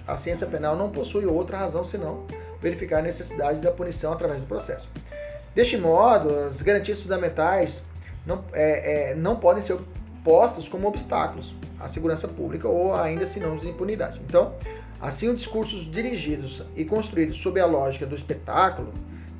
A 0.06 0.16
ciência 0.16 0.46
penal 0.46 0.76
não 0.76 0.90
possui 0.90 1.26
outra 1.26 1.58
razão 1.58 1.84
senão 1.84 2.26
verificar 2.60 2.98
a 2.98 3.02
necessidade 3.02 3.60
da 3.60 3.70
punição 3.70 4.12
através 4.12 4.40
do 4.40 4.46
processo. 4.46 4.88
Deste 5.54 5.76
modo, 5.76 6.34
as 6.46 6.62
garantias 6.62 7.02
fundamentais 7.02 7.82
não, 8.26 8.44
é, 8.52 9.10
é, 9.10 9.14
não 9.14 9.36
podem 9.36 9.62
ser 9.62 9.78
postas 10.24 10.68
como 10.68 10.88
obstáculos 10.88 11.54
à 11.78 11.88
segurança 11.88 12.26
pública 12.26 12.68
ou 12.68 12.94
ainda 12.94 13.26
sinônimos 13.26 13.62
de 13.62 13.68
impunidade. 13.68 14.20
Então, 14.26 14.54
assim, 15.00 15.28
os 15.28 15.36
discursos 15.36 15.90
dirigidos 15.90 16.62
e 16.76 16.84
construídos 16.84 17.40
sob 17.42 17.60
a 17.60 17.66
lógica 17.66 18.06
do 18.06 18.14
espetáculo 18.14 18.92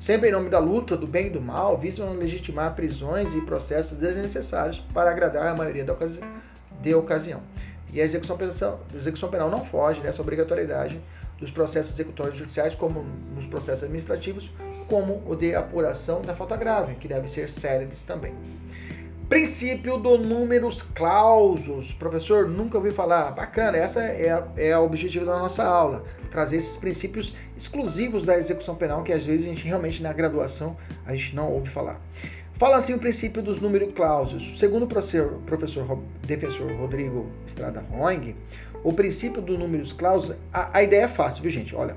sempre 0.03 0.27
em 0.27 0.31
nome 0.33 0.49
da 0.49 0.59
luta 0.59 0.97
do 0.97 1.07
bem 1.07 1.27
e 1.27 1.29
do 1.29 1.39
mal, 1.39 1.77
visam 1.77 2.11
legitimar 2.11 2.75
prisões 2.75 3.33
e 3.33 3.39
processos 3.39 3.97
desnecessários 3.97 4.83
para 4.93 5.09
agradar 5.09 5.47
a 5.47 5.55
maioria 5.55 5.85
da 5.85 5.93
ocasi 5.93 6.19
de 6.81 6.93
ocasião. 6.93 7.39
E 7.93 8.01
a 8.01 8.03
execução 8.03 8.35
penal, 8.35 8.81
a 8.93 8.97
execução 8.97 9.29
penal 9.29 9.49
não 9.49 9.63
foge 9.63 10.01
dessa 10.01 10.21
obrigatoriedade 10.21 10.99
dos 11.39 11.51
processos 11.51 11.93
executórios 11.93 12.37
judiciais, 12.37 12.75
como 12.75 13.05
nos 13.33 13.45
processos 13.45 13.83
administrativos, 13.83 14.51
como 14.89 15.23
o 15.25 15.37
de 15.37 15.55
apuração 15.55 16.21
da 16.21 16.35
falta 16.35 16.57
grave, 16.57 16.95
que 16.95 17.07
deve 17.07 17.29
ser 17.29 17.49
céleres 17.49 18.01
também. 18.01 18.33
Princípio 19.29 19.97
do 19.97 20.17
números 20.17 20.81
clausos. 20.81 21.93
Professor, 21.93 22.49
nunca 22.49 22.77
ouvi 22.77 22.91
falar. 22.91 23.31
Bacana, 23.31 23.77
essa 23.77 24.03
é, 24.03 24.43
é 24.57 24.77
o 24.77 24.83
objetivo 24.83 25.25
da 25.25 25.39
nossa 25.39 25.63
aula 25.63 26.03
trazer 26.33 26.57
esses 26.57 26.75
princípios 26.75 27.35
exclusivos 27.57 28.25
da 28.25 28.37
execução 28.37 28.75
penal 28.75 29.03
que 29.03 29.13
às 29.13 29.25
vezes 29.25 29.45
a 29.45 29.49
gente 29.49 29.65
realmente 29.65 30.01
na 30.01 30.11
graduação 30.13 30.75
a 31.05 31.15
gente 31.15 31.35
não 31.35 31.51
ouve 31.51 31.69
falar. 31.69 31.99
Fala 32.57 32.77
assim 32.77 32.93
o 32.93 32.99
princípio 32.99 33.41
dos 33.41 33.59
números 33.59 33.91
clausos. 33.93 34.57
Segundo 34.59 34.83
o 34.83 34.87
professor, 34.87 35.41
professor 35.45 35.99
defensor 36.25 36.71
Rodrigo 36.73 37.27
Estrada 37.47 37.83
Roing, 37.91 38.35
o 38.83 38.93
princípio 38.93 39.41
dos 39.41 39.57
números 39.57 39.91
clausos, 39.91 40.35
a, 40.53 40.77
a, 40.77 40.83
ideia 40.83 41.03
é 41.03 41.07
fácil, 41.07 41.41
viu 41.41 41.51
gente? 41.51 41.75
Olha, 41.75 41.95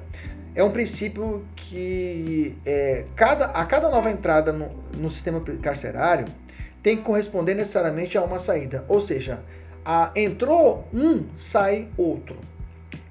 é 0.55 0.65
um 0.65 0.71
princípio 0.71 1.45
que 1.55 2.57
é, 2.65 3.05
cada, 3.15 3.47
a 3.47 3.65
cada 3.67 3.91
nova 3.91 4.11
entrada 4.11 4.53
no, 4.53 4.71
no 4.97 5.11
sistema 5.11 5.43
carcerário 5.61 6.27
tem 6.83 6.97
que 6.97 7.03
corresponder 7.03 7.55
necessariamente 7.55 8.17
a 8.17 8.23
uma 8.23 8.39
saída. 8.39 8.85
Ou 8.89 9.01
seja, 9.01 9.41
a, 9.85 10.11
entrou 10.17 10.89
um, 10.93 11.25
sai 11.35 11.89
outro. 11.97 12.37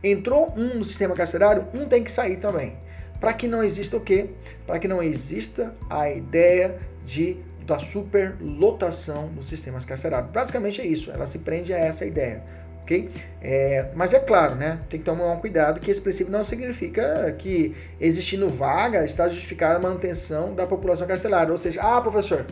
Entrou 0.05 0.53
um 0.55 0.75
no 0.75 0.85
sistema 0.85 1.15
carcerário, 1.15 1.65
um 1.73 1.87
tem 1.87 2.03
que 2.03 2.11
sair 2.11 2.37
também. 2.37 2.73
Para 3.19 3.33
que 3.33 3.47
não 3.47 3.63
exista 3.63 3.97
o 3.97 3.99
quê? 3.99 4.29
Para 4.67 4.77
que 4.77 4.87
não 4.87 5.01
exista 5.01 5.73
a 5.89 6.09
ideia 6.09 6.77
de 7.03 7.37
da 7.65 7.79
superlotação 7.79 9.29
dos 9.29 9.47
sistemas 9.47 9.83
carcerários. 9.83 10.29
Basicamente 10.31 10.79
é 10.81 10.85
isso, 10.85 11.09
ela 11.09 11.25
se 11.25 11.39
prende 11.39 11.73
a 11.73 11.77
essa 11.79 12.05
ideia. 12.05 12.43
ok? 12.83 13.09
É, 13.41 13.87
mas 13.95 14.13
é 14.13 14.19
claro, 14.19 14.53
né? 14.53 14.79
Tem 14.87 14.99
que 14.99 15.05
tomar 15.05 15.31
um 15.31 15.39
cuidado 15.39 15.79
que 15.79 15.89
esse 15.89 15.99
princípio 15.99 16.31
não 16.31 16.45
significa 16.45 17.31
que 17.39 17.75
existindo 17.99 18.47
vaga 18.47 19.03
está 19.03 19.27
justificada 19.27 19.77
a 19.77 19.79
manutenção 19.79 20.53
da 20.53 20.67
população 20.67 21.07
carcerária. 21.07 21.51
Ou 21.51 21.57
seja, 21.57 21.81
ah, 21.81 21.99
professor, 21.99 22.45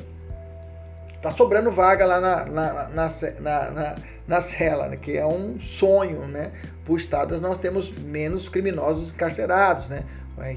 tá 1.23 1.31
sobrando 1.31 1.71
vaga 1.71 2.05
lá 2.05 2.19
na, 2.19 2.45
na, 2.45 2.73
na, 2.89 3.09
na, 3.39 3.71
na, 3.71 3.95
na 4.27 4.41
cela, 4.41 4.89
né? 4.89 4.97
que 4.97 5.17
é 5.17 5.25
um 5.25 5.57
sonho, 5.57 6.27
né? 6.27 6.51
Para 6.83 6.93
o 6.93 6.97
Estado 6.97 7.39
nós 7.39 7.57
temos 7.59 7.89
menos 7.89 8.49
criminosos 8.49 9.09
encarcerados, 9.09 9.87
né? 9.87 10.03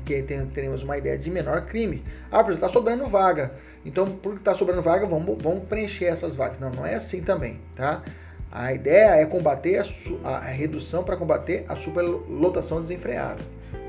Que 0.05 0.23
teremos 0.23 0.83
uma 0.83 0.99
ideia 0.99 1.17
de 1.17 1.31
menor 1.31 1.67
crime. 1.67 2.03
Ah, 2.33 2.43
por 2.43 2.53
está 2.53 2.69
sobrando 2.69 3.07
vaga. 3.07 3.53
Então, 3.85 4.07
por 4.07 4.35
está 4.35 4.55
sobrando 4.55 4.83
vaga, 4.83 5.07
vamos, 5.07 5.41
vamos 5.41 5.65
preencher 5.65 6.07
essas 6.07 6.35
vagas. 6.35 6.59
Não, 6.59 6.71
não 6.71 6.85
é 6.85 6.97
assim 6.97 7.21
também, 7.21 7.61
tá? 7.77 8.03
A 8.51 8.73
ideia 8.73 9.15
é 9.17 9.25
combater 9.25 9.87
a, 10.25 10.29
a 10.29 10.41
redução 10.41 11.05
para 11.05 11.17
combater 11.17 11.65
a 11.69 11.77
superlotação 11.77 12.81
desenfreada. 12.81 13.43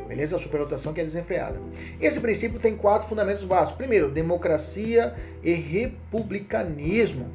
Beleza? 0.08 0.38
A 0.38 0.40
superlotação 0.40 0.94
que 0.94 1.02
é 1.02 1.04
desenfreada. 1.04 1.60
Esse 2.00 2.20
princípio 2.20 2.60
tem 2.60 2.76
quatro 2.76 3.10
fundamentos 3.10 3.44
básicos. 3.44 3.78
Primeiro, 3.78 4.10
democracia 4.10 5.14
e 5.44 5.54
republicanismo, 5.54 7.28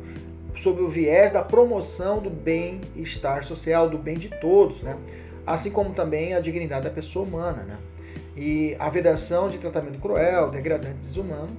sob 0.57 0.81
o 0.81 0.89
viés 0.89 1.33
da 1.33 1.43
promoção 1.43 2.21
do 2.21 2.31
bem-estar 2.31 3.45
social, 3.45 3.89
do 3.89 3.99
bem 3.99 4.17
de 4.17 4.29
todos, 4.29 4.83
né? 4.83 4.97
Assim 5.47 5.71
como 5.71 5.93
também 5.93 6.35
a 6.35 6.41
dignidade 6.41 6.85
da 6.85 6.91
pessoa 6.91 7.27
humana, 7.27 7.63
né? 7.65 7.77
E 8.37 8.75
a 8.79 8.89
vedação 8.89 9.49
de 9.49 9.59
tratamento 9.59 9.99
cruel, 9.99 10.51
degradante, 10.51 10.97
desumano 11.03 11.51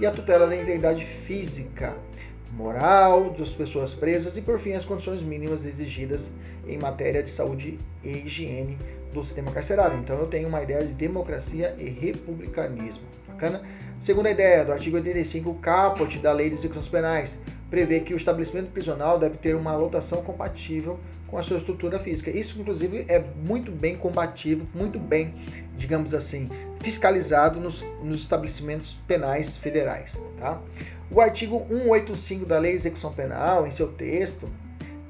e 0.00 0.06
a 0.06 0.10
tutela 0.10 0.46
da 0.46 0.54
integridade 0.54 1.04
física, 1.04 1.94
moral 2.52 3.30
das 3.30 3.52
pessoas 3.52 3.92
presas 3.94 4.36
e, 4.36 4.42
por 4.42 4.58
fim, 4.58 4.72
as 4.72 4.84
condições 4.84 5.22
mínimas 5.22 5.64
exigidas 5.64 6.30
em 6.66 6.78
matéria 6.78 7.22
de 7.22 7.30
saúde 7.30 7.78
e 8.02 8.08
higiene 8.08 8.76
do 9.12 9.22
sistema 9.24 9.50
carcerário. 9.50 9.98
Então 9.98 10.18
eu 10.18 10.26
tenho 10.26 10.48
uma 10.48 10.62
ideia 10.62 10.84
de 10.84 10.92
democracia 10.92 11.74
e 11.78 11.88
republicanismo. 11.88 13.02
Bacana? 13.26 13.62
Segunda 13.98 14.30
ideia 14.30 14.64
do 14.64 14.72
artigo 14.72 14.96
85 14.96 15.54
caput 15.54 16.18
da 16.18 16.32
Lei 16.32 16.48
de 16.48 16.56
Execuções 16.56 16.88
Penais. 16.88 17.36
prevê 17.70 18.00
que 18.00 18.12
o 18.12 18.16
estabelecimento 18.16 18.70
prisional 18.70 19.18
deve 19.18 19.36
ter 19.36 19.54
uma 19.54 19.76
lotação 19.76 20.22
compatível 20.22 20.98
com 21.28 21.38
a 21.38 21.42
sua 21.42 21.58
estrutura 21.58 21.98
física. 22.00 22.30
Isso, 22.30 22.60
inclusive, 22.60 23.04
é 23.08 23.22
muito 23.44 23.70
bem 23.70 23.96
combativo, 23.96 24.66
muito 24.74 24.98
bem, 24.98 25.34
digamos 25.76 26.12
assim, 26.12 26.48
fiscalizado 26.80 27.60
nos, 27.60 27.84
nos 28.02 28.22
estabelecimentos 28.22 28.94
penais 29.06 29.56
federais. 29.56 30.12
Tá? 30.38 30.60
O 31.10 31.20
artigo 31.20 31.64
185 31.68 32.44
da 32.44 32.58
Lei 32.58 32.72
de 32.72 32.78
Execução 32.78 33.12
Penal, 33.12 33.66
em 33.66 33.70
seu 33.70 33.88
texto, 33.88 34.48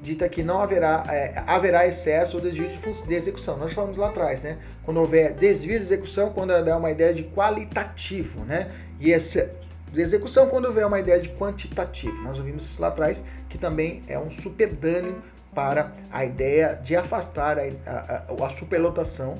dita 0.01 0.27
que 0.27 0.41
não 0.41 0.61
haverá, 0.61 1.03
é, 1.07 1.43
haverá 1.45 1.87
excesso 1.87 2.37
ou 2.37 2.41
desvio 2.41 2.67
de, 3.07 3.13
execução. 3.13 3.57
Nós 3.57 3.71
falamos 3.71 3.97
lá 3.97 4.07
atrás, 4.07 4.41
né? 4.41 4.57
Quando 4.83 4.99
houver 4.99 5.33
desvio 5.33 5.77
de 5.77 5.85
execução, 5.85 6.31
quando 6.31 6.49
dá 6.63 6.77
uma 6.77 6.89
ideia 6.89 7.13
de 7.13 7.23
qualitativo, 7.23 8.43
né? 8.43 8.71
E 8.99 9.11
esse, 9.11 9.47
de 9.91 10.01
execução 10.01 10.47
quando 10.47 10.65
houver 10.65 10.85
uma 10.85 10.99
ideia 10.99 11.19
de 11.19 11.29
quantitativo. 11.29 12.15
Nós 12.23 12.37
ouvimos 12.37 12.65
isso 12.65 12.81
lá 12.81 12.87
atrás, 12.87 13.23
que 13.47 13.57
também 13.57 14.03
é 14.07 14.17
um 14.17 14.31
supedâneo 14.31 15.21
para 15.53 15.91
a 16.11 16.25
ideia 16.25 16.79
de 16.81 16.95
afastar 16.95 17.59
a, 17.59 17.63
a, 17.85 18.23
a, 18.29 18.45
a 18.45 18.49
superlotação 18.51 19.37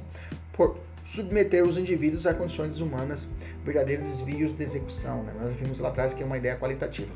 por 0.53 0.77
submeter 1.05 1.63
os 1.63 1.77
indivíduos 1.77 2.27
a 2.27 2.33
condições 2.33 2.79
humanas, 2.79 3.27
verdadeiros 3.65 4.07
desvios 4.09 4.55
de 4.55 4.63
execução. 4.63 5.23
Né? 5.23 5.33
Nós 5.41 5.55
vimos 5.55 5.79
lá 5.79 5.89
atrás 5.89 6.13
que 6.13 6.21
é 6.21 6.25
uma 6.25 6.37
ideia 6.37 6.55
qualitativa. 6.55 7.11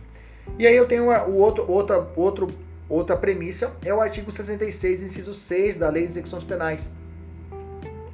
E 0.58 0.66
aí 0.66 0.76
eu 0.76 0.88
tenho 0.88 1.10
o 1.10 1.36
outro, 1.38 1.70
outra, 1.70 2.08
outro 2.16 2.48
Outra 2.88 3.18
premissa 3.18 3.72
é 3.84 3.94
o 3.94 4.00
artigo 4.00 4.32
66, 4.32 5.02
inciso 5.02 5.34
6 5.34 5.78
da 5.78 5.90
Lei 5.90 6.04
de 6.04 6.12
Execuções 6.12 6.44
Penais, 6.44 6.90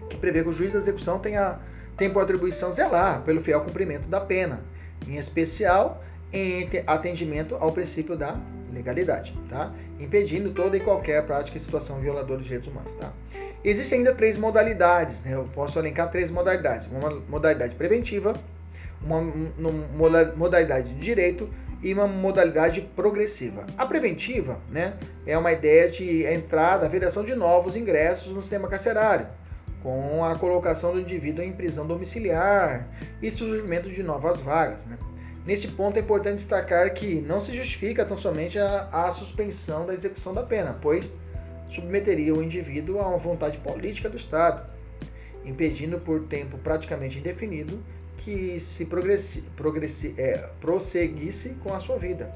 que 0.10 0.15
prevê 0.15 0.43
que 0.43 0.49
o 0.49 0.53
juiz 0.53 0.72
da 0.72 0.80
execução 0.80 1.19
tenha, 1.19 1.60
tem 1.98 2.10
por 2.10 2.23
atribuição 2.23 2.72
zelar 2.72 3.22
pelo 3.23 3.41
fiel 3.41 3.61
cumprimento 3.61 4.07
da 4.07 4.22
pena, 4.22 4.61
em 5.06 5.18
especial 5.18 6.02
em 6.31 6.69
atendimento 6.88 7.56
ao 7.56 7.73
princípio 7.73 8.15
da 8.15 8.38
legalidade, 8.72 9.38
tá? 9.49 9.73
impedindo 9.99 10.52
toda 10.52 10.77
e 10.77 10.80
qualquer 10.80 11.26
prática 11.26 11.57
e 11.57 11.60
situação 11.60 11.99
violadora 11.99 12.38
dos 12.38 12.45
direitos 12.45 12.69
humanos. 12.72 12.93
Tá? 12.95 13.11
Existem 13.64 13.99
ainda 13.99 14.14
três 14.14 14.38
modalidades, 14.38 15.22
né? 15.23 15.35
eu 15.35 15.49
posso 15.53 15.77
elencar 15.77 16.10
três 16.10 16.31
modalidades: 16.31 16.88
uma 16.88 17.22
modalidade 17.27 17.76
preventiva, 17.76 18.34
uma 19.03 19.22
modalidade 20.38 20.93
de 20.93 20.99
direito 21.02 21.49
e 21.82 21.94
uma 21.94 22.08
modalidade 22.08 22.82
progressiva. 22.95 23.66
A 23.78 23.86
preventiva 23.86 24.60
né, 24.70 24.94
é 25.26 25.38
uma 25.38 25.52
ideia 25.52 25.90
de 25.90 26.26
entrada, 26.26 26.88
vedação 26.88 27.24
de 27.24 27.34
novos 27.34 27.76
ingressos 27.76 28.32
no 28.32 28.41
sistema 28.41 28.68
carcerário, 28.68 29.28
com 29.82 30.24
a 30.24 30.36
colocação 30.36 30.94
do 30.94 30.99
indivíduo 30.99 31.44
em 31.44 31.52
prisão 31.52 31.88
domiciliar 31.88 32.88
e 33.22 33.32
surgimento 33.32 33.90
de 33.90 34.03
novas 34.03 34.40
vagas. 34.40 34.86
Né? 34.86 34.98
Neste 35.45 35.68
ponto 35.68 35.98
é 35.98 36.02
importante 36.02 36.36
destacar 36.36 36.94
que 36.94 37.16
não 37.16 37.41
se 37.41 37.52
justifica 37.56 38.06
tão 38.06 38.16
somente 38.16 38.60
a, 38.60 38.88
a 38.91 39.12
suspensão 39.12 39.88
da 39.88 39.94
execução 39.94 40.34
da 40.34 40.44
pena, 40.44 40.78
pois 40.80 41.10
submeteria 41.68 42.34
o 42.34 42.44
indivíduo 42.44 42.99
a 42.99 43.08
uma 43.08 43.18
vontade 43.18 43.58
política 43.58 44.08
do 44.08 44.18
Estado, 44.18 44.70
impedindo 45.44 45.98
por 45.98 46.28
tempo 46.28 46.60
praticamente 46.60 47.18
indefinido 47.18 47.82
que 48.23 48.60
se 48.60 48.85
progressi, 48.85 49.41
progressi, 49.56 50.14
é, 50.18 50.49
prosseguisse 50.60 51.49
com 51.64 51.73
a 51.73 51.80
sua 51.80 51.98
vida, 51.98 52.31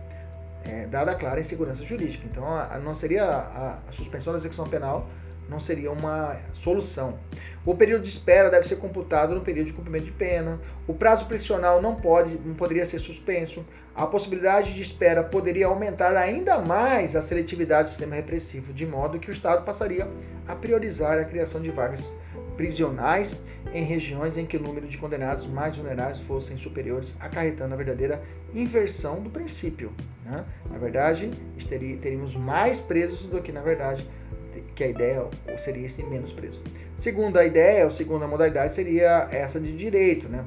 é, 0.64 0.88
dada 0.88 1.12
a 1.12 1.16
clara 1.16 1.40
insegurança 1.40 1.86
jurídica. 1.86 2.26
Então, 2.30 2.46
a, 2.46 2.76
a 2.76 2.80
não 2.80 2.96
seria 2.96 3.24
a, 3.24 3.80
a, 3.88 3.92
suspensão 3.92 4.34
da 4.34 4.40
execução 4.40 4.66
penal 4.66 5.08
não 5.48 5.60
seria 5.60 5.92
uma 5.92 6.38
solução. 6.54 7.20
O 7.64 7.76
período 7.76 8.02
de 8.02 8.10
espera 8.10 8.50
deve 8.50 8.68
ser 8.68 8.78
computado 8.78 9.36
no 9.36 9.42
período 9.42 9.68
de 9.68 9.74
cumprimento 9.74 10.06
de 10.06 10.12
pena. 10.12 10.60
O 10.88 10.94
prazo 10.96 11.28
prisional 11.28 11.80
não 11.80 11.94
pode, 11.94 12.36
não 12.44 12.56
poderia 12.56 12.84
ser 12.86 12.98
suspenso. 12.98 13.64
A 13.96 14.08
possibilidade 14.08 14.74
de 14.74 14.82
espera 14.82 15.24
poderia 15.24 15.68
aumentar 15.68 16.16
ainda 16.16 16.58
mais 16.58 17.16
a 17.16 17.22
seletividade 17.22 17.84
do 17.84 17.90
sistema 17.90 18.16
repressivo, 18.16 18.74
de 18.74 18.88
modo 18.88 19.20
que 19.20 19.30
o 19.30 19.32
Estado 19.32 19.64
passaria 19.64 20.08
a 20.48 20.56
priorizar 20.56 21.20
a 21.20 21.26
criação 21.26 21.62
de 21.62 21.70
vagas 21.70 22.12
prisionais 22.56 23.36
em 23.74 23.84
regiões 23.84 24.38
em 24.38 24.46
que 24.46 24.58
o 24.58 24.62
número 24.62 24.88
de 24.88 24.98
condenados 24.98 25.46
mais 25.48 25.76
vulneráveis 25.76 26.20
fossem 26.22 26.58
superiores, 26.58 27.14
acarretando 27.20 27.74
a 27.74 27.78
verdadeira 27.78 28.22
inversão 28.54 29.22
do 29.22 29.30
princípio. 29.30 29.92
Né? 30.26 30.46
Na 30.70 30.78
verdade, 30.78 31.30
teríamos 32.02 32.36
mais 32.36 32.80
presos 32.80 33.26
do 33.28 33.42
que, 33.42 33.52
na 33.52 33.62
verdade, 33.62 34.08
que 34.76 34.84
a 34.84 34.88
ideia 34.88 35.26
seria 35.58 35.86
esse 35.86 36.04
menos 36.04 36.32
preso. 36.32 36.62
Segunda 36.96 37.46
ideia, 37.46 37.86
ou 37.86 37.92
segunda 37.92 38.28
modalidade, 38.28 38.74
seria 38.74 39.28
essa 39.32 39.60
de 39.60 39.76
direito, 39.76 40.30
né? 40.30 40.46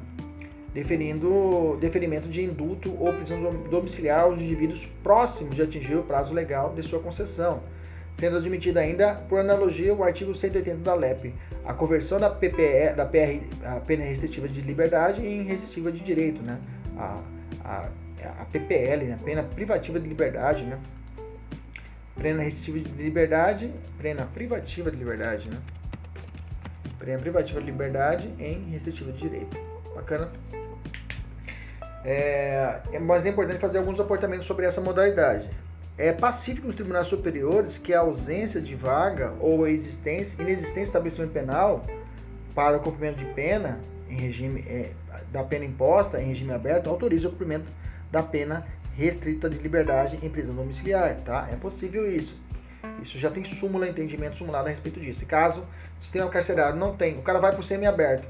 deferindo 0.72 1.76
deferimento 1.80 2.28
de 2.28 2.42
indulto 2.42 2.94
ou 3.02 3.12
prisão 3.12 3.42
domiciliar 3.70 4.20
aos 4.20 4.40
indivíduos 4.40 4.86
próximos 5.02 5.56
de 5.56 5.62
atingir 5.62 5.96
o 5.96 6.02
prazo 6.02 6.32
legal 6.32 6.74
de 6.74 6.82
sua 6.82 7.00
concessão 7.00 7.62
sendo 8.18 8.36
admitida 8.36 8.80
ainda, 8.80 9.14
por 9.14 9.38
analogia, 9.38 9.94
o 9.94 10.02
artigo 10.02 10.34
180 10.34 10.82
da 10.82 10.94
LEP, 10.94 11.32
a 11.64 11.72
conversão 11.72 12.18
da 12.18 12.28
PPE, 12.28 12.94
da 12.96 13.06
PR, 13.06 13.40
pena 13.86 14.04
restritiva 14.04 14.48
de 14.48 14.60
liberdade 14.60 15.24
em 15.24 15.44
restritiva 15.44 15.92
de 15.92 16.00
direito, 16.00 16.42
né? 16.42 16.58
A, 16.96 17.22
a, 17.64 17.88
a 18.40 18.44
PPL, 18.46 19.04
né? 19.04 19.18
Pena 19.24 19.44
privativa 19.44 20.00
de 20.00 20.08
liberdade, 20.08 20.64
né? 20.64 20.78
Pena 22.20 22.42
restritiva 22.42 22.80
de 22.80 23.02
liberdade, 23.02 23.72
pena 24.02 24.24
privativa 24.24 24.90
de 24.90 24.96
liberdade, 24.96 25.48
né? 25.48 25.58
Pena 26.98 27.18
privativa 27.20 27.60
de 27.60 27.66
liberdade 27.66 28.28
em 28.40 28.70
restritiva 28.70 29.12
de 29.12 29.18
direito. 29.18 29.56
Bacana? 29.94 30.28
É, 32.04 32.80
mas 33.00 33.24
é 33.24 33.28
importante 33.28 33.60
fazer 33.60 33.78
alguns 33.78 34.00
aportamentos 34.00 34.46
sobre 34.46 34.66
essa 34.66 34.80
modalidade 34.80 35.48
é 35.98 36.12
pacífico 36.12 36.68
nos 36.68 36.76
tribunais 36.76 37.08
superiores 37.08 37.76
que 37.76 37.92
a 37.92 38.00
ausência 38.00 38.60
de 38.60 38.74
vaga 38.76 39.34
ou 39.40 39.64
a 39.64 39.70
existência, 39.70 40.40
inexistência 40.40 40.82
de 40.82 40.88
estabelecimento 40.88 41.32
penal 41.32 41.84
para 42.54 42.76
o 42.76 42.80
cumprimento 42.80 43.18
de 43.18 43.24
pena 43.34 43.80
em 44.08 44.16
regime 44.16 44.64
é, 44.68 44.92
da 45.32 45.42
pena 45.42 45.64
imposta 45.64 46.22
em 46.22 46.28
regime 46.28 46.52
aberto 46.52 46.88
autoriza 46.88 47.26
o 47.26 47.32
cumprimento 47.32 47.66
da 48.12 48.22
pena 48.22 48.64
restrita 48.96 49.50
de 49.50 49.58
liberdade 49.58 50.18
em 50.22 50.30
prisão 50.30 50.54
domiciliar, 50.54 51.16
tá? 51.24 51.48
É 51.52 51.56
possível 51.56 52.10
isso. 52.10 52.34
Isso 53.02 53.18
já 53.18 53.30
tem 53.30 53.44
súmula, 53.44 53.88
entendimento 53.88 54.36
sumulado 54.36 54.66
a 54.66 54.70
respeito 54.70 54.98
disso. 54.98 55.26
Caso 55.26 55.64
o 55.98 56.02
sistema 56.02 56.30
carcerário 56.30 56.76
não 56.76 56.96
tem, 56.96 57.18
o 57.18 57.22
cara 57.22 57.38
vai 57.38 57.52
para 57.52 57.60
o 57.60 57.62
semi-aberto. 57.62 58.26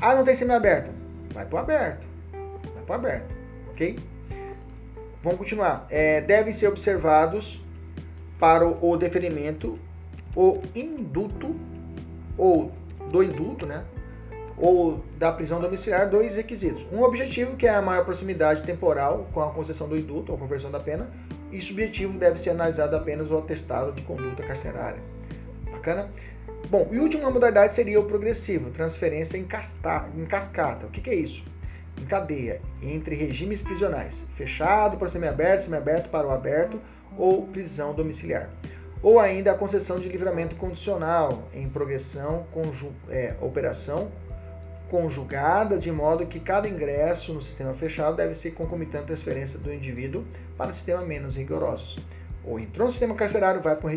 Ah, 0.00 0.14
não 0.14 0.24
tem 0.24 0.34
semi-aberto. 0.34 0.90
Vai 1.32 1.44
para 1.44 1.56
o 1.56 1.58
aberto. 1.58 2.06
Vai 2.32 2.82
para 2.86 2.92
o 2.92 2.94
aberto, 2.94 3.34
ok? 3.70 3.98
Vamos 5.22 5.38
continuar. 5.38 5.86
É, 5.90 6.20
devem 6.20 6.52
ser 6.52 6.68
observados 6.68 7.60
para 8.38 8.66
o, 8.66 8.96
deferimento 8.96 9.78
o 10.34 10.62
induto 10.74 11.54
ou 12.38 12.72
do 13.10 13.22
indulto, 13.22 13.66
né? 13.66 13.84
Ou 14.56 15.04
da 15.18 15.30
prisão 15.30 15.60
domiciliar, 15.60 16.08
dois 16.08 16.36
requisitos. 16.36 16.86
Um 16.90 17.02
objetivo, 17.02 17.56
que 17.56 17.66
é 17.66 17.74
a 17.74 17.82
maior 17.82 18.04
proximidade 18.04 18.62
temporal 18.62 19.28
com 19.32 19.42
a 19.42 19.50
concessão 19.50 19.88
do 19.88 19.96
indulto 19.96 20.32
ou 20.32 20.38
conversão 20.38 20.70
da 20.70 20.80
pena, 20.80 21.10
e 21.52 21.60
subjetivo 21.60 22.18
deve 22.18 22.38
ser 22.38 22.50
analisado 22.50 22.96
apenas 22.96 23.30
o 23.30 23.36
atestado 23.36 23.92
de 23.92 24.02
conduta 24.02 24.42
carcerária. 24.42 25.00
Bacana? 25.70 26.08
Bom, 26.68 26.88
e 26.92 26.98
última 26.98 27.30
modalidade 27.30 27.74
seria 27.74 27.98
o 27.98 28.04
progressivo, 28.04 28.70
transferência 28.70 29.36
em 29.36 29.44
cascata. 29.44 30.86
O 30.86 30.90
que, 30.90 31.00
que 31.00 31.10
é 31.10 31.14
isso? 31.14 31.42
Em 31.98 32.04
cadeia 32.04 32.60
entre 32.82 33.14
regimes 33.14 33.62
prisionais, 33.62 34.14
fechado 34.34 34.96
para 34.96 35.08
semiaberto, 35.08 35.64
semiaberto 35.64 36.08
para 36.08 36.26
o 36.26 36.30
aberto 36.30 36.80
ou 37.16 37.46
prisão 37.46 37.94
domiciliar. 37.94 38.50
Ou 39.02 39.18
ainda 39.18 39.52
a 39.52 39.54
concessão 39.54 39.98
de 39.98 40.08
livramento 40.08 40.56
condicional 40.56 41.48
em 41.54 41.68
progressão, 41.68 42.46
conju 42.52 42.92
é, 43.08 43.34
operação 43.40 44.10
conjugada, 44.90 45.78
de 45.78 45.90
modo 45.90 46.26
que 46.26 46.40
cada 46.40 46.68
ingresso 46.68 47.32
no 47.32 47.40
sistema 47.40 47.72
fechado 47.72 48.16
deve 48.16 48.34
ser 48.34 48.50
concomitante 48.50 49.04
à 49.04 49.06
transferência 49.06 49.58
do 49.58 49.72
indivíduo 49.72 50.24
para 50.58 50.72
sistemas 50.72 51.06
menos 51.06 51.36
rigorosos. 51.36 51.96
Ou 52.44 52.58
entrou 52.58 52.86
no 52.86 52.90
sistema 52.90 53.14
carcerário, 53.14 53.62
vai 53.62 53.76
para 53.76 53.94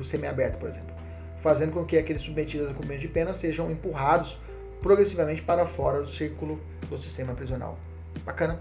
o 0.00 0.04
semiaberto, 0.04 0.58
por 0.58 0.68
exemplo, 0.68 0.94
fazendo 1.40 1.72
com 1.72 1.84
que 1.84 1.96
aqueles 1.96 2.22
submetidos 2.22 2.68
a 2.68 2.74
cumprimento 2.74 3.00
de 3.00 3.08
pena 3.08 3.32
sejam 3.32 3.70
empurrados 3.70 4.36
progressivamente 4.82 5.40
para 5.42 5.64
fora 5.64 6.00
do 6.00 6.08
círculo 6.08 6.60
do 6.90 6.98
sistema 6.98 7.32
prisional. 7.34 7.78
Bacana? 8.24 8.60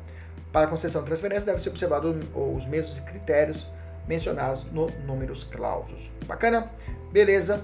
Para 0.52 0.68
concessão 0.68 1.02
de 1.02 1.08
transferência, 1.08 1.46
deve 1.46 1.62
ser 1.62 1.70
observado 1.70 2.18
os 2.34 2.66
mesmos 2.68 3.00
critérios 3.02 3.68
mencionados 4.08 4.64
no 4.72 4.88
números 5.06 5.44
clausos. 5.46 6.10
Bacana? 6.26 6.72
Beleza? 7.12 7.62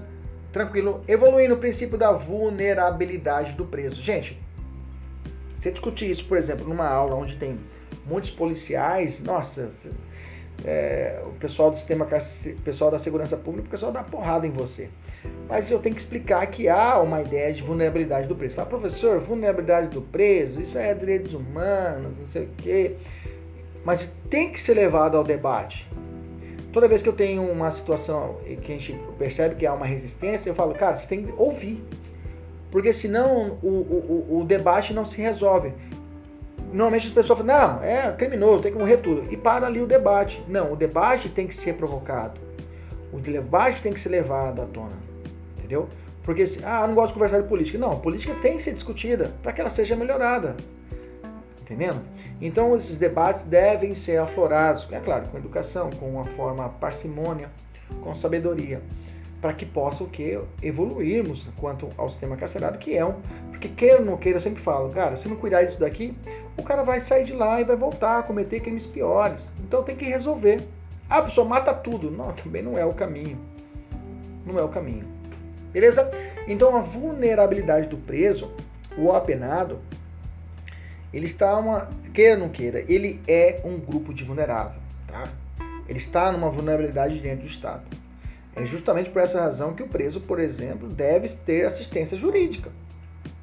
Tranquilo? 0.52 1.02
Evoluindo 1.06 1.54
o 1.54 1.58
princípio 1.58 1.98
da 1.98 2.12
vulnerabilidade 2.12 3.52
do 3.52 3.64
preso. 3.64 4.02
Gente, 4.02 4.40
você 5.56 5.70
discutir 5.70 6.10
isso, 6.10 6.24
por 6.26 6.38
exemplo, 6.38 6.66
numa 6.66 6.88
aula 6.88 7.14
onde 7.14 7.36
tem 7.36 7.58
muitos 8.06 8.30
policiais, 8.30 9.20
nossa, 9.22 9.70
é, 10.64 11.20
o 11.26 11.32
pessoal 11.32 11.70
do 11.70 11.76
sistema, 11.76 12.06
pessoal 12.64 12.90
da 12.90 12.98
segurança 12.98 13.36
pública, 13.36 13.68
o 13.68 13.70
pessoal 13.70 13.92
dá 13.92 14.02
porrada 14.02 14.46
em 14.46 14.50
você. 14.50 14.88
Mas 15.48 15.70
eu 15.70 15.78
tenho 15.78 15.94
que 15.94 16.00
explicar 16.00 16.46
que 16.46 16.68
há 16.68 16.98
uma 16.98 17.22
ideia 17.22 17.52
de 17.52 17.62
vulnerabilidade 17.62 18.28
do 18.28 18.36
preso. 18.36 18.54
Fala, 18.54 18.68
professor, 18.68 19.18
vulnerabilidade 19.18 19.88
do 19.88 20.02
preso, 20.02 20.60
isso 20.60 20.76
é 20.76 20.92
direitos 20.92 21.32
humanos, 21.32 22.12
não 22.18 22.26
sei 22.26 22.44
o 22.44 22.48
quê. 22.58 22.96
mas 23.84 24.10
tem 24.28 24.52
que 24.52 24.60
ser 24.60 24.74
levado 24.74 25.16
ao 25.16 25.24
debate. 25.24 25.88
Toda 26.70 26.86
vez 26.86 27.02
que 27.02 27.08
eu 27.08 27.14
tenho 27.14 27.42
uma 27.50 27.70
situação 27.70 28.36
que 28.62 28.72
a 28.72 28.78
gente 28.78 29.00
percebe 29.18 29.54
que 29.54 29.66
há 29.66 29.72
uma 29.72 29.86
resistência, 29.86 30.50
eu 30.50 30.54
falo, 30.54 30.74
cara, 30.74 30.94
você 30.94 31.06
tem 31.06 31.22
que 31.22 31.32
ouvir. 31.36 31.82
Porque 32.70 32.92
senão 32.92 33.58
o, 33.62 33.68
o, 33.68 34.40
o 34.40 34.44
debate 34.44 34.92
não 34.92 35.06
se 35.06 35.20
resolve. 35.20 35.72
Normalmente 36.70 37.06
as 37.06 37.12
pessoas 37.14 37.38
falam, 37.38 37.78
não, 37.78 37.82
é 37.82 38.12
criminoso, 38.12 38.62
tem 38.62 38.72
que 38.72 38.78
morrer 38.78 38.98
tudo. 38.98 39.26
E 39.32 39.36
para 39.38 39.66
ali 39.66 39.80
o 39.80 39.86
debate. 39.86 40.42
Não, 40.46 40.72
o 40.72 40.76
debate 40.76 41.30
tem 41.30 41.46
que 41.46 41.54
ser 41.54 41.74
provocado. 41.74 42.38
O 43.10 43.18
debate 43.18 43.80
tem 43.80 43.92
que 43.92 44.00
ser 44.00 44.10
levado 44.10 44.60
à 44.60 44.66
tona. 44.66 45.07
Entendeu? 45.68 45.86
Porque, 46.24 46.44
ah, 46.64 46.86
não 46.86 46.94
gosto 46.94 47.08
de 47.08 47.14
conversar 47.14 47.42
de 47.42 47.48
política. 47.48 47.76
Não, 47.76 48.00
política 48.00 48.34
tem 48.40 48.56
que 48.56 48.62
ser 48.62 48.72
discutida 48.72 49.32
para 49.42 49.52
que 49.52 49.60
ela 49.60 49.68
seja 49.68 49.94
melhorada. 49.94 50.56
Entendendo? 51.60 52.00
Então, 52.40 52.74
esses 52.74 52.96
debates 52.96 53.42
devem 53.42 53.94
ser 53.94 54.18
aflorados, 54.18 54.88
é 54.90 54.98
claro, 54.98 55.26
com 55.28 55.36
educação, 55.36 55.90
com 55.90 56.08
uma 56.08 56.24
forma 56.24 56.70
parcimônia, 56.70 57.50
com 58.02 58.14
sabedoria, 58.14 58.80
para 59.42 59.52
que 59.52 59.66
possa 59.66 60.02
o 60.02 60.08
que 60.08 60.40
evoluirmos 60.62 61.46
quanto 61.58 61.90
ao 61.98 62.08
sistema 62.08 62.36
carcerário, 62.36 62.78
que 62.78 62.96
é 62.96 63.04
um, 63.04 63.16
porque 63.50 63.68
queira 63.68 63.98
ou 63.98 64.04
não 64.06 64.16
queira, 64.16 64.38
eu 64.38 64.42
sempre 64.42 64.62
falo, 64.62 64.88
cara, 64.88 65.16
se 65.16 65.28
não 65.28 65.36
cuidar 65.36 65.64
disso 65.64 65.78
daqui, 65.78 66.16
o 66.56 66.62
cara 66.62 66.82
vai 66.82 67.00
sair 67.00 67.24
de 67.24 67.34
lá 67.34 67.60
e 67.60 67.64
vai 67.64 67.76
voltar 67.76 68.20
a 68.20 68.22
cometer 68.22 68.60
crimes 68.60 68.86
piores. 68.86 69.46
Então 69.60 69.82
tem 69.82 69.96
que 69.96 70.06
resolver. 70.06 70.62
Ah, 71.10 71.18
a 71.18 71.22
pessoa 71.22 71.46
mata 71.46 71.74
tudo. 71.74 72.10
Não, 72.10 72.32
também 72.32 72.62
não 72.62 72.78
é 72.78 72.84
o 72.84 72.94
caminho. 72.94 73.38
Não 74.46 74.58
é 74.58 74.62
o 74.62 74.68
caminho. 74.68 75.17
Beleza? 75.72 76.10
Então 76.46 76.76
a 76.76 76.80
vulnerabilidade 76.80 77.88
do 77.88 77.96
preso, 77.96 78.50
o 78.96 79.12
apenado, 79.12 79.78
ele 81.12 81.26
está 81.26 81.56
uma 81.58 81.88
queira 82.12 82.34
ou 82.34 82.40
não 82.40 82.48
queira, 82.48 82.84
ele 82.88 83.20
é 83.26 83.60
um 83.64 83.78
grupo 83.78 84.12
de 84.12 84.24
vulnerável, 84.24 84.80
tá? 85.06 85.28
Ele 85.88 85.98
está 85.98 86.30
numa 86.30 86.50
vulnerabilidade 86.50 87.18
dentro 87.20 87.42
do 87.42 87.46
Estado. 87.46 87.82
É 88.54 88.66
justamente 88.66 89.08
por 89.08 89.22
essa 89.22 89.40
razão 89.40 89.72
que 89.72 89.82
o 89.82 89.88
preso, 89.88 90.20
por 90.20 90.38
exemplo, 90.38 90.88
deve 90.88 91.28
ter 91.28 91.64
assistência 91.64 92.18
jurídica 92.18 92.70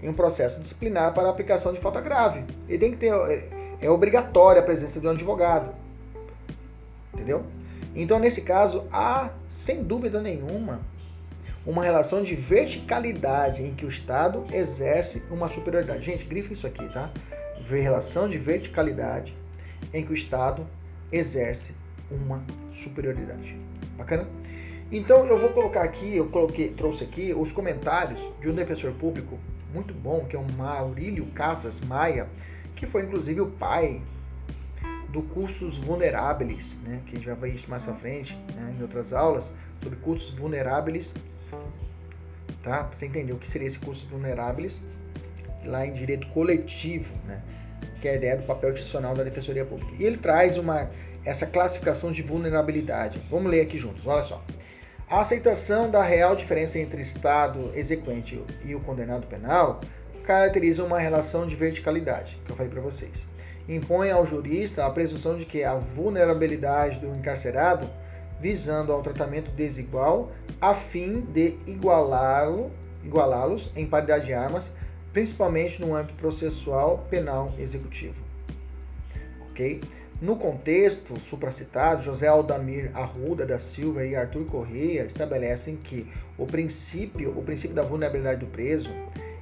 em 0.02 0.10
um 0.10 0.14
processo 0.14 0.62
disciplinar 0.62 1.14
para 1.14 1.30
aplicação 1.30 1.74
de 1.74 1.80
falta 1.80 2.02
grave. 2.02 2.44
Ele 2.68 2.78
tem 2.78 2.92
que 2.92 2.98
ter 2.98 3.14
é, 3.14 3.48
é 3.82 3.90
obrigatória 3.90 4.62
a 4.62 4.66
presença 4.66 5.00
de 5.00 5.08
um 5.08 5.12
advogado. 5.12 5.74
Entendeu? 7.14 7.46
Então, 7.96 8.20
nesse 8.20 8.42
caso, 8.42 8.84
há, 8.92 9.30
sem 9.48 9.82
dúvida 9.82 10.22
nenhuma, 10.22 10.82
uma 11.66 11.84
relação 11.84 12.22
de 12.22 12.36
verticalidade 12.36 13.64
em 13.64 13.74
que 13.74 13.86
o 13.86 13.90
Estado 13.90 14.46
exerce 14.52 15.24
uma 15.32 15.50
superioridade. 15.50 16.06
Gente, 16.06 16.24
grifa 16.24 16.54
isso 16.54 16.68
aqui, 16.68 16.88
tá? 16.90 17.12
relação 17.68 18.30
de 18.30 18.38
verticalidade 18.38 19.36
em 19.92 20.06
que 20.06 20.12
o 20.12 20.14
Estado 20.14 20.66
exerce 21.12 21.74
uma 22.12 22.44
superioridade. 22.72 23.58
Bacana? 23.98 24.28
Então 24.92 25.26
eu 25.26 25.40
vou 25.40 25.50
colocar 25.50 25.82
aqui, 25.82 26.16
eu 26.16 26.28
coloquei, 26.28 26.70
trouxe 26.70 27.04
aqui 27.04 27.34
os 27.34 27.52
comentários 27.52 28.22
de 28.40 28.50
um 28.50 28.54
defensor 28.54 28.92
público 28.94 29.40
muito 29.74 29.94
bom, 29.94 30.26
que 30.26 30.36
é 30.36 30.40
o 30.40 30.52
Maurílio 30.54 31.26
Casas 31.28 31.82
Maia, 31.82 32.28
que 32.76 32.86
foi 32.86 33.04
inclusive 33.04 33.42
o 33.42 33.48
pai 33.48 34.00
do 35.10 35.24
cursos 35.24 35.78
vulneráveis, 35.78 36.78
né, 36.84 37.02
que 37.06 37.14
a 37.14 37.16
gente 37.16 37.26
vai 37.26 37.36
ver 37.36 37.56
isso 37.56 37.70
mais 37.70 37.82
para 37.82 37.96
frente, 37.96 38.36
né, 38.54 38.76
em 38.78 38.82
outras 38.82 39.12
aulas, 39.12 39.50
sobre 39.82 39.98
cursos 40.00 40.32
vulneráveis, 40.32 41.14
tá? 42.64 42.84
Pra 42.84 42.98
você 42.98 43.06
entender 43.06 43.34
o 43.34 43.38
que 43.38 43.50
seria 43.50 43.68
esse 43.68 43.80
curso 43.80 44.08
vulneráveis 44.08 44.80
lá 45.66 45.86
em 45.86 45.94
direito 45.94 46.28
coletivo, 46.28 47.14
né? 47.26 47.42
que 48.02 48.08
é 48.08 48.12
a 48.12 48.16
ideia 48.16 48.38
do 48.38 48.44
papel 48.44 48.72
institucional 48.72 49.16
da 49.16 49.24
Defensoria 49.24 49.66
Pública. 49.66 49.92
E 50.00 50.04
ele 50.04 50.18
traz 50.18 50.58
uma, 50.58 50.90
essa 51.24 51.46
classificação 51.46 52.12
de 52.12 52.22
vulnerabilidade. 52.22 53.22
Vamos 53.30 53.52
ler 53.52 53.62
aqui 53.62 53.78
juntos, 53.78 54.06
olha 54.06 54.24
só. 54.24 54.44
A 55.10 55.22
aceitação 55.22 55.90
da 55.90 56.04
real 56.04 56.36
diferença 56.36 56.80
entre 56.80 57.02
Estado 57.02 57.72
exequente 57.76 58.42
e 58.64 58.74
o 58.74 58.80
condenado 58.80 59.28
penal 59.28 59.82
caracteriza 60.24 60.84
uma 60.84 61.00
relação 61.00 61.46
de 61.46 61.56
verticalidade, 61.56 62.40
que 62.44 62.52
eu 62.52 62.56
falei 62.56 62.72
para 62.72 62.82
vocês. 62.82 63.14
Impõe 63.70 64.12
ao 64.12 64.26
jurista 64.26 64.86
a 64.86 64.90
presunção 64.90 65.38
de 65.38 65.46
que 65.46 65.64
a 65.64 65.76
vulnerabilidade 65.76 67.00
do 67.00 67.16
encarcerado 67.16 67.88
visando 68.40 68.92
ao 68.92 69.02
tratamento 69.02 69.52
desigual 69.52 70.32
a 70.60 70.74
fim 70.74 71.22
de 71.22 71.56
igualá-lo, 71.66 72.72
igualá-los 73.04 73.72
em 73.76 73.86
paridade 73.86 74.26
de 74.26 74.34
armas 74.34 74.72
principalmente 75.16 75.80
no 75.80 75.96
âmbito 75.96 76.16
processual 76.16 77.08
penal 77.10 77.54
executivo. 77.58 78.22
Ok? 79.50 79.82
No 80.22 80.36
contexto 80.36 81.18
supracitado, 81.18 82.04
José 82.04 82.28
Aldamir 82.28 82.92
Arruda 82.94 83.46
da 83.46 83.58
Silva 83.58 84.06
e 84.06 84.14
Arthur 84.14 84.46
Correia 84.46 85.06
estabelecem 85.06 85.78
que 85.78 86.06
o 86.38 86.46
princípio, 86.46 87.32
o 87.38 87.42
princípio 87.42 87.74
da 87.74 87.82
vulnerabilidade 87.82 88.42
do 88.42 88.48
preso, 88.48 88.90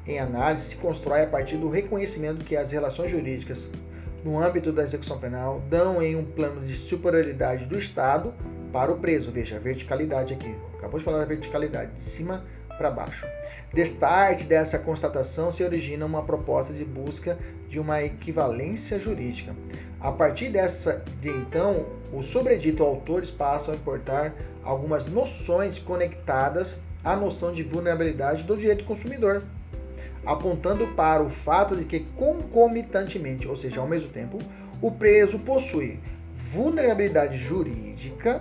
em 0.06 0.20
análise, 0.20 0.66
se 0.66 0.76
constrói 0.76 1.24
a 1.24 1.28
partir 1.28 1.58
do 1.58 1.70
reconhecimento 1.70 2.46
que 2.46 2.56
as 2.56 2.72
relações 2.72 3.10
jurídicas 3.10 3.68
no 4.24 4.40
âmbito 4.40 4.72
da 4.72 4.84
execução 4.84 5.20
penal 5.20 5.62
dão 5.70 6.02
em 6.02 6.16
um 6.16 6.24
plano 6.24 6.66
de 6.66 6.76
superioridade 6.76 7.66
do 7.66 7.78
Estado 7.78 8.34
para 8.72 8.92
o 8.92 8.98
preso. 8.98 9.32
Veja, 9.32 9.58
a 9.58 9.60
verticalidade 9.60 10.34
aqui. 10.34 10.56
Acabou 10.78 11.00
de 11.00 11.06
falar 11.06 11.20
da 11.20 11.26
verticalidade, 11.26 11.92
de 11.98 12.04
cima 12.04 12.44
para 12.78 12.90
baixo. 12.90 13.26
Destarte 13.74 14.46
dessa 14.46 14.80
constatação 14.80 15.52
se 15.52 15.64
origina 15.64 16.06
uma 16.06 16.24
proposta 16.24 16.74
de 16.74 16.86
busca 16.86 17.38
de 17.68 17.80
uma 17.80 18.02
equivalência 18.02 18.98
jurídica. 18.98 19.56
A 20.00 20.12
partir 20.12 20.50
dessa 20.50 21.04
de 21.22 21.30
então, 21.30 21.86
os 22.12 22.28
sobredito 22.28 22.84
autores 22.84 23.32
passam 23.32 23.74
a 23.74 23.78
importar 23.78 24.34
algumas 24.64 25.06
noções 25.06 25.80
conectadas 25.80 26.78
à 27.04 27.16
noção 27.16 27.52
de 27.52 27.64
vulnerabilidade 27.64 28.44
do 28.44 28.58
direito 28.58 28.86
consumidor, 28.86 29.44
apontando 30.26 30.88
para 30.88 31.22
o 31.22 31.30
fato 31.30 31.76
de 31.76 31.86
que 31.86 32.02
concomitantemente, 32.16 33.48
ou 33.48 33.56
seja, 33.56 33.82
ao 33.82 33.88
mesmo 33.88 34.10
tempo, 34.10 34.40
o 34.82 34.92
preso 34.92 35.40
possui 35.40 36.00
vulnerabilidade 36.36 37.38
jurídica 37.38 38.40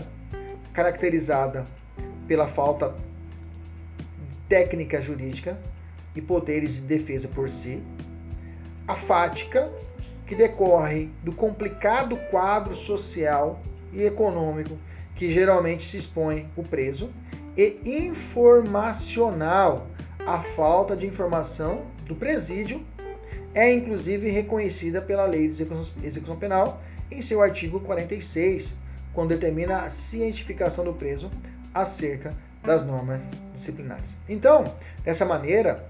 caracterizada 0.72 1.66
pela 2.26 2.46
falta 2.46 2.94
técnica 4.48 5.00
jurídica 5.00 5.59
e 6.14 6.20
poderes 6.20 6.74
de 6.74 6.82
defesa 6.82 7.28
por 7.28 7.48
si, 7.48 7.82
a 8.86 8.94
fática, 8.94 9.70
que 10.26 10.34
decorre 10.34 11.10
do 11.22 11.32
complicado 11.32 12.16
quadro 12.30 12.76
social 12.76 13.60
e 13.92 14.02
econômico 14.02 14.78
que 15.14 15.32
geralmente 15.32 15.88
se 15.88 15.98
expõe 15.98 16.48
o 16.56 16.62
preso, 16.62 17.10
e 17.56 17.78
informacional, 17.84 19.86
a 20.26 20.40
falta 20.40 20.96
de 20.96 21.06
informação 21.06 21.82
do 22.06 22.14
presídio 22.14 22.84
é 23.54 23.72
inclusive 23.72 24.30
reconhecida 24.30 25.00
pela 25.02 25.26
Lei 25.26 25.48
de 25.48 25.66
Execução 26.02 26.36
Penal 26.36 26.80
em 27.10 27.20
seu 27.20 27.42
artigo 27.42 27.80
46, 27.80 28.72
quando 29.12 29.30
determina 29.30 29.82
a 29.82 29.90
cientificação 29.90 30.84
do 30.84 30.94
preso 30.94 31.30
acerca 31.74 32.34
das 32.64 32.84
normas 32.84 33.20
disciplinares. 33.52 34.08
Então, 34.28 34.74
dessa 35.04 35.24
maneira, 35.24 35.84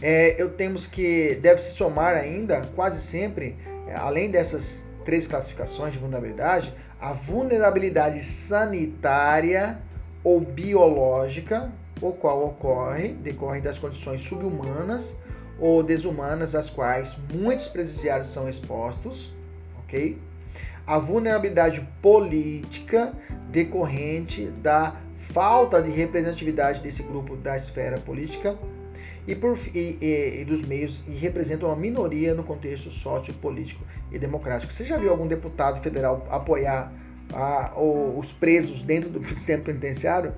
é, 0.00 0.40
eu 0.40 0.50
temos 0.50 0.86
que 0.86 1.34
deve 1.36 1.60
se 1.60 1.72
somar 1.72 2.14
ainda 2.14 2.62
quase 2.74 3.00
sempre, 3.00 3.56
além 3.94 4.30
dessas 4.30 4.82
três 5.04 5.26
classificações 5.26 5.92
de 5.92 5.98
vulnerabilidade, 5.98 6.72
a 7.00 7.12
vulnerabilidade 7.12 8.22
sanitária 8.22 9.78
ou 10.24 10.40
biológica, 10.40 11.70
o 12.00 12.12
qual 12.12 12.44
ocorre 12.44 13.08
decorre 13.08 13.60
das 13.60 13.78
condições 13.78 14.20
subhumanas 14.22 15.14
ou 15.58 15.82
desumanas 15.82 16.54
às 16.54 16.68
quais 16.68 17.16
muitos 17.32 17.68
presidiários 17.68 18.28
são 18.28 18.48
expostos, 18.48 19.32
ok? 19.78 20.18
A 20.86 20.98
vulnerabilidade 20.98 21.86
política 22.02 23.12
decorrente 23.50 24.46
da 24.62 24.96
falta 25.32 25.82
de 25.82 25.90
representatividade 25.90 26.80
desse 26.80 27.02
grupo 27.02 27.36
da 27.36 27.56
esfera 27.56 27.98
política 27.98 28.56
e, 29.26 29.34
por, 29.34 29.58
e, 29.74 29.98
e, 30.00 30.40
e, 30.40 30.44
dos 30.44 30.62
meios 30.62 31.02
e 31.08 31.12
representam 31.12 31.68
uma 31.68 31.76
minoria 31.76 32.34
no 32.34 32.44
contexto 32.44 32.90
sociopolítico 32.90 33.82
e 34.12 34.18
democrático. 34.18 34.72
Você 34.72 34.84
já 34.84 34.96
viu 34.96 35.10
algum 35.10 35.26
deputado 35.26 35.82
federal 35.82 36.26
apoiar 36.30 36.92
a, 37.32 37.72
o, 37.76 38.18
os 38.18 38.32
presos 38.32 38.82
dentro 38.82 39.10
do 39.10 39.26
sistema 39.34 39.64
penitenciário? 39.64 40.32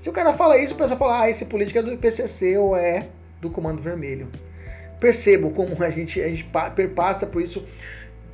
Se 0.00 0.08
o 0.08 0.12
cara 0.12 0.32
fala 0.32 0.56
isso, 0.56 0.72
o 0.72 0.78
pessoal 0.78 0.98
fala, 0.98 1.20
ah, 1.20 1.30
esse 1.30 1.44
político 1.44 1.78
é 1.78 1.82
do 1.82 1.92
IPCC 1.92 2.56
ou 2.56 2.74
é 2.74 3.08
do 3.38 3.50
Comando 3.50 3.82
Vermelho. 3.82 4.28
Percebo 4.98 5.50
como 5.50 5.76
a 5.84 5.90
gente, 5.90 6.18
a 6.22 6.28
gente 6.28 6.50
perpassa 6.74 7.26
por 7.26 7.42
isso. 7.42 7.62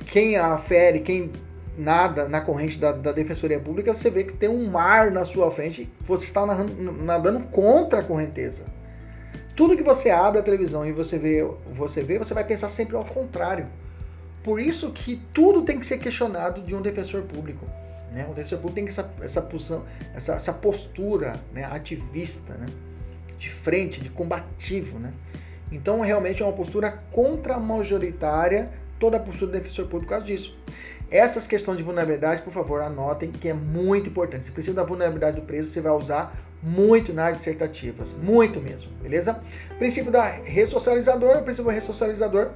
Quem 0.05 0.37
afere, 0.37 1.01
quem 1.01 1.29
nada 1.77 2.27
na 2.29 2.39
corrente 2.39 2.79
da, 2.79 2.93
da, 2.93 3.11
Defensoria 3.11 3.59
Pública, 3.59 3.93
você 3.93 4.09
vê 4.09 4.23
que 4.23 4.31
tem 4.31 4.47
um 4.47 4.65
mar 4.65 5.11
na 5.11 5.25
sua 5.25 5.51
frente, 5.51 5.89
você 6.07 6.23
está 6.23 6.45
nadando 6.45 7.41
contra 7.51 7.99
a 7.99 8.03
correnteza. 8.03 8.63
Tudo 9.53 9.75
que 9.75 9.83
você 9.83 10.09
abre 10.09 10.39
a 10.39 10.43
televisão 10.43 10.85
e 10.85 10.93
você 10.93 11.19
vê, 11.19 11.45
você 11.73 12.01
vê, 12.01 12.17
você 12.17 12.33
vai 12.33 12.45
pensar 12.45 12.69
sempre 12.69 12.95
ao 12.95 13.03
contrário. 13.03 13.67
por 14.41 14.61
isso 14.61 14.91
que 14.93 15.21
tudo 15.33 15.63
tem 15.63 15.77
que 15.77 15.85
ser 15.85 15.97
questionado 15.97 16.61
de 16.61 16.73
um 16.73 16.81
defensor 16.81 17.23
público. 17.23 17.65
Né? 18.11 18.25
O 18.29 18.33
defensor 18.33 18.59
público 18.59 18.75
tem 18.75 18.87
essa, 18.87 19.09
essa, 19.21 19.41
posição, 19.41 19.83
essa, 20.15 20.33
essa 20.33 20.53
postura 20.53 21.39
né? 21.53 21.63
ativista, 21.63 22.53
né? 22.53 22.67
de 23.37 23.49
frente, 23.49 24.01
de 24.01 24.09
combativo. 24.09 24.99
Né? 24.99 25.13
Então, 25.71 26.01
realmente 26.01 26.41
é 26.41 26.45
uma 26.45 26.53
postura 26.53 26.91
contra-majoritária 27.11 28.69
toda 28.99 29.17
a 29.17 29.19
postura 29.19 29.51
do 29.51 29.53
defensor 29.53 29.85
público 29.85 30.05
por 30.05 30.09
causa 30.09 30.25
disso. 30.25 30.55
Essas 31.09 31.47
questões 31.47 31.77
de 31.77 31.83
vulnerabilidade, 31.83 32.41
por 32.41 32.51
favor, 32.51 32.81
anotem 32.81 33.31
que 33.31 33.47
é 33.47 33.53
muito 33.53 34.09
importante. 34.09 34.41
Esse 34.41 34.51
princípio 34.51 34.75
da 34.75 34.83
vulnerabilidade 34.83 35.39
do 35.39 35.45
preso 35.45 35.71
você 35.71 35.79
vai 35.79 35.93
usar 35.93 36.35
muito 36.61 37.13
nas 37.13 37.37
dissertativas, 37.37 38.11
muito 38.11 38.59
mesmo, 38.59 38.91
beleza? 39.01 39.39
Princípio 39.77 40.11
da 40.11 40.23
ressocializador, 40.23 41.37
o 41.37 41.43
princípio 41.43 41.71
ressocializador, 41.71 42.49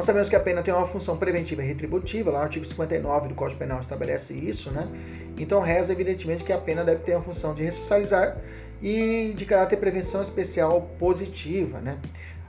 nós 0.00 0.06
sabemos 0.06 0.30
que 0.30 0.36
a 0.36 0.40
pena 0.40 0.62
tem 0.62 0.72
uma 0.72 0.86
função 0.86 1.14
preventiva 1.18 1.62
e 1.62 1.66
retributiva, 1.66 2.30
lá 2.30 2.38
no 2.38 2.44
artigo 2.44 2.64
59 2.64 3.28
do 3.28 3.34
Código 3.34 3.58
Penal 3.58 3.80
estabelece 3.80 4.32
isso, 4.32 4.70
né? 4.70 4.88
Então 5.36 5.60
reza 5.60 5.92
evidentemente 5.92 6.42
que 6.42 6.54
a 6.54 6.56
pena 6.56 6.82
deve 6.82 7.02
ter 7.02 7.12
a 7.12 7.20
função 7.20 7.52
de 7.54 7.62
ressocializar 7.62 8.38
e 8.80 9.34
de 9.36 9.44
caráter 9.44 9.76
prevenção 9.76 10.22
especial 10.22 10.88
positiva, 10.98 11.80
né? 11.80 11.98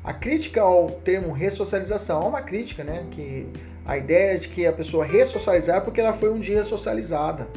A 0.02 0.14
crítica 0.14 0.62
ao 0.62 0.92
termo 0.92 1.34
ressocialização 1.34 2.22
é 2.22 2.26
uma 2.26 2.42
crítica, 2.42 2.86
né? 2.86 3.06
Que 3.12 3.46
a 3.86 3.98
ideia 3.98 4.40
de 4.40 4.48
que 4.48 4.66
a 4.66 4.72
pessoa 4.72 5.04
ressocializar 5.04 5.82
porque 5.82 6.00
ela 6.00 6.14
foi 6.14 6.30
um 6.30 6.40
dia 6.40 6.64
socializada. 6.64 7.50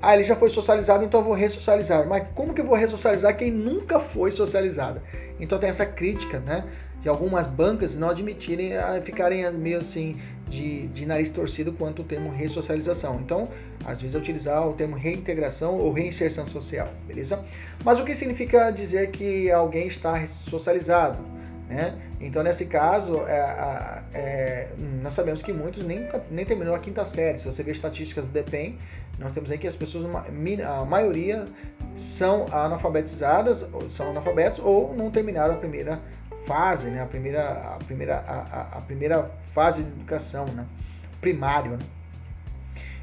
Ah, 0.00 0.14
ele 0.14 0.22
já 0.22 0.36
foi 0.36 0.50
socializado, 0.50 1.04
então 1.04 1.18
eu 1.18 1.24
vou 1.24 1.34
ressocializar. 1.34 2.06
Mas 2.06 2.28
como 2.32 2.54
que 2.54 2.60
eu 2.60 2.64
vou 2.64 2.76
ressocializar 2.76 3.36
quem 3.36 3.50
nunca 3.50 3.98
foi 3.98 4.30
socializada? 4.30 5.02
Então 5.40 5.58
tem 5.58 5.68
essa 5.68 5.84
crítica, 5.84 6.38
né? 6.38 6.64
De 7.02 7.08
algumas 7.08 7.46
bancas 7.46 7.96
não 7.96 8.10
admitirem, 8.10 8.76
ah, 8.76 9.00
ficarem 9.02 9.50
meio 9.52 9.78
assim 9.78 10.18
de, 10.48 10.88
de 10.88 11.06
nariz 11.06 11.30
torcido 11.30 11.72
quanto 11.72 12.02
o 12.02 12.04
termo 12.04 12.30
ressocialização. 12.30 13.20
Então, 13.20 13.48
às 13.84 14.00
vezes, 14.00 14.14
é 14.14 14.18
utilizar 14.18 14.68
o 14.68 14.74
termo 14.74 14.96
reintegração 14.96 15.78
ou 15.78 15.92
reinserção 15.92 16.46
social, 16.46 16.92
beleza? 17.06 17.42
Mas 17.84 17.98
o 17.98 18.04
que 18.04 18.14
significa 18.14 18.70
dizer 18.70 19.10
que 19.10 19.50
alguém 19.50 19.86
está 19.86 20.26
socializado? 20.26 21.24
Né? 21.70 21.96
Então, 22.20 22.42
nesse 22.42 22.66
caso, 22.66 23.20
é, 23.28 24.02
é, 24.12 24.68
nós 25.00 25.14
sabemos 25.14 25.40
que 25.40 25.52
muitos 25.52 25.84
nem, 25.84 26.06
nem 26.28 26.44
terminou 26.44 26.74
a 26.74 26.80
quinta 26.80 27.04
série. 27.04 27.38
Se 27.38 27.46
você 27.46 27.62
ver 27.62 27.70
estatísticas 27.70 28.24
do 28.24 28.30
DEPEN, 28.32 28.76
nós 29.20 29.32
temos 29.32 29.48
aí 29.50 29.56
que 29.56 29.68
as 29.68 29.76
pessoas, 29.76 30.04
a 30.04 30.84
maioria, 30.84 31.44
são 31.94 32.46
analfabetizadas, 32.50 33.64
são 33.88 34.10
analfabetos 34.10 34.58
ou 34.58 34.94
não 34.96 35.12
terminaram 35.12 35.54
a 35.54 35.58
primeira 35.58 36.00
fase, 36.46 36.88
né? 36.88 37.02
a, 37.02 37.06
primeira, 37.06 37.50
a, 37.50 37.84
primeira, 37.84 38.16
a, 38.16 38.78
a 38.78 38.80
primeira 38.80 39.30
fase 39.54 39.82
de 39.82 39.88
educação, 39.88 40.46
né? 40.46 40.66
primário. 41.20 41.72
Né? 41.72 41.84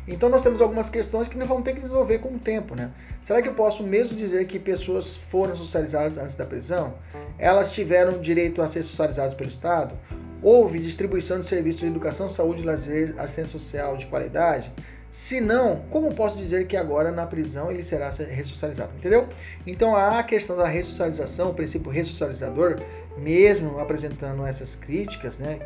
Então, 0.08 0.30
nós 0.30 0.42
temos 0.42 0.62
algumas 0.62 0.90
questões 0.90 1.28
que 1.28 1.38
nós 1.38 1.48
vamos 1.48 1.64
ter 1.64 1.74
que 1.74 1.82
desenvolver 1.82 2.20
com 2.20 2.30
o 2.30 2.40
tempo. 2.40 2.76
Né? 2.76 2.92
Será 3.24 3.42
que 3.42 3.50
eu 3.50 3.54
posso 3.54 3.84
mesmo 3.84 4.16
dizer 4.16 4.48
que 4.48 4.58
pessoas 4.58 5.16
foram 5.16 5.56
socializadas 5.56 6.18
antes 6.18 6.36
da 6.36 6.46
prisão? 6.46 6.94
Elas 7.38 7.72
tiveram 7.72 8.20
direito 8.20 8.62
a 8.62 8.68
ser 8.68 8.84
socializadas 8.84 9.34
pelo 9.34 9.50
Estado? 9.50 9.96
Houve 10.42 10.80
distribuição 10.80 11.40
de 11.40 11.46
serviços 11.46 11.82
de 11.82 11.88
educação, 11.88 12.30
saúde, 12.30 12.64
lazer, 12.64 13.16
assistência 13.18 13.60
social 13.60 13.98
de 13.98 14.06
qualidade? 14.06 14.72
Se 15.10 15.42
não, 15.42 15.78
como 15.90 16.14
posso 16.14 16.38
dizer 16.38 16.68
que 16.68 16.78
agora 16.78 17.12
na 17.12 17.26
prisão 17.26 17.72
ele 17.72 17.84
será 17.84 18.10
ressocializado? 18.10 18.92
Entendeu? 18.98 19.28
Então 19.66 19.96
a 19.96 20.22
questão 20.22 20.56
da 20.56 20.68
ressocialização, 20.68 21.50
o 21.50 21.54
princípio 21.54 21.92
ressocializador, 21.92 22.80
mesmo 23.18 23.80
apresentando 23.80 24.46
essas 24.46 24.76
críticas, 24.76 25.38
né, 25.38 25.60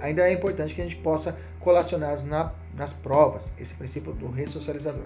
ainda 0.00 0.28
é 0.28 0.32
importante 0.32 0.74
que 0.74 0.80
a 0.80 0.84
gente 0.84 0.96
possa 0.96 1.36
colacionar 1.60 2.24
na, 2.24 2.52
nas 2.74 2.92
provas 2.92 3.52
esse 3.58 3.74
princípio 3.74 4.12
do 4.12 4.30
ressocializador. 4.30 5.04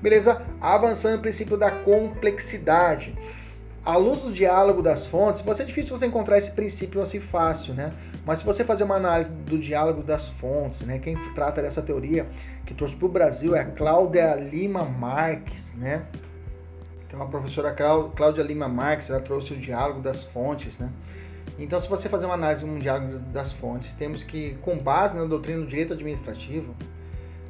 Beleza? 0.00 0.42
Avançando 0.60 1.18
o 1.18 1.20
princípio 1.20 1.56
da 1.56 1.70
complexidade. 1.70 3.14
À 3.82 3.96
luz 3.96 4.20
do 4.20 4.30
diálogo 4.30 4.82
das 4.82 5.06
fontes, 5.06 5.40
vai 5.40 5.54
ser 5.54 5.64
difícil 5.64 5.96
você 5.96 6.06
encontrar 6.06 6.36
esse 6.36 6.50
princípio 6.50 7.00
assim 7.00 7.18
fácil, 7.18 7.72
né? 7.72 7.94
Mas 8.26 8.40
se 8.40 8.44
você 8.44 8.62
fazer 8.62 8.84
uma 8.84 8.96
análise 8.96 9.32
do 9.32 9.58
diálogo 9.58 10.02
das 10.02 10.28
fontes, 10.28 10.82
né? 10.82 10.98
Quem 10.98 11.16
trata 11.34 11.62
dessa 11.62 11.80
teoria 11.80 12.26
que 12.66 12.74
trouxe 12.74 12.94
para 12.94 13.06
o 13.06 13.08
Brasil 13.08 13.56
é 13.56 13.60
a 13.60 13.64
Cláudia 13.64 14.34
Lima 14.34 14.84
Marques, 14.84 15.74
né? 15.74 16.04
Então 17.06 17.22
a 17.22 17.26
professora 17.26 17.72
Cláudia 17.72 18.42
Lima 18.42 18.68
Marques, 18.68 19.08
ela 19.10 19.20
trouxe 19.20 19.54
o 19.54 19.56
diálogo 19.56 20.00
das 20.00 20.24
fontes, 20.24 20.78
né? 20.78 20.90
Então, 21.60 21.78
se 21.78 21.88
você 21.88 22.08
fazer 22.08 22.24
uma 22.24 22.34
análise 22.34 22.64
diálogo 22.78 23.18
das 23.32 23.52
fontes, 23.52 23.92
temos 23.92 24.22
que, 24.22 24.54
com 24.62 24.78
base 24.78 25.14
na 25.14 25.26
doutrina 25.26 25.60
do 25.60 25.66
direito 25.66 25.92
administrativo, 25.92 26.74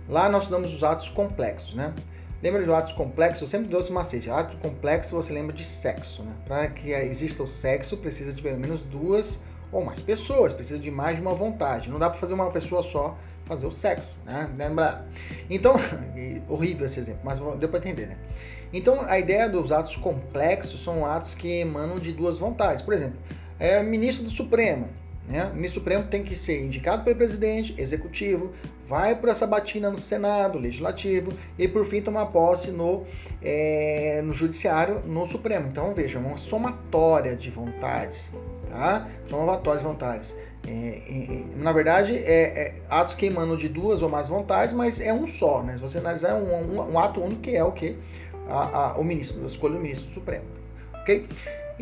lá 0.08 0.28
nós 0.28 0.48
damos 0.48 0.74
os 0.74 0.82
atos 0.82 1.08
complexos, 1.10 1.72
né? 1.74 1.94
Lembra 2.42 2.64
de 2.64 2.72
atos 2.72 2.92
complexos? 2.92 3.42
Eu 3.42 3.48
sempre 3.48 3.68
dou 3.68 3.80
esse 3.80 3.92
macete. 3.92 4.28
Ato 4.28 4.56
complexo 4.56 5.14
você 5.14 5.32
lembra 5.32 5.54
de 5.54 5.64
sexo, 5.64 6.24
né? 6.24 6.32
Para 6.44 6.66
que 6.68 6.90
exista 6.90 7.42
o 7.44 7.48
sexo, 7.48 7.96
precisa 7.98 8.32
de 8.32 8.42
pelo 8.42 8.58
menos 8.58 8.82
duas 8.82 9.38
ou 9.70 9.84
mais 9.84 10.00
pessoas, 10.00 10.52
precisa 10.52 10.80
de 10.80 10.90
mais 10.90 11.16
de 11.16 11.22
uma 11.22 11.34
vontade. 11.34 11.88
Não 11.88 11.98
dá 11.98 12.10
para 12.10 12.18
fazer 12.18 12.34
uma 12.34 12.50
pessoa 12.50 12.82
só 12.82 13.16
fazer 13.44 13.66
o 13.66 13.72
sexo, 13.72 14.16
né? 14.26 14.50
Lembra? 14.56 15.06
Então, 15.48 15.76
horrível 16.48 16.86
esse 16.86 16.98
exemplo, 16.98 17.20
mas 17.22 17.38
deu 17.58 17.68
para 17.68 17.78
entender, 17.78 18.06
né? 18.06 18.16
Então, 18.72 19.02
a 19.06 19.18
ideia 19.18 19.48
dos 19.48 19.70
atos 19.70 19.94
complexos 19.96 20.82
são 20.82 21.04
atos 21.06 21.34
que 21.34 21.60
emanam 21.60 21.98
de 21.98 22.12
duas 22.12 22.38
vontades. 22.38 22.82
Por 22.82 22.94
exemplo, 22.94 23.18
é 23.60 23.82
ministro 23.82 24.24
do 24.24 24.30
Supremo, 24.30 24.88
né? 25.28 25.44
O 25.44 25.54
ministro 25.54 25.80
Supremo 25.80 26.08
tem 26.08 26.24
que 26.24 26.34
ser 26.34 26.64
indicado 26.64 27.04
pelo 27.04 27.16
presidente, 27.16 27.74
executivo, 27.78 28.52
vai 28.88 29.14
para 29.14 29.30
essa 29.30 29.46
batina 29.46 29.90
no 29.90 29.98
Senado, 29.98 30.58
legislativo 30.58 31.32
e 31.56 31.68
por 31.68 31.86
fim 31.86 32.02
tomar 32.02 32.26
posse 32.26 32.70
no, 32.70 33.06
é, 33.40 34.20
no 34.24 34.32
judiciário, 34.32 35.00
no 35.06 35.28
Supremo. 35.28 35.68
Então 35.68 35.94
veja, 35.94 36.18
uma 36.18 36.38
somatória 36.38 37.36
de 37.36 37.50
vontades, 37.50 38.28
tá? 38.68 39.06
Somatória 39.28 39.80
de 39.80 39.86
vontades. 39.86 40.34
É, 40.66 40.70
é, 40.70 41.42
na 41.56 41.72
verdade, 41.72 42.16
é, 42.16 42.42
é, 42.42 42.74
atos 42.88 43.14
que 43.14 43.26
emanam 43.26 43.56
de 43.56 43.68
duas 43.68 44.02
ou 44.02 44.08
mais 44.08 44.26
vontades, 44.26 44.74
mas 44.74 45.00
é 45.00 45.12
um 45.12 45.28
só, 45.28 45.62
né? 45.62 45.74
Se 45.74 45.80
você 45.80 45.98
analisar, 45.98 46.30
é 46.30 46.34
um, 46.34 46.80
um, 46.80 46.92
um 46.92 46.98
ato 46.98 47.20
único 47.22 47.42
que 47.42 47.54
é 47.54 47.62
o 47.62 47.72
que? 47.72 47.96
A, 48.48 48.78
a, 48.78 48.98
o 48.98 49.04
ministro, 49.04 49.44
a 49.44 49.46
escolha 49.46 49.74
do 49.74 49.80
ministro 49.80 50.12
Supremo, 50.12 50.44
ok? 50.94 51.26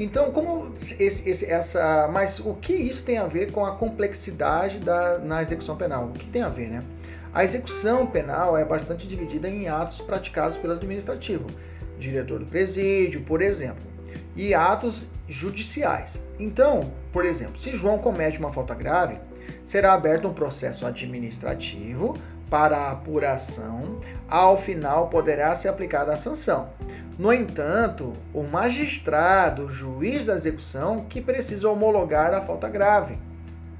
Então, 0.01 0.31
como 0.31 0.73
esse, 0.97 1.29
esse, 1.29 1.45
essa, 1.45 2.07
mas 2.07 2.39
o 2.39 2.55
que 2.55 2.73
isso 2.73 3.03
tem 3.03 3.19
a 3.19 3.27
ver 3.27 3.51
com 3.51 3.67
a 3.67 3.75
complexidade 3.75 4.79
da, 4.79 5.19
na 5.19 5.43
execução 5.43 5.77
penal? 5.77 6.05
O 6.05 6.13
que 6.13 6.25
tem 6.27 6.41
a 6.41 6.49
ver, 6.49 6.69
né? 6.69 6.85
A 7.35 7.43
execução 7.43 8.07
penal 8.07 8.57
é 8.57 8.65
bastante 8.65 9.09
dividida 9.09 9.49
em 9.49 9.69
atos 9.69 10.01
praticados 10.01 10.57
pelo 10.57 10.75
administrativo, 10.75 11.47
diretor 11.99 12.39
do 12.39 12.47
presídio, 12.47 13.23
por 13.23 13.43
exemplo, 13.43 13.83
e 14.37 14.55
atos 14.55 15.05
judiciais. 15.29 16.23
Então, 16.39 16.93
por 17.13 17.25
exemplo, 17.25 17.59
se 17.59 17.77
João 17.77 17.99
comete 17.99 18.39
uma 18.39 18.53
falta 18.53 18.75
grave, 18.75 19.19
será 19.67 19.95
aberto 19.95 20.29
um 20.29 20.33
processo 20.33 20.87
administrativo 20.87 22.17
para 22.51 22.77
a 22.77 22.93
apuração, 22.93 24.01
ao 24.29 24.57
final 24.57 25.09
poderá 25.09 25.55
ser 25.55 25.69
aplicada 25.69 26.13
a 26.13 26.17
sanção. 26.17 26.69
No 27.19 27.33
entanto, 27.33 28.13
o 28.33 28.43
magistrado, 28.43 29.65
o 29.65 29.71
juiz 29.71 30.27
da 30.27 30.35
execução, 30.35 31.05
que 31.09 31.21
precisa 31.21 31.69
homologar 31.69 32.33
a 32.33 32.41
falta 32.41 32.69
grave. 32.69 33.19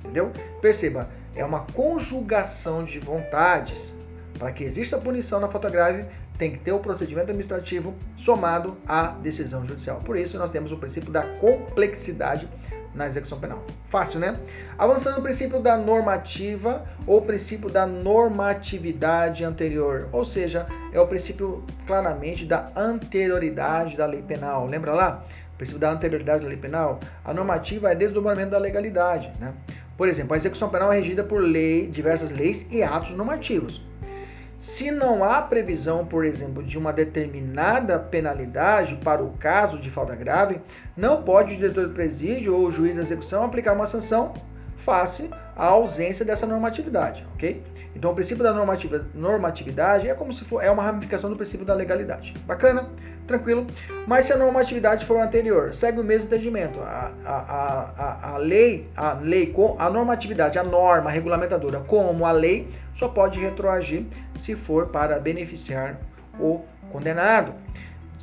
Entendeu? 0.01 0.33
Perceba, 0.61 1.09
é 1.37 1.45
uma 1.45 1.61
conjugação 1.61 2.83
de 2.83 2.99
vontades. 2.99 3.95
Para 4.39 4.53
que 4.53 4.65
exista 4.65 4.99
punição 4.99 5.39
na 5.39 5.49
falta 5.49 5.71
grave, 5.71 6.05
tem 6.37 6.53
que 6.53 6.59
ter 6.59 6.73
o 6.73 6.79
procedimento 6.79 7.31
administrativo 7.31 7.95
somado 8.17 8.77
à 8.87 9.09
decisão 9.09 9.65
judicial. 9.65 10.01
Por 10.05 10.17
isso, 10.17 10.39
nós 10.39 10.51
temos 10.51 10.73
o 10.73 10.77
princípio 10.77 11.11
da 11.11 11.23
complexidade 11.23 12.49
na 12.95 13.07
execução 13.07 13.39
penal. 13.39 13.63
Fácil, 13.89 14.21
né? 14.21 14.37
Avançando 14.79 15.17
no 15.17 15.23
princípio 15.23 15.61
da 15.61 15.77
normativa 15.77 16.85
ou 17.07 17.23
princípio 17.23 17.69
da 17.69 17.87
normatividade 17.87 19.45
anterior, 19.45 20.09
ou 20.13 20.25
seja, 20.25 20.67
é 20.93 21.01
o 21.01 21.07
princípio 21.07 21.65
claramente 21.87 22.45
da 22.45 22.71
anterioridade 22.77 23.97
da 23.97 24.07
lei 24.07 24.23
penal. 24.23 24.67
Lembra 24.67 24.93
lá? 24.93 25.25
O 25.55 25.57
princípio 25.57 25.81
da 25.81 25.91
anterioridade 25.91 26.43
da 26.43 26.49
lei 26.49 26.57
penal. 26.57 27.01
A 27.25 27.35
normativa 27.35 27.91
é 27.91 27.95
desdobramento 27.95 28.51
da 28.51 28.59
legalidade, 28.59 29.33
né? 29.41 29.53
Por 29.97 30.09
exemplo, 30.09 30.35
a 30.35 30.37
execução 30.37 30.69
penal 30.69 30.93
é 30.93 30.99
regida 30.99 31.25
por 31.25 31.43
lei, 31.43 31.89
diversas 31.89 32.31
leis 32.31 32.65
e 32.71 32.85
atos 32.85 33.17
normativos. 33.17 33.88
Se 34.59 34.91
não 34.91 35.23
há 35.23 35.41
previsão, 35.41 36.05
por 36.05 36.25
exemplo, 36.25 36.65
de 36.65 36.77
uma 36.77 36.93
determinada 36.93 37.97
penalidade 37.97 38.97
para 38.97 39.23
o 39.23 39.31
caso 39.35 39.79
de 39.79 39.89
falta 39.89 40.17
grave, 40.17 40.61
não 40.97 41.23
pode 41.23 41.55
o 41.55 41.57
diretor 41.57 41.87
do 41.87 41.95
presídio 41.95 42.57
ou 42.57 42.67
o 42.67 42.71
juiz 42.71 42.97
da 42.97 43.03
execução 43.03 43.45
aplicar 43.45 43.73
uma 43.73 43.87
sanção 43.87 44.35
face 44.79 45.31
à 45.55 45.67
ausência 45.67 46.25
dessa 46.25 46.45
normatividade, 46.45 47.25
ok? 47.35 47.63
Então, 47.99 48.13
o 48.13 48.15
princípio 48.15 48.45
da 48.45 48.55
normatividade 49.13 50.09
é 50.09 50.15
como 50.15 50.33
se 50.33 50.45
for 50.45 50.63
é 50.63 50.71
uma 50.71 50.85
ramificação 50.85 51.29
do 51.29 51.35
princípio 51.35 51.67
da 51.67 51.75
legalidade. 51.75 52.33
Bacana? 52.47 52.89
Tranquilo? 53.27 53.67
Mas 54.07 54.27
se 54.27 54.33
a 54.33 54.37
normatividade 54.37 55.05
for 55.05 55.21
anterior, 55.21 55.75
segue 55.75 55.99
o 55.99 56.05
mesmo 56.05 56.27
entendimento. 56.27 56.79
A, 56.81 57.11
a, 57.27 57.35
a, 57.99 58.35
a 58.35 58.37
lei, 58.37 58.89
a 58.97 59.15
lei, 59.15 59.53
a 59.79 59.91
normatividade, 59.91 60.61
a 60.61 60.63
norma 60.63 61.11
regulamentadora, 61.11 61.81
como 61.81 62.25
a 62.25 62.31
lei, 62.31 62.69
só 62.95 63.09
pode 63.09 63.41
retroagir 63.41 64.05
se 64.37 64.55
for 64.55 64.87
para 64.87 65.19
beneficiar 65.19 65.99
o 66.39 66.61
condenado. 66.93 67.53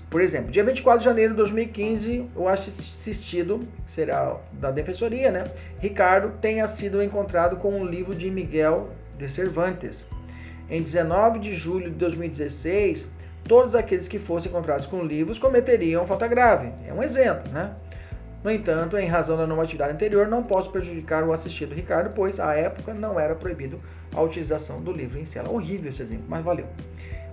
Por 0.09 0.21
exemplo, 0.21 0.51
dia 0.51 0.63
24 0.63 0.99
de 0.99 1.05
janeiro 1.05 1.31
de 1.31 1.37
2015, 1.39 2.29
o 2.33 2.47
assistido, 2.47 3.67
será 3.87 4.37
da 4.53 4.71
defensoria, 4.71 5.31
né? 5.31 5.43
Ricardo 5.79 6.37
tenha 6.39 6.65
sido 6.65 7.03
encontrado 7.03 7.57
com 7.57 7.77
um 7.77 7.85
livro 7.85 8.15
de 8.15 8.31
Miguel 8.31 8.89
de 9.17 9.29
Cervantes. 9.29 10.05
Em 10.69 10.81
19 10.81 11.39
de 11.39 11.53
julho 11.53 11.89
de 11.89 11.95
2016, 11.95 13.07
todos 13.43 13.75
aqueles 13.75 14.07
que 14.07 14.19
fossem 14.19 14.49
encontrados 14.49 14.85
com 14.85 15.03
livros 15.03 15.37
cometeriam 15.37 16.05
falta 16.07 16.27
grave. 16.27 16.71
É 16.87 16.93
um 16.93 17.03
exemplo, 17.03 17.51
né? 17.51 17.75
No 18.43 18.51
entanto, 18.51 18.95
em 18.97 19.07
razão 19.07 19.35
da 19.37 19.47
normatividade 19.47 19.93
anterior, 19.93 20.27
não 20.27 20.43
posso 20.43 20.69
prejudicar 20.69 21.23
o 21.23 21.33
assistido 21.33 21.73
Ricardo, 21.73 22.11
pois 22.13 22.39
à 22.39 22.53
época 22.53 22.93
não 22.93 23.19
era 23.19 23.33
proibido 23.33 23.79
a 24.13 24.21
utilização 24.21 24.81
do 24.81 24.91
livro 24.91 25.19
em 25.19 25.25
cela. 25.25 25.49
Horrível 25.49 25.89
esse 25.89 26.03
exemplo, 26.03 26.25
mas 26.27 26.43
valeu. 26.43 26.67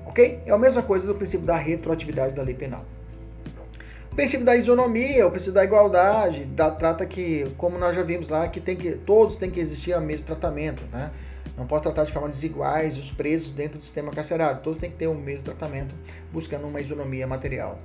Ok? 0.06 0.40
É 0.46 0.50
a 0.50 0.58
mesma 0.58 0.82
coisa 0.82 1.06
do 1.06 1.14
princípio 1.14 1.44
da 1.44 1.56
retroatividade 1.56 2.34
da 2.34 2.42
lei 2.42 2.54
penal. 2.54 2.84
O 4.10 4.14
princípio 4.14 4.44
da 4.44 4.56
isonomia, 4.56 5.26
o 5.26 5.30
princípio 5.30 5.54
da 5.54 5.64
igualdade, 5.64 6.44
da 6.44 6.70
trata 6.70 7.06
que, 7.06 7.46
como 7.56 7.78
nós 7.78 7.94
já 7.94 8.02
vimos 8.02 8.28
lá, 8.28 8.48
que 8.48 8.60
tem 8.60 8.76
que 8.76 8.92
todos 8.92 9.36
têm 9.36 9.50
que 9.50 9.60
existir 9.60 9.94
o 9.94 10.00
mesmo 10.00 10.24
tratamento, 10.24 10.82
né? 10.92 11.10
Não 11.56 11.66
pode 11.66 11.82
tratar 11.82 12.04
de 12.04 12.12
forma 12.12 12.28
desiguais 12.28 12.98
os 12.98 13.10
presos 13.10 13.50
dentro 13.52 13.78
do 13.78 13.84
sistema 13.84 14.10
carcerário. 14.10 14.62
Todos 14.62 14.80
têm 14.80 14.90
que 14.90 14.96
ter 14.96 15.06
o 15.06 15.14
mesmo 15.14 15.44
tratamento, 15.44 15.94
buscando 16.32 16.66
uma 16.66 16.80
isonomia 16.80 17.26
material. 17.26 17.78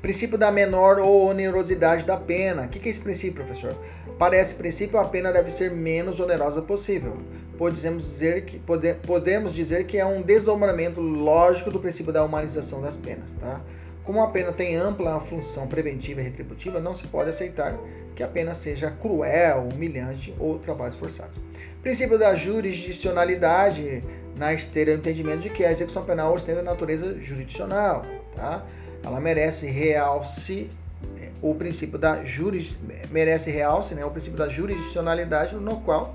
Princípio 0.00 0.38
da 0.38 0.50
menor 0.50 0.98
onerosidade 0.98 2.04
da 2.04 2.16
pena. 2.16 2.62
O 2.62 2.68
que 2.68 2.88
é 2.88 2.90
esse 2.90 3.00
princípio, 3.00 3.44
professor? 3.44 3.76
Para 4.18 4.38
esse 4.38 4.54
princípio, 4.54 4.98
a 4.98 5.04
pena 5.04 5.30
deve 5.30 5.50
ser 5.50 5.70
menos 5.70 6.18
onerosa 6.18 6.62
possível. 6.62 7.18
Podemos 7.58 8.04
dizer 8.04 8.46
que, 8.46 8.58
pode, 8.58 8.94
podemos 8.94 9.52
dizer 9.52 9.86
que 9.86 9.98
é 9.98 10.06
um 10.06 10.22
desdobramento 10.22 11.00
lógico 11.02 11.70
do 11.70 11.78
princípio 11.78 12.12
da 12.12 12.24
humanização 12.24 12.80
das 12.80 12.96
penas. 12.96 13.30
Tá? 13.38 13.60
Como 14.02 14.22
a 14.22 14.28
pena 14.28 14.52
tem 14.52 14.74
ampla 14.74 15.20
função 15.20 15.66
preventiva 15.66 16.20
e 16.20 16.24
retributiva, 16.24 16.80
não 16.80 16.94
se 16.94 17.06
pode 17.06 17.28
aceitar 17.28 17.78
que 18.14 18.22
a 18.22 18.28
pena 18.28 18.54
seja 18.54 18.90
cruel, 18.90 19.68
humilhante 19.72 20.34
ou 20.38 20.58
trabalhos 20.58 20.96
forçados. 20.96 21.36
Princípio 21.82 22.18
da 22.18 22.34
jurisdicionalidade, 22.34 24.04
na 24.36 24.52
esteira 24.52 24.92
do 24.92 24.98
entendimento 24.98 25.40
de 25.40 25.50
que 25.50 25.64
a 25.64 25.70
execução 25.70 26.04
penal 26.04 26.34
ostenta 26.34 26.62
natureza 26.62 27.18
jurisdicional. 27.20 28.04
Tá? 28.34 28.64
ela 29.02 29.20
merece 29.20 29.66
realce 29.66 30.70
é, 31.18 31.30
o 31.40 31.54
princípio 31.54 31.98
da 31.98 32.24
juris, 32.24 32.78
merece 33.10 33.50
realce, 33.50 33.94
né, 33.94 34.04
o 34.04 34.10
princípio 34.10 34.38
da 34.38 34.48
jurisdicionalidade, 34.48 35.54
no 35.54 35.80
qual 35.80 36.14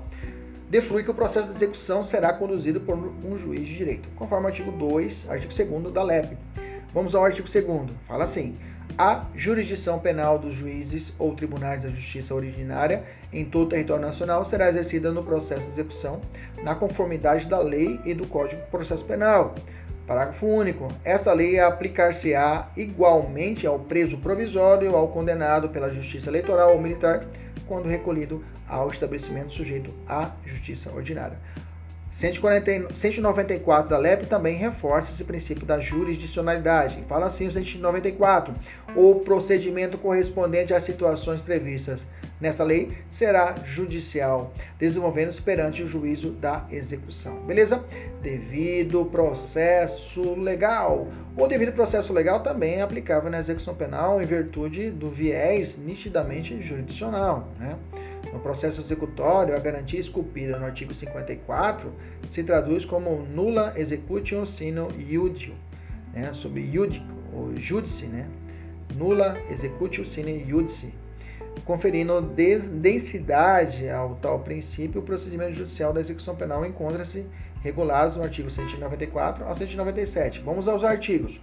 deflui 0.68 1.02
que 1.02 1.10
o 1.10 1.14
processo 1.14 1.48
de 1.50 1.56
execução 1.56 2.02
será 2.02 2.32
conduzido 2.32 2.80
por 2.80 2.96
um 2.96 3.36
juiz 3.36 3.66
de 3.66 3.76
direito, 3.76 4.08
conforme 4.16 4.46
o 4.46 4.48
artigo 4.48 4.70
2, 4.72 5.28
artigo 5.28 5.52
2 5.52 5.92
da 5.92 6.02
LEP. 6.02 6.36
Vamos 6.92 7.14
ao 7.14 7.24
artigo 7.24 7.48
2 7.48 7.90
fala 8.06 8.24
assim: 8.24 8.56
a 8.98 9.26
jurisdição 9.34 9.98
penal 9.98 10.38
dos 10.38 10.54
juízes 10.54 11.12
ou 11.18 11.34
tribunais 11.34 11.82
da 11.82 11.90
justiça 11.90 12.34
originária 12.34 13.04
em 13.32 13.44
todo 13.44 13.66
o 13.66 13.70
território 13.70 14.04
nacional 14.04 14.44
será 14.44 14.68
exercida 14.68 15.12
no 15.12 15.22
processo 15.22 15.64
de 15.64 15.72
execução 15.72 16.20
na 16.62 16.74
conformidade 16.74 17.46
da 17.46 17.60
lei 17.60 18.00
e 18.04 18.14
do 18.14 18.26
Código 18.26 18.62
de 18.62 18.70
Processo 18.70 19.04
Penal 19.04 19.54
Parágrafo 20.06 20.46
único. 20.46 20.88
Esta 21.04 21.32
lei 21.32 21.58
aplicar-se-á 21.58 22.68
igualmente 22.76 23.66
ao 23.66 23.78
preso 23.78 24.18
provisório 24.18 24.92
ou 24.92 24.96
ao 24.96 25.08
condenado 25.08 25.68
pela 25.68 25.90
justiça 25.90 26.30
eleitoral 26.30 26.74
ou 26.74 26.80
militar, 26.80 27.26
quando 27.66 27.88
recolhido 27.88 28.44
ao 28.68 28.88
estabelecimento 28.88 29.52
sujeito 29.52 29.92
à 30.08 30.30
justiça 30.44 30.92
ordinária. 30.92 31.36
140, 32.16 32.94
194 32.94 33.90
da 33.90 33.98
LEP 33.98 34.24
também 34.24 34.56
reforça 34.56 35.10
esse 35.10 35.22
princípio 35.22 35.66
da 35.66 35.78
jurisdicionalidade. 35.80 37.04
Fala 37.06 37.26
assim 37.26 37.46
o 37.46 37.52
194. 37.52 38.54
O 38.96 39.16
procedimento 39.16 39.98
correspondente 39.98 40.72
às 40.72 40.82
situações 40.82 41.42
previstas 41.42 42.00
nessa 42.40 42.64
lei 42.64 42.96
será 43.10 43.56
judicial, 43.66 44.54
desenvolvendo-se 44.78 45.42
perante 45.42 45.82
o 45.82 45.86
juízo 45.86 46.30
da 46.30 46.64
execução. 46.70 47.36
Beleza? 47.44 47.84
Devido 48.22 49.04
processo 49.04 50.40
legal. 50.40 51.08
O 51.36 51.46
devido 51.46 51.72
processo 51.72 52.14
legal 52.14 52.40
também 52.40 52.76
é 52.76 52.80
aplicável 52.80 53.30
na 53.30 53.40
execução 53.40 53.74
penal 53.74 54.22
em 54.22 54.26
virtude 54.26 54.90
do 54.90 55.10
viés 55.10 55.76
nitidamente 55.76 56.62
jurisdicional, 56.62 57.46
né? 57.60 57.76
No 58.36 58.42
processo 58.42 58.82
executório, 58.82 59.56
a 59.56 59.58
garantia 59.58 59.98
esculpida 59.98 60.58
no 60.58 60.66
artigo 60.66 60.92
54 60.92 61.90
se 62.28 62.44
traduz 62.44 62.84
como 62.84 63.22
nula 63.22 63.72
executio 63.76 64.44
sino 64.44 64.88
iudio, 64.98 65.54
né? 66.12 66.34
sob 66.34 66.60
iudico, 66.60 67.06
ou 67.32 67.56
judice, 67.56 68.04
né? 68.04 68.28
Nula 68.94 69.38
executio 69.50 70.04
sine 70.04 70.44
iudice, 70.46 70.92
conferindo 71.64 72.20
densidade 72.20 73.88
ao 73.88 74.16
tal 74.16 74.40
princípio, 74.40 75.00
o 75.00 75.04
procedimento 75.04 75.54
judicial 75.54 75.94
da 75.94 76.00
execução 76.02 76.36
penal 76.36 76.66
encontra-se 76.66 77.24
regulados 77.62 78.16
no 78.16 78.22
artigo 78.22 78.50
194 78.50 79.46
ao 79.46 79.54
197. 79.54 80.40
Vamos 80.40 80.68
aos 80.68 80.84
artigos. 80.84 81.40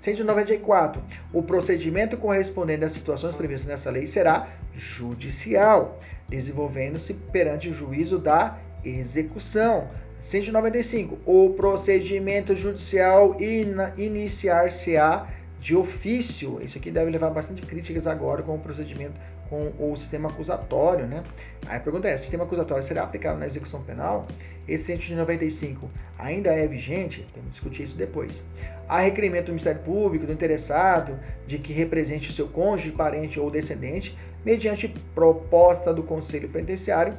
194. 0.00 1.00
O 1.32 1.40
procedimento 1.42 2.16
correspondente 2.16 2.84
às 2.84 2.92
situações 2.92 3.36
previstas 3.36 3.68
nessa 3.68 3.90
lei 3.90 4.08
será 4.08 4.48
judicial, 4.74 6.00
desenvolvendo-se 6.32 7.12
perante 7.12 7.68
o 7.68 7.72
juízo 7.72 8.18
da 8.18 8.58
execução. 8.82 9.88
195. 10.20 11.18
O 11.26 11.50
procedimento 11.50 12.54
judicial 12.54 13.36
in 13.40 13.74
iniciar-se-á 13.98 15.28
de 15.60 15.76
ofício. 15.76 16.58
Isso 16.62 16.78
aqui 16.78 16.90
deve 16.90 17.10
levar 17.10 17.30
bastante 17.30 17.62
críticas 17.62 18.06
agora 18.06 18.42
com 18.42 18.54
o 18.54 18.58
procedimento 18.58 19.14
com 19.52 19.92
o 19.92 19.94
sistema 19.98 20.30
acusatório, 20.30 21.06
né? 21.06 21.22
Aí 21.66 21.76
a 21.76 21.80
pergunta 21.80 22.08
é: 22.08 22.16
sistema 22.16 22.44
acusatório 22.44 22.82
será 22.82 23.02
aplicado 23.02 23.38
na 23.38 23.46
execução 23.46 23.82
penal? 23.82 24.26
Esse 24.66 24.84
195 24.84 25.90
ainda 26.18 26.50
é 26.50 26.66
vigente? 26.66 27.26
Temos 27.34 27.48
que 27.48 27.50
discutir 27.50 27.82
isso 27.82 27.96
depois. 27.96 28.42
Há 28.88 29.00
requerimento 29.00 29.46
do 29.46 29.52
Ministério 29.52 29.82
Público, 29.82 30.24
do 30.24 30.32
interessado, 30.32 31.20
de 31.46 31.58
que 31.58 31.70
represente 31.70 32.30
o 32.30 32.32
seu 32.32 32.48
cônjuge, 32.48 32.92
parente 32.92 33.38
ou 33.38 33.50
descendente, 33.50 34.16
mediante 34.42 34.88
proposta 35.14 35.92
do 35.92 36.02
Conselho 36.02 36.48
Penitenciário 36.48 37.14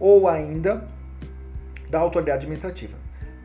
ou 0.00 0.26
ainda 0.26 0.88
da 1.88 2.00
autoridade 2.00 2.38
administrativa. 2.38 2.96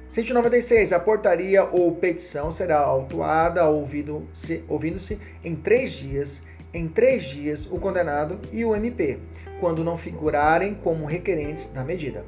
196. 0.07 0.91
A 0.91 0.99
portaria 0.99 1.63
ou 1.65 1.91
petição 1.95 2.51
será 2.51 2.79
autuada 2.79 3.63
ouvindo-se 3.65 4.63
ouvindo 4.67 4.97
em 5.43 5.55
três 5.55 5.91
dias 5.91 6.41
em 6.73 6.87
três 6.87 7.23
dias 7.23 7.67
o 7.69 7.79
condenado 7.79 8.39
e 8.51 8.65
o 8.65 8.75
MP, 8.75 9.19
quando 9.59 9.83
não 9.83 9.97
figurarem 9.97 10.73
como 10.73 11.05
requerentes 11.05 11.65
da 11.73 11.83
medida. 11.83 12.25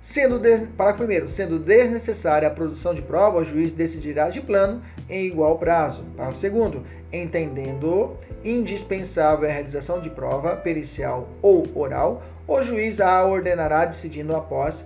Sendo 0.00 0.38
des... 0.38 0.60
Parágrafo 0.76 0.98
primeiro, 0.98 1.28
sendo 1.28 1.58
desnecessária 1.58 2.46
a 2.46 2.50
produção 2.50 2.94
de 2.94 3.00
prova, 3.00 3.38
o 3.38 3.44
juiz 3.44 3.72
decidirá 3.72 4.28
de 4.28 4.40
plano 4.40 4.82
em 5.08 5.24
igual 5.24 5.58
prazo. 5.58 6.04
Parágrafo 6.14 6.40
segundo, 6.40 6.84
entendendo 7.10 8.16
indispensável 8.44 9.48
a 9.48 9.52
realização 9.52 10.00
de 10.02 10.10
prova 10.10 10.56
pericial 10.56 11.28
ou 11.40 11.66
oral, 11.74 12.22
o 12.46 12.60
juiz 12.60 13.00
a 13.00 13.24
ordenará 13.24 13.86
decidindo 13.86 14.36
após 14.36 14.84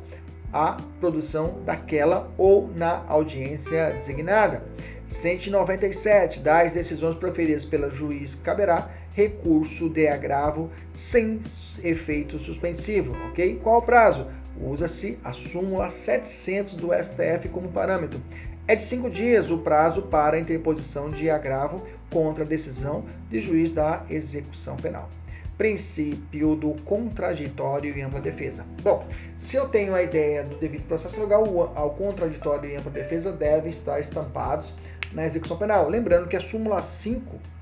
a 0.53 0.77
produção 1.01 1.61
daquela 1.65 2.31
ou 2.39 2.71
na 2.75 3.05
audiência 3.09 3.91
designada. 3.91 4.63
197. 5.09 6.41
Das 6.41 6.73
decisões 6.73 7.17
proferidas 7.17 7.65
pelo 7.65 7.91
juiz 7.91 8.35
caberá 8.37 8.89
recurso 9.19 9.89
de 9.89 10.07
agravo 10.07 10.71
sem 10.93 11.41
efeito 11.83 12.39
suspensivo, 12.39 13.17
ok? 13.31 13.59
Qual 13.61 13.79
o 13.81 13.83
prazo? 13.83 14.29
Usa-se 14.57 15.19
a 15.25 15.33
súmula 15.33 15.91
700 15.91 16.77
do 16.77 16.91
STF 16.95 17.49
como 17.49 17.69
parâmetro. 17.69 18.21
É 18.69 18.77
de 18.77 18.85
cinco 18.85 19.11
dias 19.11 19.51
o 19.51 19.59
prazo 19.59 20.03
para 20.03 20.37
a 20.37 20.41
interposição 20.41 21.11
de 21.11 21.29
agravo 21.29 21.83
contra 22.09 22.45
a 22.45 22.47
decisão 22.47 23.07
de 23.29 23.41
juiz 23.41 23.73
da 23.73 24.05
execução 24.09 24.77
penal. 24.77 25.11
Princípio 25.57 26.55
do 26.55 26.75
contraditório 26.85 27.99
e 27.99 28.01
ampla 28.01 28.21
defesa. 28.21 28.65
Bom, 28.85 29.05
se 29.37 29.57
eu 29.57 29.69
tenho 29.69 29.97
a 29.97 30.03
ideia 30.03 30.45
do 30.45 30.57
devido 30.59 30.87
processo 30.87 31.19
legal, 31.19 31.43
o 31.43 31.91
contraditório 31.91 32.71
e 32.71 32.77
ampla 32.77 32.93
defesa 32.93 33.33
devem 33.33 33.71
estar 33.71 33.99
estampados 33.99 34.73
na 35.13 35.27
execução 35.27 35.59
penal. 35.59 35.89
Lembrando 35.89 36.29
que 36.29 36.37
a 36.37 36.41
súmula 36.41 36.81
5 36.81 37.58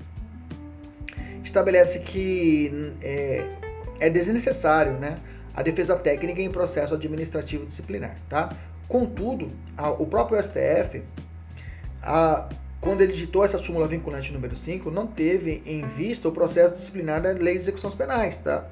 estabelece 1.47 1.99
que 1.99 2.93
é, 3.01 3.45
é 3.99 4.09
desnecessário 4.09 4.93
né, 4.93 5.19
a 5.55 5.61
defesa 5.63 5.95
técnica 5.95 6.41
em 6.41 6.51
processo 6.51 6.93
administrativo 6.93 7.65
disciplinar. 7.65 8.15
Tá? 8.29 8.55
Contudo, 8.87 9.49
a, 9.75 9.89
o 9.89 10.05
próprio 10.05 10.41
STF 10.41 11.01
a, 12.01 12.47
quando 12.79 13.01
ele 13.01 13.13
ditou 13.13 13.43
essa 13.43 13.57
súmula 13.57 13.87
vinculante 13.87 14.31
número 14.31 14.55
5, 14.55 14.91
não 14.91 15.07
teve 15.07 15.61
em 15.65 15.81
vista 15.95 16.27
o 16.27 16.31
processo 16.31 16.75
disciplinar 16.75 17.21
da 17.21 17.29
Lei 17.31 17.55
de 17.55 17.61
Execuções 17.61 17.95
Penais, 17.95 18.37
tá? 18.37 18.65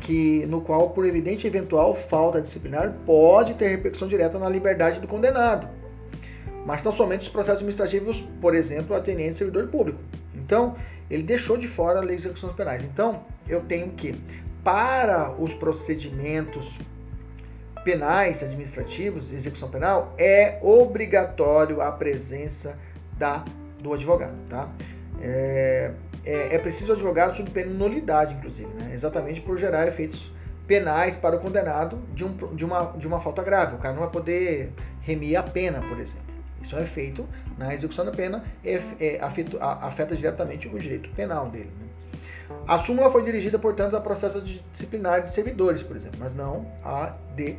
Que, 0.00 0.44
no 0.46 0.60
qual, 0.60 0.90
por 0.90 1.06
evidente 1.06 1.46
eventual 1.46 1.94
falta 1.94 2.40
disciplinar, 2.40 2.92
pode 3.06 3.54
ter 3.54 3.68
repercussão 3.68 4.08
direta 4.08 4.38
na 4.38 4.48
liberdade 4.48 4.98
do 4.98 5.06
condenado. 5.06 5.68
Mas 6.66 6.82
não 6.82 6.90
somente 6.90 7.22
os 7.22 7.28
processos 7.28 7.60
administrativos, 7.60 8.20
por 8.40 8.54
exemplo, 8.54 8.96
atendentes 8.96 9.34
de 9.34 9.38
servidor 9.38 9.68
público. 9.68 10.00
Então, 10.34 10.74
ele 11.10 11.22
deixou 11.22 11.56
de 11.56 11.68
fora 11.68 11.98
a 11.98 12.02
Lei 12.02 12.16
de 12.16 12.22
Execuções 12.22 12.54
Penais. 12.54 12.82
Então, 12.82 13.24
eu 13.48 13.60
tenho 13.60 13.90
que, 13.90 14.20
para 14.64 15.30
os 15.32 15.54
procedimentos 15.54 16.78
penais, 17.84 18.42
administrativos, 18.42 19.32
execução 19.32 19.70
penal, 19.70 20.12
é 20.18 20.58
obrigatório 20.60 21.80
a 21.80 21.92
presença 21.92 22.76
da, 23.16 23.44
do 23.80 23.94
advogado, 23.94 24.36
tá? 24.48 24.68
É, 25.20 25.92
é, 26.24 26.56
é 26.56 26.58
preciso 26.58 26.90
o 26.90 26.94
advogado 26.94 27.36
sob 27.36 27.48
pena 27.50 27.70
de 27.70 27.78
nulidade, 27.78 28.34
inclusive, 28.34 28.68
né? 28.74 28.90
exatamente 28.92 29.40
por 29.40 29.56
gerar 29.56 29.86
efeitos 29.86 30.32
penais 30.66 31.14
para 31.14 31.36
o 31.36 31.38
condenado 31.38 31.98
de, 32.12 32.24
um, 32.24 32.32
de, 32.54 32.64
uma, 32.64 32.92
de 32.96 33.06
uma 33.06 33.20
falta 33.20 33.42
grave. 33.42 33.76
O 33.76 33.78
cara 33.78 33.94
não 33.94 34.02
vai 34.02 34.10
poder 34.10 34.72
remir 35.00 35.36
a 35.36 35.42
pena, 35.44 35.80
por 35.80 36.00
exemplo. 36.00 36.25
Isso 36.66 36.76
é 36.76 36.84
feito 36.84 37.24
na 37.56 37.72
execução 37.72 38.04
da 38.04 38.10
pena, 38.10 38.42
é, 38.64 38.82
é, 38.98 39.20
afeta, 39.20 39.56
afeta, 39.64 40.16
diretamente 40.16 40.66
o 40.66 40.76
direito 40.76 41.08
penal 41.10 41.48
dele. 41.48 41.70
Né? 41.78 41.86
A 42.66 42.76
súmula 42.80 43.08
foi 43.08 43.22
dirigida, 43.22 43.56
portanto, 43.56 43.96
a 43.96 44.00
processos 44.00 44.42
disciplinares 44.72 45.28
de 45.28 45.34
servidores, 45.36 45.84
por 45.84 45.94
exemplo, 45.94 46.18
mas 46.18 46.34
não 46.34 46.66
a 46.84 47.14
de 47.36 47.56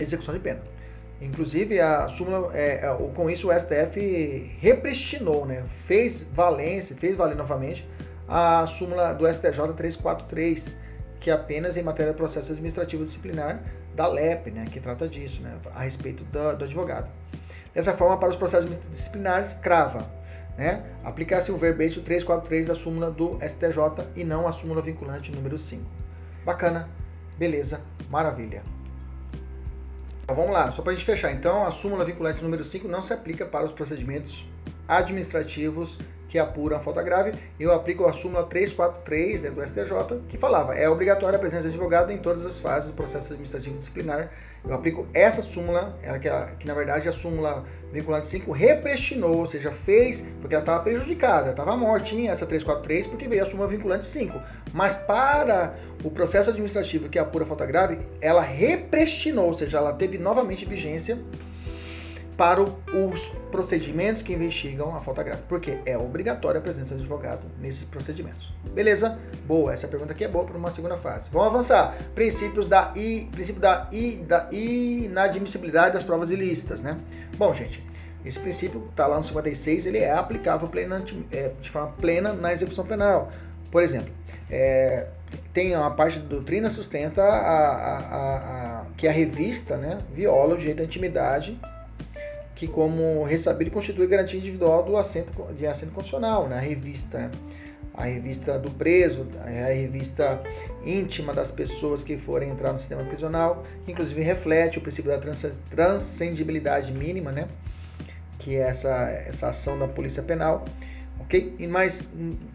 execução 0.00 0.34
de 0.34 0.40
pena. 0.40 0.60
Inclusive, 1.20 1.78
a 1.78 2.08
súmula, 2.08 2.50
é, 2.56 2.86
é 2.86 3.10
com 3.14 3.30
isso 3.30 3.50
o 3.50 3.52
STF 3.52 4.58
repristinou, 4.58 5.46
né? 5.46 5.62
fez 5.84 6.24
valência, 6.24 6.96
fez 6.96 7.16
valer 7.16 7.36
novamente 7.36 7.88
a 8.28 8.66
súmula 8.66 9.14
do 9.14 9.32
STJ 9.32 9.74
343, 9.76 10.74
que 11.20 11.30
é 11.30 11.32
apenas 11.32 11.76
em 11.76 11.84
matéria 11.84 12.10
de 12.10 12.18
processo 12.18 12.50
administrativo 12.50 13.04
disciplinar 13.04 13.62
da 13.94 14.08
LEP, 14.08 14.50
né? 14.50 14.64
que 14.70 14.80
trata 14.80 15.08
disso, 15.08 15.40
né? 15.40 15.56
a 15.72 15.82
respeito 15.82 16.24
do, 16.24 16.56
do 16.56 16.64
advogado. 16.64 17.08
Dessa 17.76 17.92
forma, 17.92 18.16
para 18.16 18.30
os 18.30 18.36
processos 18.36 18.70
disciplinares, 18.90 19.52
crava. 19.60 20.10
Né? 20.56 20.82
Aplicar-se 21.04 21.52
o 21.52 21.58
verbete 21.58 22.00
343 22.00 22.68
da 22.68 22.74
súmula 22.74 23.10
do 23.10 23.38
STJ 23.46 24.08
e 24.16 24.24
não 24.24 24.48
a 24.48 24.52
súmula 24.52 24.80
vinculante 24.80 25.30
número 25.30 25.58
5. 25.58 25.84
Bacana, 26.42 26.88
beleza, 27.36 27.82
maravilha. 28.08 28.62
Então, 30.24 30.34
vamos 30.34 30.52
lá, 30.52 30.72
só 30.72 30.80
para 30.80 30.92
a 30.92 30.94
gente 30.94 31.04
fechar. 31.04 31.30
Então, 31.32 31.66
a 31.66 31.70
súmula 31.70 32.02
vinculante 32.02 32.42
número 32.42 32.64
5 32.64 32.88
não 32.88 33.02
se 33.02 33.12
aplica 33.12 33.44
para 33.44 33.66
os 33.66 33.72
procedimentos 33.72 34.48
administrativos 34.88 35.98
que 36.30 36.38
apuram 36.38 36.78
a 36.78 36.80
falta 36.80 37.02
grave. 37.02 37.38
Eu 37.60 37.72
aplico 37.72 38.06
a 38.06 38.12
súmula 38.14 38.44
343 38.44 39.42
dentro 39.42 39.60
do 39.60 39.66
STJ, 39.66 40.22
que 40.30 40.38
falava 40.38 40.74
é 40.74 40.88
obrigatória 40.88 41.36
a 41.36 41.38
presença 41.38 41.64
de 41.64 41.68
advogado 41.68 42.10
em 42.10 42.16
todas 42.16 42.46
as 42.46 42.58
fases 42.58 42.88
do 42.88 42.94
processo 42.94 43.34
administrativo 43.34 43.76
disciplinar. 43.76 44.30
Eu 44.66 44.74
aplico 44.74 45.06
essa 45.14 45.42
súmula, 45.42 45.96
que, 46.20 46.56
que 46.58 46.66
na 46.66 46.74
verdade 46.74 47.08
a 47.08 47.12
súmula 47.12 47.64
vinculante 47.92 48.26
5 48.26 48.50
represtinou, 48.50 49.38
ou 49.38 49.46
seja, 49.46 49.70
fez, 49.70 50.24
porque 50.40 50.54
ela 50.54 50.62
estava 50.62 50.82
prejudicada, 50.82 51.50
estava 51.50 51.76
mortinha 51.76 52.32
essa 52.32 52.44
343, 52.44 53.06
porque 53.06 53.28
veio 53.28 53.44
a 53.44 53.46
súmula 53.46 53.68
vinculante 53.68 54.06
5. 54.06 54.40
Mas 54.72 54.94
para 54.94 55.76
o 56.02 56.10
processo 56.10 56.50
administrativo 56.50 57.08
que 57.08 57.18
apura 57.18 57.44
a 57.44 57.46
falta 57.46 57.64
grave, 57.64 57.98
ela 58.20 58.42
represtinou, 58.42 59.46
ou 59.46 59.54
seja, 59.54 59.78
ela 59.78 59.92
teve 59.92 60.18
novamente 60.18 60.64
vigência 60.64 61.16
para 62.36 62.60
os 62.60 63.28
procedimentos 63.50 64.22
que 64.22 64.32
investigam 64.32 64.94
a 64.94 65.00
falta 65.00 65.22
grave, 65.22 65.42
porque 65.48 65.78
é 65.86 65.96
obrigatória 65.96 66.58
a 66.58 66.62
presença 66.62 66.94
do 66.94 67.00
advogado 67.00 67.40
nesses 67.58 67.84
procedimentos. 67.84 68.52
Beleza? 68.72 69.18
Boa, 69.46 69.72
essa 69.72 69.88
pergunta 69.88 70.12
aqui 70.12 70.24
é 70.24 70.28
boa 70.28 70.44
para 70.44 70.56
uma 70.56 70.70
segunda 70.70 70.98
fase. 70.98 71.30
Vamos 71.30 71.48
avançar. 71.48 71.96
Princípios 72.14 72.68
da, 72.68 72.92
I, 72.94 73.28
princípio 73.32 73.60
da, 73.60 73.88
I, 73.90 74.16
da 74.28 74.48
inadmissibilidade 74.52 75.94
das 75.94 76.02
provas 76.02 76.30
ilícitas, 76.30 76.82
né? 76.82 76.98
Bom, 77.38 77.54
gente, 77.54 77.82
esse 78.24 78.38
princípio 78.38 78.86
está 78.90 79.06
lá 79.06 79.16
no 79.16 79.24
56, 79.24 79.86
ele 79.86 79.98
é 79.98 80.12
aplicável 80.12 80.68
plena, 80.68 81.02
é, 81.32 81.52
de 81.60 81.70
forma 81.70 81.92
plena 81.92 82.34
na 82.34 82.52
execução 82.52 82.84
penal. 82.84 83.32
Por 83.70 83.82
exemplo, 83.82 84.12
é, 84.50 85.06
tem 85.54 85.74
uma 85.74 85.90
parte 85.90 86.18
da 86.18 86.28
doutrina 86.28 86.68
sustenta 86.68 87.22
a, 87.22 87.36
a, 87.36 88.80
a, 88.80 88.84
que 88.96 89.08
a 89.08 89.12
revista 89.12 89.76
né, 89.76 89.98
viola 90.12 90.54
o 90.54 90.58
direito 90.58 90.78
da 90.78 90.84
intimidade 90.84 91.58
que 92.56 92.66
como 92.66 93.22
recebido 93.24 93.70
constitui 93.70 94.06
garantia 94.06 94.38
individual 94.38 94.82
do 94.82 94.96
assento 94.96 95.30
de 95.52 95.66
assento 95.66 95.92
constitucional, 95.92 96.48
né? 96.48 96.56
a 96.56 96.60
revista, 96.60 97.18
né? 97.18 97.30
a 97.92 98.04
revista 98.04 98.58
do 98.58 98.70
preso, 98.70 99.26
a 99.44 99.68
revista 99.68 100.42
íntima 100.84 101.34
das 101.34 101.50
pessoas 101.50 102.02
que 102.02 102.16
forem 102.16 102.50
entrar 102.50 102.72
no 102.72 102.78
sistema 102.78 103.04
prisional, 103.04 103.64
que 103.84 103.92
inclusive 103.92 104.22
reflete 104.22 104.78
o 104.78 104.80
princípio 104.80 105.10
da 105.10 105.18
trans 105.18 105.46
transcendibilidade 105.70 106.92
mínima, 106.92 107.30
né? 107.30 107.46
que 108.38 108.56
é 108.56 108.60
essa, 108.60 109.10
essa 109.26 109.48
ação 109.48 109.78
da 109.78 109.86
polícia 109.86 110.22
penal, 110.22 110.64
ok? 111.20 111.54
E 111.58 111.66
mas 111.66 112.00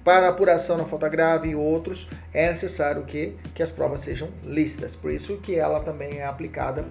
para 0.03 0.29
apuração 0.29 0.77
na 0.77 0.85
falta 0.85 1.07
grave 1.09 1.49
e 1.49 1.55
outros 1.55 2.07
é 2.33 2.47
necessário 2.49 3.03
que, 3.03 3.35
que 3.53 3.61
as 3.61 3.69
provas 3.69 4.01
sejam 4.01 4.29
lícitas, 4.43 4.95
por 4.95 5.11
isso 5.11 5.37
que 5.37 5.55
ela 5.55 5.79
também 5.81 6.19
é 6.19 6.25
aplicada 6.25 6.85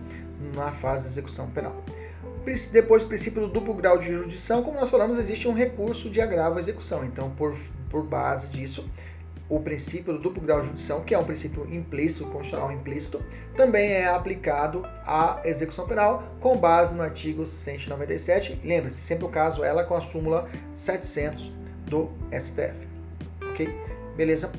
na 0.54 0.70
fase 0.70 1.04
de 1.04 1.08
execução 1.08 1.50
penal. 1.50 1.82
Depois, 2.72 3.02
o 3.02 3.06
princípio 3.06 3.42
do 3.42 3.48
duplo 3.48 3.74
grau 3.74 3.98
de 3.98 4.06
jurisdição, 4.06 4.62
como 4.62 4.78
nós 4.78 4.90
falamos, 4.90 5.18
existe 5.18 5.46
um 5.46 5.52
recurso 5.52 6.08
de 6.08 6.20
agravo 6.20 6.56
à 6.56 6.60
execução. 6.60 7.04
Então, 7.04 7.30
por, 7.30 7.56
por 7.90 8.02
base 8.02 8.48
disso, 8.48 8.88
o 9.48 9.58
princípio 9.58 10.12
do 10.12 10.20
duplo 10.20 10.40
grau 10.42 10.60
de 10.60 10.66
jurisdição, 10.66 11.02
que 11.02 11.12
é 11.14 11.18
um 11.18 11.24
princípio 11.24 11.66
implícito, 11.74 12.24
constitucional 12.26 12.70
implícito, 12.70 13.20
também 13.56 13.90
é 13.90 14.06
aplicado 14.06 14.86
à 15.04 15.40
execução 15.44 15.86
penal 15.86 16.22
com 16.40 16.56
base 16.56 16.94
no 16.94 17.02
artigo 17.02 17.44
197. 17.44 18.60
Lembre-se, 18.64 19.02
sempre 19.02 19.24
o 19.24 19.28
caso 19.28 19.64
ela 19.64 19.84
com 19.84 19.94
a 19.96 20.00
súmula 20.00 20.48
700 20.74 21.52
do 21.86 22.10
STF. 22.32 22.88
Ok? 23.50 23.68
Beleza? 24.16 24.50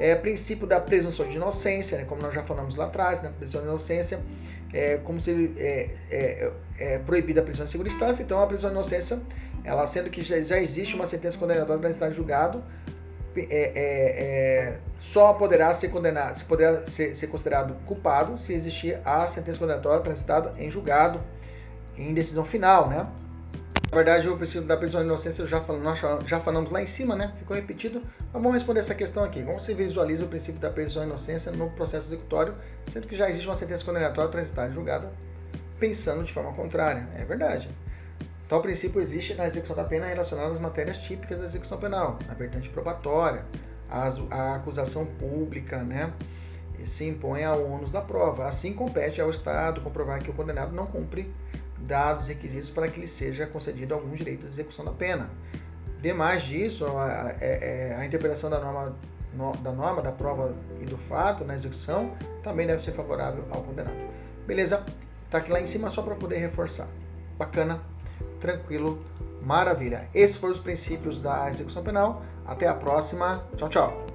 É, 0.00 0.14
princípio 0.14 0.66
da 0.66 0.80
presunção 0.80 1.28
de 1.28 1.36
inocência, 1.36 1.98
né, 1.98 2.04
como 2.04 2.22
nós 2.22 2.34
já 2.34 2.42
falamos 2.42 2.74
lá 2.74 2.86
atrás, 2.86 3.22
né, 3.22 3.30
presunção 3.38 3.60
de 3.60 3.68
inocência, 3.68 4.20
é, 4.72 4.98
como 4.98 5.20
se 5.20 5.52
é, 5.56 5.90
é, 6.10 6.52
é, 6.78 6.98
proibida 6.98 7.40
a 7.40 7.44
prisão 7.44 7.66
em 7.66 7.68
segunda 7.68 7.90
instância, 7.90 8.22
então 8.22 8.42
a 8.42 8.46
prisão 8.46 8.70
de 8.70 8.76
inocência, 8.76 9.20
ela 9.64 9.86
sendo 9.86 10.10
que 10.10 10.22
já, 10.22 10.40
já 10.40 10.60
existe 10.60 10.94
uma 10.94 11.06
sentença 11.06 11.36
condenatória 11.36 11.80
para 11.80 11.90
estar 11.90 12.10
julgado, 12.10 12.62
é, 13.36 13.42
é, 13.42 13.74
é, 13.74 14.78
só 14.98 15.32
poderá 15.32 15.72
ser 15.72 15.88
condenado, 15.88 16.36
se 16.36 16.44
poderá 16.44 16.84
ser, 16.86 17.16
ser, 17.16 17.28
considerado 17.28 17.74
culpado 17.86 18.38
se 18.38 18.52
existir 18.52 18.98
a 19.04 19.28
sentença 19.28 19.58
condenatória 19.58 20.02
transitada 20.02 20.52
em 20.58 20.68
julgado 20.68 21.20
em 21.96 22.12
decisão 22.12 22.44
final, 22.44 22.88
né? 22.88 23.06
Na 23.90 23.96
verdade, 23.96 24.28
o 24.28 24.36
princípio 24.36 24.62
da 24.62 24.76
prisão 24.76 25.00
de 25.00 25.06
inocência 25.06 25.44
já 25.44 25.60
falamos, 25.60 26.00
nós 26.00 26.24
já 26.24 26.38
falamos 26.38 26.70
lá 26.70 26.80
em 26.80 26.86
cima, 26.86 27.16
né? 27.16 27.34
Ficou 27.38 27.56
repetido. 27.56 28.00
Mas 28.32 28.32
vamos 28.32 28.54
responder 28.54 28.80
essa 28.80 28.94
questão 28.94 29.24
aqui. 29.24 29.42
Como 29.42 29.60
se 29.60 29.74
visualiza 29.74 30.24
o 30.24 30.28
princípio 30.28 30.60
da 30.60 30.70
prisão 30.70 31.02
de 31.02 31.08
inocência 31.08 31.50
no 31.50 31.68
processo 31.70 32.06
executório, 32.06 32.54
sendo 32.92 33.08
que 33.08 33.16
já 33.16 33.28
existe 33.28 33.48
uma 33.48 33.56
sentença 33.56 33.84
condenatória 33.84 34.30
transitada 34.30 34.68
em 34.68 34.72
julgada, 34.72 35.10
pensando 35.80 36.22
de 36.22 36.32
forma 36.32 36.52
contrária? 36.52 37.08
É 37.16 37.24
verdade. 37.24 37.68
Tal 38.48 38.62
princípio 38.62 39.00
existe 39.00 39.34
na 39.34 39.46
execução 39.46 39.74
da 39.74 39.82
pena 39.82 40.06
relacionada 40.06 40.52
às 40.52 40.60
matérias 40.60 40.98
típicas 40.98 41.40
da 41.40 41.46
execução 41.46 41.76
penal, 41.78 42.16
a 42.28 42.34
vertente 42.34 42.68
probatória, 42.68 43.44
a, 43.90 44.12
a 44.30 44.54
acusação 44.54 45.04
pública, 45.04 45.78
né? 45.78 46.12
E 46.78 46.86
se 46.86 47.08
impõe 47.08 47.42
ao 47.42 47.64
ônus 47.64 47.90
da 47.90 48.00
prova. 48.00 48.46
Assim 48.46 48.72
compete 48.72 49.20
ao 49.20 49.30
Estado 49.30 49.80
comprovar 49.80 50.22
que 50.22 50.30
o 50.30 50.32
condenado 50.32 50.72
não 50.72 50.86
cumpre 50.86 51.28
dados 51.82 52.28
requisitos 52.28 52.70
para 52.70 52.88
que 52.88 53.00
lhe 53.00 53.06
seja 53.06 53.46
concedido 53.46 53.94
algum 53.94 54.14
direito 54.14 54.42
de 54.42 54.48
execução 54.48 54.84
da 54.84 54.92
pena. 54.92 55.28
Demais 56.00 56.42
disso, 56.42 56.86
a, 56.86 57.04
a, 57.04 57.30
é, 57.40 57.92
é, 57.92 57.96
a 57.98 58.06
interpretação 58.06 58.48
da 58.48 58.58
norma, 58.58 58.96
no, 59.34 59.52
da 59.58 59.72
norma, 59.72 60.00
da 60.00 60.12
prova 60.12 60.54
e 60.80 60.84
do 60.84 60.96
fato 60.96 61.44
na 61.44 61.54
execução 61.54 62.12
também 62.42 62.66
deve 62.66 62.82
ser 62.82 62.92
favorável 62.92 63.44
ao 63.50 63.62
condenado. 63.62 63.96
Beleza? 64.46 64.84
Tá 65.30 65.38
aqui 65.38 65.50
lá 65.50 65.60
em 65.60 65.66
cima 65.66 65.90
só 65.90 66.02
para 66.02 66.14
poder 66.14 66.38
reforçar. 66.38 66.88
Bacana, 67.38 67.80
tranquilo, 68.40 69.04
maravilha. 69.42 70.08
Esses 70.14 70.36
foram 70.36 70.54
os 70.54 70.60
princípios 70.60 71.20
da 71.20 71.48
execução 71.50 71.82
penal. 71.82 72.22
Até 72.46 72.66
a 72.66 72.74
próxima. 72.74 73.44
Tchau, 73.56 73.68
tchau. 73.68 74.06